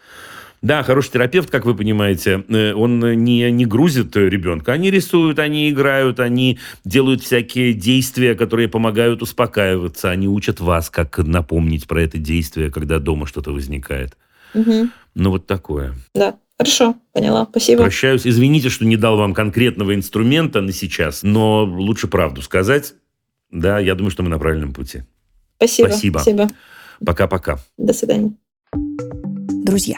Да, 0.65 0.81
хороший 0.81 1.11
терапевт, 1.11 1.51
как 1.51 1.63
вы 1.63 1.75
понимаете, 1.75 2.43
э, 2.49 2.73
он 2.73 2.99
не, 3.23 3.51
не 3.51 3.65
грузит 3.67 4.15
ребенка. 4.15 4.73
Они 4.73 4.89
рисуют, 4.89 5.37
они 5.37 5.69
играют, 5.69 6.19
они 6.19 6.57
делают 6.83 7.21
всякие 7.21 7.73
действия, 7.73 8.33
которые 8.33 8.67
помогают 8.67 9.21
успокаиваться. 9.21 10.09
Они 10.09 10.27
учат 10.27 10.59
вас, 10.59 10.89
как 10.89 11.19
напомнить 11.19 11.85
про 11.85 12.01
это 12.01 12.17
действие, 12.17 12.71
когда 12.71 12.97
дома 12.97 13.27
что-то 13.27 13.51
возникает. 13.51 14.17
Угу. 14.55 14.89
Ну, 15.13 15.29
вот 15.29 15.45
такое. 15.45 15.93
Да. 16.15 16.35
Хорошо, 16.57 16.95
поняла, 17.13 17.45
спасибо. 17.47 17.83
Прощаюсь. 17.83 18.25
Извините, 18.25 18.69
что 18.69 18.85
не 18.85 18.97
дал 18.97 19.17
вам 19.17 19.35
конкретного 19.35 19.93
инструмента 19.93 20.61
на 20.61 20.71
сейчас, 20.71 21.21
но 21.21 21.63
лучше 21.63 22.07
правду 22.07 22.41
сказать. 22.41 22.95
Да, 23.51 23.77
я 23.77 23.93
думаю, 23.93 24.09
что 24.09 24.23
мы 24.23 24.29
на 24.29 24.39
правильном 24.39 24.73
пути. 24.73 25.03
Спасибо. 25.57 25.89
Спасибо. 25.89 26.19
Спасибо. 26.19 26.49
Пока-пока. 27.05 27.59
До 27.77 27.93
свидания. 27.93 28.31
Друзья, 28.73 29.97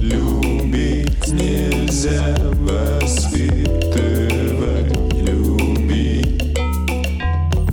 Любить 0.00 1.28
нельзя 1.28 2.36
воспитывать, 2.54 3.62
любить, 5.22 6.58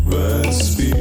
воспитывать. 0.06 1.00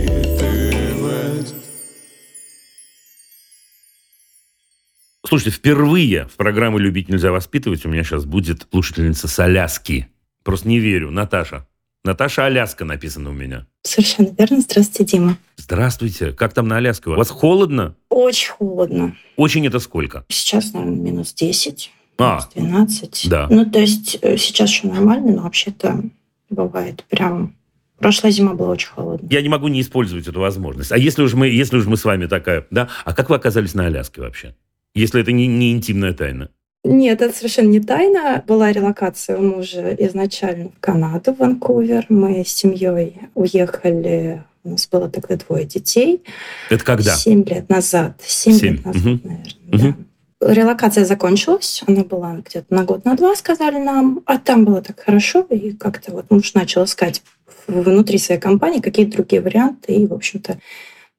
Слушайте, 5.27 5.51
впервые 5.51 6.27
в 6.27 6.37
программу 6.37 6.79
«Любить 6.79 7.09
нельзя 7.09 7.33
воспитывать» 7.33 7.85
у 7.85 7.89
меня 7.89 8.05
сейчас 8.05 8.25
будет 8.25 8.67
слушательница 8.71 9.29
с 9.29 9.39
Аляски. 9.39 10.09
Просто 10.43 10.69
не 10.69 10.79
верю. 10.79 11.11
Наташа. 11.11 11.67
Наташа 12.05 12.47
Аляска 12.47 12.85
написано 12.85 13.31
у 13.31 13.35
меня. 13.35 13.67
Совершенно 13.89 14.29
верно. 14.37 14.61
Здравствуйте, 14.61 15.17
Дима. 15.17 15.39
Здравствуйте. 15.57 16.33
Как 16.33 16.53
там 16.53 16.69
на 16.69 16.77
Аляске? 16.77 17.09
У 17.09 17.15
вас 17.15 17.31
холодно? 17.31 17.95
Очень 18.11 18.51
холодно. 18.51 19.17
Очень 19.37 19.67
это 19.67 19.79
сколько? 19.79 20.27
Сейчас, 20.29 20.75
наверное, 20.75 20.99
минус 20.99 21.33
10. 21.33 21.91
А, 22.19 22.47
12. 22.55 23.29
Да. 23.31 23.47
Ну, 23.49 23.65
то 23.65 23.79
есть 23.79 24.19
э, 24.21 24.37
сейчас 24.37 24.69
еще 24.69 24.89
нормально, 24.89 25.33
но 25.37 25.43
вообще-то 25.43 26.03
бывает 26.51 27.05
прям 27.09 27.55
Прошлая 27.99 28.31
зима 28.31 28.55
была 28.55 28.71
очень 28.71 28.91
холодная. 28.91 29.29
Я 29.31 29.43
не 29.43 29.49
могу 29.49 29.67
не 29.69 29.81
использовать 29.81 30.29
эту 30.29 30.39
возможность. 30.39 30.93
А 30.93 30.99
если 30.99 31.23
уж 31.23 31.33
мы, 31.33 31.49
если 31.49 31.79
уж 31.79 31.87
мы 31.87 31.97
с 31.97 32.05
вами 32.05 32.27
такая, 32.27 32.65
да? 32.71 32.89
А 33.05 33.13
как 33.13 33.29
вы 33.31 33.37
оказались 33.37 33.75
на 33.75 33.87
Аляске 33.87 34.21
вообще? 34.21 34.55
Если 34.95 35.21
это 35.21 35.33
не, 35.33 35.47
не 35.47 35.73
интимная 35.73 36.13
тайна. 36.13 36.51
Нет, 36.85 37.21
это 37.23 37.35
совершенно 37.35 37.69
не 37.69 37.81
тайна. 37.81 38.43
Была 38.47 38.73
релокация 38.73 39.37
у 39.37 39.43
мужа 39.43 39.95
изначально 39.99 40.71
в 40.71 40.81
Канаду, 40.81 41.35
в 41.35 41.39
Ванкувер. 41.39 42.07
Мы 42.09 42.45
с 42.45 42.49
семьей 42.49 43.21
уехали. 43.35 44.45
У 44.65 44.71
нас 44.71 44.89
было 44.89 45.09
тогда 45.09 45.37
двое 45.37 45.65
детей. 45.65 46.23
Это 46.71 46.85
когда? 46.85 47.15
Семь 47.15 47.45
лет 47.45 47.69
назад. 47.69 48.21
Семь, 48.25 48.55
Семь. 48.55 48.77
лет 48.77 48.85
назад, 48.85 49.03
угу. 49.03 49.21
наверное. 49.25 49.93
Угу. 49.93 50.05
Да. 50.41 50.55
Релокация 50.55 51.05
закончилась. 51.05 51.83
Она 51.87 52.05
была 52.05 52.37
где-то 52.37 52.73
на 52.73 52.85
год, 52.85 53.05
на 53.05 53.17
два, 53.17 53.35
сказали 53.35 53.79
нам. 53.79 54.21
А 54.25 54.39
там 54.39 54.65
было 54.65 54.81
так 54.81 55.01
хорошо. 55.01 55.41
И 55.51 55.73
как-то 55.73 56.13
вот 56.13 56.31
муж 56.31 56.55
начал 56.55 56.85
искать 56.85 57.23
внутри 57.67 58.19
своей 58.19 58.41
компании 58.41 58.81
какие-то 58.81 59.17
другие 59.17 59.43
варианты. 59.43 59.95
И, 59.95 60.07
в 60.07 60.15
общем-то, 60.15 60.59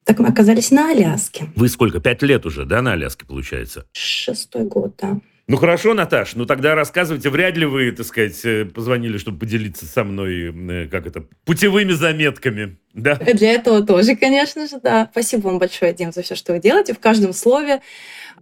так 0.06 0.20
мы 0.20 0.30
оказались 0.30 0.72
на 0.72 0.92
Аляске. 0.92 1.50
Вы 1.56 1.68
сколько? 1.68 2.00
Пять 2.00 2.22
лет 2.24 2.46
уже, 2.46 2.66
да, 2.66 2.82
на 2.82 2.94
Аляске, 2.94 3.26
получается? 3.26 3.86
Шестой 3.92 4.64
год, 4.64 4.94
да. 5.00 5.20
Ну 5.50 5.58
хорошо, 5.58 5.96
Наташ, 5.96 6.36
ну 6.36 6.46
тогда 6.46 6.76
рассказывайте, 6.76 7.32
вряд 7.32 7.58
ли 7.58 7.66
вы, 7.66 7.92
так 7.92 8.06
сказать, 8.06 8.40
э, 8.46 8.66
позвонили, 8.66 9.18
чтобы 9.18 9.40
поделиться 9.40 9.88
со 9.88 10.04
мной, 10.04 10.54
э, 10.54 10.88
как 10.88 11.08
это, 11.08 11.26
путевыми 11.44 11.92
заметками, 11.94 12.78
да? 12.94 13.16
Для 13.16 13.54
этого 13.54 13.84
тоже, 13.84 14.16
конечно 14.16 14.68
же, 14.68 14.80
да. 14.80 15.10
Спасибо 15.12 15.48
вам 15.48 15.58
большое, 15.58 15.92
Дим, 15.92 16.12
за 16.12 16.22
все, 16.22 16.36
что 16.36 16.54
вы 16.54 16.60
делаете. 16.60 16.94
В 16.94 17.00
каждом 17.00 17.34
слове 17.34 17.82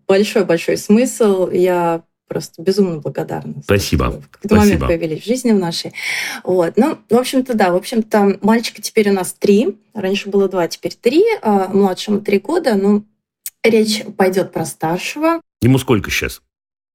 большой-большой 0.05 0.75
смысл. 0.75 1.49
Я 1.49 2.03
просто 2.27 2.61
безумно 2.61 2.97
благодарна. 2.97 3.53
Спасибо. 3.63 4.21
В 4.21 4.29
какой-то 4.29 4.55
момент 4.55 4.81
появились 4.81 5.23
в 5.23 5.25
жизни 5.25 5.53
в 5.53 5.59
нашей. 5.59 5.93
Вот. 6.43 6.73
Ну, 6.75 6.97
в 7.09 7.15
общем-то, 7.15 7.53
да. 7.53 7.71
В 7.71 7.77
общем-то, 7.77 8.39
мальчика 8.41 8.81
теперь 8.81 9.11
у 9.11 9.13
нас 9.13 9.31
три. 9.31 9.77
Раньше 9.93 10.27
было 10.27 10.49
два, 10.49 10.67
теперь 10.67 10.93
три. 10.93 11.23
А 11.41 11.69
младшему 11.69 12.19
три 12.19 12.39
года. 12.39 12.75
Ну, 12.75 13.05
речь 13.63 14.03
пойдет 14.17 14.51
про 14.51 14.65
старшего. 14.65 15.39
Ему 15.61 15.77
сколько 15.77 16.11
сейчас? 16.11 16.41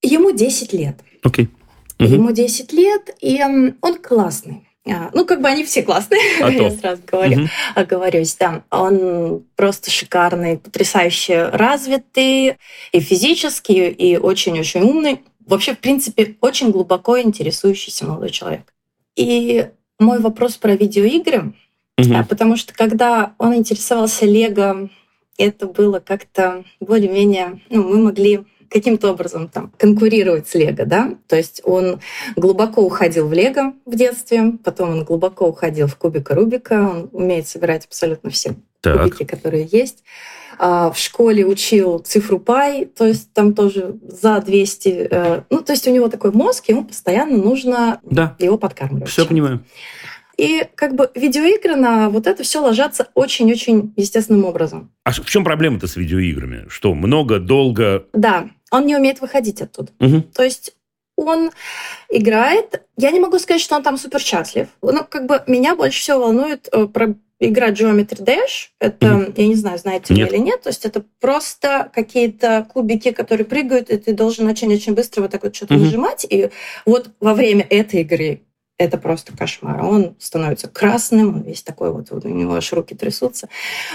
Ему 0.02 0.32
10 0.32 0.72
лет. 0.72 0.96
Окей. 1.22 1.46
Okay. 1.46 2.04
Угу. 2.04 2.14
Ему 2.14 2.32
10 2.32 2.72
лет, 2.72 3.14
и 3.20 3.40
он 3.42 3.96
классный. 4.02 4.66
А, 4.84 5.10
ну, 5.14 5.24
как 5.24 5.40
бы 5.40 5.48
они 5.48 5.64
все 5.64 5.82
классные, 5.82 6.20
а 6.42 6.50
я 6.50 6.70
сразу 6.72 7.02
говорю, 7.06 7.42
угу. 7.42 7.48
оговорюсь, 7.76 8.34
да. 8.34 8.64
Он 8.70 9.44
просто 9.54 9.90
шикарный, 9.90 10.58
потрясающе 10.58 11.50
развитый 11.52 12.56
и 12.90 13.00
физически, 13.00 13.72
и 13.72 14.16
очень-очень 14.16 14.82
умный. 14.82 15.20
Вообще, 15.46 15.74
в 15.74 15.78
принципе, 15.78 16.36
очень 16.40 16.70
глубоко 16.70 17.20
интересующийся 17.20 18.06
молодой 18.06 18.30
человек. 18.30 18.72
И 19.14 19.68
мой 19.98 20.18
вопрос 20.18 20.56
про 20.56 20.74
видеоигры, 20.74 21.52
угу. 21.98 22.24
потому 22.28 22.56
что 22.56 22.74
когда 22.74 23.34
он 23.38 23.54
интересовался 23.54 24.26
Лего, 24.26 24.90
это 25.38 25.66
было 25.66 26.00
как-то 26.00 26.64
более-менее, 26.80 27.60
ну, 27.70 27.88
мы 27.88 27.98
могли 27.98 28.44
каким-то 28.72 29.10
образом 29.10 29.48
там 29.48 29.72
конкурировать 29.76 30.48
с 30.48 30.54
Лего, 30.54 30.84
да? 30.86 31.14
То 31.28 31.36
есть 31.36 31.60
он 31.64 32.00
глубоко 32.36 32.82
уходил 32.82 33.28
в 33.28 33.32
Лего 33.32 33.74
в 33.84 33.94
детстве, 33.94 34.54
потом 34.64 34.90
он 34.90 35.04
глубоко 35.04 35.46
уходил 35.46 35.86
в 35.86 35.96
кубика 35.96 36.34
Рубика, 36.34 36.74
он 36.74 37.10
умеет 37.12 37.46
собирать 37.46 37.84
абсолютно 37.86 38.30
все 38.30 38.54
так. 38.80 39.02
кубики, 39.02 39.24
которые 39.24 39.68
есть. 39.70 40.02
А 40.58 40.90
в 40.90 40.98
школе 40.98 41.44
учил 41.44 41.98
цифру 41.98 42.38
пай, 42.38 42.84
то 42.84 43.06
есть 43.06 43.32
там 43.32 43.54
тоже 43.54 43.96
за 44.06 44.40
200. 44.40 44.88
Э, 45.10 45.42
ну, 45.50 45.62
то 45.62 45.72
есть 45.72 45.88
у 45.88 45.90
него 45.90 46.08
такой 46.08 46.30
мозг, 46.30 46.68
ему 46.68 46.84
постоянно 46.84 47.36
нужно 47.36 48.00
да. 48.04 48.36
его 48.38 48.58
подкармливать. 48.58 49.08
Все 49.08 49.26
понимаю. 49.26 49.64
И 50.36 50.66
как 50.74 50.94
бы 50.94 51.10
видеоигры 51.14 51.76
на 51.76 52.08
вот 52.08 52.26
это 52.26 52.42
все 52.42 52.60
ложатся 52.60 53.08
очень-очень 53.14 53.92
естественным 53.96 54.44
образом. 54.44 54.90
А 55.04 55.12
в 55.12 55.24
чем 55.26 55.44
проблема-то 55.44 55.86
с 55.86 55.96
видеоиграми? 55.96 56.66
Что, 56.68 56.94
много, 56.94 57.38
долго? 57.38 58.06
Да, 58.12 58.48
он 58.70 58.86
не 58.86 58.96
умеет 58.96 59.20
выходить 59.20 59.60
оттуда. 59.60 59.92
Угу. 60.00 60.22
То 60.34 60.42
есть 60.42 60.74
он 61.16 61.50
играет. 62.08 62.82
Я 62.96 63.10
не 63.10 63.20
могу 63.20 63.38
сказать, 63.38 63.60
что 63.60 63.76
он 63.76 63.82
там 63.82 63.98
супер 63.98 64.20
счастлив. 64.20 64.68
Ну, 64.80 65.04
как 65.08 65.26
бы 65.26 65.42
меня 65.46 65.76
больше 65.76 66.00
всего 66.00 66.20
волнует 66.20 66.68
э, 66.72 66.86
про 66.86 67.14
игра 67.38 67.70
Geometry 67.70 68.24
Dash. 68.24 68.70
Это, 68.78 69.06
mm 69.06 69.34
я 69.36 69.46
не 69.46 69.54
знаю, 69.54 69.78
знаете 69.78 70.14
нет. 70.14 70.30
вы 70.30 70.36
или 70.36 70.42
нет. 70.42 70.62
То 70.62 70.68
есть 70.70 70.84
это 70.84 71.04
просто 71.20 71.90
какие-то 71.94 72.66
кубики, 72.72 73.10
которые 73.10 73.44
прыгают, 73.44 73.90
и 73.90 73.96
ты 73.96 74.12
должен 74.12 74.46
очень-очень 74.46 74.94
быстро 74.94 75.22
вот 75.22 75.30
так 75.30 75.42
вот 75.42 75.54
что-то 75.54 75.74
mm 75.74 75.78
нажимать. 75.78 76.26
И 76.28 76.50
вот 76.86 77.10
во 77.20 77.34
время 77.34 77.66
этой 77.68 78.02
игры 78.02 78.42
это 78.82 78.98
просто 78.98 79.36
кошмар. 79.36 79.82
Он 79.82 80.14
становится 80.18 80.68
красным, 80.68 81.36
он 81.36 81.42
весь 81.42 81.62
такой 81.62 81.92
вот, 81.92 82.10
вот 82.10 82.24
у 82.24 82.28
него 82.28 82.54
аж 82.54 82.72
руки 82.72 82.94
трясутся. 82.94 83.48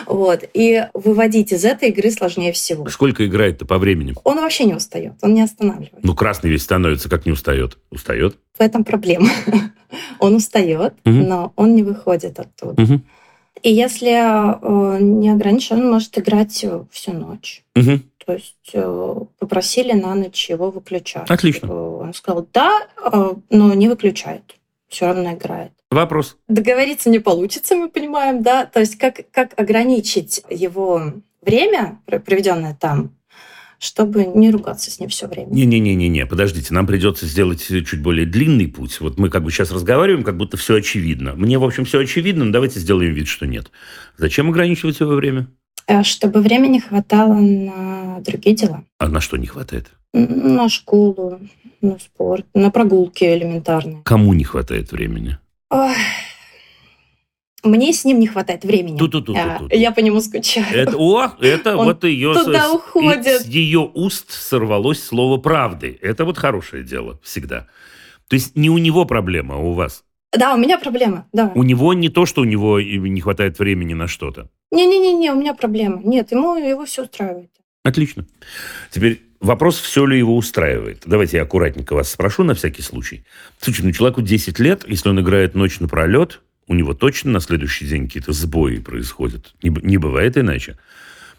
Вот. 0.05 0.43
И 0.53 0.85
выводить 0.93 1.51
из 1.51 1.65
этой 1.65 1.89
игры 1.89 2.11
сложнее 2.11 2.51
всего. 2.51 2.87
Сколько 2.89 3.25
играет-то 3.25 3.65
по 3.65 3.77
времени? 3.77 4.15
Он 4.23 4.37
вообще 4.37 4.65
не 4.65 4.73
устает, 4.73 5.13
он 5.21 5.33
не 5.33 5.41
останавливается. 5.41 5.99
Ну, 6.01 6.15
красный 6.15 6.49
весь 6.49 6.63
становится, 6.63 7.09
как 7.09 7.25
не 7.25 7.31
устает? 7.31 7.77
Устает? 7.91 8.37
В 8.57 8.61
этом 8.61 8.83
проблема. 8.83 9.29
он 10.19 10.35
устает, 10.35 10.93
угу. 11.05 11.15
но 11.15 11.53
он 11.55 11.75
не 11.75 11.83
выходит 11.83 12.39
оттуда. 12.39 12.81
Угу. 12.81 13.01
И 13.63 13.71
если 13.71 14.11
э, 14.11 15.01
не 15.01 15.29
ограничен, 15.29 15.77
он 15.77 15.91
может 15.91 16.17
играть 16.17 16.65
всю 16.91 17.13
ночь. 17.13 17.63
Угу. 17.75 17.99
То 18.25 18.33
есть 18.33 18.69
э, 18.73 19.15
попросили 19.39 19.93
на 19.93 20.13
ночь 20.13 20.49
его 20.49 20.69
выключать. 20.69 21.29
Отлично. 21.29 21.67
Э, 21.67 21.71
он 22.01 22.13
сказал, 22.13 22.45
да, 22.53 22.81
э, 23.11 23.33
но 23.49 23.73
не 23.73 23.87
выключает 23.87 24.56
все 24.87 25.07
равно 25.07 25.33
играет. 25.33 25.71
Вопрос. 25.89 26.37
Договориться 26.47 27.09
не 27.09 27.19
получится, 27.19 27.75
мы 27.75 27.89
понимаем, 27.89 28.43
да? 28.43 28.65
То 28.65 28.79
есть 28.79 28.97
как, 28.97 29.29
как 29.31 29.59
ограничить 29.59 30.43
его 30.49 31.13
время, 31.41 31.99
проведенное 32.05 32.77
там, 32.79 33.15
чтобы 33.79 34.25
не 34.25 34.49
ругаться 34.49 34.89
с 34.91 34.99
ним 34.99 35.09
все 35.09 35.27
время. 35.27 35.49
Не-не-не-не, 35.51 36.25
подождите, 36.25 36.73
нам 36.73 36.87
придется 36.87 37.25
сделать 37.25 37.65
чуть 37.65 38.01
более 38.01 38.25
длинный 38.25 38.67
путь. 38.67 38.99
Вот 38.99 39.17
мы 39.17 39.29
как 39.29 39.43
бы 39.43 39.51
сейчас 39.51 39.71
разговариваем, 39.71 40.23
как 40.23 40.35
будто 40.35 40.57
все 40.57 40.75
очевидно. 40.75 41.35
Мне, 41.35 41.57
в 41.57 41.63
общем, 41.63 41.85
все 41.85 41.99
очевидно, 41.99 42.45
но 42.45 42.51
давайте 42.51 42.79
сделаем 42.79 43.13
вид, 43.13 43.27
что 43.27 43.45
нет. 43.45 43.71
Зачем 44.17 44.49
ограничивать 44.49 44.99
его 44.99 45.13
время? 45.13 45.47
Э, 45.87 46.03
чтобы 46.03 46.41
времени 46.41 46.79
хватало 46.79 47.35
на 47.35 48.19
другие 48.19 48.55
дела. 48.55 48.83
А 48.99 49.07
на 49.07 49.21
что 49.21 49.37
не 49.37 49.47
хватает? 49.47 49.87
На 50.17 50.69
школу, 50.69 51.39
на 51.81 51.99
спорт, 51.99 52.45
на 52.53 52.71
прогулки 52.71 53.23
элементарные. 53.23 54.01
Кому 54.03 54.33
не 54.33 54.43
хватает 54.43 54.91
времени? 54.91 55.37
Ой. 55.69 55.95
Мне 57.63 57.91
с 57.91 58.05
ним 58.05 58.19
не 58.19 58.27
хватает 58.27 58.63
времени. 58.63 58.97
Ту 58.97 59.07
-ту 59.07 59.21
-ту 59.21 59.33
-ту 59.33 59.59
-ту. 59.59 59.75
Я 59.75 59.91
по 59.91 59.99
нему 59.99 60.21
скучаю. 60.21 60.65
Это, 60.73 60.95
о, 60.97 61.31
это 61.41 61.75
Он 61.75 61.85
вот 61.85 62.03
ее... 62.03 62.33
Туда 62.33 62.67
с, 62.67 62.71
уходит. 62.71 63.41
С 63.41 63.45
ее 63.45 63.89
уст 63.93 64.31
сорвалось 64.31 65.03
слово 65.03 65.37
правды. 65.37 65.97
Это 66.01 66.25
вот 66.25 66.37
хорошее 66.37 66.83
дело 66.83 67.19
всегда. 67.23 67.67
То 68.27 68.35
есть 68.35 68.55
не 68.55 68.69
у 68.69 68.77
него 68.77 69.05
проблема, 69.05 69.55
а 69.55 69.57
у 69.57 69.73
вас. 69.73 70.03
Да, 70.37 70.53
у 70.53 70.57
меня 70.57 70.77
проблема, 70.77 71.25
да. 71.33 71.51
У 71.55 71.63
него 71.63 71.93
не 71.93 72.09
то, 72.09 72.25
что 72.25 72.41
у 72.41 72.45
него 72.45 72.79
не 72.81 73.21
хватает 73.21 73.59
времени 73.59 73.93
на 73.93 74.07
что-то. 74.07 74.49
Не-не-не, 74.71 75.31
у 75.31 75.35
меня 75.35 75.53
проблема. 75.53 76.01
Нет, 76.03 76.31
ему 76.31 76.55
его 76.55 76.85
все 76.85 77.03
устраивает. 77.03 77.49
Отлично. 77.83 78.25
Теперь 78.91 79.21
вопрос, 79.39 79.79
все 79.79 80.05
ли 80.05 80.17
его 80.17 80.35
устраивает. 80.35 81.03
Давайте 81.05 81.37
я 81.37 81.43
аккуратненько 81.43 81.93
вас 81.93 82.11
спрошу 82.11 82.43
на 82.43 82.53
всякий 82.53 82.81
случай. 82.81 83.23
Слушай, 83.59 83.85
ну 83.85 83.91
человеку 83.91 84.21
10 84.21 84.59
лет, 84.59 84.83
если 84.87 85.09
он 85.09 85.19
играет 85.19 85.55
ночь 85.55 85.79
напролет, 85.79 86.41
у 86.67 86.73
него 86.73 86.93
точно 86.93 87.31
на 87.31 87.39
следующий 87.39 87.85
день 87.87 88.07
какие-то 88.07 88.33
сбои 88.33 88.77
происходят. 88.77 89.53
Не, 89.63 89.69
не 89.69 89.97
бывает 89.97 90.37
иначе. 90.37 90.77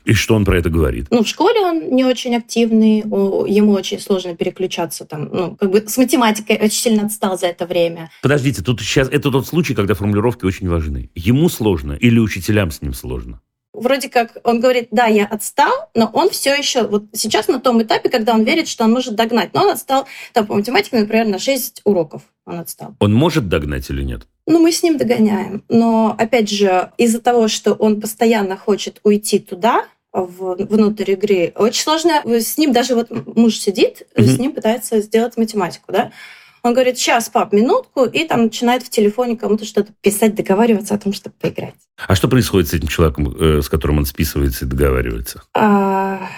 И 0.05 0.15
что 0.15 0.35
он 0.35 0.47
про 0.47 0.57
это 0.57 0.71
говорит? 0.71 1.09
Ну, 1.11 1.23
в 1.23 1.29
школе 1.29 1.61
он 1.61 1.91
не 1.95 2.03
очень 2.03 2.35
активный, 2.35 3.01
ему 3.01 3.73
очень 3.73 4.01
сложно 4.01 4.35
переключаться 4.35 5.05
там, 5.05 5.29
ну, 5.31 5.57
как 5.57 5.71
бы 5.71 5.85
с 5.87 5.99
математикой 5.99 6.57
очень 6.57 6.81
сильно 6.81 7.05
отстал 7.05 7.39
за 7.39 7.49
это 7.49 7.67
время. 7.67 8.11
Подождите, 8.23 8.63
тут 8.63 8.81
сейчас 8.81 9.09
это 9.09 9.31
тот 9.31 9.47
случай, 9.47 9.75
когда 9.75 9.93
формулировки 9.93 10.47
очень 10.47 10.69
важны. 10.69 11.11
Ему 11.15 11.51
сложно 11.51 11.93
или 11.93 12.19
учителям 12.19 12.71
с 12.71 12.81
ним 12.81 12.95
сложно? 12.95 13.43
Вроде 13.81 14.09
как 14.09 14.39
он 14.45 14.61
говорит, 14.61 14.89
да, 14.91 15.07
я 15.07 15.27
отстал, 15.27 15.91
но 15.95 16.11
он 16.13 16.31
все 16.31 16.55
еще 16.55 16.87
вот 16.87 17.05
сейчас 17.13 17.49
на 17.49 17.61
том 17.61 17.83
этапе, 17.83 18.09
когда 18.09 18.35
он 18.35 18.45
верит, 18.45 18.69
что 18.69 18.85
он 18.85 18.93
может 18.93 19.15
догнать. 19.15 19.55
Но 19.55 19.63
он 19.63 19.71
отстал, 19.71 20.07
там, 20.33 20.47
по 20.47 20.55
математике, 20.55 20.99
например, 20.99 21.27
на 21.27 21.39
6 21.39 21.83
уроков 21.85 22.23
он 22.45 22.59
отстал. 22.61 22.95
Он 23.01 23.15
может 23.15 23.49
догнать 23.49 23.89
или 23.91 24.03
нет? 24.03 24.23
Ну, 24.47 24.61
мы 24.61 24.73
с 24.73 24.83
ним 24.83 24.97
догоняем. 24.97 25.63
Но, 25.69 26.15
опять 26.19 26.49
же, 26.49 26.91
из-за 26.97 27.21
того, 27.21 27.49
что 27.49 27.75
он 27.75 28.01
постоянно 28.01 28.57
хочет 28.57 29.01
уйти 29.05 29.39
туда, 29.39 29.85
в, 30.13 30.57
внутрь 30.65 31.13
игры, 31.13 31.53
очень 31.55 31.83
сложно. 31.83 32.23
С 32.25 32.57
ним 32.57 32.73
даже 32.73 32.95
вот 32.95 33.11
муж 33.37 33.59
сидит, 33.59 34.07
mm-hmm. 34.15 34.25
с 34.25 34.39
ним 34.39 34.53
пытается 34.53 35.01
сделать 35.01 35.37
математику, 35.37 35.93
да? 35.93 36.13
Он 36.63 36.73
говорит, 36.75 36.99
сейчас, 36.99 37.29
пап, 37.29 37.53
минутку, 37.53 38.05
и 38.05 38.25
там 38.25 38.45
начинает 38.45 38.83
в 38.83 38.91
телефоне 38.91 39.37
кому-то 39.37 39.65
что-то 39.65 39.93
писать, 40.01 40.35
договариваться 40.35 40.95
о 40.95 40.99
том, 40.99 41.13
чтобы 41.13 41.35
поиграть. 41.41 41.75
А 42.07 42.15
что 42.15 42.29
происходит 42.29 42.69
с 42.69 42.75
этим 42.75 42.89
человеком, 42.89 43.35
э, 43.39 43.63
с 43.63 43.69
которым 43.69 43.99
он 43.99 44.07
списывается 44.07 44.65
и 44.65 44.69
договаривается? 44.69 45.43
А... 45.55 46.29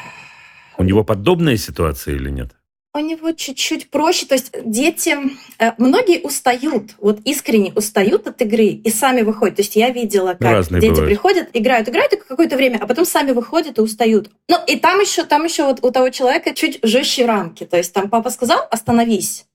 У 0.79 0.83
него 0.83 1.05
подобная 1.05 1.57
ситуация 1.57 2.14
или 2.14 2.31
нет? 2.31 2.53
У 2.93 2.99
него 2.99 3.31
чуть-чуть 3.31 3.91
проще. 3.91 4.27
То 4.27 4.35
есть 4.35 4.51
дети, 4.64 5.16
э, 5.59 5.73
многие 5.79 6.21
устают, 6.21 6.97
вот 6.99 7.21
искренне 7.25 7.73
устают 7.75 8.27
от 8.27 8.41
игры 8.43 8.64
и 8.64 8.91
сами 8.91 9.23
выходят. 9.23 9.57
То 9.57 9.62
есть 9.62 9.77
я 9.77 9.91
видела, 9.91 10.33
как 10.33 10.43
Разные 10.43 10.81
дети 10.81 10.91
бывают. 10.91 11.09
приходят, 11.09 11.49
играют, 11.53 11.89
играют 11.89 12.12
какое-то 12.27 12.57
время, 12.57 12.79
а 12.81 12.87
потом 12.87 13.05
сами 13.05 13.31
выходят 13.31 13.79
и 13.79 13.81
устают. 13.81 14.31
Ну 14.49 14.57
и 14.66 14.77
там 14.77 14.99
еще, 14.99 15.25
там 15.25 15.45
еще 15.45 15.64
вот 15.64 15.85
у 15.85 15.91
того 15.93 16.11
человека 16.11 16.53
чуть 16.53 16.81
жестче 16.83 17.27
рамки. 17.27 17.64
То 17.64 17.77
есть 17.77 17.93
там 17.93 18.11
папа 18.11 18.31
сказал, 18.31 18.66
остановись 18.71 19.47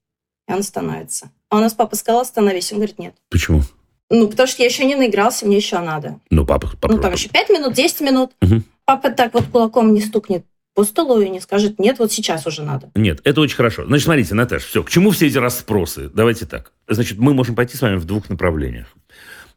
и 0.47 0.53
он 0.53 0.63
становится. 0.63 1.31
А 1.49 1.57
у 1.57 1.59
нас 1.59 1.73
папа 1.73 1.95
сказал, 1.95 2.21
остановись. 2.21 2.71
Он 2.71 2.79
говорит, 2.79 2.99
нет. 2.99 3.15
Почему? 3.29 3.61
Ну, 4.09 4.27
потому 4.27 4.47
что 4.47 4.61
я 4.61 4.67
еще 4.67 4.85
не 4.85 4.95
наигрался, 4.95 5.45
мне 5.45 5.57
еще 5.57 5.79
надо. 5.79 6.19
Ну, 6.29 6.45
папа... 6.45 6.71
папа 6.79 6.93
ну, 6.95 7.01
там 7.01 7.13
еще 7.13 7.29
5 7.29 7.49
минут, 7.49 7.73
10 7.73 8.01
минут. 8.01 8.31
Угу. 8.41 8.61
Папа 8.85 9.09
так 9.09 9.33
вот 9.33 9.45
кулаком 9.45 9.93
не 9.93 10.01
стукнет 10.01 10.45
по 10.75 10.83
столу 10.83 11.21
и 11.21 11.29
не 11.29 11.39
скажет, 11.39 11.79
нет, 11.79 11.99
вот 11.99 12.11
сейчас 12.11 12.45
уже 12.45 12.61
надо. 12.61 12.91
Нет, 12.95 13.21
это 13.23 13.41
очень 13.41 13.55
хорошо. 13.55 13.85
Значит, 13.85 14.05
смотрите, 14.05 14.35
Наташ, 14.35 14.63
все, 14.63 14.83
к 14.83 14.89
чему 14.89 15.11
все 15.11 15.27
эти 15.27 15.37
расспросы? 15.37 16.09
Давайте 16.13 16.45
так. 16.45 16.73
Значит, 16.87 17.17
мы 17.17 17.33
можем 17.33 17.55
пойти 17.55 17.77
с 17.77 17.81
вами 17.81 17.95
в 17.95 18.05
двух 18.05 18.29
направлениях. 18.29 18.87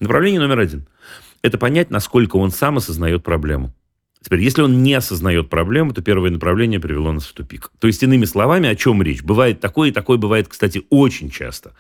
Направление 0.01 0.41
номер 0.41 0.61
один– 0.61 0.86
это 1.43 1.59
понять, 1.59 1.91
насколько 1.91 2.36
он 2.36 2.53
сам 2.53 2.78
осознает 2.78 3.24
проблему. 3.24 3.74
Теперь, 4.23 4.41
если 4.41 4.62
он 4.62 4.83
не 4.83 4.95
осознает 4.95 5.49
проблему, 5.49 5.93
то 5.93 6.03
первое 6.03 6.31
направление 6.31 6.81
привело 6.81 7.12
нас 7.12 7.25
в 7.25 7.33
тупик. 7.33 7.71
То 7.79 7.87
есть, 7.87 8.03
иными 8.03 8.25
словами, 8.25 8.69
о 8.69 8.75
чем 8.75 9.03
речь? 9.03 9.23
Бывает 9.23 9.61
такое, 9.61 9.91
и 9.91 9.93
такое 9.93 10.19
бывает, 10.19 10.49
кстати, 10.49 10.83
очень 10.91 11.31
часто. 11.31 11.73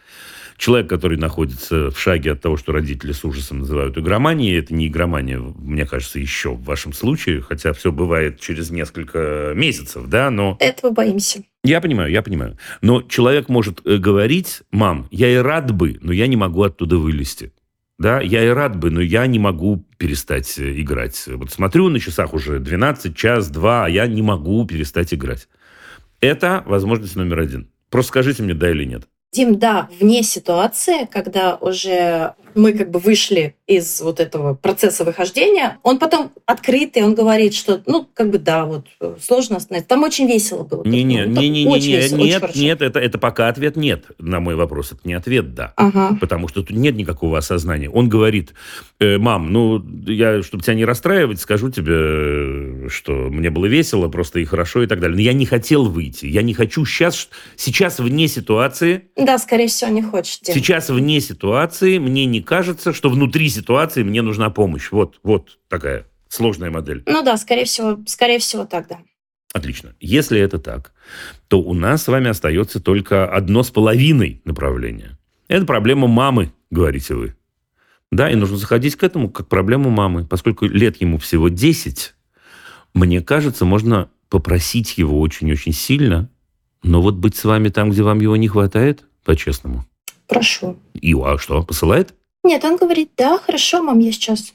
Человек, 0.56 0.88
который 0.88 1.18
находится 1.18 1.92
в 1.92 1.98
шаге 1.98 2.32
от 2.32 2.40
того, 2.40 2.56
что 2.56 2.72
родители 2.72 3.12
с 3.12 3.24
ужасом 3.24 3.60
называют 3.60 3.96
игроманией, 3.96 4.58
это 4.58 4.74
не 4.74 4.88
игромания, 4.88 5.38
мне 5.38 5.86
кажется, 5.86 6.18
еще 6.18 6.50
в 6.50 6.64
вашем 6.64 6.92
случае, 6.92 7.42
хотя 7.42 7.72
все 7.72 7.92
бывает 7.92 8.40
через 8.40 8.70
несколько 8.70 9.52
месяцев, 9.54 10.08
да, 10.08 10.30
но... 10.30 10.56
Этого 10.58 10.90
боимся. 10.90 11.44
Я 11.62 11.80
понимаю, 11.80 12.10
я 12.10 12.22
понимаю. 12.22 12.58
Но 12.82 13.02
человек 13.02 13.48
может 13.48 13.82
э, 13.84 13.98
говорить, 13.98 14.62
мам, 14.72 15.06
я 15.12 15.30
и 15.30 15.36
рад 15.36 15.72
бы, 15.72 15.98
но 16.00 16.12
я 16.12 16.26
не 16.26 16.36
могу 16.36 16.64
оттуда 16.64 16.96
вылезти. 16.96 17.52
Да, 17.98 18.20
я 18.20 18.44
и 18.44 18.48
рад 18.48 18.76
бы, 18.76 18.90
но 18.90 19.00
я 19.00 19.26
не 19.26 19.40
могу 19.40 19.84
перестать 19.96 20.56
э, 20.58 20.80
играть. 20.80 21.24
Вот 21.26 21.50
смотрю 21.50 21.88
на 21.88 21.98
часах 21.98 22.32
уже 22.32 22.60
12, 22.60 23.16
час, 23.16 23.50
два, 23.50 23.86
а 23.86 23.88
я 23.88 24.06
не 24.06 24.22
могу 24.22 24.64
перестать 24.66 25.12
играть. 25.12 25.48
Это 26.20 26.62
возможность 26.66 27.16
номер 27.16 27.40
один. 27.40 27.70
Просто 27.90 28.10
скажите 28.10 28.42
мне, 28.44 28.54
да 28.54 28.70
или 28.70 28.84
нет. 28.84 29.08
Дим, 29.32 29.58
да, 29.58 29.88
вне 30.00 30.22
ситуации, 30.22 31.06
когда 31.10 31.56
уже 31.56 32.34
мы 32.58 32.72
как 32.72 32.90
бы 32.90 32.98
вышли 32.98 33.54
из 33.66 34.00
вот 34.00 34.20
этого 34.20 34.54
процесса 34.54 35.04
выхождения, 35.04 35.78
он 35.82 35.98
потом 35.98 36.32
открытый, 36.46 37.02
он 37.02 37.14
говорит, 37.14 37.54
что, 37.54 37.82
ну, 37.86 38.06
как 38.14 38.30
бы 38.30 38.38
да, 38.38 38.64
вот 38.64 38.86
сложно 39.22 39.56
остановиться. 39.56 39.88
Там 39.88 40.02
очень 40.02 40.26
весело 40.26 40.64
было. 40.64 40.84
Не, 40.84 41.02
не, 41.02 41.24
не, 41.26 41.48
не, 41.48 41.64
не, 41.64 41.78
не, 41.78 42.10
нет, 42.10 42.56
нет, 42.56 42.82
это, 42.82 42.98
это 42.98 43.18
пока 43.18 43.48
ответ 43.48 43.76
нет 43.76 44.06
на 44.18 44.40
мой 44.40 44.54
вопрос. 44.54 44.92
Это 44.92 45.00
не 45.04 45.14
ответ 45.14 45.54
да. 45.54 45.72
Ага. 45.76 46.16
Потому 46.20 46.48
что 46.48 46.62
тут 46.62 46.76
нет 46.76 46.96
никакого 46.96 47.38
осознания. 47.38 47.88
Он 47.90 48.08
говорит, 48.08 48.54
э, 48.98 49.18
мам, 49.18 49.52
ну, 49.52 49.84
я, 50.06 50.42
чтобы 50.42 50.62
тебя 50.62 50.74
не 50.74 50.84
расстраивать, 50.84 51.40
скажу 51.40 51.70
тебе, 51.70 52.88
что 52.88 53.12
мне 53.12 53.50
было 53.50 53.66
весело, 53.66 54.08
просто 54.08 54.40
и 54.40 54.44
хорошо, 54.44 54.82
и 54.82 54.86
так 54.86 55.00
далее. 55.00 55.16
Но 55.16 55.22
я 55.22 55.32
не 55.32 55.46
хотел 55.46 55.84
выйти. 55.84 56.26
Я 56.26 56.42
не 56.42 56.54
хочу 56.54 56.84
сейчас, 56.84 57.28
сейчас 57.56 57.98
вне 57.98 58.28
ситуации. 58.28 59.04
Да, 59.16 59.38
скорее 59.38 59.68
всего, 59.68 59.90
не 59.90 60.02
хочешь. 60.02 60.38
Сейчас 60.42 60.90
вне 60.90 61.20
ситуации 61.20 61.98
мне 61.98 62.26
не 62.26 62.40
кажется, 62.48 62.94
что 62.94 63.10
внутри 63.10 63.50
ситуации 63.50 64.02
мне 64.02 64.22
нужна 64.22 64.48
помощь. 64.48 64.90
Вот, 64.90 65.20
вот 65.22 65.58
такая 65.68 66.06
сложная 66.28 66.70
модель. 66.70 67.02
Ну 67.04 67.22
да, 67.22 67.36
скорее 67.36 67.66
всего, 67.66 67.98
скорее 68.06 68.38
всего 68.38 68.64
так, 68.64 68.88
да. 68.88 69.00
Отлично. 69.52 69.94
Если 70.00 70.40
это 70.40 70.58
так, 70.58 70.92
то 71.48 71.60
у 71.60 71.74
нас 71.74 72.04
с 72.04 72.08
вами 72.08 72.30
остается 72.30 72.80
только 72.80 73.30
одно 73.30 73.62
с 73.62 73.70
половиной 73.70 74.40
направления. 74.46 75.18
Это 75.48 75.66
проблема 75.66 76.06
мамы, 76.06 76.54
говорите 76.70 77.14
вы. 77.14 77.36
Да, 78.10 78.30
и 78.30 78.34
нужно 78.34 78.56
заходить 78.56 78.96
к 78.96 79.02
этому 79.02 79.28
как 79.28 79.48
проблему 79.48 79.90
мамы. 79.90 80.24
Поскольку 80.24 80.64
лет 80.64 81.02
ему 81.02 81.18
всего 81.18 81.50
10, 81.50 82.14
мне 82.94 83.20
кажется, 83.20 83.66
можно 83.66 84.08
попросить 84.30 84.96
его 84.96 85.20
очень-очень 85.20 85.74
сильно, 85.74 86.30
но 86.82 87.02
вот 87.02 87.16
быть 87.16 87.36
с 87.36 87.44
вами 87.44 87.68
там, 87.68 87.90
где 87.90 88.02
вам 88.02 88.20
его 88.20 88.36
не 88.36 88.48
хватает, 88.48 89.04
по-честному. 89.24 89.84
Прошу. 90.26 90.78
И 90.94 91.14
а 91.14 91.36
что, 91.36 91.62
посылает? 91.62 92.14
Нет, 92.48 92.64
он 92.64 92.78
говорит, 92.78 93.10
да, 93.14 93.36
хорошо, 93.36 93.82
мам, 93.82 93.98
я 93.98 94.10
сейчас. 94.10 94.54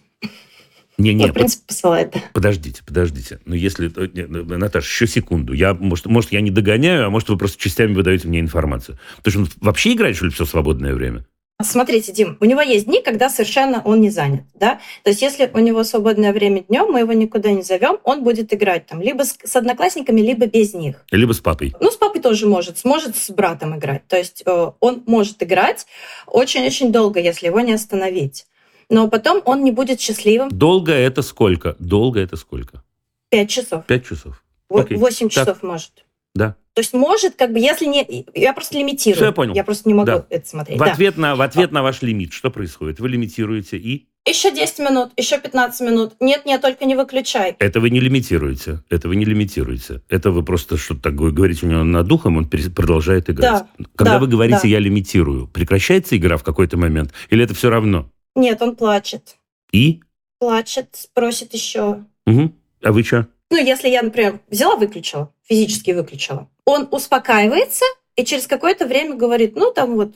Не, 0.97 1.13
не, 1.13 1.27
ну, 1.27 1.31
в 1.31 1.33
принципе, 1.35 1.63
посылает. 1.67 2.15
Подождите, 2.33 2.81
подождите. 2.83 3.39
Но 3.45 3.53
если... 3.53 3.91
Э, 3.95 4.57
Наташа, 4.57 4.87
еще 4.87 5.05
секунду. 5.05 5.53
Я, 5.53 5.75
может, 5.75 6.07
может, 6.07 6.31
я 6.31 6.41
не 6.41 6.49
догоняю, 6.49 7.05
а 7.05 7.11
может, 7.11 7.29
вы 7.29 7.37
просто 7.37 7.61
частями 7.61 7.93
выдаете 7.93 8.27
мне 8.27 8.39
информацию. 8.39 8.97
То 9.21 9.27
есть 9.27 9.37
он 9.37 9.47
вообще 9.61 9.93
играет, 9.93 10.15
что 10.15 10.25
ли, 10.25 10.31
все 10.31 10.45
свободное 10.45 10.95
время? 10.95 11.23
Смотрите, 11.63 12.11
Дим, 12.11 12.37
у 12.39 12.45
него 12.45 12.61
есть 12.61 12.85
дни, 12.85 13.01
когда 13.01 13.29
совершенно 13.29 13.81
он 13.83 14.01
не 14.01 14.09
занят, 14.09 14.43
да? 14.53 14.79
То 15.03 15.09
есть 15.09 15.21
если 15.21 15.49
у 15.53 15.59
него 15.59 15.83
свободное 15.83 16.33
время 16.33 16.63
днем, 16.63 16.91
мы 16.91 16.99
его 16.99 17.13
никуда 17.13 17.51
не 17.51 17.61
зовем, 17.61 17.99
он 18.03 18.23
будет 18.23 18.53
играть 18.53 18.85
там 18.85 19.01
либо 19.01 19.23
с, 19.23 19.37
с 19.43 19.55
одноклассниками, 19.55 20.21
либо 20.21 20.45
без 20.45 20.73
них. 20.73 21.05
Либо 21.11 21.33
с 21.33 21.39
папой. 21.39 21.73
Ну, 21.79 21.91
с 21.91 21.95
папой 21.95 22.21
тоже 22.21 22.47
может, 22.47 22.77
сможет 22.77 23.15
с 23.15 23.29
братом 23.29 23.77
играть. 23.77 24.07
То 24.07 24.17
есть 24.17 24.43
э, 24.45 24.71
он 24.79 25.03
может 25.05 25.41
играть 25.43 25.85
очень-очень 26.27 26.91
долго, 26.91 27.19
если 27.19 27.47
его 27.47 27.59
не 27.59 27.73
остановить. 27.73 28.45
Но 28.89 29.09
потом 29.09 29.41
он 29.45 29.63
не 29.63 29.71
будет 29.71 29.99
счастливым. 29.99 30.49
Долго 30.49 30.91
это 30.91 31.21
сколько? 31.21 31.75
Долго 31.79 32.19
это 32.19 32.35
сколько? 32.35 32.83
Пять 33.29 33.49
часов. 33.49 33.85
Пять 33.85 34.05
часов. 34.05 34.43
Восемь 34.69 35.29
часов 35.29 35.63
может. 35.63 36.02
Да. 36.35 36.55
То 36.73 36.81
есть 36.81 36.93
может, 36.93 37.35
как 37.35 37.53
бы, 37.53 37.59
если 37.59 37.85
не... 37.85 38.25
Я 38.33 38.53
просто 38.53 38.77
лимитирую. 38.77 39.15
Все, 39.15 39.25
я 39.25 39.31
понял. 39.31 39.53
Я 39.53 39.63
просто 39.63 39.87
не 39.87 39.93
могу 39.93 40.07
да. 40.07 40.25
это 40.29 40.47
смотреть. 40.47 40.79
В 40.79 40.83
да. 40.83 40.91
ответ, 40.91 41.17
на, 41.17 41.35
в 41.35 41.41
ответ 41.41 41.71
на 41.71 41.83
ваш 41.83 42.01
лимит 42.01 42.33
что 42.33 42.49
происходит? 42.49 42.99
Вы 42.99 43.09
лимитируете 43.09 43.77
и... 43.77 44.07
Еще 44.25 44.51
10 44.51 44.79
минут, 44.79 45.11
еще 45.17 45.37
15 45.37 45.81
минут. 45.81 46.13
Нет, 46.21 46.45
нет, 46.45 46.61
только 46.61 46.85
не 46.85 46.95
выключай. 46.95 47.57
Это 47.59 47.81
вы 47.81 47.89
не 47.89 47.99
лимитируете. 47.99 48.81
Это 48.89 49.09
вы 49.09 49.17
не 49.17 49.25
лимитируете. 49.25 50.01
Это 50.07 50.31
вы 50.31 50.43
просто 50.43 50.77
что-то 50.77 51.01
такое 51.01 51.31
говорите 51.31 51.65
у 51.65 51.69
него 51.69 51.83
над 51.83 52.07
духом, 52.07 52.37
он 52.37 52.49
продолжает 52.49 53.29
играть. 53.29 53.65
Да, 53.77 53.85
Когда 53.95 54.13
да, 54.13 54.19
вы 54.19 54.27
говорите 54.27 54.61
да. 54.63 54.67
«я 54.67 54.79
лимитирую», 54.79 55.47
прекращается 55.47 56.15
игра 56.15 56.37
в 56.37 56.43
какой-то 56.43 56.77
момент? 56.77 57.11
Или 57.29 57.43
это 57.43 57.53
все 57.53 57.69
равно? 57.69 58.09
Нет, 58.33 58.61
он 58.61 58.77
плачет. 58.77 59.35
И? 59.73 60.01
Плачет, 60.39 61.09
просит 61.13 61.53
еще. 61.53 62.05
Угу. 62.25 62.53
А 62.83 62.91
вы 62.93 63.03
что? 63.03 63.27
Ну, 63.51 63.57
если 63.57 63.89
я, 63.89 64.01
например, 64.01 64.39
взяла, 64.49 64.77
выключила, 64.77 65.32
физически 65.47 65.91
выключила, 65.91 66.49
он 66.65 66.87
успокаивается 66.91 67.85
и 68.15 68.23
через 68.23 68.47
какое-то 68.47 68.87
время 68.87 69.15
говорит, 69.15 69.55
ну, 69.55 69.71
там 69.73 69.95
вот, 69.95 70.13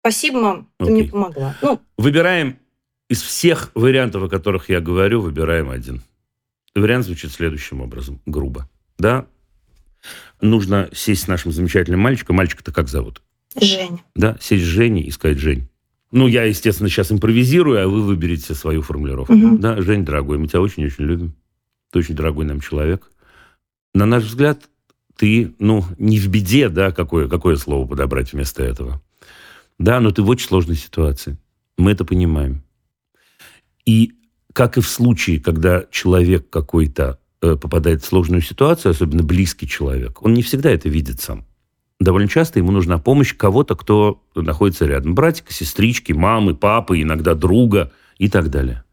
спасибо, 0.00 0.40
мам, 0.40 0.68
ты 0.78 0.84
Окей. 0.84 0.94
мне 0.94 1.04
помогла. 1.10 1.56
Ну, 1.62 1.80
Выбираем 1.96 2.58
из 3.08 3.22
всех 3.22 3.70
вариантов, 3.74 4.22
о 4.24 4.28
которых 4.28 4.68
я 4.68 4.80
говорю, 4.80 5.20
выбираем 5.20 5.70
один. 5.70 6.02
Вариант 6.74 7.06
звучит 7.06 7.32
следующим 7.32 7.80
образом, 7.80 8.20
грубо. 8.26 8.68
Да, 8.98 9.26
нужно 10.40 10.88
сесть 10.92 11.24
с 11.24 11.28
нашим 11.28 11.52
замечательным 11.52 12.00
мальчиком. 12.00 12.36
Мальчика-то 12.36 12.72
как 12.72 12.88
зовут? 12.88 13.22
Жень. 13.56 14.00
Да, 14.14 14.36
сесть 14.40 14.64
с 14.64 14.66
Женей 14.66 15.04
и 15.04 15.10
сказать, 15.10 15.38
Жень, 15.38 15.68
ну, 16.10 16.26
я, 16.26 16.44
естественно, 16.44 16.88
сейчас 16.88 17.12
импровизирую, 17.12 17.82
а 17.82 17.88
вы 17.88 18.02
выберете 18.02 18.54
свою 18.54 18.82
формулировку. 18.82 19.34
Мгм. 19.34 19.60
Да, 19.60 19.80
Жень, 19.80 20.04
дорогой, 20.04 20.38
мы 20.38 20.48
тебя 20.48 20.60
очень-очень 20.60 21.04
любим. 21.04 21.34
Ты 21.90 21.98
очень 21.98 22.14
дорогой 22.14 22.44
нам 22.46 22.60
человек. 22.60 23.10
На 23.98 24.06
наш 24.06 24.22
взгляд, 24.22 24.62
ты, 25.16 25.56
ну, 25.58 25.84
не 25.98 26.20
в 26.20 26.28
беде, 26.28 26.68
да, 26.68 26.92
какое, 26.92 27.26
какое 27.26 27.56
слово 27.56 27.84
подобрать 27.84 28.32
вместо 28.32 28.62
этого. 28.62 29.02
Да, 29.76 29.98
но 29.98 30.12
ты 30.12 30.22
в 30.22 30.28
очень 30.28 30.46
сложной 30.46 30.76
ситуации. 30.76 31.36
Мы 31.76 31.90
это 31.90 32.04
понимаем. 32.04 32.62
И 33.84 34.12
как 34.52 34.78
и 34.78 34.82
в 34.82 34.88
случае, 34.88 35.40
когда 35.40 35.84
человек 35.90 36.48
какой-то 36.48 37.18
э, 37.42 37.56
попадает 37.56 38.04
в 38.04 38.06
сложную 38.06 38.40
ситуацию, 38.40 38.90
особенно 38.90 39.24
близкий 39.24 39.66
человек, 39.66 40.22
он 40.22 40.32
не 40.32 40.42
всегда 40.42 40.70
это 40.70 40.88
видит 40.88 41.20
сам. 41.20 41.44
Довольно 41.98 42.28
часто 42.28 42.60
ему 42.60 42.70
нужна 42.70 42.98
помощь 42.98 43.34
кого-то, 43.34 43.74
кто 43.74 44.22
находится 44.36 44.86
рядом. 44.86 45.16
Братика, 45.16 45.52
сестрички, 45.52 46.12
мамы, 46.12 46.54
папы, 46.54 47.02
иногда 47.02 47.34
друга 47.34 47.90
и 48.16 48.28
так 48.28 48.48
далее. 48.50 48.84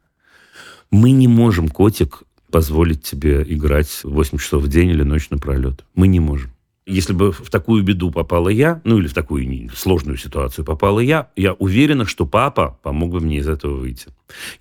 Мы 0.89 1.12
не 1.12 1.28
можем, 1.28 1.70
котик, 1.70 2.24
позволить 2.56 3.03
тебе 3.03 3.43
играть 3.43 3.99
8 4.06 4.38
часов 4.38 4.64
в 4.64 4.70
день 4.70 4.88
или 4.88 5.03
ночь 5.03 5.30
напролет. 5.30 5.84
Мы 5.93 6.08
не 6.08 6.22
можем. 6.22 6.51
Если 6.86 7.12
бы 7.12 7.34
в 7.34 7.49
такую 7.49 7.84
беду 7.84 8.12
попала 8.12 8.47
я, 8.47 8.80
ну 8.86 8.97
или 8.97 9.08
в 9.08 9.14
такую 9.14 9.70
сложную 9.76 10.18
ситуацию 10.18 10.64
попала 10.64 11.01
я, 11.01 11.30
я 11.36 11.51
уверена, 11.51 12.06
что 12.06 12.26
папа 12.26 12.80
помог 12.82 13.12
бы 13.12 13.20
мне 13.20 13.39
из 13.39 13.49
этого 13.49 13.76
выйти. 13.76 14.08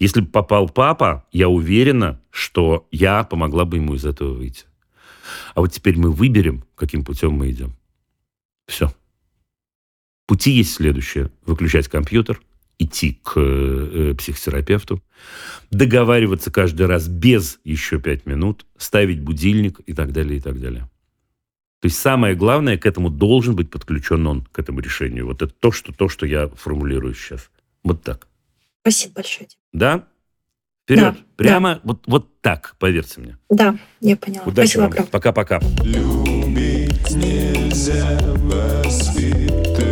Если 0.00 0.22
бы 0.22 0.26
попал 0.26 0.68
папа, 0.68 1.24
я 1.30 1.48
уверена, 1.48 2.20
что 2.30 2.88
я 2.90 3.22
помогла 3.22 3.64
бы 3.64 3.76
ему 3.76 3.94
из 3.94 4.04
этого 4.04 4.34
выйти. 4.34 4.64
А 5.54 5.60
вот 5.60 5.70
теперь 5.72 5.96
мы 5.96 6.10
выберем, 6.10 6.64
каким 6.74 7.04
путем 7.04 7.34
мы 7.34 7.52
идем. 7.52 7.76
Все. 8.66 8.92
Пути 10.26 10.50
есть 10.50 10.74
следующее. 10.74 11.30
Выключать 11.46 11.86
компьютер, 11.86 12.40
идти 12.78 13.20
к 13.22 13.34
э, 13.36 14.14
психотерапевту, 14.18 15.02
договариваться 15.70 16.50
каждый 16.50 16.86
раз 16.86 17.08
без 17.08 17.60
еще 17.64 18.00
пять 18.00 18.26
минут, 18.26 18.66
ставить 18.76 19.20
будильник 19.20 19.80
и 19.86 19.92
так 19.92 20.12
далее, 20.12 20.38
и 20.38 20.40
так 20.40 20.60
далее. 20.60 20.88
То 21.80 21.86
есть 21.86 21.98
самое 21.98 22.34
главное, 22.34 22.78
к 22.78 22.86
этому 22.86 23.10
должен 23.10 23.54
быть 23.54 23.70
подключен 23.70 24.26
он, 24.26 24.42
к 24.42 24.58
этому 24.58 24.80
решению. 24.80 25.26
Вот 25.26 25.42
это 25.42 25.52
то, 25.52 25.70
что, 25.70 25.92
то, 25.92 26.08
что 26.08 26.24
я 26.24 26.48
формулирую 26.48 27.14
сейчас. 27.14 27.50
Вот 27.82 28.02
так. 28.02 28.26
Спасибо 28.80 29.16
большое. 29.16 29.48
Да? 29.72 30.06
Вперед. 30.84 31.14
Да, 31.14 31.16
Прямо 31.36 31.80
Вот, 31.84 32.02
вот 32.06 32.40
так, 32.40 32.76
поверьте 32.78 33.20
мне. 33.20 33.38
Да, 33.50 33.78
я 34.00 34.16
поняла. 34.16 34.44
Удачи 34.44 34.72
Спасибо 34.76 34.96
вам. 34.96 35.06
Пока-пока. 35.08 35.60
Любить 35.82 37.10
нельзя 37.10 38.18
воспитывать, 38.22 39.83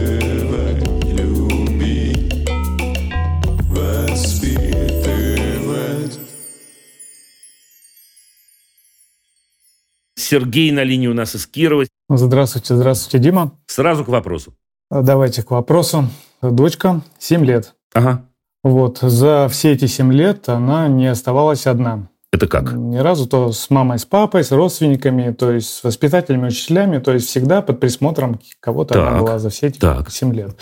Сергей 10.22 10.70
на 10.70 10.84
линии 10.84 11.08
у 11.08 11.14
нас 11.14 11.34
из 11.34 11.46
Кирова. 11.46 11.84
Здравствуйте, 12.08 12.74
здравствуйте, 12.74 13.18
Дима. 13.18 13.52
Сразу 13.66 14.04
к 14.04 14.08
вопросу. 14.08 14.54
Давайте 14.90 15.42
к 15.42 15.50
вопросу. 15.50 16.08
Дочка, 16.40 17.02
7 17.18 17.44
лет. 17.44 17.74
Ага. 17.94 18.26
Вот, 18.62 18.98
за 18.98 19.48
все 19.50 19.72
эти 19.72 19.86
7 19.86 20.12
лет 20.12 20.48
она 20.48 20.88
не 20.88 21.06
оставалась 21.06 21.66
одна. 21.66 22.08
Это 22.32 22.46
как? 22.46 22.72
Ни 22.72 22.98
разу 22.98 23.26
то 23.26 23.52
с 23.52 23.68
мамой, 23.68 23.98
с 23.98 24.04
папой, 24.06 24.42
с 24.42 24.52
родственниками, 24.52 25.32
то 25.32 25.52
есть 25.52 25.68
с 25.68 25.84
воспитателями, 25.84 26.46
учителями, 26.46 26.98
то 26.98 27.12
есть 27.12 27.28
всегда 27.28 27.60
под 27.60 27.80
присмотром 27.80 28.40
кого-то 28.60 28.94
Так, 28.94 29.06
она 29.06 29.18
была 29.18 29.38
за 29.38 29.50
все 29.50 29.66
эти 29.66 29.78
так. 29.78 30.10
7 30.10 30.32
лет. 30.32 30.56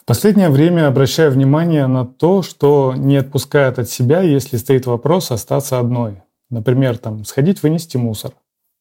В 0.00 0.04
последнее 0.04 0.50
время 0.50 0.88
обращаю 0.88 1.30
внимание 1.30 1.86
на 1.86 2.04
то, 2.04 2.42
что 2.42 2.94
не 2.96 3.18
отпускает 3.18 3.78
от 3.78 3.88
себя, 3.88 4.22
если 4.22 4.56
стоит 4.56 4.86
вопрос 4.86 5.30
остаться 5.30 5.78
одной. 5.78 6.22
Например, 6.50 6.98
там, 6.98 7.24
сходить 7.24 7.62
вынести 7.62 7.96
мусор, 7.96 8.32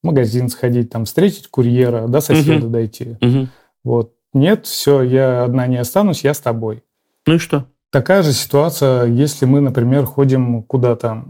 в 0.02 0.08
магазин 0.08 0.50
сходить, 0.50 0.90
там, 0.90 1.06
встретить 1.06 1.48
курьера, 1.48 2.08
до 2.08 2.22
соседа 2.22 2.66
Мгм. 2.66 2.72
дойти. 2.72 3.18
Мгм. 3.22 3.50
Вот. 3.84 4.14
Нет, 4.34 4.66
все, 4.66 5.02
я 5.02 5.44
одна 5.44 5.68
не 5.68 5.78
останусь, 5.78 6.24
я 6.24 6.34
с 6.34 6.40
тобой. 6.40 6.84
Ну 7.26 7.36
и 7.36 7.38
что? 7.38 7.66
Такая 7.92 8.22
же 8.24 8.34
ситуация, 8.34 9.06
если 9.06 9.46
мы, 9.46 9.62
например, 9.62 10.06
ходим 10.06 10.64
куда-то, 10.64 11.26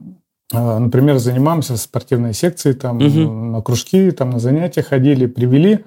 а, 0.54 0.80
например, 0.80 1.18
занимаемся 1.18 1.74
в 1.74 1.78
спортивной 1.78 2.34
секции, 2.34 2.74
там, 2.74 2.98
Мгм. 2.98 3.52
на 3.54 3.62
кружки, 3.62 4.12
там, 4.12 4.32
на 4.32 4.40
занятия 4.40 4.82
ходили, 4.82 5.26
привели. 5.26 5.86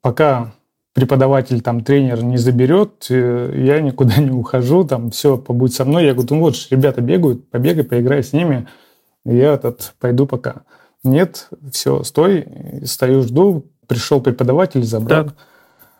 Пока 0.00 0.52
преподаватель, 0.94 1.60
там, 1.60 1.82
тренер 1.82 2.22
не 2.22 2.36
заберет, 2.36 3.06
э, 3.10 3.52
я 3.56 3.80
никуда 3.80 4.16
не 4.18 4.30
ухожу, 4.30 4.84
там, 4.84 5.10
все, 5.10 5.36
побудь 5.38 5.74
со 5.74 5.84
мной. 5.84 6.04
Я 6.06 6.12
говорю, 6.14 6.34
ну 6.34 6.40
вот 6.40 6.54
ребята 6.70 7.00
бегают, 7.00 7.50
побегай, 7.50 7.84
поиграй 7.84 8.22
с 8.22 8.32
ними. 8.32 8.68
Я 9.24 9.54
этот, 9.54 9.94
пойду 10.00 10.26
пока. 10.26 10.62
Нет, 11.04 11.48
все, 11.70 12.02
стой, 12.04 12.46
стою, 12.84 13.22
жду. 13.22 13.64
Пришел 13.88 14.20
преподаватель, 14.20 14.84
забрал. 14.84 15.24
Так. 15.24 15.34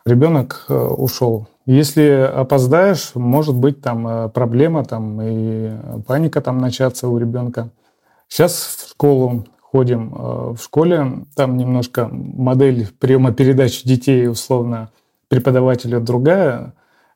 Ребенок 0.05 0.65
э, 0.69 0.75
ушел. 0.75 1.49
Если 1.67 2.09
опоздаешь, 2.09 3.13
может 3.15 3.55
быть 3.55 3.81
там 3.81 4.07
э, 4.07 4.29
проблема 4.29 4.85
там 4.85 5.21
и 5.23 5.73
паника 6.07 6.41
там 6.41 6.59
начаться 6.59 7.09
у 7.09 7.19
ребенка. 7.19 7.71
Сейчас 8.29 8.53
в 8.55 8.91
школу 8.91 9.47
ходим. 9.61 10.15
э, 10.15 10.55
В 10.57 10.63
школе 10.63 11.25
там 11.35 11.57
немножко 11.57 12.09
модель 12.11 12.89
приема 12.99 13.33
передач 13.33 13.83
детей 13.85 14.29
условно 14.29 14.91
преподавателя 15.29 16.01
другая. 16.01 16.75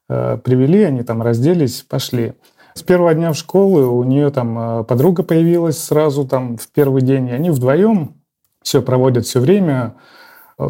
Привели, 0.08 0.84
они 0.84 1.02
там 1.02 1.20
разделись, 1.20 1.82
пошли. 1.82 2.34
С 2.76 2.82
первого 2.82 3.14
дня 3.14 3.32
в 3.32 3.36
школы 3.36 3.86
у 3.86 4.04
нее 4.04 4.30
там 4.30 4.80
э, 4.80 4.84
подруга 4.84 5.22
появилась 5.22 5.78
сразу 5.78 6.28
там 6.28 6.58
в 6.58 6.68
первый 6.68 7.00
день, 7.00 7.28
и 7.28 7.32
они 7.32 7.48
вдвоем 7.48 8.16
все 8.62 8.82
проводят 8.82 9.24
все 9.24 9.40
время. 9.40 9.94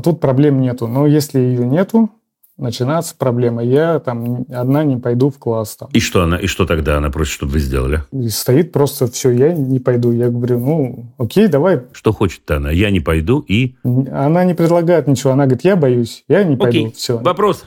Тут 0.05 0.21
проблем 0.21 0.61
нету. 0.61 0.87
Но 0.87 1.09
если 1.09 1.41
ее 1.41 1.67
нету, 1.67 2.11
начинается 2.59 3.17
проблема. 3.19 3.65
Я 3.65 3.99
там 3.99 4.47
одна 4.53 4.85
не 4.85 4.99
пойду 4.99 5.31
в 5.31 5.39
класс. 5.39 5.77
Там. 5.77 5.89
И 5.93 5.99
что 5.99 6.23
она? 6.23 6.37
И 6.37 6.47
что 6.47 6.65
тогда 6.65 6.99
она 6.99 7.11
просит, 7.11 7.33
чтобы 7.33 7.55
вы 7.55 7.59
сделали? 7.59 8.03
И 8.13 8.29
стоит 8.29 8.71
просто 8.71 9.09
все, 9.09 9.31
я 9.31 9.53
не 9.53 9.81
пойду. 9.81 10.13
Я 10.13 10.29
говорю, 10.29 10.61
ну, 10.61 11.13
окей, 11.19 11.49
давай. 11.49 11.83
Что 11.91 12.13
хочет-то 12.13 12.59
она? 12.59 12.71
Я 12.71 12.91
не 12.91 13.01
пойду 13.01 13.41
и... 13.41 13.75
Она 13.83 14.45
не 14.45 14.55
предлагает 14.55 15.09
ничего. 15.09 15.33
Она 15.33 15.47
говорит, 15.47 15.65
я 15.65 15.75
боюсь, 15.75 16.25
я 16.29 16.45
не 16.45 16.57
пойду. 16.57 16.79
Окей. 16.79 16.93
Все. 16.93 17.19
Вопрос. 17.19 17.65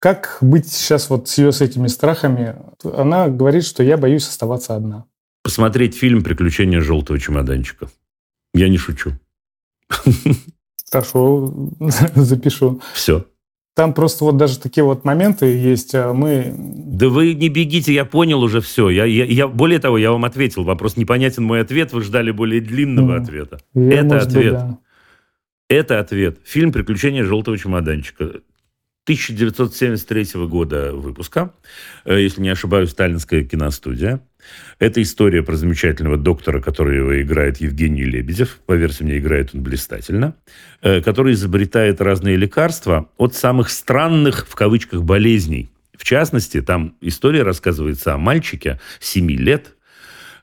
Как 0.00 0.38
быть 0.40 0.68
сейчас 0.68 1.10
вот 1.10 1.28
с 1.28 1.38
ее 1.38 1.50
с 1.52 1.60
этими 1.60 1.88
страхами? 1.88 2.56
Она 2.84 3.28
говорит, 3.28 3.64
что 3.64 3.82
я 3.82 3.96
боюсь 3.96 4.28
оставаться 4.28 4.76
одна. 4.76 5.04
Посмотреть 5.42 5.96
фильм 5.96 6.22
«Приключения 6.22 6.80
желтого 6.80 7.18
чемоданчика». 7.18 7.88
Я 8.54 8.68
не 8.68 8.76
шучу. 8.78 9.12
Хорошо, 10.90 11.52
запишу. 12.14 12.80
Все. 12.94 13.26
Там 13.74 13.94
просто 13.94 14.24
вот 14.24 14.36
даже 14.36 14.58
такие 14.58 14.82
вот 14.84 15.04
моменты 15.04 15.46
есть. 15.46 15.94
а 15.94 16.12
Мы 16.12 16.52
Да 16.56 17.08
вы 17.08 17.34
не 17.34 17.48
бегите, 17.48 17.92
я 17.92 18.04
понял 18.04 18.42
уже 18.42 18.60
все. 18.60 18.90
Я, 18.90 19.04
я, 19.04 19.24
я, 19.24 19.46
более 19.48 19.78
того, 19.78 19.98
я 19.98 20.10
вам 20.10 20.24
ответил. 20.24 20.64
Вопрос 20.64 20.96
непонятен 20.96 21.44
мой 21.44 21.60
ответ, 21.60 21.92
вы 21.92 22.02
ждали 22.02 22.30
более 22.32 22.60
длинного 22.60 23.12
Мгм. 23.14 23.22
ответа. 23.22 23.60
я, 23.74 23.92
Это 24.00 24.04
может 24.14 24.28
быть, 24.28 24.36
ответ. 24.36 24.52
да. 24.54 24.78
Это 25.68 26.00
ответ. 26.00 26.38
Фильм 26.44 26.72
«Приключения 26.72 27.22
желтого 27.24 27.56
чемоданчика». 27.58 28.40
1973 29.08 30.46
года 30.46 30.92
выпуска, 30.92 31.54
э, 32.04 32.20
если 32.20 32.42
не 32.42 32.50
ошибаюсь, 32.50 32.90
сталинская 32.90 33.42
киностудия. 33.42 34.20
Это 34.78 35.00
история 35.00 35.42
про 35.42 35.56
замечательного 35.56 36.18
доктора, 36.18 36.60
который 36.60 36.98
его 36.98 37.22
играет 37.22 37.58
Евгений 37.58 38.04
Лебедев. 38.04 38.60
Поверьте 38.66 39.04
мне, 39.04 39.16
играет 39.16 39.54
он 39.54 39.62
блистательно. 39.62 40.34
э, 40.82 41.00
Который 41.00 41.32
изобретает 41.32 42.02
разные 42.02 42.36
лекарства 42.36 43.08
от 43.16 43.34
самых 43.34 43.70
странных, 43.70 44.46
в 44.46 44.54
кавычках, 44.54 45.02
болезней. 45.02 45.70
В 45.96 46.04
частности, 46.04 46.60
там 46.60 46.94
история 47.00 47.44
рассказывается 47.44 48.12
о 48.12 48.18
мальчике 48.18 48.78
7 49.00 49.30
лет, 49.30 49.74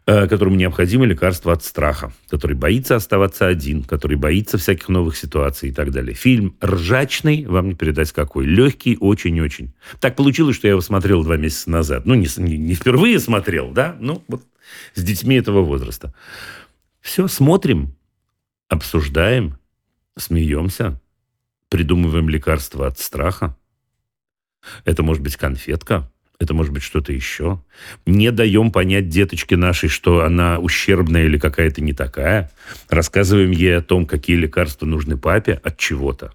которому 0.05 0.55
необходимо 0.55 1.05
лекарство 1.05 1.51
от 1.51 1.63
страха, 1.63 2.13
который 2.29 2.55
боится 2.55 2.95
оставаться 2.95 3.47
один, 3.47 3.83
который 3.83 4.17
боится 4.17 4.57
всяких 4.59 4.87
новых 4.89 5.17
ситуаций 5.17 5.69
и 5.69 5.71
так 5.71 5.91
далее. 5.91 6.13
Фильм 6.13 6.55
ржачный, 6.63 7.45
вам 7.45 7.69
не 7.69 7.75
передать 7.75 8.11
какой, 8.11 8.45
легкий 8.45 8.97
очень-очень. 8.99 9.73
Так 9.99 10.15
получилось, 10.15 10.57
что 10.57 10.67
я 10.67 10.71
его 10.71 10.81
смотрел 10.81 11.23
два 11.23 11.37
месяца 11.37 11.71
назад. 11.71 12.05
Ну, 12.05 12.13
не, 12.13 12.27
не- 12.37 12.57
не 12.57 12.75
впервые 12.75 13.19
смотрел, 13.19 13.71
да, 13.71 13.95
ну, 13.99 14.23
вот 14.27 14.43
с 14.93 15.03
детьми 15.03 15.37
этого 15.37 15.61
возраста. 15.61 16.13
Все, 17.01 17.27
смотрим, 17.27 17.95
обсуждаем, 18.69 19.57
смеемся, 20.17 21.01
придумываем 21.69 22.29
лекарства 22.29 22.87
от 22.87 22.99
страха. 22.99 23.57
Это 24.83 25.03
может 25.03 25.23
быть 25.23 25.35
конфетка, 25.35 26.11
это 26.39 26.53
может 26.53 26.73
быть 26.73 26.83
что-то 26.83 27.13
еще. 27.13 27.61
Не 28.05 28.31
даем 28.31 28.71
понять 28.71 29.09
деточке 29.09 29.55
нашей, 29.55 29.89
что 29.89 30.23
она 30.23 30.59
ущербная 30.59 31.25
или 31.25 31.37
какая-то 31.37 31.81
не 31.81 31.93
такая. 31.93 32.51
Рассказываем 32.89 33.51
ей 33.51 33.77
о 33.77 33.81
том, 33.81 34.05
какие 34.05 34.35
лекарства 34.35 34.85
нужны 34.85 35.17
папе 35.17 35.59
от 35.63 35.77
чего-то. 35.77 36.33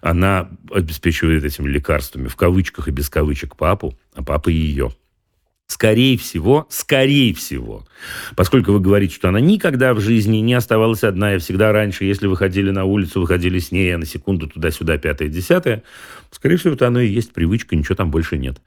Она 0.00 0.50
обеспечивает 0.70 1.44
этими 1.44 1.68
лекарствами, 1.68 2.28
в 2.28 2.36
кавычках 2.36 2.88
и 2.88 2.90
без 2.90 3.08
кавычек, 3.08 3.56
папу, 3.56 3.98
а 4.14 4.22
папа 4.22 4.48
ее. 4.48 4.92
Скорее 5.70 6.18
всего, 6.18 6.66
скорее 6.68 7.32
всего, 7.32 7.86
поскольку 8.34 8.72
вы 8.72 8.80
говорите, 8.80 9.14
что 9.14 9.28
она 9.28 9.38
никогда 9.38 9.94
в 9.94 10.00
жизни 10.00 10.38
не 10.38 10.54
оставалась 10.54 11.04
одна, 11.04 11.36
и 11.36 11.38
всегда 11.38 11.70
раньше, 11.70 12.04
если 12.04 12.26
выходили 12.26 12.70
на 12.70 12.86
улицу, 12.86 13.20
выходили 13.20 13.60
с 13.60 13.70
ней, 13.70 13.94
а 13.94 13.98
на 13.98 14.04
секунду 14.04 14.48
туда-сюда, 14.48 14.98
пятое, 14.98 15.28
десятое, 15.28 15.84
скорее 16.32 16.56
всего, 16.56 16.74
это 16.74 16.88
оно 16.88 16.98
и 16.98 17.06
есть 17.06 17.32
привычка, 17.32 17.76
ничего 17.76 17.94
там 17.94 18.10
больше 18.10 18.36
нет. 18.36 18.60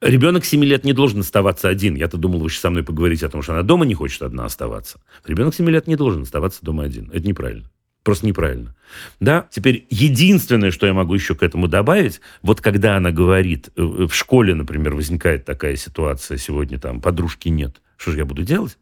Ребенок 0.00 0.44
7 0.44 0.62
лет 0.64 0.84
не 0.84 0.92
должен 0.92 1.20
оставаться 1.20 1.68
один. 1.68 1.96
Я-то 1.96 2.16
думал, 2.18 2.40
вы 2.40 2.50
сейчас 2.50 2.62
со 2.62 2.70
мной 2.70 2.84
поговорите 2.84 3.26
о 3.26 3.28
том, 3.28 3.42
что 3.42 3.54
она 3.54 3.62
дома 3.62 3.84
не 3.84 3.94
хочет 3.94 4.22
одна 4.22 4.44
оставаться. 4.44 5.00
Ребенок 5.26 5.54
7 5.54 5.68
лет 5.70 5.88
не 5.88 5.96
должен 5.96 6.22
оставаться 6.22 6.64
дома 6.64 6.84
один. 6.84 7.10
Это 7.12 7.26
неправильно. 7.26 7.68
Просто 8.04 8.26
неправильно. 8.26 8.76
Да? 9.18 9.48
Теперь 9.50 9.86
единственное, 9.90 10.70
что 10.70 10.86
я 10.86 10.94
могу 10.94 11.14
еще 11.14 11.34
к 11.34 11.42
этому 11.42 11.66
добавить, 11.66 12.20
вот 12.42 12.60
когда 12.60 12.96
она 12.96 13.10
говорит, 13.10 13.70
э, 13.74 13.82
в 13.82 14.12
школе, 14.12 14.54
например, 14.54 14.94
возникает 14.94 15.44
такая 15.44 15.74
ситуация, 15.74 16.38
сегодня 16.38 16.78
там 16.78 17.00
подружки 17.00 17.48
нет, 17.48 17.82
что 17.96 18.12
же 18.12 18.18
я 18.18 18.24
буду 18.24 18.44
делать? 18.44 18.78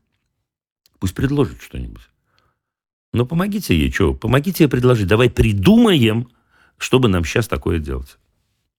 Пусть 0.98 1.14
предложит 1.14 1.62
что-нибудь. 1.62 2.08
Но 3.14 3.24
помогите 3.24 3.76
ей, 3.76 3.90
что? 3.90 4.12
Помогите 4.12 4.64
ей 4.64 4.68
предложить. 4.68 5.06
Давай 5.06 5.30
придумаем, 5.30 6.28
чтобы 6.76 7.08
нам 7.08 7.24
сейчас 7.24 7.48
такое 7.48 7.78
делать. 7.78 8.18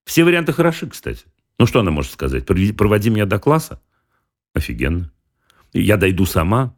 Все 0.05 0.23
варианты 0.23 0.53
хороши, 0.53 0.87
кстати. 0.87 1.25
Ну, 1.59 1.65
что 1.65 1.79
она 1.79 1.91
может 1.91 2.11
сказать? 2.11 2.45
Проводи 2.45 3.09
меня 3.09 3.25
до 3.25 3.39
класса? 3.39 3.81
Офигенно. 4.53 5.11
Я 5.73 5.97
дойду 5.97 6.25
сама? 6.25 6.75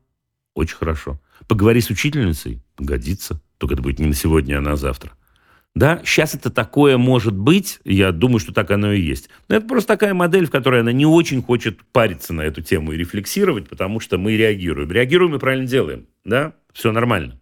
Очень 0.54 0.78
хорошо. 0.78 1.20
Поговори 1.48 1.82
с 1.82 1.90
учительницей? 1.90 2.62
Годится. 2.78 3.42
Только 3.58 3.74
это 3.74 3.84
будет 3.84 4.00
не 4.00 4.08
на 4.08 4.14
сегодня, 4.14 4.58
а 4.58 4.62
на 4.62 4.76
завтра. 4.76 5.12
Да, 5.76 6.02
сейчас 6.04 6.34
это 6.34 6.50
такое 6.50 6.98
может 6.98 7.36
быть, 7.36 7.80
я 7.84 8.12
думаю, 8.12 8.40
что 8.40 8.54
так 8.54 8.72
оно 8.72 8.92
и 8.92 9.00
есть. 9.00 9.30
Но 9.48 9.56
это 9.56 9.68
просто 9.68 9.90
такая 9.90 10.14
модель, 10.14 10.48
в 10.48 10.52
которой 10.52 10.82
она 10.82 10.92
не 10.92 11.06
очень 11.06 11.44
хочет 11.44 11.80
париться 11.92 12.34
на 12.34 12.42
эту 12.42 12.62
тему 12.62 12.92
и 12.92 12.98
рефлексировать, 12.98 13.70
потому 13.70 14.00
что 14.00 14.18
мы 14.18 14.36
реагируем. 14.36 14.92
Реагируем 14.92 15.36
и 15.36 15.40
правильно 15.40 15.68
делаем, 15.68 16.08
да, 16.26 16.54
все 16.74 16.92
нормально. 16.92 17.40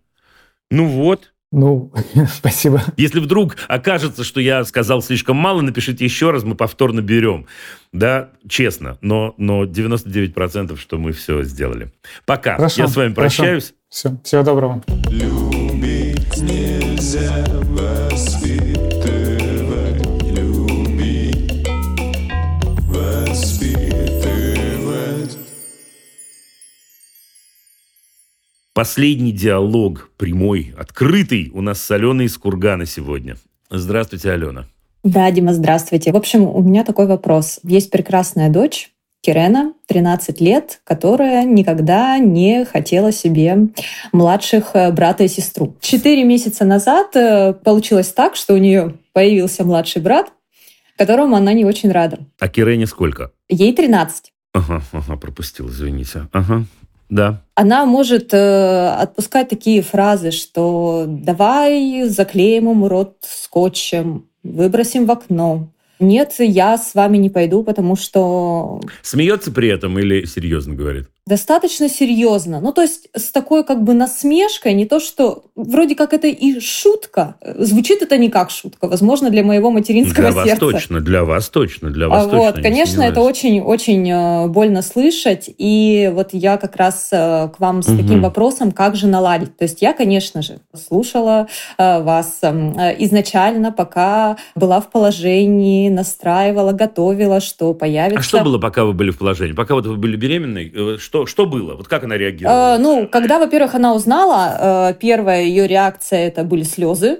Ну 0.69 0.87
вот, 0.87 1.33
Ну, 1.51 1.93
спасибо. 2.29 2.83
если 2.97 3.19
вдруг 3.19 3.55
окажется, 3.67 4.23
что 4.23 4.41
я 4.41 4.63
сказал 4.65 5.01
слишком 5.01 5.37
мало, 5.37 5.61
напишите 5.61 6.03
еще 6.03 6.31
раз, 6.31 6.43
мы 6.43 6.55
повторно 6.55 7.01
берем. 7.01 7.47
Да, 7.93 8.31
честно, 8.49 8.97
но, 9.01 9.33
но 9.37 9.63
99% 9.63 10.77
что 10.77 10.97
мы 10.97 11.13
все 11.13 11.43
сделали. 11.43 11.91
Пока. 12.25 12.57
Хорошо, 12.57 12.81
я 12.81 12.87
с 12.87 12.95
вами 12.95 13.13
хорошо. 13.13 13.37
прощаюсь. 13.37 13.73
Все, 13.89 14.17
всего 14.23 14.43
доброго. 14.43 14.83
Любить 15.09 16.37
нельзя 16.41 17.45
Последний 28.77 29.31
диалог, 29.31 30.11
прямой, 30.17 30.75
открытый, 30.77 31.49
у 31.51 31.61
нас 31.61 31.81
с 31.81 31.89
Аленой 31.89 32.25
из 32.25 32.37
Кургана 32.37 32.85
сегодня. 32.85 33.35
Здравствуйте, 33.71 34.29
Алена. 34.29 34.67
Да, 35.03 35.31
Дима, 35.31 35.55
здравствуйте. 35.55 36.11
В 36.11 36.15
общем, 36.15 36.43
у 36.43 36.61
меня 36.61 36.83
такой 36.83 37.07
вопрос. 37.07 37.59
Есть 37.63 37.89
прекрасная 37.89 38.51
дочь, 38.51 38.91
Кирена, 39.21 39.73
13 39.87 40.39
лет, 40.41 40.81
которая 40.83 41.43
никогда 41.43 42.19
не 42.19 42.65
хотела 42.65 43.11
себе 43.11 43.69
младших 44.11 44.75
э, 44.75 44.91
брата 44.91 45.23
и 45.23 45.27
сестру. 45.27 45.75
Четыре 45.81 46.23
месяца 46.23 46.63
назад 46.63 47.15
э, 47.15 47.53
получилось 47.53 48.13
так, 48.13 48.35
что 48.35 48.53
у 48.53 48.57
нее 48.57 48.93
появился 49.11 49.63
младший 49.63 50.03
брат, 50.03 50.31
которому 50.99 51.35
она 51.35 51.51
не 51.53 51.65
очень 51.65 51.91
рада. 51.91 52.19
А 52.39 52.47
Кирене 52.47 52.85
сколько? 52.85 53.31
Ей 53.49 53.73
13. 53.73 54.31
Ага, 54.53 54.83
ага, 54.91 55.17
пропустил, 55.17 55.67
извините. 55.67 56.27
Ага, 56.31 56.65
да. 57.09 57.41
Она 57.55 57.85
может 57.85 58.33
э, 58.33 58.89
отпускать 58.89 59.49
такие 59.49 59.81
фразы, 59.81 60.31
что 60.31 61.05
«давай 61.07 62.03
заклеим 62.07 62.69
ему 62.69 62.87
рот 62.87 63.17
скотчем», 63.21 64.27
«выбросим 64.43 65.05
в 65.05 65.11
окно», 65.11 65.69
нет, 65.99 66.35
я 66.37 66.77
с 66.77 66.93
вами 66.93 67.17
не 67.17 67.29
пойду, 67.29 67.63
потому 67.63 67.95
что... 67.95 68.81
Смеется 69.01 69.51
при 69.51 69.69
этом 69.69 69.97
или 69.97 70.25
серьезно 70.25 70.75
говорит? 70.75 71.09
Достаточно 71.27 71.89
серьезно. 71.89 72.61
Ну, 72.61 72.71
то 72.71 72.81
есть 72.81 73.09
с 73.13 73.31
такой 73.31 73.63
как 73.63 73.83
бы 73.83 73.93
насмешкой, 73.93 74.73
не 74.73 74.85
то, 74.85 74.99
что 74.99 75.43
вроде 75.55 75.95
как 75.95 76.13
это 76.13 76.27
и 76.27 76.59
шутка. 76.59 77.35
Звучит 77.57 78.01
это 78.01 78.17
не 78.17 78.29
как 78.29 78.49
шутка, 78.49 78.87
возможно, 78.87 79.29
для 79.29 79.43
моего 79.43 79.69
материнского 79.69 80.31
для 80.31 80.43
сердца. 80.45 80.59
Для 80.59 80.67
вас 80.67 80.73
точно, 80.73 81.01
для 81.01 81.23
вас 81.25 81.49
точно, 81.49 81.89
для 81.89 82.07
вас 82.07 82.25
а 82.25 82.29
точно. 82.29 82.39
Вот, 82.39 82.61
конечно, 82.61 83.01
это 83.01 83.21
очень-очень 83.21 84.09
э, 84.09 84.47
больно 84.47 84.81
слышать. 84.81 85.49
И 85.57 86.09
вот 86.13 86.29
я 86.31 86.57
как 86.57 86.77
раз 86.77 87.09
э, 87.11 87.49
к 87.49 87.59
вам 87.59 87.81
с 87.83 87.89
угу. 87.89 87.97
таким 87.97 88.21
вопросом, 88.21 88.71
как 88.71 88.95
же 88.95 89.07
наладить. 89.07 89.57
То 89.57 89.65
есть 89.65 89.81
я, 89.81 89.93
конечно 89.93 90.41
же, 90.41 90.59
слушала 90.73 91.47
э, 91.77 92.01
вас 92.01 92.39
изначально, 92.41 93.71
пока 93.71 94.37
была 94.55 94.79
в 94.79 94.89
положении, 94.89 95.89
настраивала, 95.89 96.71
готовила, 96.71 97.41
что 97.41 97.73
появится. 97.73 98.19
А 98.19 98.23
что 98.23 98.43
было, 98.43 98.59
пока 98.59 98.85
вы 98.85 98.93
были 98.93 99.11
в 99.11 99.17
положении? 99.17 99.53
Пока 99.53 99.75
вот 99.75 99.85
вы 99.85 99.97
были 99.97 100.15
беременной, 100.15 100.97
что 100.99 101.16
что, 101.17 101.25
что 101.25 101.45
было? 101.45 101.75
Вот 101.75 101.87
как 101.87 102.03
она 102.03 102.17
реагировала? 102.17 102.75
Э, 102.75 102.77
ну, 102.77 103.07
когда, 103.07 103.39
во-первых, 103.39 103.75
она 103.75 103.93
узнала, 103.93 104.91
э, 104.91 104.93
первая 104.99 105.43
ее 105.43 105.67
реакция 105.67 106.27
это 106.27 106.43
были 106.43 106.63
слезы. 106.63 107.19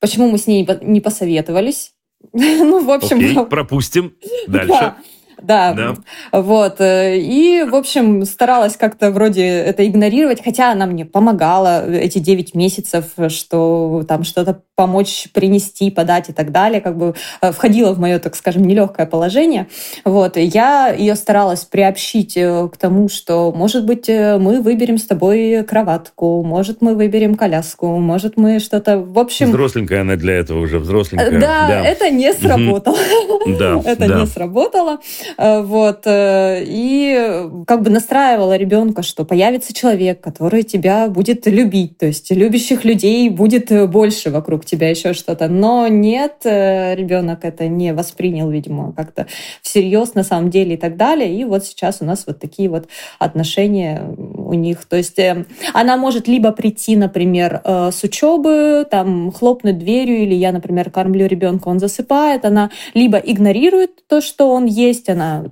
Почему 0.00 0.30
мы 0.30 0.38
с 0.38 0.46
ней 0.46 0.66
не 0.82 1.00
посоветовались? 1.00 1.92
ну, 2.32 2.84
в 2.84 2.90
общем... 2.90 3.18
Окей, 3.18 3.46
пропустим. 3.46 4.14
Дальше. 4.46 4.68
Да. 4.68 4.96
Да, 5.42 5.74
да, 5.74 5.94
вот. 6.32 6.80
Э, 6.80 7.18
и, 7.18 7.64
в 7.64 7.74
общем, 7.74 8.24
старалась 8.24 8.78
как-то 8.78 9.10
вроде 9.10 9.44
это 9.44 9.86
игнорировать, 9.86 10.42
хотя 10.42 10.72
она 10.72 10.86
мне 10.86 11.04
помогала 11.04 11.86
эти 11.90 12.18
9 12.18 12.54
месяцев, 12.54 13.06
что 13.28 14.04
там 14.08 14.24
что-то 14.24 14.62
помочь 14.76 15.28
принести, 15.32 15.90
подать 15.90 16.28
и 16.28 16.32
так 16.32 16.52
далее, 16.52 16.80
как 16.80 16.96
бы 16.96 17.14
э, 17.40 17.52
входила 17.52 17.92
в 17.92 18.00
мое, 18.00 18.18
так 18.18 18.34
скажем, 18.36 18.64
нелегкое 18.64 19.06
положение. 19.06 19.68
Вот. 20.04 20.36
И 20.36 20.42
я 20.42 20.88
ее 20.88 21.14
старалась 21.14 21.64
приобщить 21.64 22.36
э, 22.36 22.68
к 22.72 22.76
тому, 22.76 23.08
что, 23.08 23.52
может 23.52 23.86
быть, 23.86 24.08
мы 24.08 24.60
выберем 24.60 24.98
с 24.98 25.06
тобой 25.06 25.64
кроватку, 25.64 26.42
может, 26.42 26.80
мы 26.80 26.94
выберем 26.94 27.34
коляску, 27.34 27.98
может, 27.98 28.36
мы 28.36 28.58
что-то... 28.58 28.98
В 28.98 29.18
общем... 29.18 29.48
Взросленькая 29.48 30.00
она 30.00 30.16
для 30.16 30.34
этого 30.34 30.60
уже, 30.60 30.78
взросленькая. 30.78 31.40
Да, 31.40 31.68
да. 31.68 31.84
это 31.84 32.10
не 32.10 32.32
сработало. 32.32 32.98
Да, 33.46 33.80
это 33.84 34.06
не 34.06 34.26
сработало. 34.26 35.00
Э, 35.36 35.62
вот. 35.62 36.06
Э, 36.06 36.62
и 36.64 37.46
как 37.66 37.82
бы 37.82 37.90
настраивала 37.90 38.56
ребенка, 38.56 39.02
что 39.02 39.24
появится 39.24 39.72
человек, 39.72 40.20
который 40.20 40.62
тебя 40.62 41.08
будет 41.08 41.46
любить. 41.46 41.98
То 41.98 42.06
есть 42.06 42.30
любящих 42.30 42.84
людей 42.84 43.28
будет 43.28 43.70
больше 43.90 44.30
вокруг 44.30 44.63
тебя, 44.64 44.90
еще 44.90 45.12
что-то. 45.12 45.48
Но 45.48 45.86
нет, 45.88 46.40
э, 46.44 46.94
ребенок 46.94 47.44
это 47.44 47.68
не 47.68 47.92
воспринял, 47.92 48.50
видимо, 48.50 48.92
как-то 48.92 49.26
всерьез 49.62 50.14
на 50.14 50.24
самом 50.24 50.50
деле 50.50 50.74
и 50.74 50.76
так 50.76 50.96
далее. 50.96 51.34
И 51.34 51.44
вот 51.44 51.64
сейчас 51.64 51.98
у 52.00 52.04
нас 52.04 52.24
вот 52.26 52.40
такие 52.40 52.68
вот 52.68 52.88
отношения 53.18 54.02
у 54.16 54.54
них. 54.54 54.84
То 54.84 54.96
есть 54.96 55.18
она 55.72 55.96
может 55.96 56.28
либо 56.28 56.52
прийти, 56.52 56.96
например, 56.96 57.60
с 57.64 58.02
учебы, 58.02 58.86
там 58.90 59.32
хлопнуть 59.32 59.78
дверью, 59.78 60.18
или 60.18 60.34
я, 60.34 60.52
например, 60.52 60.90
кормлю 60.90 61.26
ребенка, 61.26 61.68
он 61.68 61.78
засыпает, 61.78 62.44
она 62.44 62.70
либо 62.94 63.18
игнорирует 63.18 64.06
то, 64.08 64.20
что 64.20 64.50
он 64.50 64.66
есть, 64.66 65.08
она 65.08 65.46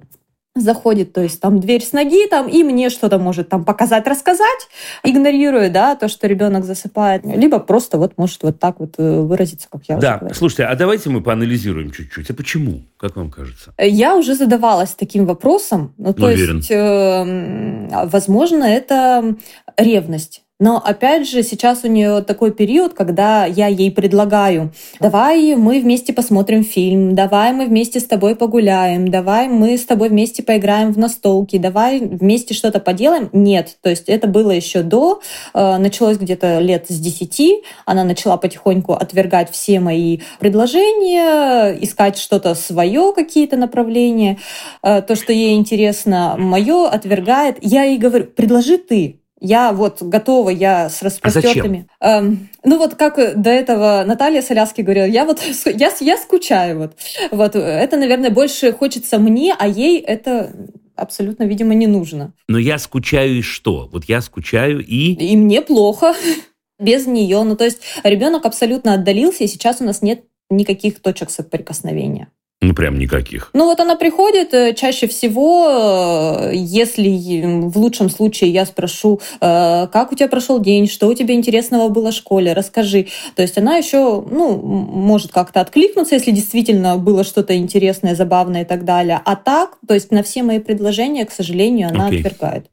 заходит, 0.55 1.13
то 1.13 1.23
есть 1.23 1.41
там 1.41 1.61
дверь 1.61 1.83
с 1.83 1.93
ноги, 1.93 2.27
там 2.29 2.47
и 2.47 2.63
мне 2.63 2.91
что-то 2.91 3.19
может 3.19 3.49
там 3.49 3.65
показать, 3.65 4.07
рассказать, 4.07 4.69
игнорируя, 5.03 5.71
да, 5.71 5.97
то, 5.97 6.09
что 6.09 6.27
ребенок 6.27 6.65
засыпает, 6.65 7.25
либо 7.25 7.59
просто 7.59 7.97
вот 7.97 8.19
может 8.19 8.43
вот 8.43 8.59
так 8.61 8.79
вот 8.79 8.95
э, 8.99 9.21
выразиться, 9.21 9.69
как 9.71 9.83
я 9.89 9.97
да. 9.97 10.21
слушайте, 10.35 10.65
а 10.65 10.75
давайте 10.75 11.09
мы 11.09 11.23
поанализируем 11.23 11.91
чуть-чуть. 11.91 12.29
А 12.31 12.35
почему, 12.35 12.83
как 12.99 13.17
вам 13.17 13.31
кажется? 13.31 13.73
Я 13.79 14.15
уже 14.17 14.35
задавалась 14.35 14.91
таким 14.91 15.25
вопросом, 15.25 15.95
ну 15.97 16.13
то 16.13 16.27
Уверен. 16.27 16.59
есть, 16.59 16.71
э, 16.71 18.07
возможно, 18.07 18.65
это 18.65 19.37
ревность. 19.79 20.43
Но 20.63 20.77
опять 20.77 21.29
же, 21.29 21.43
сейчас 21.43 21.83
у 21.83 21.89
нее 21.89 22.23
такой 22.23 22.53
период, 22.53 22.95
когда 22.95 23.47
я 23.47 23.67
ей 23.67 23.91
предлагаю, 23.91 24.73
давай 25.01 25.57
мы 25.57 25.81
вместе 25.81 26.13
посмотрим 26.13 26.63
фильм, 26.63 27.17
давай 27.17 27.53
мы 27.53 27.67
вместе 27.67 27.99
с 27.99 28.05
тобой 28.05 28.37
погуляем, 28.37 29.09
давай 29.09 29.49
мы 29.49 29.77
с 29.77 29.85
тобой 29.85 30.09
вместе 30.09 30.45
поиграем 30.45 30.93
в 30.93 30.99
настолки, 30.99 31.59
давай 31.59 31.99
вместе 31.99 32.55
что-то 32.55 32.79
поделаем. 32.79 33.29
Нет, 33.33 33.77
то 33.83 33.91
есть 33.91 34.05
это 34.09 34.29
было 34.29 34.53
еще 34.53 34.83
до, 34.83 35.21
э, 35.53 35.79
началось 35.79 36.19
где-то 36.19 36.61
лет 36.61 36.87
с 36.89 36.97
10, 36.97 37.65
она 37.85 38.05
начала 38.05 38.37
потихоньку 38.37 38.93
отвергать 38.93 39.51
все 39.51 39.81
мои 39.81 40.21
предложения, 40.39 41.77
искать 41.83 42.19
что-то 42.19 42.55
свое, 42.55 43.13
какие-то 43.13 43.57
направления, 43.57 44.39
э, 44.85 45.03
то, 45.03 45.17
что 45.17 45.33
ей 45.33 45.57
интересно, 45.57 46.37
мое 46.39 46.87
отвергает. 46.87 47.57
Я 47.63 47.83
ей 47.83 47.99
говорю, 47.99 48.27
предложи 48.27 48.79
ты, 48.79 49.19
я 49.43 49.72
вот 49.72 50.01
готова, 50.03 50.51
я 50.51 50.88
с 50.88 51.03
распростертыми. 51.03 51.88
А 52.01 52.18
эм, 52.18 52.49
ну 52.64 52.78
вот 52.78 52.95
как 52.95 53.16
до 53.40 53.51
этого 53.51 54.05
Наталья 54.07 54.40
Соляски 54.40 54.82
говорила, 54.82 55.05
я 55.05 55.24
вот 55.24 55.43
я, 55.66 55.90
я 56.01 56.16
скучаю 56.16 56.78
вот. 56.78 56.93
Вот 57.30 57.57
это, 57.57 57.97
наверное, 57.97 58.30
больше 58.30 58.72
хочется 58.72 59.18
мне, 59.18 59.55
а 59.59 59.66
ей 59.66 60.01
это 60.01 60.53
абсолютно, 60.95 61.43
видимо, 61.43 61.74
не 61.74 61.88
нужно. 61.88 62.32
Но 62.47 62.59
я 62.59 62.78
скучаю 62.78 63.38
и 63.38 63.43
что? 63.43 63.88
Вот 63.93 64.05
я 64.05 64.20
скучаю 64.20 64.84
и... 64.84 65.12
И 65.14 65.36
мне 65.36 65.61
плохо 65.61 66.14
без 66.78 67.07
нее. 67.07 67.43
Ну 67.43 67.57
то 67.57 67.64
есть 67.64 67.82
ребенок 68.05 68.47
абсолютно 68.47 68.95
отдалился, 68.95 69.43
и 69.43 69.49
сейчас 69.49 69.80
у 69.80 69.84
нас 69.84 70.03
нет 70.03 70.24
никаких 70.51 71.01
точек 71.01 71.30
соприкосновения. 71.30 72.28
Ну, 72.63 72.75
прям 72.75 72.97
никаких. 72.97 73.51
Ну, 73.55 73.65
вот 73.65 73.81
она 73.81 73.97
приходит 73.97 74.55
э, 74.55 74.73
чаще 74.75 75.09
всего, 75.09 76.49
э, 76.49 76.53
если 76.55 77.43
в 77.67 77.77
лучшем 77.77 78.09
случае 78.09 78.51
я 78.51 78.65
спрошу, 78.65 79.21
э, 79.41 79.89
как 79.89 80.13
у 80.13 80.15
тебя 80.15 80.29
прошел 80.29 80.61
день, 80.61 80.89
что 80.89 81.09
у 81.09 81.15
тебя 81.15 81.35
интересного 81.35 81.89
было 81.89 82.13
в 82.13 82.15
школе, 82.15 82.53
расскажи. 82.53 83.09
То 83.35 83.43
есть 83.43 83.59
она 83.59 83.79
еще, 83.79 84.25
ну, 84.31 84.57
может 84.57 85.33
как-то 85.33 85.61
откликнуться, 85.61 86.15
если 86.15 86.31
действительно 86.31 86.99
было 86.99 87.25
что-то 87.25 87.57
интересное, 87.57 88.15
забавное 88.15 88.63
и 88.63 88.65
так 88.65 88.85
далее. 88.85 89.21
А 89.25 89.35
так, 89.35 89.79
то 89.89 89.95
есть 89.95 90.13
на 90.13 90.23
все 90.23 90.45
мои 90.45 90.61
предложения, 90.61 91.27
к 91.27 91.33
сожалению, 91.33 91.89
она 91.89 92.07
Окей. 92.07 92.21
отвергает. 92.21 92.67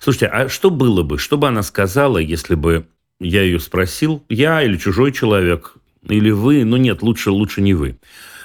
Слушайте, 0.00 0.28
а 0.28 0.48
что 0.48 0.70
было 0.70 1.02
бы, 1.02 1.18
что 1.18 1.36
бы 1.36 1.48
она 1.48 1.62
сказала, 1.62 2.16
если 2.16 2.54
бы 2.54 2.86
я 3.20 3.42
ее 3.42 3.60
спросил, 3.60 4.22
я 4.30 4.62
или 4.62 4.78
чужой 4.78 5.12
человек, 5.12 5.74
или 6.08 6.30
вы, 6.30 6.64
ну 6.64 6.78
нет, 6.78 7.02
лучше, 7.02 7.30
лучше 7.30 7.60
не 7.60 7.74
вы. 7.74 7.98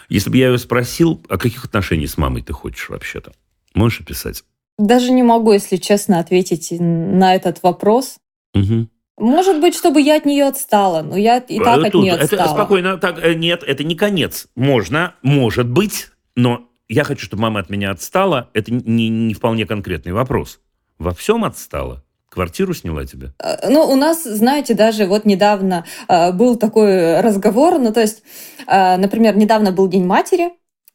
Если 0.10 0.30
бы 0.30 0.38
я 0.38 0.48
ее 0.48 0.58
спросил, 0.58 1.22
о 1.30 1.38
каких 1.38 1.66
отношениях 1.66 2.10
с 2.10 2.18
мамой 2.18 2.42
ты 2.42 2.54
хочешь 2.54 2.90
вообще-то? 2.90 3.34
Можешь 3.74 4.02
описать? 4.02 4.44
Даже 4.78 5.12
не 5.12 5.24
могу, 5.24 5.54
если 5.54 5.78
честно, 5.78 6.20
ответить 6.20 6.70
на 6.72 7.36
этот 7.36 7.64
вопрос. 7.64 8.18
Угу. 8.54 8.88
Может 9.18 9.60
быть, 9.60 9.76
чтобы 9.76 10.00
я 10.02 10.18
от 10.18 10.26
нее 10.26 10.46
отстала, 10.46 11.02
но 11.02 11.18
я 11.18 11.38
и 11.38 11.60
так 11.60 11.84
от 11.84 11.92
Тут, 11.92 12.04
нее 12.04 12.14
это 12.14 12.24
отстала. 12.24 12.54
спокойно. 12.54 12.98
Так, 12.98 13.18
э, 13.24 13.34
нет, 13.34 13.64
это 13.64 13.84
не 13.84 13.96
конец. 13.96 14.48
Можно, 14.56 15.16
может 15.24 15.68
быть, 15.68 16.10
но 16.36 16.70
я 16.88 17.04
хочу, 17.04 17.26
чтобы 17.26 17.42
мама 17.42 17.60
от 17.60 17.70
меня 17.70 17.90
отстала. 17.92 18.50
Это 18.54 18.72
не, 18.72 19.10
не 19.10 19.34
вполне 19.34 19.66
конкретный 19.66 20.14
вопрос. 20.14 20.60
Во 21.00 21.14
всем 21.14 21.44
отстала? 21.44 22.04
Квартиру 22.38 22.76
сняла 22.76 23.04
тебе? 23.04 23.32
Э, 23.40 23.68
Ну, 23.68 23.82
у 23.82 23.96
нас, 23.96 24.24
знаете, 24.24 24.76
даже 24.76 25.08
вот 25.08 25.26
недавно 25.26 25.86
э, 26.08 26.32
был 26.34 26.56
такой 26.56 27.20
разговор, 27.22 27.80
ну, 27.80 27.92
то 27.92 28.02
есть, 28.02 28.22
э, 28.68 28.98
например, 28.98 29.36
недавно 29.36 29.72
был 29.72 29.88
День 29.88 30.06
матери, 30.06 30.52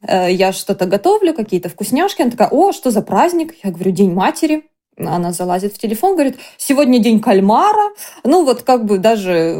я 0.08 0.52
что-то 0.52 0.86
готовлю, 0.86 1.32
какие-то 1.32 1.68
вкусняшки, 1.68 2.22
она 2.22 2.30
такая, 2.32 2.48
о, 2.48 2.72
что 2.72 2.90
за 2.90 3.02
праздник? 3.02 3.54
Я 3.62 3.70
говорю, 3.70 3.90
День 3.92 4.12
матери. 4.12 4.62
Она 4.98 5.32
залазит 5.32 5.74
в 5.74 5.78
телефон, 5.78 6.14
говорит, 6.14 6.36
сегодня 6.58 6.98
день 6.98 7.18
кальмара. 7.20 7.90
Ну, 8.24 8.44
вот 8.44 8.62
как 8.62 8.84
бы 8.84 8.98
даже, 8.98 9.54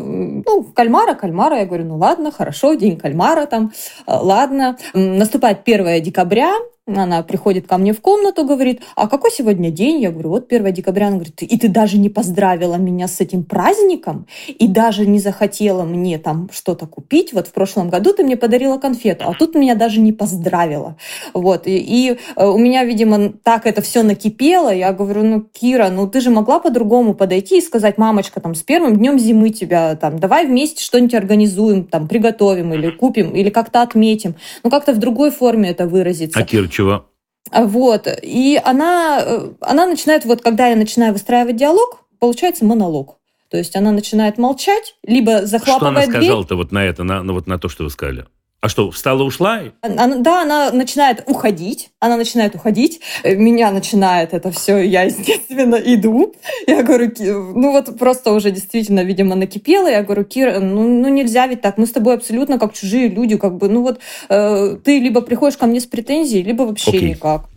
ну, 0.47 0.63
кальмара, 0.75 1.15
кальмара. 1.15 1.59
Я 1.59 1.65
говорю, 1.65 1.85
ну 1.85 1.97
ладно, 1.97 2.31
хорошо, 2.31 2.75
день 2.75 2.99
кальмара 2.99 3.47
там, 3.47 3.73
ладно. 4.07 4.77
Наступает 4.95 5.61
1 5.65 6.03
декабря, 6.03 6.53
она 6.87 7.23
приходит 7.23 7.69
ко 7.69 7.79
мне 7.79 7.93
в 7.93 8.01
комнату, 8.01 8.45
говорит, 8.45 8.83
а 8.97 9.07
какой 9.07 9.31
сегодня 9.31 9.71
день? 9.71 10.01
Я 10.01 10.11
говорю, 10.11 10.31
вот 10.31 10.53
1 10.53 10.73
декабря. 10.73 11.07
Она 11.07 11.17
говорит, 11.17 11.41
и 11.43 11.59
ты 11.59 11.69
даже 11.69 11.97
не 11.99 12.09
поздравила 12.09 12.75
меня 12.75 13.07
с 13.07 13.21
этим 13.21 13.45
праздником, 13.45 14.27
и 14.49 14.67
даже 14.67 15.07
не 15.07 15.21
захотела 15.21 15.85
мне 15.85 16.19
там 16.19 16.49
что-то 16.53 16.87
купить. 16.87 17.33
Вот 17.33 17.47
в 17.47 17.53
прошлом 17.53 17.89
году 17.89 18.13
ты 18.13 18.25
мне 18.25 18.37
подарила 18.37 18.79
конфету, 18.79 19.27
а 19.29 19.35
тут 19.35 19.55
меня 19.55 19.77
даже 19.77 20.01
не 20.01 20.13
поздравила. 20.13 20.97
Вот, 21.35 21.69
и, 21.69 21.77
и 21.77 22.19
э, 22.37 22.47
у 22.47 22.59
меня, 22.59 22.85
видимо, 22.85 23.33
так 23.45 23.67
это 23.67 23.81
все 23.81 24.03
накипело. 24.03 24.75
Я 24.75 24.93
говорю, 24.93 25.23
ну, 25.23 25.41
Кира, 25.41 25.89
ну 25.89 26.09
ты 26.09 26.21
же 26.21 26.31
могла 26.31 26.59
по-другому 26.59 27.15
подойти 27.15 27.59
и 27.59 27.63
сказать, 27.63 27.97
мамочка, 27.97 28.41
там, 28.41 28.57
с 28.57 28.63
первым 28.63 28.97
днем 28.97 29.21
зимы 29.21 29.51
тебя, 29.51 29.95
там, 29.95 30.19
давай 30.19 30.47
вместе 30.47 30.83
что-нибудь 30.83 31.15
организуем, 31.15 31.85
там, 31.85 32.09
приготовим 32.09 32.75
или 32.75 32.91
купим, 32.91 33.31
или 33.31 33.51
как-то 33.51 33.83
отметим. 33.83 34.35
Ну, 34.65 34.71
как-то 34.71 34.93
в 34.93 34.99
другой 34.99 35.31
форме 35.31 35.71
это 35.71 35.87
выразиться. 35.87 36.41
А 36.41 36.43
Кира 36.43 36.72
чего? 36.73 37.07
Вот. 37.53 38.09
И 38.23 38.61
она, 38.65 39.23
э, 39.25 39.51
она 39.61 39.87
начинает, 39.87 40.25
вот 40.25 40.43
когда 40.43 40.69
я 40.69 40.77
начинаю 40.77 41.13
выстраивать 41.13 41.57
диалог, 41.57 42.01
получается 42.19 42.65
монолог. 42.65 43.19
То 43.51 43.59
есть 43.59 43.77
она 43.77 43.93
начинает 43.93 44.39
молчать, 44.39 44.97
либо 45.03 45.45
захлапывает 45.45 46.05
Что 46.05 46.11
она 46.11 46.21
сказала-то 46.21 46.57
вот 46.57 46.73
на 46.73 46.85
это, 46.85 47.05
на, 47.05 47.23
вот 47.23 47.47
на 47.47 47.59
то, 47.59 47.69
что 47.69 47.85
вы 47.85 47.91
сказали? 47.91 48.27
А 48.63 48.69
что, 48.69 48.93
встала, 48.93 49.25
ушла? 49.25 49.61
Она, 49.81 50.19
да, 50.19 50.43
она 50.43 50.71
начинает 50.71 51.25
уходить. 51.27 51.91
Она 51.99 52.17
начинает 52.17 52.55
уходить. 52.55 53.01
Меня 53.25 53.73
начинает 53.73 54.35
это 54.35 54.53
все. 54.53 54.79
Я, 54.79 55.03
естественно, 55.03 55.75
иду. 55.75 56.33
Я 56.69 56.85
говорю, 56.85 57.11
ну 57.57 57.73
вот 57.73 57.99
просто 57.99 58.31
уже 58.33 58.53
действительно, 58.53 59.03
видимо, 59.03 59.35
накипела. 59.35 59.89
Я 59.89 60.05
говорю, 60.05 60.23
Кира, 60.23 60.61
ну, 60.61 60.89
ну 60.89 61.09
нельзя 61.09 61.49
ведь 61.49 61.61
так. 61.61 61.77
Мы 61.77 61.89
с 61.89 61.91
тобой 61.91 62.15
абсолютно 62.15 62.61
как 62.61 62.73
чужие 62.73 63.09
люди. 63.09 63.37
Как 63.37 63.57
бы, 63.57 63.69
ну 63.69 63.83
вот 63.83 63.99
э, 64.29 64.77
ты 64.85 65.01
либо 65.01 65.23
приходишь 65.23 65.59
ко 65.59 65.67
мне 65.67 65.81
с 65.81 65.87
претензией, 65.87 66.45
либо 66.45 66.63
вообще 66.63 66.91
Окей. 66.91 67.11
никак. 67.11 67.49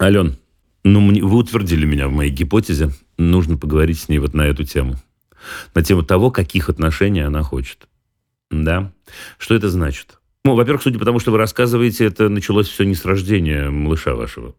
Ален, 0.00 0.38
ну 0.82 1.06
вы 1.24 1.38
утвердили 1.38 1.86
меня 1.86 2.08
в 2.08 2.12
моей 2.12 2.32
гипотезе. 2.32 2.90
Нужно 3.16 3.56
поговорить 3.56 4.00
с 4.00 4.08
ней 4.08 4.18
вот 4.18 4.34
на 4.34 4.42
эту 4.42 4.64
тему. 4.64 4.96
На 5.72 5.84
тему 5.84 6.02
того, 6.02 6.32
каких 6.32 6.68
отношений 6.68 7.20
она 7.20 7.44
хочет. 7.44 7.86
Да? 8.50 8.92
Что 9.38 9.54
это 9.54 9.68
значит? 9.68 10.18
Ну, 10.44 10.54
во-первых, 10.54 10.82
судя 10.82 10.98
по 10.98 11.04
тому, 11.04 11.18
что 11.18 11.32
вы 11.32 11.38
рассказываете, 11.38 12.04
это 12.04 12.28
началось 12.28 12.68
все 12.68 12.84
не 12.84 12.94
с 12.94 13.04
рождения 13.04 13.68
малыша 13.70 14.14
вашего. 14.14 14.54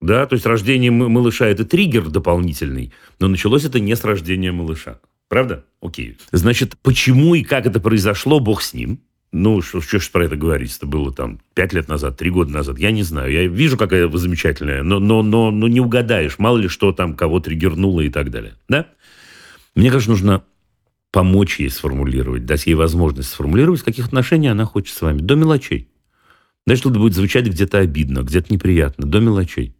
Да, 0.00 0.26
то 0.26 0.34
есть 0.34 0.44
рождение 0.44 0.90
малыша– 0.90 1.46
это 1.48 1.64
триггер 1.64 2.10
дополнительный, 2.10 2.92
но 3.20 3.28
началось 3.28 3.64
это 3.64 3.80
не 3.80 3.96
с 3.96 4.04
рождения 4.04 4.52
малыша. 4.52 5.00
Правда? 5.28 5.64
Окей. 5.80 6.18
Значит, 6.30 6.74
почему 6.82 7.34
и 7.34 7.42
как 7.42 7.66
это 7.66 7.80
произошло, 7.80 8.38
бог 8.38 8.60
с 8.60 8.74
ним. 8.74 9.00
Ну, 9.32 9.62
что, 9.62 9.80
что 9.80 9.98
ж 9.98 10.10
про 10.10 10.26
это 10.26 10.36
говорить? 10.36 10.76
Это 10.76 10.86
было 10.86 11.12
там 11.12 11.40
пять 11.54 11.72
лет 11.72 11.88
назад, 11.88 12.16
три 12.16 12.30
года 12.30 12.52
назад. 12.52 12.78
Я 12.78 12.92
не 12.92 13.02
знаю. 13.02 13.32
Я 13.32 13.46
вижу, 13.46 13.76
какая 13.76 14.06
вы 14.06 14.18
замечательная, 14.18 14.82
но, 14.82 15.00
но, 15.00 15.22
но, 15.22 15.50
но 15.50 15.66
не 15.66 15.80
угадаешь. 15.80 16.38
Мало 16.38 16.58
ли 16.58 16.68
что 16.68 16.92
там 16.92 17.16
кого 17.16 17.40
триггернуло 17.40 18.02
и 18.02 18.10
так 18.10 18.30
далее. 18.30 18.54
Да? 18.68 18.86
Мне 19.74 19.90
кажется, 19.90 20.10
нужно 20.10 20.44
помочь 21.14 21.60
ей 21.60 21.70
сформулировать, 21.70 22.44
дать 22.44 22.66
ей 22.66 22.74
возможность 22.74 23.28
сформулировать, 23.28 23.82
в 23.82 23.84
каких 23.84 24.06
отношениях 24.06 24.50
она 24.50 24.64
хочет 24.64 24.96
с 24.96 25.00
вами, 25.00 25.20
до 25.20 25.36
мелочей. 25.36 25.88
Даже 26.66 26.80
это 26.80 26.98
будет 26.98 27.14
звучать 27.14 27.46
где-то 27.46 27.78
обидно, 27.78 28.24
где-то 28.24 28.52
неприятно, 28.52 29.06
до 29.06 29.20
мелочей. 29.20 29.76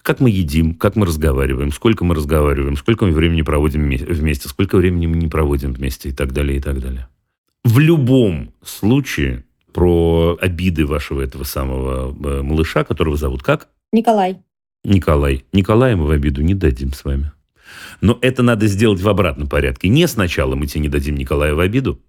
Как 0.00 0.20
мы 0.20 0.30
едим, 0.30 0.74
как 0.74 0.96
мы 0.96 1.04
разговариваем, 1.04 1.70
сколько 1.70 2.06
мы 2.06 2.14
разговариваем, 2.14 2.78
сколько 2.78 3.04
мы 3.04 3.12
времени 3.12 3.42
проводим 3.42 3.82
вместе, 3.82 4.48
сколько 4.48 4.78
времени 4.78 5.06
мы 5.06 5.16
не 5.16 5.28
проводим 5.28 5.74
вместе 5.74 6.08
и 6.08 6.12
так 6.12 6.32
далее, 6.32 6.56
и 6.56 6.60
так 6.62 6.80
далее. 6.80 7.08
В 7.62 7.78
любом 7.78 8.54
случае 8.62 9.44
про 9.74 10.38
обиды 10.40 10.86
вашего 10.86 11.20
этого 11.20 11.44
самого 11.44 12.16
э, 12.26 12.40
малыша, 12.40 12.84
которого 12.84 13.18
зовут 13.18 13.42
как? 13.42 13.68
Николай. 13.92 14.38
Николай. 14.82 15.44
Николая 15.52 15.94
мы 15.94 16.06
в 16.06 16.10
обиду 16.10 16.40
не 16.40 16.54
дадим 16.54 16.94
с 16.94 17.04
вами. 17.04 17.32
Но 18.00 18.18
это 18.20 18.42
надо 18.42 18.66
сделать 18.66 19.00
в 19.00 19.08
обратном 19.08 19.48
порядке. 19.48 19.88
Не 19.88 20.06
сначала 20.06 20.54
мы 20.54 20.66
тебе 20.66 20.82
не 20.82 20.88
дадим 20.88 21.16
Николая 21.16 21.54
в 21.54 21.60
обиду, 21.60 22.00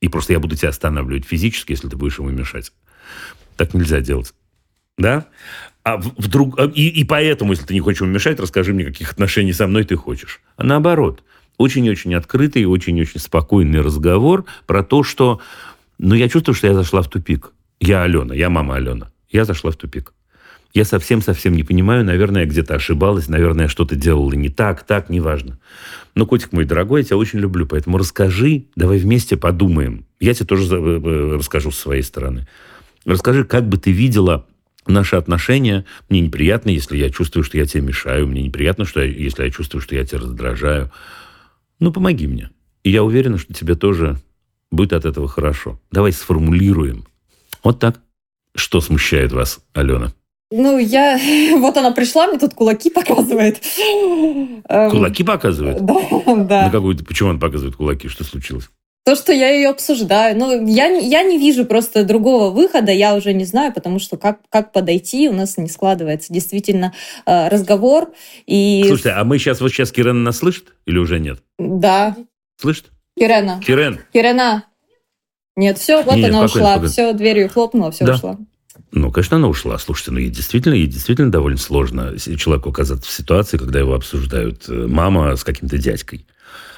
и 0.00 0.08
просто 0.08 0.32
я 0.32 0.40
буду 0.40 0.56
тебя 0.56 0.70
останавливать 0.70 1.24
физически, 1.24 1.72
если 1.72 1.88
ты 1.88 1.96
будешь 1.96 2.18
ему 2.18 2.30
мешать. 2.30 2.72
Так 3.56 3.74
нельзя 3.74 4.00
делать. 4.00 4.34
Да? 4.96 5.26
А 5.82 5.96
вдруг... 5.98 6.58
А, 6.58 6.64
и, 6.64 6.88
и 6.88 7.04
поэтому, 7.04 7.52
если 7.52 7.66
ты 7.66 7.74
не 7.74 7.80
хочешь 7.80 8.00
ему 8.00 8.12
мешать, 8.12 8.40
расскажи 8.40 8.72
мне, 8.72 8.84
каких 8.84 9.12
отношений 9.12 9.52
со 9.52 9.66
мной 9.66 9.84
ты 9.84 9.96
хочешь. 9.96 10.40
А 10.56 10.64
наоборот, 10.64 11.22
очень-очень 11.58 12.14
открытый, 12.14 12.64
очень-очень 12.64 13.20
спокойный 13.20 13.80
разговор 13.80 14.44
про 14.66 14.82
то, 14.82 15.02
что... 15.02 15.40
Ну, 15.98 16.14
я 16.14 16.28
чувствую, 16.28 16.54
что 16.54 16.66
я 16.66 16.74
зашла 16.74 17.02
в 17.02 17.08
тупик. 17.08 17.52
Я 17.78 18.02
Алена, 18.02 18.34
я 18.34 18.48
мама 18.48 18.76
Алена. 18.76 19.10
Я 19.28 19.44
зашла 19.44 19.70
в 19.70 19.76
тупик 19.76 20.14
я 20.72 20.84
совсем-совсем 20.84 21.54
не 21.54 21.64
понимаю, 21.64 22.04
наверное, 22.04 22.46
где-то 22.46 22.74
ошибалась, 22.74 23.28
наверное, 23.28 23.68
что-то 23.68 23.96
делала 23.96 24.32
не 24.32 24.48
так, 24.48 24.84
так, 24.84 25.10
неважно. 25.10 25.58
Но, 26.14 26.26
котик 26.26 26.52
мой 26.52 26.64
дорогой, 26.64 27.00
я 27.00 27.06
тебя 27.06 27.16
очень 27.16 27.40
люблю, 27.40 27.66
поэтому 27.66 27.98
расскажи, 27.98 28.66
давай 28.76 28.98
вместе 28.98 29.36
подумаем. 29.36 30.06
Я 30.20 30.34
тебе 30.34 30.46
тоже 30.46 30.76
э, 30.76 30.78
э, 30.78 31.36
расскажу 31.36 31.70
с 31.70 31.78
своей 31.78 32.02
стороны. 32.02 32.46
Расскажи, 33.04 33.44
как 33.44 33.68
бы 33.68 33.78
ты 33.78 33.90
видела 33.90 34.46
наши 34.86 35.16
отношения. 35.16 35.84
Мне 36.08 36.20
неприятно, 36.20 36.70
если 36.70 36.96
я 36.96 37.10
чувствую, 37.10 37.42
что 37.42 37.58
я 37.58 37.66
тебе 37.66 37.82
мешаю. 37.82 38.26
Мне 38.26 38.42
неприятно, 38.42 38.84
что 38.84 39.00
я, 39.00 39.06
если 39.06 39.44
я 39.44 39.50
чувствую, 39.50 39.80
что 39.80 39.94
я 39.94 40.04
тебя 40.04 40.20
раздражаю. 40.20 40.90
Ну, 41.78 41.92
помоги 41.92 42.26
мне. 42.26 42.50
И 42.84 42.90
я 42.90 43.02
уверена, 43.02 43.38
что 43.38 43.52
тебе 43.54 43.74
тоже 43.74 44.16
будет 44.70 44.92
от 44.92 45.04
этого 45.04 45.28
хорошо. 45.28 45.80
Давай 45.90 46.12
сформулируем. 46.12 47.06
Вот 47.62 47.80
так. 47.80 48.00
Что 48.54 48.80
смущает 48.80 49.32
вас, 49.32 49.60
Алена? 49.74 50.12
Ну, 50.50 50.78
я... 50.78 51.18
Вот 51.58 51.76
она 51.76 51.92
пришла, 51.92 52.26
мне 52.26 52.38
тут 52.38 52.54
кулаки 52.54 52.90
показывает. 52.90 53.62
Эм, 54.68 54.90
кулаки 54.90 55.24
показывает? 55.24 55.78
Да, 55.80 56.44
да. 56.44 56.62
На 56.66 56.70
какую 56.70 56.98
Почему 57.04 57.30
он 57.30 57.40
показывает 57.40 57.76
кулаки? 57.76 58.08
Что 58.08 58.24
случилось? 58.24 58.68
То, 59.04 59.16
что 59.16 59.32
я 59.32 59.50
ее 59.50 59.70
обсуждаю. 59.70 60.36
Ну, 60.36 60.66
я, 60.66 60.86
я 60.88 61.22
не 61.22 61.38
вижу 61.38 61.64
просто 61.64 62.04
другого 62.04 62.50
выхода, 62.50 62.92
я 62.92 63.14
уже 63.14 63.32
не 63.32 63.44
знаю, 63.44 63.72
потому 63.72 63.98
что 63.98 64.16
как, 64.16 64.40
как 64.50 64.72
подойти, 64.72 65.28
у 65.28 65.32
нас 65.32 65.56
не 65.56 65.68
складывается 65.68 66.32
действительно 66.32 66.92
э, 67.24 67.48
разговор. 67.48 68.12
И... 68.46 68.84
Слушайте, 68.86 69.10
а 69.10 69.24
мы 69.24 69.38
сейчас, 69.38 69.60
вот 69.60 69.70
сейчас 69.70 69.90
Кирена 69.90 70.20
нас 70.20 70.36
слышит 70.38 70.74
или 70.86 70.98
уже 70.98 71.18
нет? 71.18 71.42
Да. 71.58 72.16
Слышит? 72.60 72.86
Кирена. 73.16 73.60
Кирен. 73.64 74.00
Кирена. 74.12 74.64
Нет, 75.56 75.78
все, 75.78 76.02
вот 76.02 76.16
нет, 76.16 76.30
она 76.30 76.44
ушла, 76.44 76.80
все, 76.86 77.12
дверью 77.12 77.48
хлопнула, 77.48 77.90
все 77.90 78.04
да. 78.04 78.14
ушла. 78.14 78.38
Ну, 78.92 79.10
конечно, 79.12 79.36
она 79.36 79.48
ушла. 79.48 79.78
Слушайте, 79.78 80.10
ну, 80.12 80.18
ей 80.18 80.30
действительно, 80.30 80.74
ей 80.74 80.86
действительно 80.86 81.30
довольно 81.30 81.58
сложно 81.58 82.18
человеку 82.18 82.70
оказаться 82.70 83.08
в 83.08 83.12
ситуации, 83.12 83.56
когда 83.56 83.78
его 83.78 83.94
обсуждают 83.94 84.68
э, 84.68 84.86
мама 84.88 85.36
с 85.36 85.44
каким-то 85.44 85.78
дядькой 85.78 86.26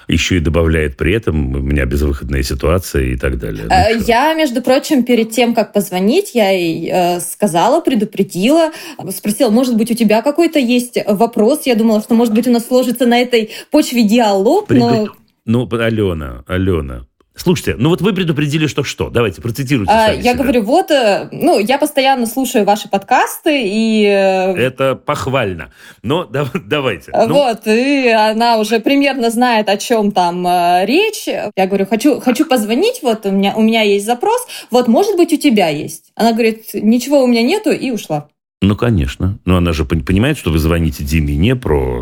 еще 0.08 0.36
и 0.36 0.40
добавляет 0.40 0.96
при 0.96 1.14
этом 1.14 1.54
у 1.54 1.60
меня 1.60 1.84
безвыходная 1.84 2.42
ситуация 2.42 3.04
и 3.04 3.16
так 3.16 3.38
далее. 3.38 3.66
Ну, 3.68 3.74
э, 3.74 4.02
я, 4.06 4.34
между 4.34 4.62
прочим, 4.62 5.04
перед 5.04 5.30
тем, 5.30 5.54
как 5.54 5.72
позвонить, 5.72 6.34
я 6.34 6.50
ей 6.50 6.90
э, 6.92 7.20
сказала, 7.20 7.80
предупредила, 7.80 8.72
спросила, 9.10 9.50
может 9.50 9.76
быть, 9.76 9.90
у 9.90 9.94
тебя 9.94 10.22
какой-то 10.22 10.58
есть 10.58 10.98
вопрос. 11.06 11.62
Я 11.66 11.74
думала, 11.74 12.00
что, 12.02 12.14
может 12.14 12.34
быть, 12.34 12.46
у 12.46 12.50
нас 12.50 12.66
сложится 12.66 13.06
на 13.06 13.20
этой 13.20 13.50
почве 13.70 14.02
диалог, 14.04 14.66
Преду... 14.66 14.86
но... 14.86 15.08
Ну, 15.44 15.68
Алена, 15.72 16.44
Алена, 16.46 17.06
Слушайте, 17.34 17.76
ну 17.78 17.88
вот 17.88 18.02
вы 18.02 18.12
предупредили, 18.12 18.66
что 18.66 18.84
что? 18.84 19.08
Давайте, 19.08 19.40
процитируйте 19.40 19.90
а, 19.90 20.12
Я 20.12 20.20
себя. 20.20 20.34
говорю, 20.34 20.62
вот, 20.62 20.90
э, 20.90 21.28
ну, 21.32 21.58
я 21.58 21.78
постоянно 21.78 22.26
слушаю 22.26 22.66
ваши 22.66 22.90
подкасты, 22.90 23.62
и... 23.64 24.04
Э, 24.04 24.54
Это 24.54 24.96
похвально. 24.96 25.72
Но 26.02 26.24
да, 26.30 26.46
давайте. 26.54 27.10
Ну. 27.12 27.32
Вот, 27.32 27.66
и 27.66 28.08
она 28.08 28.58
уже 28.58 28.80
примерно 28.80 29.30
знает, 29.30 29.70
о 29.70 29.78
чем 29.78 30.12
там 30.12 30.46
э, 30.46 30.84
речь. 30.84 31.26
Я 31.26 31.66
говорю, 31.66 31.86
хочу, 31.86 32.20
хочу 32.20 32.44
позвонить, 32.44 33.00
вот 33.02 33.24
у 33.24 33.30
меня, 33.30 33.54
у 33.56 33.62
меня 33.62 33.80
есть 33.80 34.04
запрос, 34.04 34.46
вот, 34.70 34.86
может 34.88 35.16
быть, 35.16 35.32
у 35.32 35.38
тебя 35.38 35.68
есть. 35.68 36.12
Она 36.14 36.32
говорит, 36.32 36.74
ничего 36.74 37.22
у 37.22 37.26
меня 37.26 37.42
нету, 37.42 37.70
и 37.70 37.90
ушла. 37.90 38.28
Ну, 38.60 38.76
конечно. 38.76 39.38
Но 39.44 39.56
она 39.56 39.72
же 39.72 39.84
понимает, 39.84 40.38
что 40.38 40.50
вы 40.50 40.58
звоните 40.58 41.02
Диме 41.02 41.34
не 41.34 41.56
про, 41.56 42.00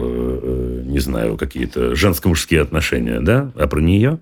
не 0.85 0.99
знаю, 0.99 1.39
какие-то 1.39 1.95
женско-мужские 1.95 2.61
отношения, 2.61 3.21
да, 3.21 3.51
а 3.55 3.67
про 3.67 3.81
нее. 3.81 4.19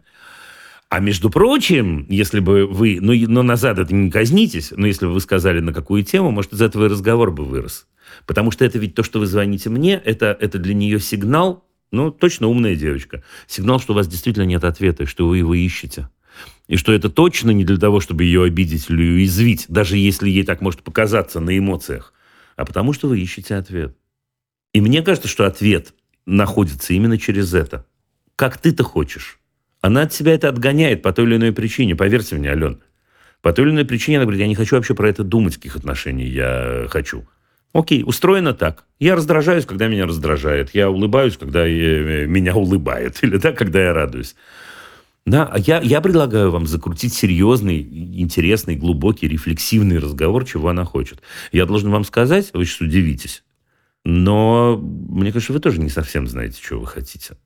А 0.89 1.01
между 1.01 1.29
прочим, 1.29 2.07
если 2.09 2.41
бы 2.41 2.67
вы, 2.67 2.99
ну, 3.01 3.13
но 3.29 3.43
назад 3.43 3.79
это 3.79 3.95
не 3.95 4.11
казнитесь, 4.11 4.73
но 4.75 4.87
если 4.87 5.05
бы 5.05 5.13
вы 5.13 5.21
сказали, 5.21 5.61
на 5.61 5.75
какую 5.75 6.03
тему, 6.03 6.31
может, 6.31 6.55
из 6.55 6.63
этого 6.63 6.87
и 6.87 6.89
разговор 6.89 7.31
бы 7.31 7.45
вырос. 7.45 7.87
Потому 8.27 8.51
что 8.51 8.65
это 8.65 8.79
ведь 8.79 8.95
то, 8.95 9.03
что 9.03 9.21
вы 9.21 9.27
звоните 9.27 9.69
мне, 9.69 10.01
это, 10.03 10.37
это 10.41 10.59
для 10.59 10.73
нее 10.73 10.99
сигнал, 10.99 11.67
ну, 11.91 12.11
точно 12.11 12.49
умная 12.49 12.75
девочка, 12.75 13.23
сигнал, 13.47 13.81
что 13.81 13.93
у 13.93 13.97
вас 13.97 14.09
действительно 14.09 14.45
нет 14.45 14.65
ответа, 14.65 15.05
что 15.05 15.29
вы 15.29 15.39
его 15.39 15.55
ищете. 15.55 16.09
И 16.69 16.77
что 16.77 16.93
это 16.93 17.11
точно 17.11 17.51
не 17.51 17.65
для 17.65 17.77
того, 17.77 18.01
чтобы 18.01 18.25
ее 18.25 18.45
обидеть 18.45 18.89
или 18.89 19.13
уязвить, 19.13 19.67
даже 19.69 19.99
если 19.99 20.31
ей 20.31 20.45
так 20.45 20.63
может 20.63 20.83
показаться 20.83 21.41
на 21.41 21.57
эмоциях, 21.57 22.15
а 22.57 22.65
потому 22.65 22.95
что 22.95 23.09
вы 23.09 23.21
ищете 23.21 23.57
ответ. 23.57 23.97
И 24.73 24.81
мне 24.81 25.03
кажется, 25.03 25.29
что 25.29 25.47
ответ 25.47 25.95
находится 26.25 26.95
именно 26.95 27.19
через 27.19 27.53
это. 27.53 27.87
Как 28.37 28.59
ты-то 28.59 28.85
хочешь. 28.85 29.38
Она 29.81 30.03
от 30.03 30.13
себя 30.13 30.35
это 30.35 30.49
отгоняет 30.49 31.03
по 31.03 31.13
той 31.13 31.27
или 31.27 31.37
иной 31.37 31.53
причине. 31.53 31.95
Поверьте 31.95 32.37
мне, 32.37 32.51
Ален. 32.51 32.81
По 33.43 33.53
той 33.53 33.67
или 33.67 33.73
иной 33.73 33.85
причине 33.85 34.19
она 34.19 34.25
говорит, 34.25 34.41
я 34.41 34.49
не 34.49 34.55
хочу 34.55 34.77
вообще 34.77 34.95
про 34.95 35.09
это 35.09 35.23
думать, 35.23 35.57
каких 35.57 35.77
отношений 35.77 36.27
я 36.27 36.87
хочу. 36.89 37.25
Окей, 37.73 38.03
устроено 38.05 38.55
так. 38.55 38.85
Я 38.99 39.15
раздражаюсь, 39.15 39.67
когда 39.67 39.89
меня 39.89 40.07
раздражает. 40.07 40.71
Я 40.75 40.91
улыбаюсь, 40.91 41.37
когда 41.37 41.65
я, 41.67 42.27
меня 42.27 42.57
улыбает. 42.57 43.19
Или 43.23 43.39
так, 43.39 43.57
когда 43.57 43.81
я 43.81 43.93
радуюсь. 43.93 44.35
Да, 45.27 45.45
а 45.45 45.59
я, 45.59 45.81
я 45.81 46.01
предлагаю 46.01 46.51
вам 46.51 46.67
закрутить 46.67 47.13
серьезный, 47.13 47.81
интересный, 47.83 48.77
глубокий, 48.77 49.29
рефлексивный 49.29 49.99
разговор, 49.99 50.47
чего 50.47 50.71
она 50.71 50.85
хочет. 50.85 51.21
Я 51.53 51.67
должен 51.67 51.91
вам 51.91 52.05
сказать, 52.05 52.51
вы 52.55 52.65
сейчас 52.65 52.81
удивитесь, 52.81 53.45
Но 54.07 54.79
мне 54.79 55.31
кажется, 55.31 55.53
вы 55.53 55.61
тоже 55.61 55.81
не 55.81 55.91
совсем 55.91 56.27
знаете, 56.27 56.59
чего 56.63 56.81
вы 56.81 56.87
хотите. 56.87 57.37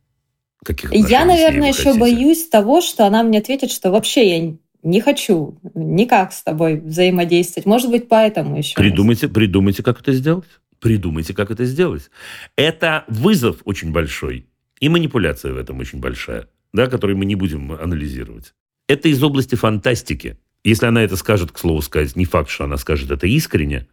Каких 0.65 0.93
я, 0.93 1.25
наверное, 1.25 1.69
еще 1.69 1.93
хотите. 1.93 2.01
боюсь 2.01 2.49
того, 2.49 2.81
что 2.81 3.07
она 3.07 3.23
мне 3.23 3.39
ответит, 3.39 3.71
что 3.71 3.91
вообще 3.91 4.39
я 4.39 4.55
не 4.83 5.01
хочу 5.01 5.59
никак 5.75 6.33
с 6.33 6.43
тобой 6.43 6.81
взаимодействовать. 6.81 7.67
Может 7.67 7.91
быть, 7.91 8.09
поэтому 8.09 8.59
еще. 8.59 8.75
Придумайте, 8.77 9.29
придумайте, 9.29 9.83
как 9.83 10.01
это 10.01 10.13
сделать. 10.13 10.49
Придумайте, 10.81 11.35
как 11.35 11.51
это 11.51 11.65
сделать. 11.65 12.11
Это 12.57 13.05
вызов 13.09 13.59
очень 13.65 13.93
большой. 13.93 14.47
И 14.81 14.89
манипуляция 14.89 15.53
в 15.53 15.57
этом 15.57 15.79
очень 15.79 16.01
большая, 16.01 16.49
да, 16.73 16.89
которую 16.89 17.17
мы 17.17 17.25
не 17.25 17.37
будем 17.37 17.73
анализировать. 17.73 18.55
Это 18.89 19.09
из 19.09 19.23
области 19.23 19.55
фантастики. 19.55 20.39
Если 20.65 20.87
она 20.87 21.03
это 21.03 21.17
скажет, 21.17 21.53
к 21.53 21.59
слову 21.59 21.83
сказать, 21.83 22.17
не 22.17 22.25
факт, 22.25 22.51
что 22.51 22.65
она 22.65 22.77
скажет 22.79 23.11
это 23.11 23.27
искренне. 23.29 23.87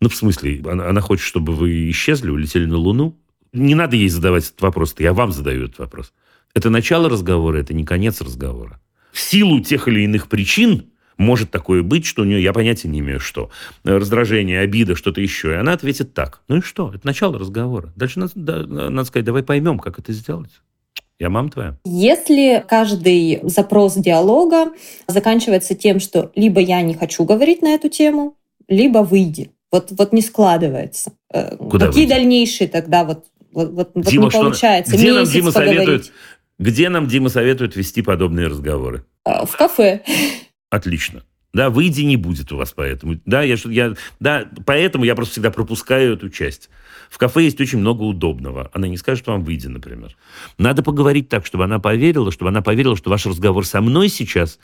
Ну, 0.00 0.10
в 0.10 0.16
смысле, 0.16 0.62
она, 0.66 0.88
она 0.88 1.00
хочет, 1.00 1.24
чтобы 1.24 1.54
вы 1.54 1.90
исчезли, 1.90 2.30
улетели 2.30 2.66
на 2.66 2.76
Луну. 2.76 3.18
Не 3.54 3.74
надо 3.74 3.96
ей 3.96 4.08
задавать 4.08 4.44
этот 4.44 4.60
вопрос, 4.60 4.94
я 4.98 5.12
вам 5.12 5.32
задаю 5.32 5.64
этот 5.64 5.78
вопрос. 5.78 6.12
Это 6.54 6.70
начало 6.70 7.08
разговора, 7.08 7.58
это 7.58 7.72
не 7.72 7.84
конец 7.84 8.20
разговора. 8.20 8.80
В 9.12 9.20
силу 9.20 9.60
тех 9.60 9.88
или 9.88 10.00
иных 10.00 10.28
причин 10.28 10.90
может 11.16 11.50
такое 11.50 11.82
быть, 11.82 12.04
что 12.04 12.22
у 12.22 12.24
нее, 12.24 12.42
я 12.42 12.52
понятия 12.52 12.88
не 12.88 12.98
имею, 12.98 13.20
что. 13.20 13.50
Раздражение, 13.84 14.60
обида, 14.60 14.96
что-то 14.96 15.20
еще. 15.20 15.52
И 15.52 15.54
она 15.54 15.72
ответит 15.72 16.12
так. 16.14 16.40
Ну 16.48 16.58
и 16.58 16.60
что? 16.60 16.92
Это 16.92 17.06
начало 17.06 17.38
разговора. 17.38 17.92
Дальше 17.94 18.18
надо, 18.18 18.66
надо 18.66 19.04
сказать, 19.04 19.24
давай 19.24 19.44
поймем, 19.44 19.78
как 19.78 19.98
это 19.98 20.12
сделать. 20.12 20.50
Я 21.20 21.30
мам 21.30 21.48
твоя. 21.48 21.78
Если 21.84 22.64
каждый 22.68 23.38
запрос 23.44 23.94
диалога 23.94 24.72
заканчивается 25.06 25.76
тем, 25.76 26.00
что 26.00 26.32
либо 26.34 26.60
я 26.60 26.82
не 26.82 26.94
хочу 26.94 27.24
говорить 27.24 27.62
на 27.62 27.68
эту 27.68 27.88
тему, 27.88 28.36
либо 28.66 28.98
выйди. 28.98 29.52
Вот, 29.70 29.90
вот 29.90 30.12
не 30.12 30.22
складывается. 30.22 31.12
Э, 31.32 31.56
Куда 31.56 31.86
Какие 31.86 32.04
выйди? 32.04 32.14
дальнейшие 32.14 32.68
тогда 32.68 33.04
вот, 33.04 33.24
вот, 33.54 33.70
вот, 33.94 34.04
Дима, 34.04 34.24
вот 34.24 34.34
не 34.34 34.40
получается? 34.40 34.96
Где 34.96 35.12
нам 35.12 35.24
Дима 35.24 35.52
поговорить? 35.52 35.76
советует? 35.76 36.12
Где 36.58 36.88
нам 36.88 37.06
Дима 37.06 37.28
советует 37.28 37.76
вести 37.76 38.02
подобные 38.02 38.48
разговоры? 38.48 39.04
Э, 39.24 39.44
в 39.46 39.56
кафе. 39.56 40.02
Отлично. 40.70 41.22
Да, 41.54 41.70
выйди 41.70 42.02
не 42.02 42.16
будет 42.16 42.50
у 42.50 42.56
вас 42.56 42.72
поэтому. 42.72 43.20
Да, 43.24 43.42
я, 43.42 43.56
я, 43.66 43.94
да, 44.18 44.48
поэтому 44.66 45.04
я 45.04 45.14
просто 45.14 45.34
всегда 45.34 45.52
пропускаю 45.52 46.14
эту 46.14 46.28
часть. 46.28 46.68
В 47.08 47.16
кафе 47.16 47.44
есть 47.44 47.60
очень 47.60 47.78
много 47.78 48.02
удобного. 48.02 48.70
Она 48.74 48.88
не 48.88 48.96
скажет 48.96 49.28
вам 49.28 49.44
выйди, 49.44 49.68
например. 49.68 50.16
Надо 50.58 50.82
поговорить 50.82 51.28
так, 51.28 51.46
чтобы 51.46 51.62
она 51.62 51.78
поверила, 51.78 52.32
чтобы 52.32 52.48
она 52.48 52.60
поверила, 52.60 52.96
что 52.96 53.08
ваш 53.08 53.24
разговор 53.24 53.64
со 53.64 53.80
мной 53.80 54.08
сейчас 54.08 54.58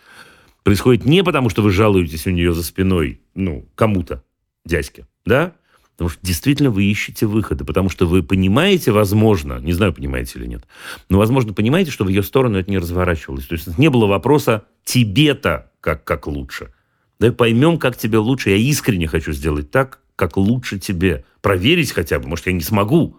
происходит 0.64 1.04
не 1.04 1.22
потому, 1.22 1.48
что 1.48 1.62
вы 1.62 1.70
жалуетесь 1.70 2.26
у 2.26 2.30
нее 2.30 2.52
за 2.52 2.64
спиной, 2.64 3.20
ну, 3.36 3.68
кому-то, 3.76 4.24
дядьке, 4.64 5.06
да, 5.24 5.54
Потому 6.00 6.12
что 6.12 6.26
действительно 6.26 6.70
вы 6.70 6.84
ищете 6.84 7.26
выхода, 7.26 7.62
потому 7.62 7.90
что 7.90 8.06
вы 8.06 8.22
понимаете, 8.22 8.90
возможно, 8.90 9.58
не 9.58 9.74
знаю, 9.74 9.92
понимаете 9.92 10.38
или 10.38 10.46
нет, 10.46 10.64
но, 11.10 11.18
возможно, 11.18 11.52
понимаете, 11.52 11.90
что 11.90 12.06
в 12.06 12.08
ее 12.08 12.22
сторону 12.22 12.56
это 12.56 12.70
не 12.70 12.78
разворачивалось. 12.78 13.44
То 13.44 13.52
есть 13.54 13.76
не 13.76 13.90
было 13.90 14.06
вопроса 14.06 14.64
«тебе-то 14.82 15.70
как, 15.80 16.02
как 16.04 16.26
лучше». 16.26 16.72
Да, 17.18 17.30
поймем, 17.32 17.76
как 17.76 17.98
тебе 17.98 18.16
лучше. 18.16 18.48
Я 18.48 18.56
искренне 18.56 19.08
хочу 19.08 19.32
сделать 19.32 19.70
так, 19.70 20.00
как 20.16 20.38
лучше 20.38 20.78
тебе. 20.78 21.26
Проверить 21.42 21.92
хотя 21.92 22.18
бы, 22.18 22.28
может, 22.28 22.46
я 22.46 22.54
не 22.54 22.62
смогу. 22.62 23.18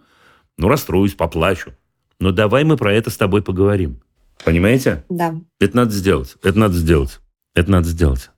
Ну, 0.58 0.68
расстроюсь, 0.68 1.14
поплачу. 1.14 1.74
Но 2.20 2.32
давай 2.32 2.64
мы 2.64 2.78
про 2.78 2.92
это 2.92 3.12
с 3.12 3.16
тобой 3.16 3.44
поговорим. 3.44 4.02
Понимаете? 4.44 5.06
Да. 5.08 5.36
Это 5.60 5.78
надо 5.78 5.92
сделать. 5.92 6.36
Это 6.42 6.58
надо 6.58 6.74
сделать. 6.74 7.20
Это 7.54 7.70
надо 7.70 7.88
сделать. 7.88 8.32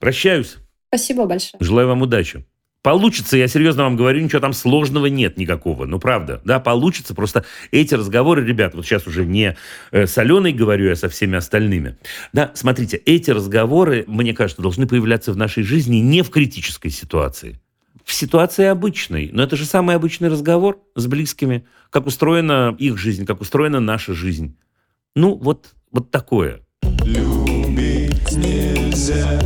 Прощаюсь. 0.00 0.56
Спасибо 0.88 1.26
большое. 1.26 1.58
Желаю 1.60 1.86
вам 1.86 2.02
удачи. 2.02 2.44
Получится, 2.88 3.36
я 3.36 3.48
серьезно 3.48 3.82
вам 3.82 3.98
говорю, 3.98 4.22
ничего 4.22 4.40
там 4.40 4.54
сложного 4.54 5.04
нет 5.04 5.36
никакого. 5.36 5.84
Ну, 5.84 5.98
правда, 5.98 6.40
да, 6.46 6.58
получится. 6.58 7.14
Просто 7.14 7.44
эти 7.70 7.92
разговоры, 7.92 8.42
ребят, 8.42 8.74
вот 8.74 8.86
сейчас 8.86 9.06
уже 9.06 9.26
не 9.26 9.58
э, 9.90 10.06
с 10.06 10.16
Аленой 10.16 10.54
говорю, 10.54 10.90
а 10.90 10.96
со 10.96 11.10
всеми 11.10 11.36
остальными. 11.36 11.98
Да, 12.32 12.50
смотрите, 12.54 12.96
эти 12.96 13.30
разговоры, 13.30 14.04
мне 14.06 14.32
кажется, 14.32 14.62
должны 14.62 14.86
появляться 14.86 15.34
в 15.34 15.36
нашей 15.36 15.64
жизни 15.64 15.96
не 15.96 16.22
в 16.22 16.30
критической 16.30 16.90
ситуации. 16.90 17.60
В 18.06 18.14
ситуации 18.14 18.64
обычной. 18.64 19.28
Но 19.34 19.42
это 19.42 19.54
же 19.56 19.66
самый 19.66 19.94
обычный 19.94 20.30
разговор 20.30 20.80
с 20.94 21.06
близкими. 21.06 21.66
Как 21.90 22.06
устроена 22.06 22.74
их 22.78 22.96
жизнь, 22.96 23.26
как 23.26 23.42
устроена 23.42 23.80
наша 23.80 24.14
жизнь. 24.14 24.56
Ну, 25.14 25.34
вот, 25.34 25.74
вот 25.92 26.10
такое. 26.10 26.62
Любить 27.04 28.32
нельзя 28.32 29.38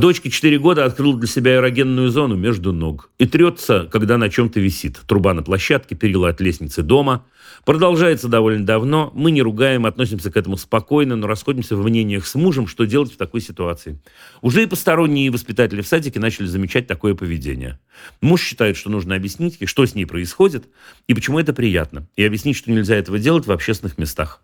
Дочке 0.00 0.30
4 0.30 0.58
года 0.58 0.86
открыл 0.86 1.12
для 1.12 1.28
себя 1.28 1.56
эрогенную 1.56 2.08
зону 2.08 2.34
между 2.34 2.72
ног 2.72 3.10
и 3.18 3.26
трется, 3.26 3.86
когда 3.92 4.16
на 4.16 4.30
чем-то 4.30 4.58
висит. 4.58 4.98
Труба 5.06 5.34
на 5.34 5.42
площадке, 5.42 5.94
перила 5.94 6.30
от 6.30 6.40
лестницы 6.40 6.82
дома. 6.82 7.26
Продолжается 7.66 8.28
довольно 8.28 8.64
давно. 8.64 9.10
Мы 9.14 9.30
не 9.30 9.42
ругаем, 9.42 9.84
относимся 9.84 10.30
к 10.30 10.36
этому 10.38 10.56
спокойно, 10.56 11.16
но 11.16 11.26
расходимся 11.26 11.76
в 11.76 11.84
мнениях 11.84 12.26
с 12.26 12.34
мужем, 12.34 12.66
что 12.66 12.86
делать 12.86 13.12
в 13.12 13.18
такой 13.18 13.42
ситуации. 13.42 14.00
Уже 14.40 14.62
и 14.62 14.66
посторонние 14.66 15.30
воспитатели 15.30 15.82
в 15.82 15.86
садике 15.86 16.18
начали 16.18 16.46
замечать 16.46 16.86
такое 16.86 17.14
поведение. 17.14 17.78
Муж 18.22 18.40
считает, 18.40 18.78
что 18.78 18.88
нужно 18.88 19.14
объяснить, 19.14 19.58
что 19.68 19.84
с 19.84 19.94
ней 19.94 20.06
происходит 20.06 20.64
и 21.08 21.12
почему 21.12 21.38
это 21.38 21.52
приятно, 21.52 22.08
и 22.16 22.24
объяснить, 22.24 22.56
что 22.56 22.70
нельзя 22.70 22.96
этого 22.96 23.18
делать 23.18 23.46
в 23.46 23.52
общественных 23.52 23.98
местах. 23.98 24.40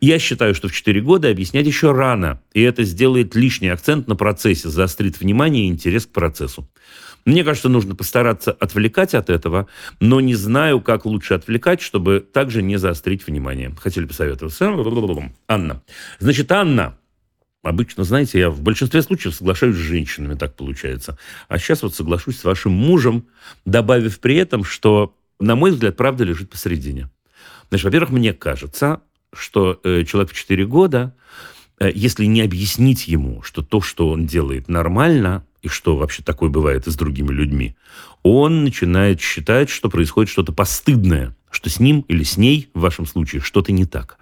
Я 0.00 0.18
считаю, 0.18 0.52
что 0.54 0.66
в 0.66 0.72
4 0.72 1.00
года 1.00 1.30
объяснять 1.30 1.66
еще 1.66 1.92
рано, 1.92 2.42
и 2.52 2.62
это 2.62 2.82
сделает 2.82 3.36
лишний 3.36 3.68
акцент 3.68 4.08
на 4.08 4.16
процессе, 4.16 4.68
заострит 4.96 5.20
внимание 5.20 5.66
и 5.66 5.68
интерес 5.68 6.06
к 6.06 6.10
процессу. 6.10 6.68
Мне 7.26 7.44
кажется, 7.44 7.68
нужно 7.68 7.94
постараться 7.94 8.52
отвлекать 8.52 9.14
от 9.14 9.30
этого, 9.30 9.66
но 10.00 10.20
не 10.20 10.34
знаю, 10.34 10.80
как 10.80 11.04
лучше 11.04 11.34
отвлекать, 11.34 11.82
чтобы 11.82 12.20
также 12.20 12.62
не 12.62 12.78
заострить 12.78 13.26
внимание. 13.26 13.74
Хотели 13.78 14.06
посоветовать? 14.06 14.54
Анна. 15.48 15.82
Значит, 16.18 16.50
Анна, 16.52 16.96
Обычно, 17.62 18.04
знаете, 18.04 18.38
я 18.38 18.48
в 18.48 18.60
большинстве 18.60 19.02
случаев 19.02 19.34
соглашаюсь 19.34 19.74
с 19.74 19.78
женщинами, 19.78 20.36
так 20.36 20.54
получается. 20.54 21.18
А 21.48 21.58
сейчас 21.58 21.82
вот 21.82 21.96
соглашусь 21.96 22.38
с 22.38 22.44
вашим 22.44 22.70
мужем, 22.70 23.26
добавив 23.64 24.20
при 24.20 24.36
этом, 24.36 24.62
что, 24.62 25.16
на 25.40 25.56
мой 25.56 25.72
взгляд, 25.72 25.96
правда 25.96 26.22
лежит 26.22 26.48
посередине. 26.48 27.10
Значит, 27.68 27.86
во-первых, 27.86 28.10
мне 28.10 28.32
кажется, 28.32 29.00
что 29.32 29.80
э, 29.82 30.04
человек 30.04 30.30
в 30.30 30.34
4 30.36 30.64
года, 30.66 31.12
если 31.80 32.24
не 32.24 32.40
объяснить 32.40 33.08
ему, 33.08 33.42
что 33.42 33.62
то, 33.62 33.80
что 33.80 34.10
он 34.10 34.26
делает, 34.26 34.68
нормально, 34.68 35.44
и 35.62 35.68
что 35.68 35.96
вообще 35.96 36.22
такое 36.22 36.48
бывает 36.48 36.86
и 36.86 36.90
с 36.90 36.96
другими 36.96 37.32
людьми, 37.32 37.76
он 38.22 38.64
начинает 38.64 39.20
считать, 39.20 39.68
что 39.68 39.90
происходит 39.90 40.30
что-то 40.30 40.52
постыдное, 40.52 41.36
что 41.50 41.70
с 41.70 41.80
ним 41.80 42.00
или 42.08 42.22
с 42.22 42.36
ней, 42.36 42.70
в 42.74 42.80
вашем 42.80 43.06
случае, 43.06 43.40
что-то 43.40 43.72
не 43.72 43.84
так. 43.84 44.18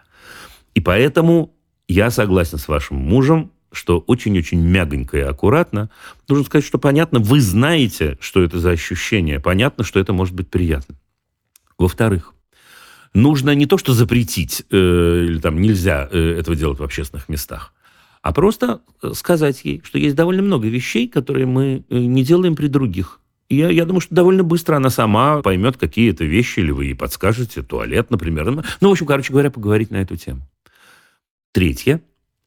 И 0.74 0.80
поэтому 0.80 1.54
я 1.88 2.10
согласен 2.10 2.58
с 2.58 2.68
вашим 2.68 2.96
мужем, 2.96 3.50
что 3.72 3.98
очень-очень 3.98 4.60
мягонько 4.60 5.18
и 5.18 5.22
аккуратно. 5.22 5.90
Нужно 6.28 6.44
сказать, 6.44 6.64
что 6.64 6.78
понятно, 6.78 7.18
вы 7.18 7.40
знаете, 7.40 8.16
что 8.20 8.42
это 8.42 8.58
за 8.58 8.70
ощущение. 8.70 9.40
Понятно, 9.40 9.84
что 9.84 10.00
это 10.00 10.12
может 10.12 10.34
быть 10.34 10.48
приятно. 10.48 10.96
Во-вторых, 11.76 12.33
нужно 13.14 13.54
не 13.54 13.66
то, 13.66 13.78
что 13.78 13.94
запретить, 13.94 14.64
э, 14.70 15.24
или 15.26 15.38
там 15.38 15.60
нельзя 15.60 16.08
э, 16.10 16.36
этого 16.38 16.56
делать 16.56 16.78
в 16.78 16.82
общественных 16.82 17.28
местах, 17.28 17.72
а 18.22 18.32
просто 18.32 18.80
э, 19.02 19.12
сказать 19.14 19.64
ей, 19.64 19.82
что 19.84 19.98
есть 19.98 20.16
довольно 20.16 20.42
много 20.42 20.68
вещей, 20.68 21.08
которые 21.08 21.46
мы 21.46 21.84
э, 21.88 21.98
не 21.98 22.24
делаем 22.24 22.56
при 22.56 22.66
других. 22.66 23.20
Я, 23.48 23.70
я 23.70 23.84
думаю, 23.84 24.00
что 24.00 24.14
довольно 24.14 24.42
быстро 24.42 24.76
она 24.76 24.90
сама 24.90 25.42
поймет 25.42 25.76
какие 25.76 26.10
это 26.10 26.24
вещи, 26.24 26.60
или 26.60 26.70
вы 26.70 26.86
ей 26.86 26.94
подскажете, 26.94 27.62
туалет, 27.62 28.10
например. 28.10 28.50
Ну, 28.80 28.88
в 28.88 28.92
общем, 28.92 29.06
короче 29.06 29.32
говоря, 29.32 29.50
поговорить 29.50 29.90
на 29.90 29.96
эту 29.96 30.16
тему. 30.16 30.48
Третье. 31.52 32.00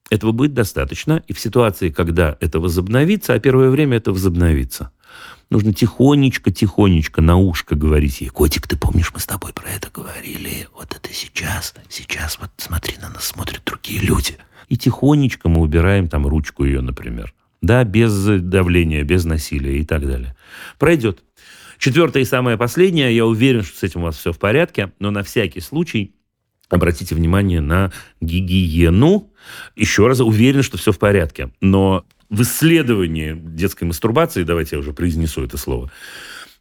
Этого 0.10 0.31
будет 0.31 0.53
достаточно, 0.53 1.22
и 1.27 1.34
в 1.34 1.39
ситуации, 1.39 1.89
когда 1.89 2.38
это 2.39 2.60
возобновится, 2.60 3.34
а 3.34 3.39
первое 3.39 3.69
время 3.69 3.98
это 3.98 4.11
возобновится, 4.11 4.91
нужно 5.49 5.74
тихонечко-тихонечко 5.74 7.22
на 7.22 7.38
ушко 7.38 7.76
говорить 7.76 8.22
ей, 8.22 8.30
«Котик, 8.30 8.68
ты 8.68 8.78
помнишь, 8.78 9.11
мы 9.14 9.19
с 9.19 9.26
тобой 9.26 9.53
про 9.53 9.69
это 9.69 9.90
говорили? 9.94 10.68
Вот 10.76 10.95
это 10.95 11.14
сейчас, 11.14 11.74
сейчас, 11.90 12.38
вот 12.40 12.49
смотри, 12.57 12.95
на 13.02 13.10
нас 13.10 13.26
смотрят 13.26 13.61
другие 13.65 13.99
люди». 14.02 14.38
И 14.68 14.78
тихонечко 14.78 15.49
мы 15.49 15.61
убираем 15.61 16.10
там 16.10 16.28
ручку 16.28 16.65
ее, 16.65 16.82
например. 16.82 17.34
Да, 17.61 17.84
без 17.84 18.14
давления, 18.26 19.03
без 19.03 19.26
насилия 19.26 19.80
и 19.80 19.86
так 19.86 20.06
далее. 20.06 20.36
Пройдет. 20.78 21.24
Четвертое 21.80 22.24
и 22.24 22.26
самое 22.26 22.57
последнее, 22.57 23.15
я 23.15 23.26
уверен, 23.26 23.64
что 23.64 23.78
с 23.78 23.84
этим 23.84 24.02
у 24.02 24.06
вас 24.06 24.18
все 24.18 24.34
в 24.34 24.40
порядке, 24.40 24.91
но 24.99 25.11
на 25.11 25.24
всякий 25.24 25.61
случай 25.61 26.15
обратите 26.69 27.15
внимание 27.15 27.61
на 27.61 27.91
гигиену. 28.19 29.32
Еще 29.76 30.07
раз 30.07 30.19
уверен, 30.19 30.64
что 30.64 30.78
все 30.78 30.91
в 30.91 30.99
порядке. 30.99 31.52
Но 31.61 32.06
в 32.30 32.41
исследовании 32.41 33.34
детской 33.36 33.86
мастурбации, 33.86 34.44
давайте 34.44 34.76
я 34.76 34.80
уже 34.80 34.94
произнесу 34.94 35.44
это 35.44 35.58
слово, 35.58 35.91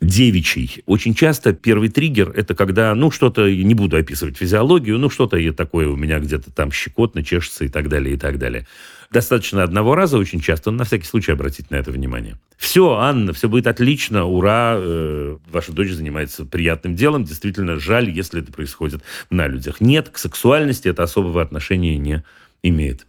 девичий. 0.01 0.83
Очень 0.87 1.15
часто 1.15 1.53
первый 1.53 1.89
триггер– 1.89 2.31
это 2.37 2.55
когда, 2.55 2.95
ну, 2.95 3.11
что-то, 3.11 3.51
не 3.51 3.75
буду 3.75 3.97
описывать 3.97 4.37
физиологию, 4.37 4.99
ну, 4.99 5.09
что-то 5.11 5.53
такое 5.53 5.89
у 5.89 5.97
меня 5.97 6.19
где-то 6.19 6.53
там 6.53 6.71
щекотно, 6.71 7.25
чешется 7.25 7.65
и 7.65 7.69
так 7.69 7.89
далее, 7.89 8.15
и 8.15 8.19
так 8.19 8.39
далее. 8.39 8.67
Достаточно 9.11 9.63
одного 9.63 9.95
раза 9.95 10.19
очень 10.19 10.41
часто, 10.41 10.71
на 10.71 10.85
всякий 10.85 11.07
случай 11.07 11.33
обратить 11.33 11.71
на 11.71 11.77
это 11.77 11.93
внимание. 11.93 12.39
Все, 12.57 12.95
Анна, 12.95 13.33
все 13.33 13.49
будет 13.49 13.67
отлично, 13.67 14.25
ура, 14.25 14.75
э, 14.77 15.37
ваша 15.51 15.73
дочь 15.73 15.91
занимается 15.91 16.45
приятным 16.45 16.95
делом, 16.95 17.25
действительно 17.25 17.79
жаль, 17.79 18.11
если 18.11 18.43
это 18.43 18.53
происходит 18.53 19.03
на 19.31 19.47
людях. 19.47 19.81
Нет, 19.81 20.11
к 20.11 20.19
сексуальности 20.19 20.89
это 20.89 21.05
особого 21.05 21.41
отношения 21.41 21.97
не 21.97 22.25
имеет. 22.63 23.07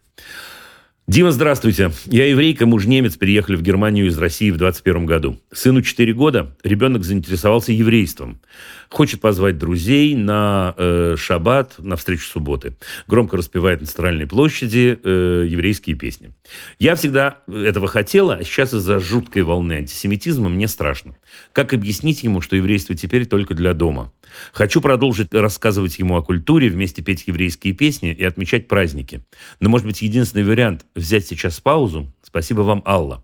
Дима, 1.07 1.31
здравствуйте. 1.31 1.93
Я 2.07 2.27
еврейка, 2.27 2.65
муж 2.65 2.85
немец, 2.85 3.15
переехали 3.15 3.55
в 3.55 3.61
Германию 3.61 4.07
из 4.07 4.17
России 4.17 4.51
в 4.51 4.57
21 4.57 5.05
году. 5.05 5.39
Сыну 5.53 5.81
4 5.81 6.13
года, 6.13 6.53
ребенок 6.65 7.05
заинтересовался 7.05 7.71
еврейством. 7.71 8.41
Хочет 8.89 9.21
позвать 9.21 9.57
друзей 9.57 10.15
на 10.15 10.75
э, 10.77 11.15
шаббат, 11.17 11.75
на 11.77 11.95
встречу 11.95 12.27
субботы. 12.27 12.75
Громко 13.07 13.37
распевает 13.37 13.79
на 13.79 13.87
Центральной 13.87 14.27
площади 14.27 14.99
э, 15.01 15.45
еврейские 15.47 15.95
песни. 15.95 16.31
Я 16.77 16.95
всегда 16.95 17.37
этого 17.47 17.87
хотела, 17.87 18.33
а 18.33 18.43
сейчас 18.43 18.73
из-за 18.73 18.99
жуткой 18.99 19.43
волны 19.43 19.73
антисемитизма 19.73 20.49
мне 20.49 20.67
страшно. 20.67 21.15
Как 21.53 21.71
объяснить 21.71 22.23
ему, 22.23 22.41
что 22.41 22.57
еврейство 22.57 22.95
теперь 22.95 23.25
только 23.25 23.53
для 23.53 23.73
дома? 23.73 24.11
Хочу 24.53 24.81
продолжить 24.81 25.33
рассказывать 25.33 25.99
ему 25.99 26.17
о 26.17 26.23
культуре, 26.23 26.69
вместе 26.69 27.01
петь 27.01 27.23
еврейские 27.27 27.73
песни 27.73 28.11
и 28.11 28.23
отмечать 28.23 28.67
праздники. 28.67 29.21
Но, 29.59 29.69
может 29.69 29.87
быть, 29.87 30.01
единственный 30.01 30.43
вариант– 30.43 30.85
взять 30.95 31.25
сейчас 31.27 31.59
паузу. 31.59 32.11
Спасибо 32.21 32.61
вам, 32.61 32.83
Алла. 32.85 33.23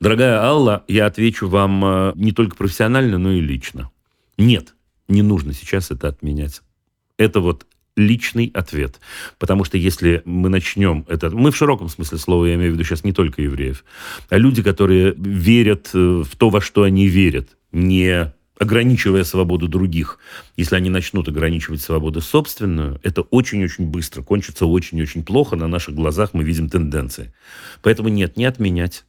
Дорогая 0.00 0.40
Алла, 0.40 0.84
я 0.88 1.06
отвечу 1.06 1.48
вам 1.48 1.84
э, 1.84 2.12
не 2.14 2.32
только 2.32 2.56
профессионально, 2.56 3.18
но 3.18 3.32
и 3.32 3.40
лично. 3.40 3.90
Нет, 4.38 4.74
не 5.08 5.22
нужно 5.22 5.52
сейчас 5.52 5.90
это 5.90 6.08
отменять. 6.08 6.62
Это 7.18 7.40
вот 7.40 7.66
личный 7.96 8.50
ответ. 8.54 9.00
Потому 9.38 9.64
что 9.64 9.76
если 9.76 10.22
мы 10.24 10.48
начнем 10.48 11.04
это... 11.08 11.30
Мы 11.30 11.50
в 11.50 11.56
широком 11.56 11.88
смысле 11.88 12.18
слова, 12.18 12.46
я 12.46 12.54
имею 12.54 12.72
в 12.72 12.74
виду 12.74 12.84
сейчас 12.84 13.04
не 13.04 13.12
только 13.12 13.42
евреев, 13.42 13.84
а 14.30 14.38
люди, 14.38 14.62
которые 14.62 15.14
верят 15.16 15.90
э, 15.92 15.98
в 15.98 16.36
то, 16.36 16.48
во 16.48 16.60
что 16.60 16.84
они 16.84 17.06
верят, 17.06 17.50
не 17.72 18.32
ограничивая 18.60 19.24
свободу 19.24 19.68
других, 19.68 20.18
если 20.54 20.76
они 20.76 20.90
начнут 20.90 21.26
ограничивать 21.26 21.80
свободу 21.80 22.20
собственную, 22.20 23.00
это 23.02 23.22
очень-очень 23.22 23.86
быстро 23.86 24.22
кончится 24.22 24.66
очень-очень 24.66 25.24
плохо. 25.24 25.56
На 25.56 25.66
наших 25.66 25.94
глазах 25.94 26.34
мы 26.34 26.44
видим 26.44 26.68
тенденции. 26.68 27.32
Поэтому 27.82 28.10
нет, 28.10 28.36
не 28.36 28.44
отменять, 28.44 29.06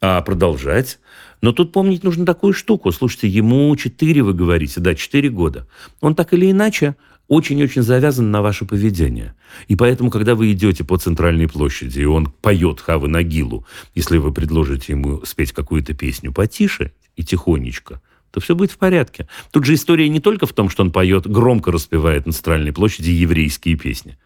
а 0.00 0.22
продолжать. 0.22 0.98
Но 1.42 1.52
тут 1.52 1.72
помнить 1.72 2.04
нужно 2.04 2.24
такую 2.24 2.54
штуку. 2.54 2.90
Слушайте, 2.90 3.28
ему 3.28 3.76
4, 3.76 4.22
вы 4.22 4.32
говорите, 4.32 4.80
да, 4.80 4.94
4 4.94 5.28
года. 5.28 5.68
Он 6.00 6.14
так 6.14 6.32
или 6.32 6.50
иначе 6.50 6.96
очень-очень 7.28 7.82
завязан 7.82 8.30
на 8.30 8.40
ваше 8.40 8.64
поведение. 8.64 9.34
И 9.68 9.76
поэтому, 9.76 10.10
когда 10.10 10.34
вы 10.34 10.52
идете 10.52 10.84
по 10.84 10.96
центральной 10.96 11.48
площади, 11.48 12.00
и 12.00 12.04
он 12.06 12.32
поет 12.40 12.80
Хавы 12.80 13.08
Нагилу, 13.08 13.66
если 13.94 14.16
вы 14.16 14.32
предложите 14.32 14.94
ему 14.94 15.22
спеть 15.26 15.52
какую-то 15.52 15.92
песню 15.92 16.32
потише 16.32 16.92
и 17.14 17.24
тихонечко, 17.24 18.00
то 18.36 18.40
все 18.42 18.54
будет 18.54 18.70
в 18.70 18.76
порядке. 18.76 19.26
Тут 19.50 19.64
же 19.64 19.72
история 19.72 20.10
не 20.10 20.20
только 20.20 20.44
в 20.44 20.52
том, 20.52 20.68
что 20.68 20.82
он 20.82 20.92
поет, 20.92 21.26
громко 21.26 21.72
распевает 21.72 22.26
на 22.26 22.32
Центральной 22.32 22.70
площади 22.70 23.08
еврейские 23.08 23.76
песни. 23.76 24.18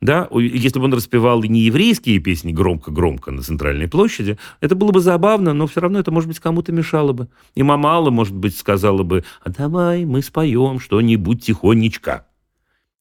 Да, 0.00 0.28
если 0.32 0.80
бы 0.80 0.86
он 0.86 0.92
распевал 0.92 1.40
не 1.44 1.60
еврейские 1.60 2.18
песни 2.18 2.50
громко-громко 2.50 3.30
на 3.30 3.42
Центральной 3.42 3.86
площади, 3.86 4.38
это 4.60 4.74
было 4.74 4.90
бы 4.90 4.98
забавно, 4.98 5.54
но 5.54 5.68
все 5.68 5.80
равно 5.80 6.00
это, 6.00 6.10
может 6.10 6.26
быть, 6.26 6.40
кому-то 6.40 6.72
мешало 6.72 7.12
бы. 7.12 7.28
И 7.54 7.62
мама 7.62 7.90
Алла, 7.90 8.10
может 8.10 8.34
быть, 8.34 8.56
сказала 8.56 9.04
бы, 9.04 9.22
а 9.44 9.50
давай 9.50 10.04
мы 10.04 10.20
споем 10.20 10.80
что-нибудь 10.80 11.44
тихонечко. 11.44 12.26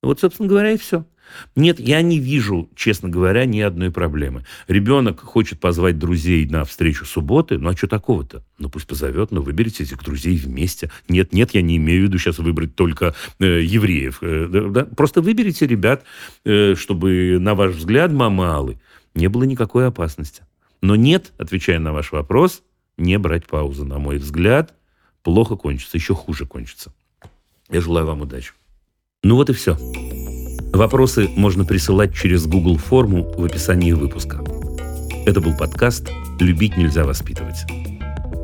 Вот, 0.04 0.20
собственно 0.20 0.48
говоря, 0.48 0.74
и 0.74 0.78
все. 0.78 1.04
Нет, 1.56 1.80
я 1.80 2.02
не 2.02 2.20
вижу, 2.20 2.70
честно 2.76 3.10
говоря, 3.10 3.46
ни 3.46 3.60
одной 3.60 3.92
проблемы. 3.92 4.46
Ребенок 4.68 5.20
хочет 5.22 5.60
позвать 5.60 6.00
друзей 6.00 6.46
на 6.48 6.66
встречу 6.66 7.06
субботы, 7.06 7.58
ну 7.58 7.70
а 7.70 7.78
что 7.78 7.88
такого-то? 7.88 8.44
Ну 8.58 8.70
пусть 8.70 8.88
позовет, 8.88 9.32
но 9.32 9.42
выберите 9.42 9.84
этих 9.84 10.04
друзей 10.04 10.38
вместе. 10.38 10.92
Нет, 11.08 11.34
нет, 11.34 11.54
я 11.54 11.62
не 11.62 11.78
имею 11.78 12.02
в 12.02 12.04
виду 12.06 12.18
сейчас 12.18 12.40
выбрать 12.40 12.76
только 12.76 13.16
э, 13.40 13.62
евреев. 13.62 14.20
Э, 14.22 14.70
да, 14.70 14.86
просто 14.86 15.22
выберите 15.22 15.68
ребят, 15.68 16.04
э, 16.46 16.76
чтобы, 16.76 17.38
на 17.40 17.56
ваш 17.56 17.76
взгляд, 17.76 18.12
мамалы, 18.12 18.80
не 19.16 19.28
было 19.28 19.44
никакой 19.44 19.88
опасности. 19.88 20.44
Но 20.82 20.96
нет, 20.96 21.32
отвечая 21.38 21.80
на 21.80 21.94
ваш 21.94 22.12
вопрос, 22.12 22.64
не 22.98 23.18
брать 23.18 23.48
паузу. 23.48 23.86
На 23.86 24.00
мой 24.00 24.18
взгляд, 24.18 24.74
плохо 25.24 25.56
кончится, 25.56 25.98
еще 25.98 26.14
хуже 26.14 26.46
кончится. 26.46 26.94
Я 27.70 27.82
желаю 27.82 28.06
вам 28.06 28.22
удачи. 28.22 28.54
Ну 29.24 29.36
вот 29.36 29.50
и 29.50 29.54
все. 29.54 29.78
Вопросы 30.74 31.30
можно 31.36 31.66
присылать 31.66 32.16
через 32.16 32.48
Google 32.48 32.78
форму 32.78 33.32
в 33.38 33.46
описании 33.46 33.92
выпуска. 33.92 34.44
Это 35.24 35.40
был 35.40 35.56
подкаст 35.56 36.10
«Любить 36.40 36.78
нельзя 36.78 37.04
воспитывать». 37.04 37.64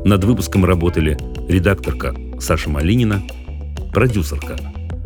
Над 0.04 0.22
выпуском 0.22 0.64
работали 0.64 1.18
редакторка 1.48 2.14
Саша 2.38 2.70
Малинина, 2.70 3.20
продюсерка 3.92 4.56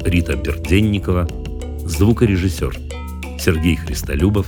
Рита 0.05 0.37
Берденникова, 0.37 1.27
звукорежиссер 1.87 2.77
Сергей 3.41 3.77
Христолюбов, 3.77 4.47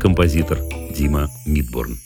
композитор 0.00 0.60
Дима 0.96 1.28
Мидборн. 1.46 1.98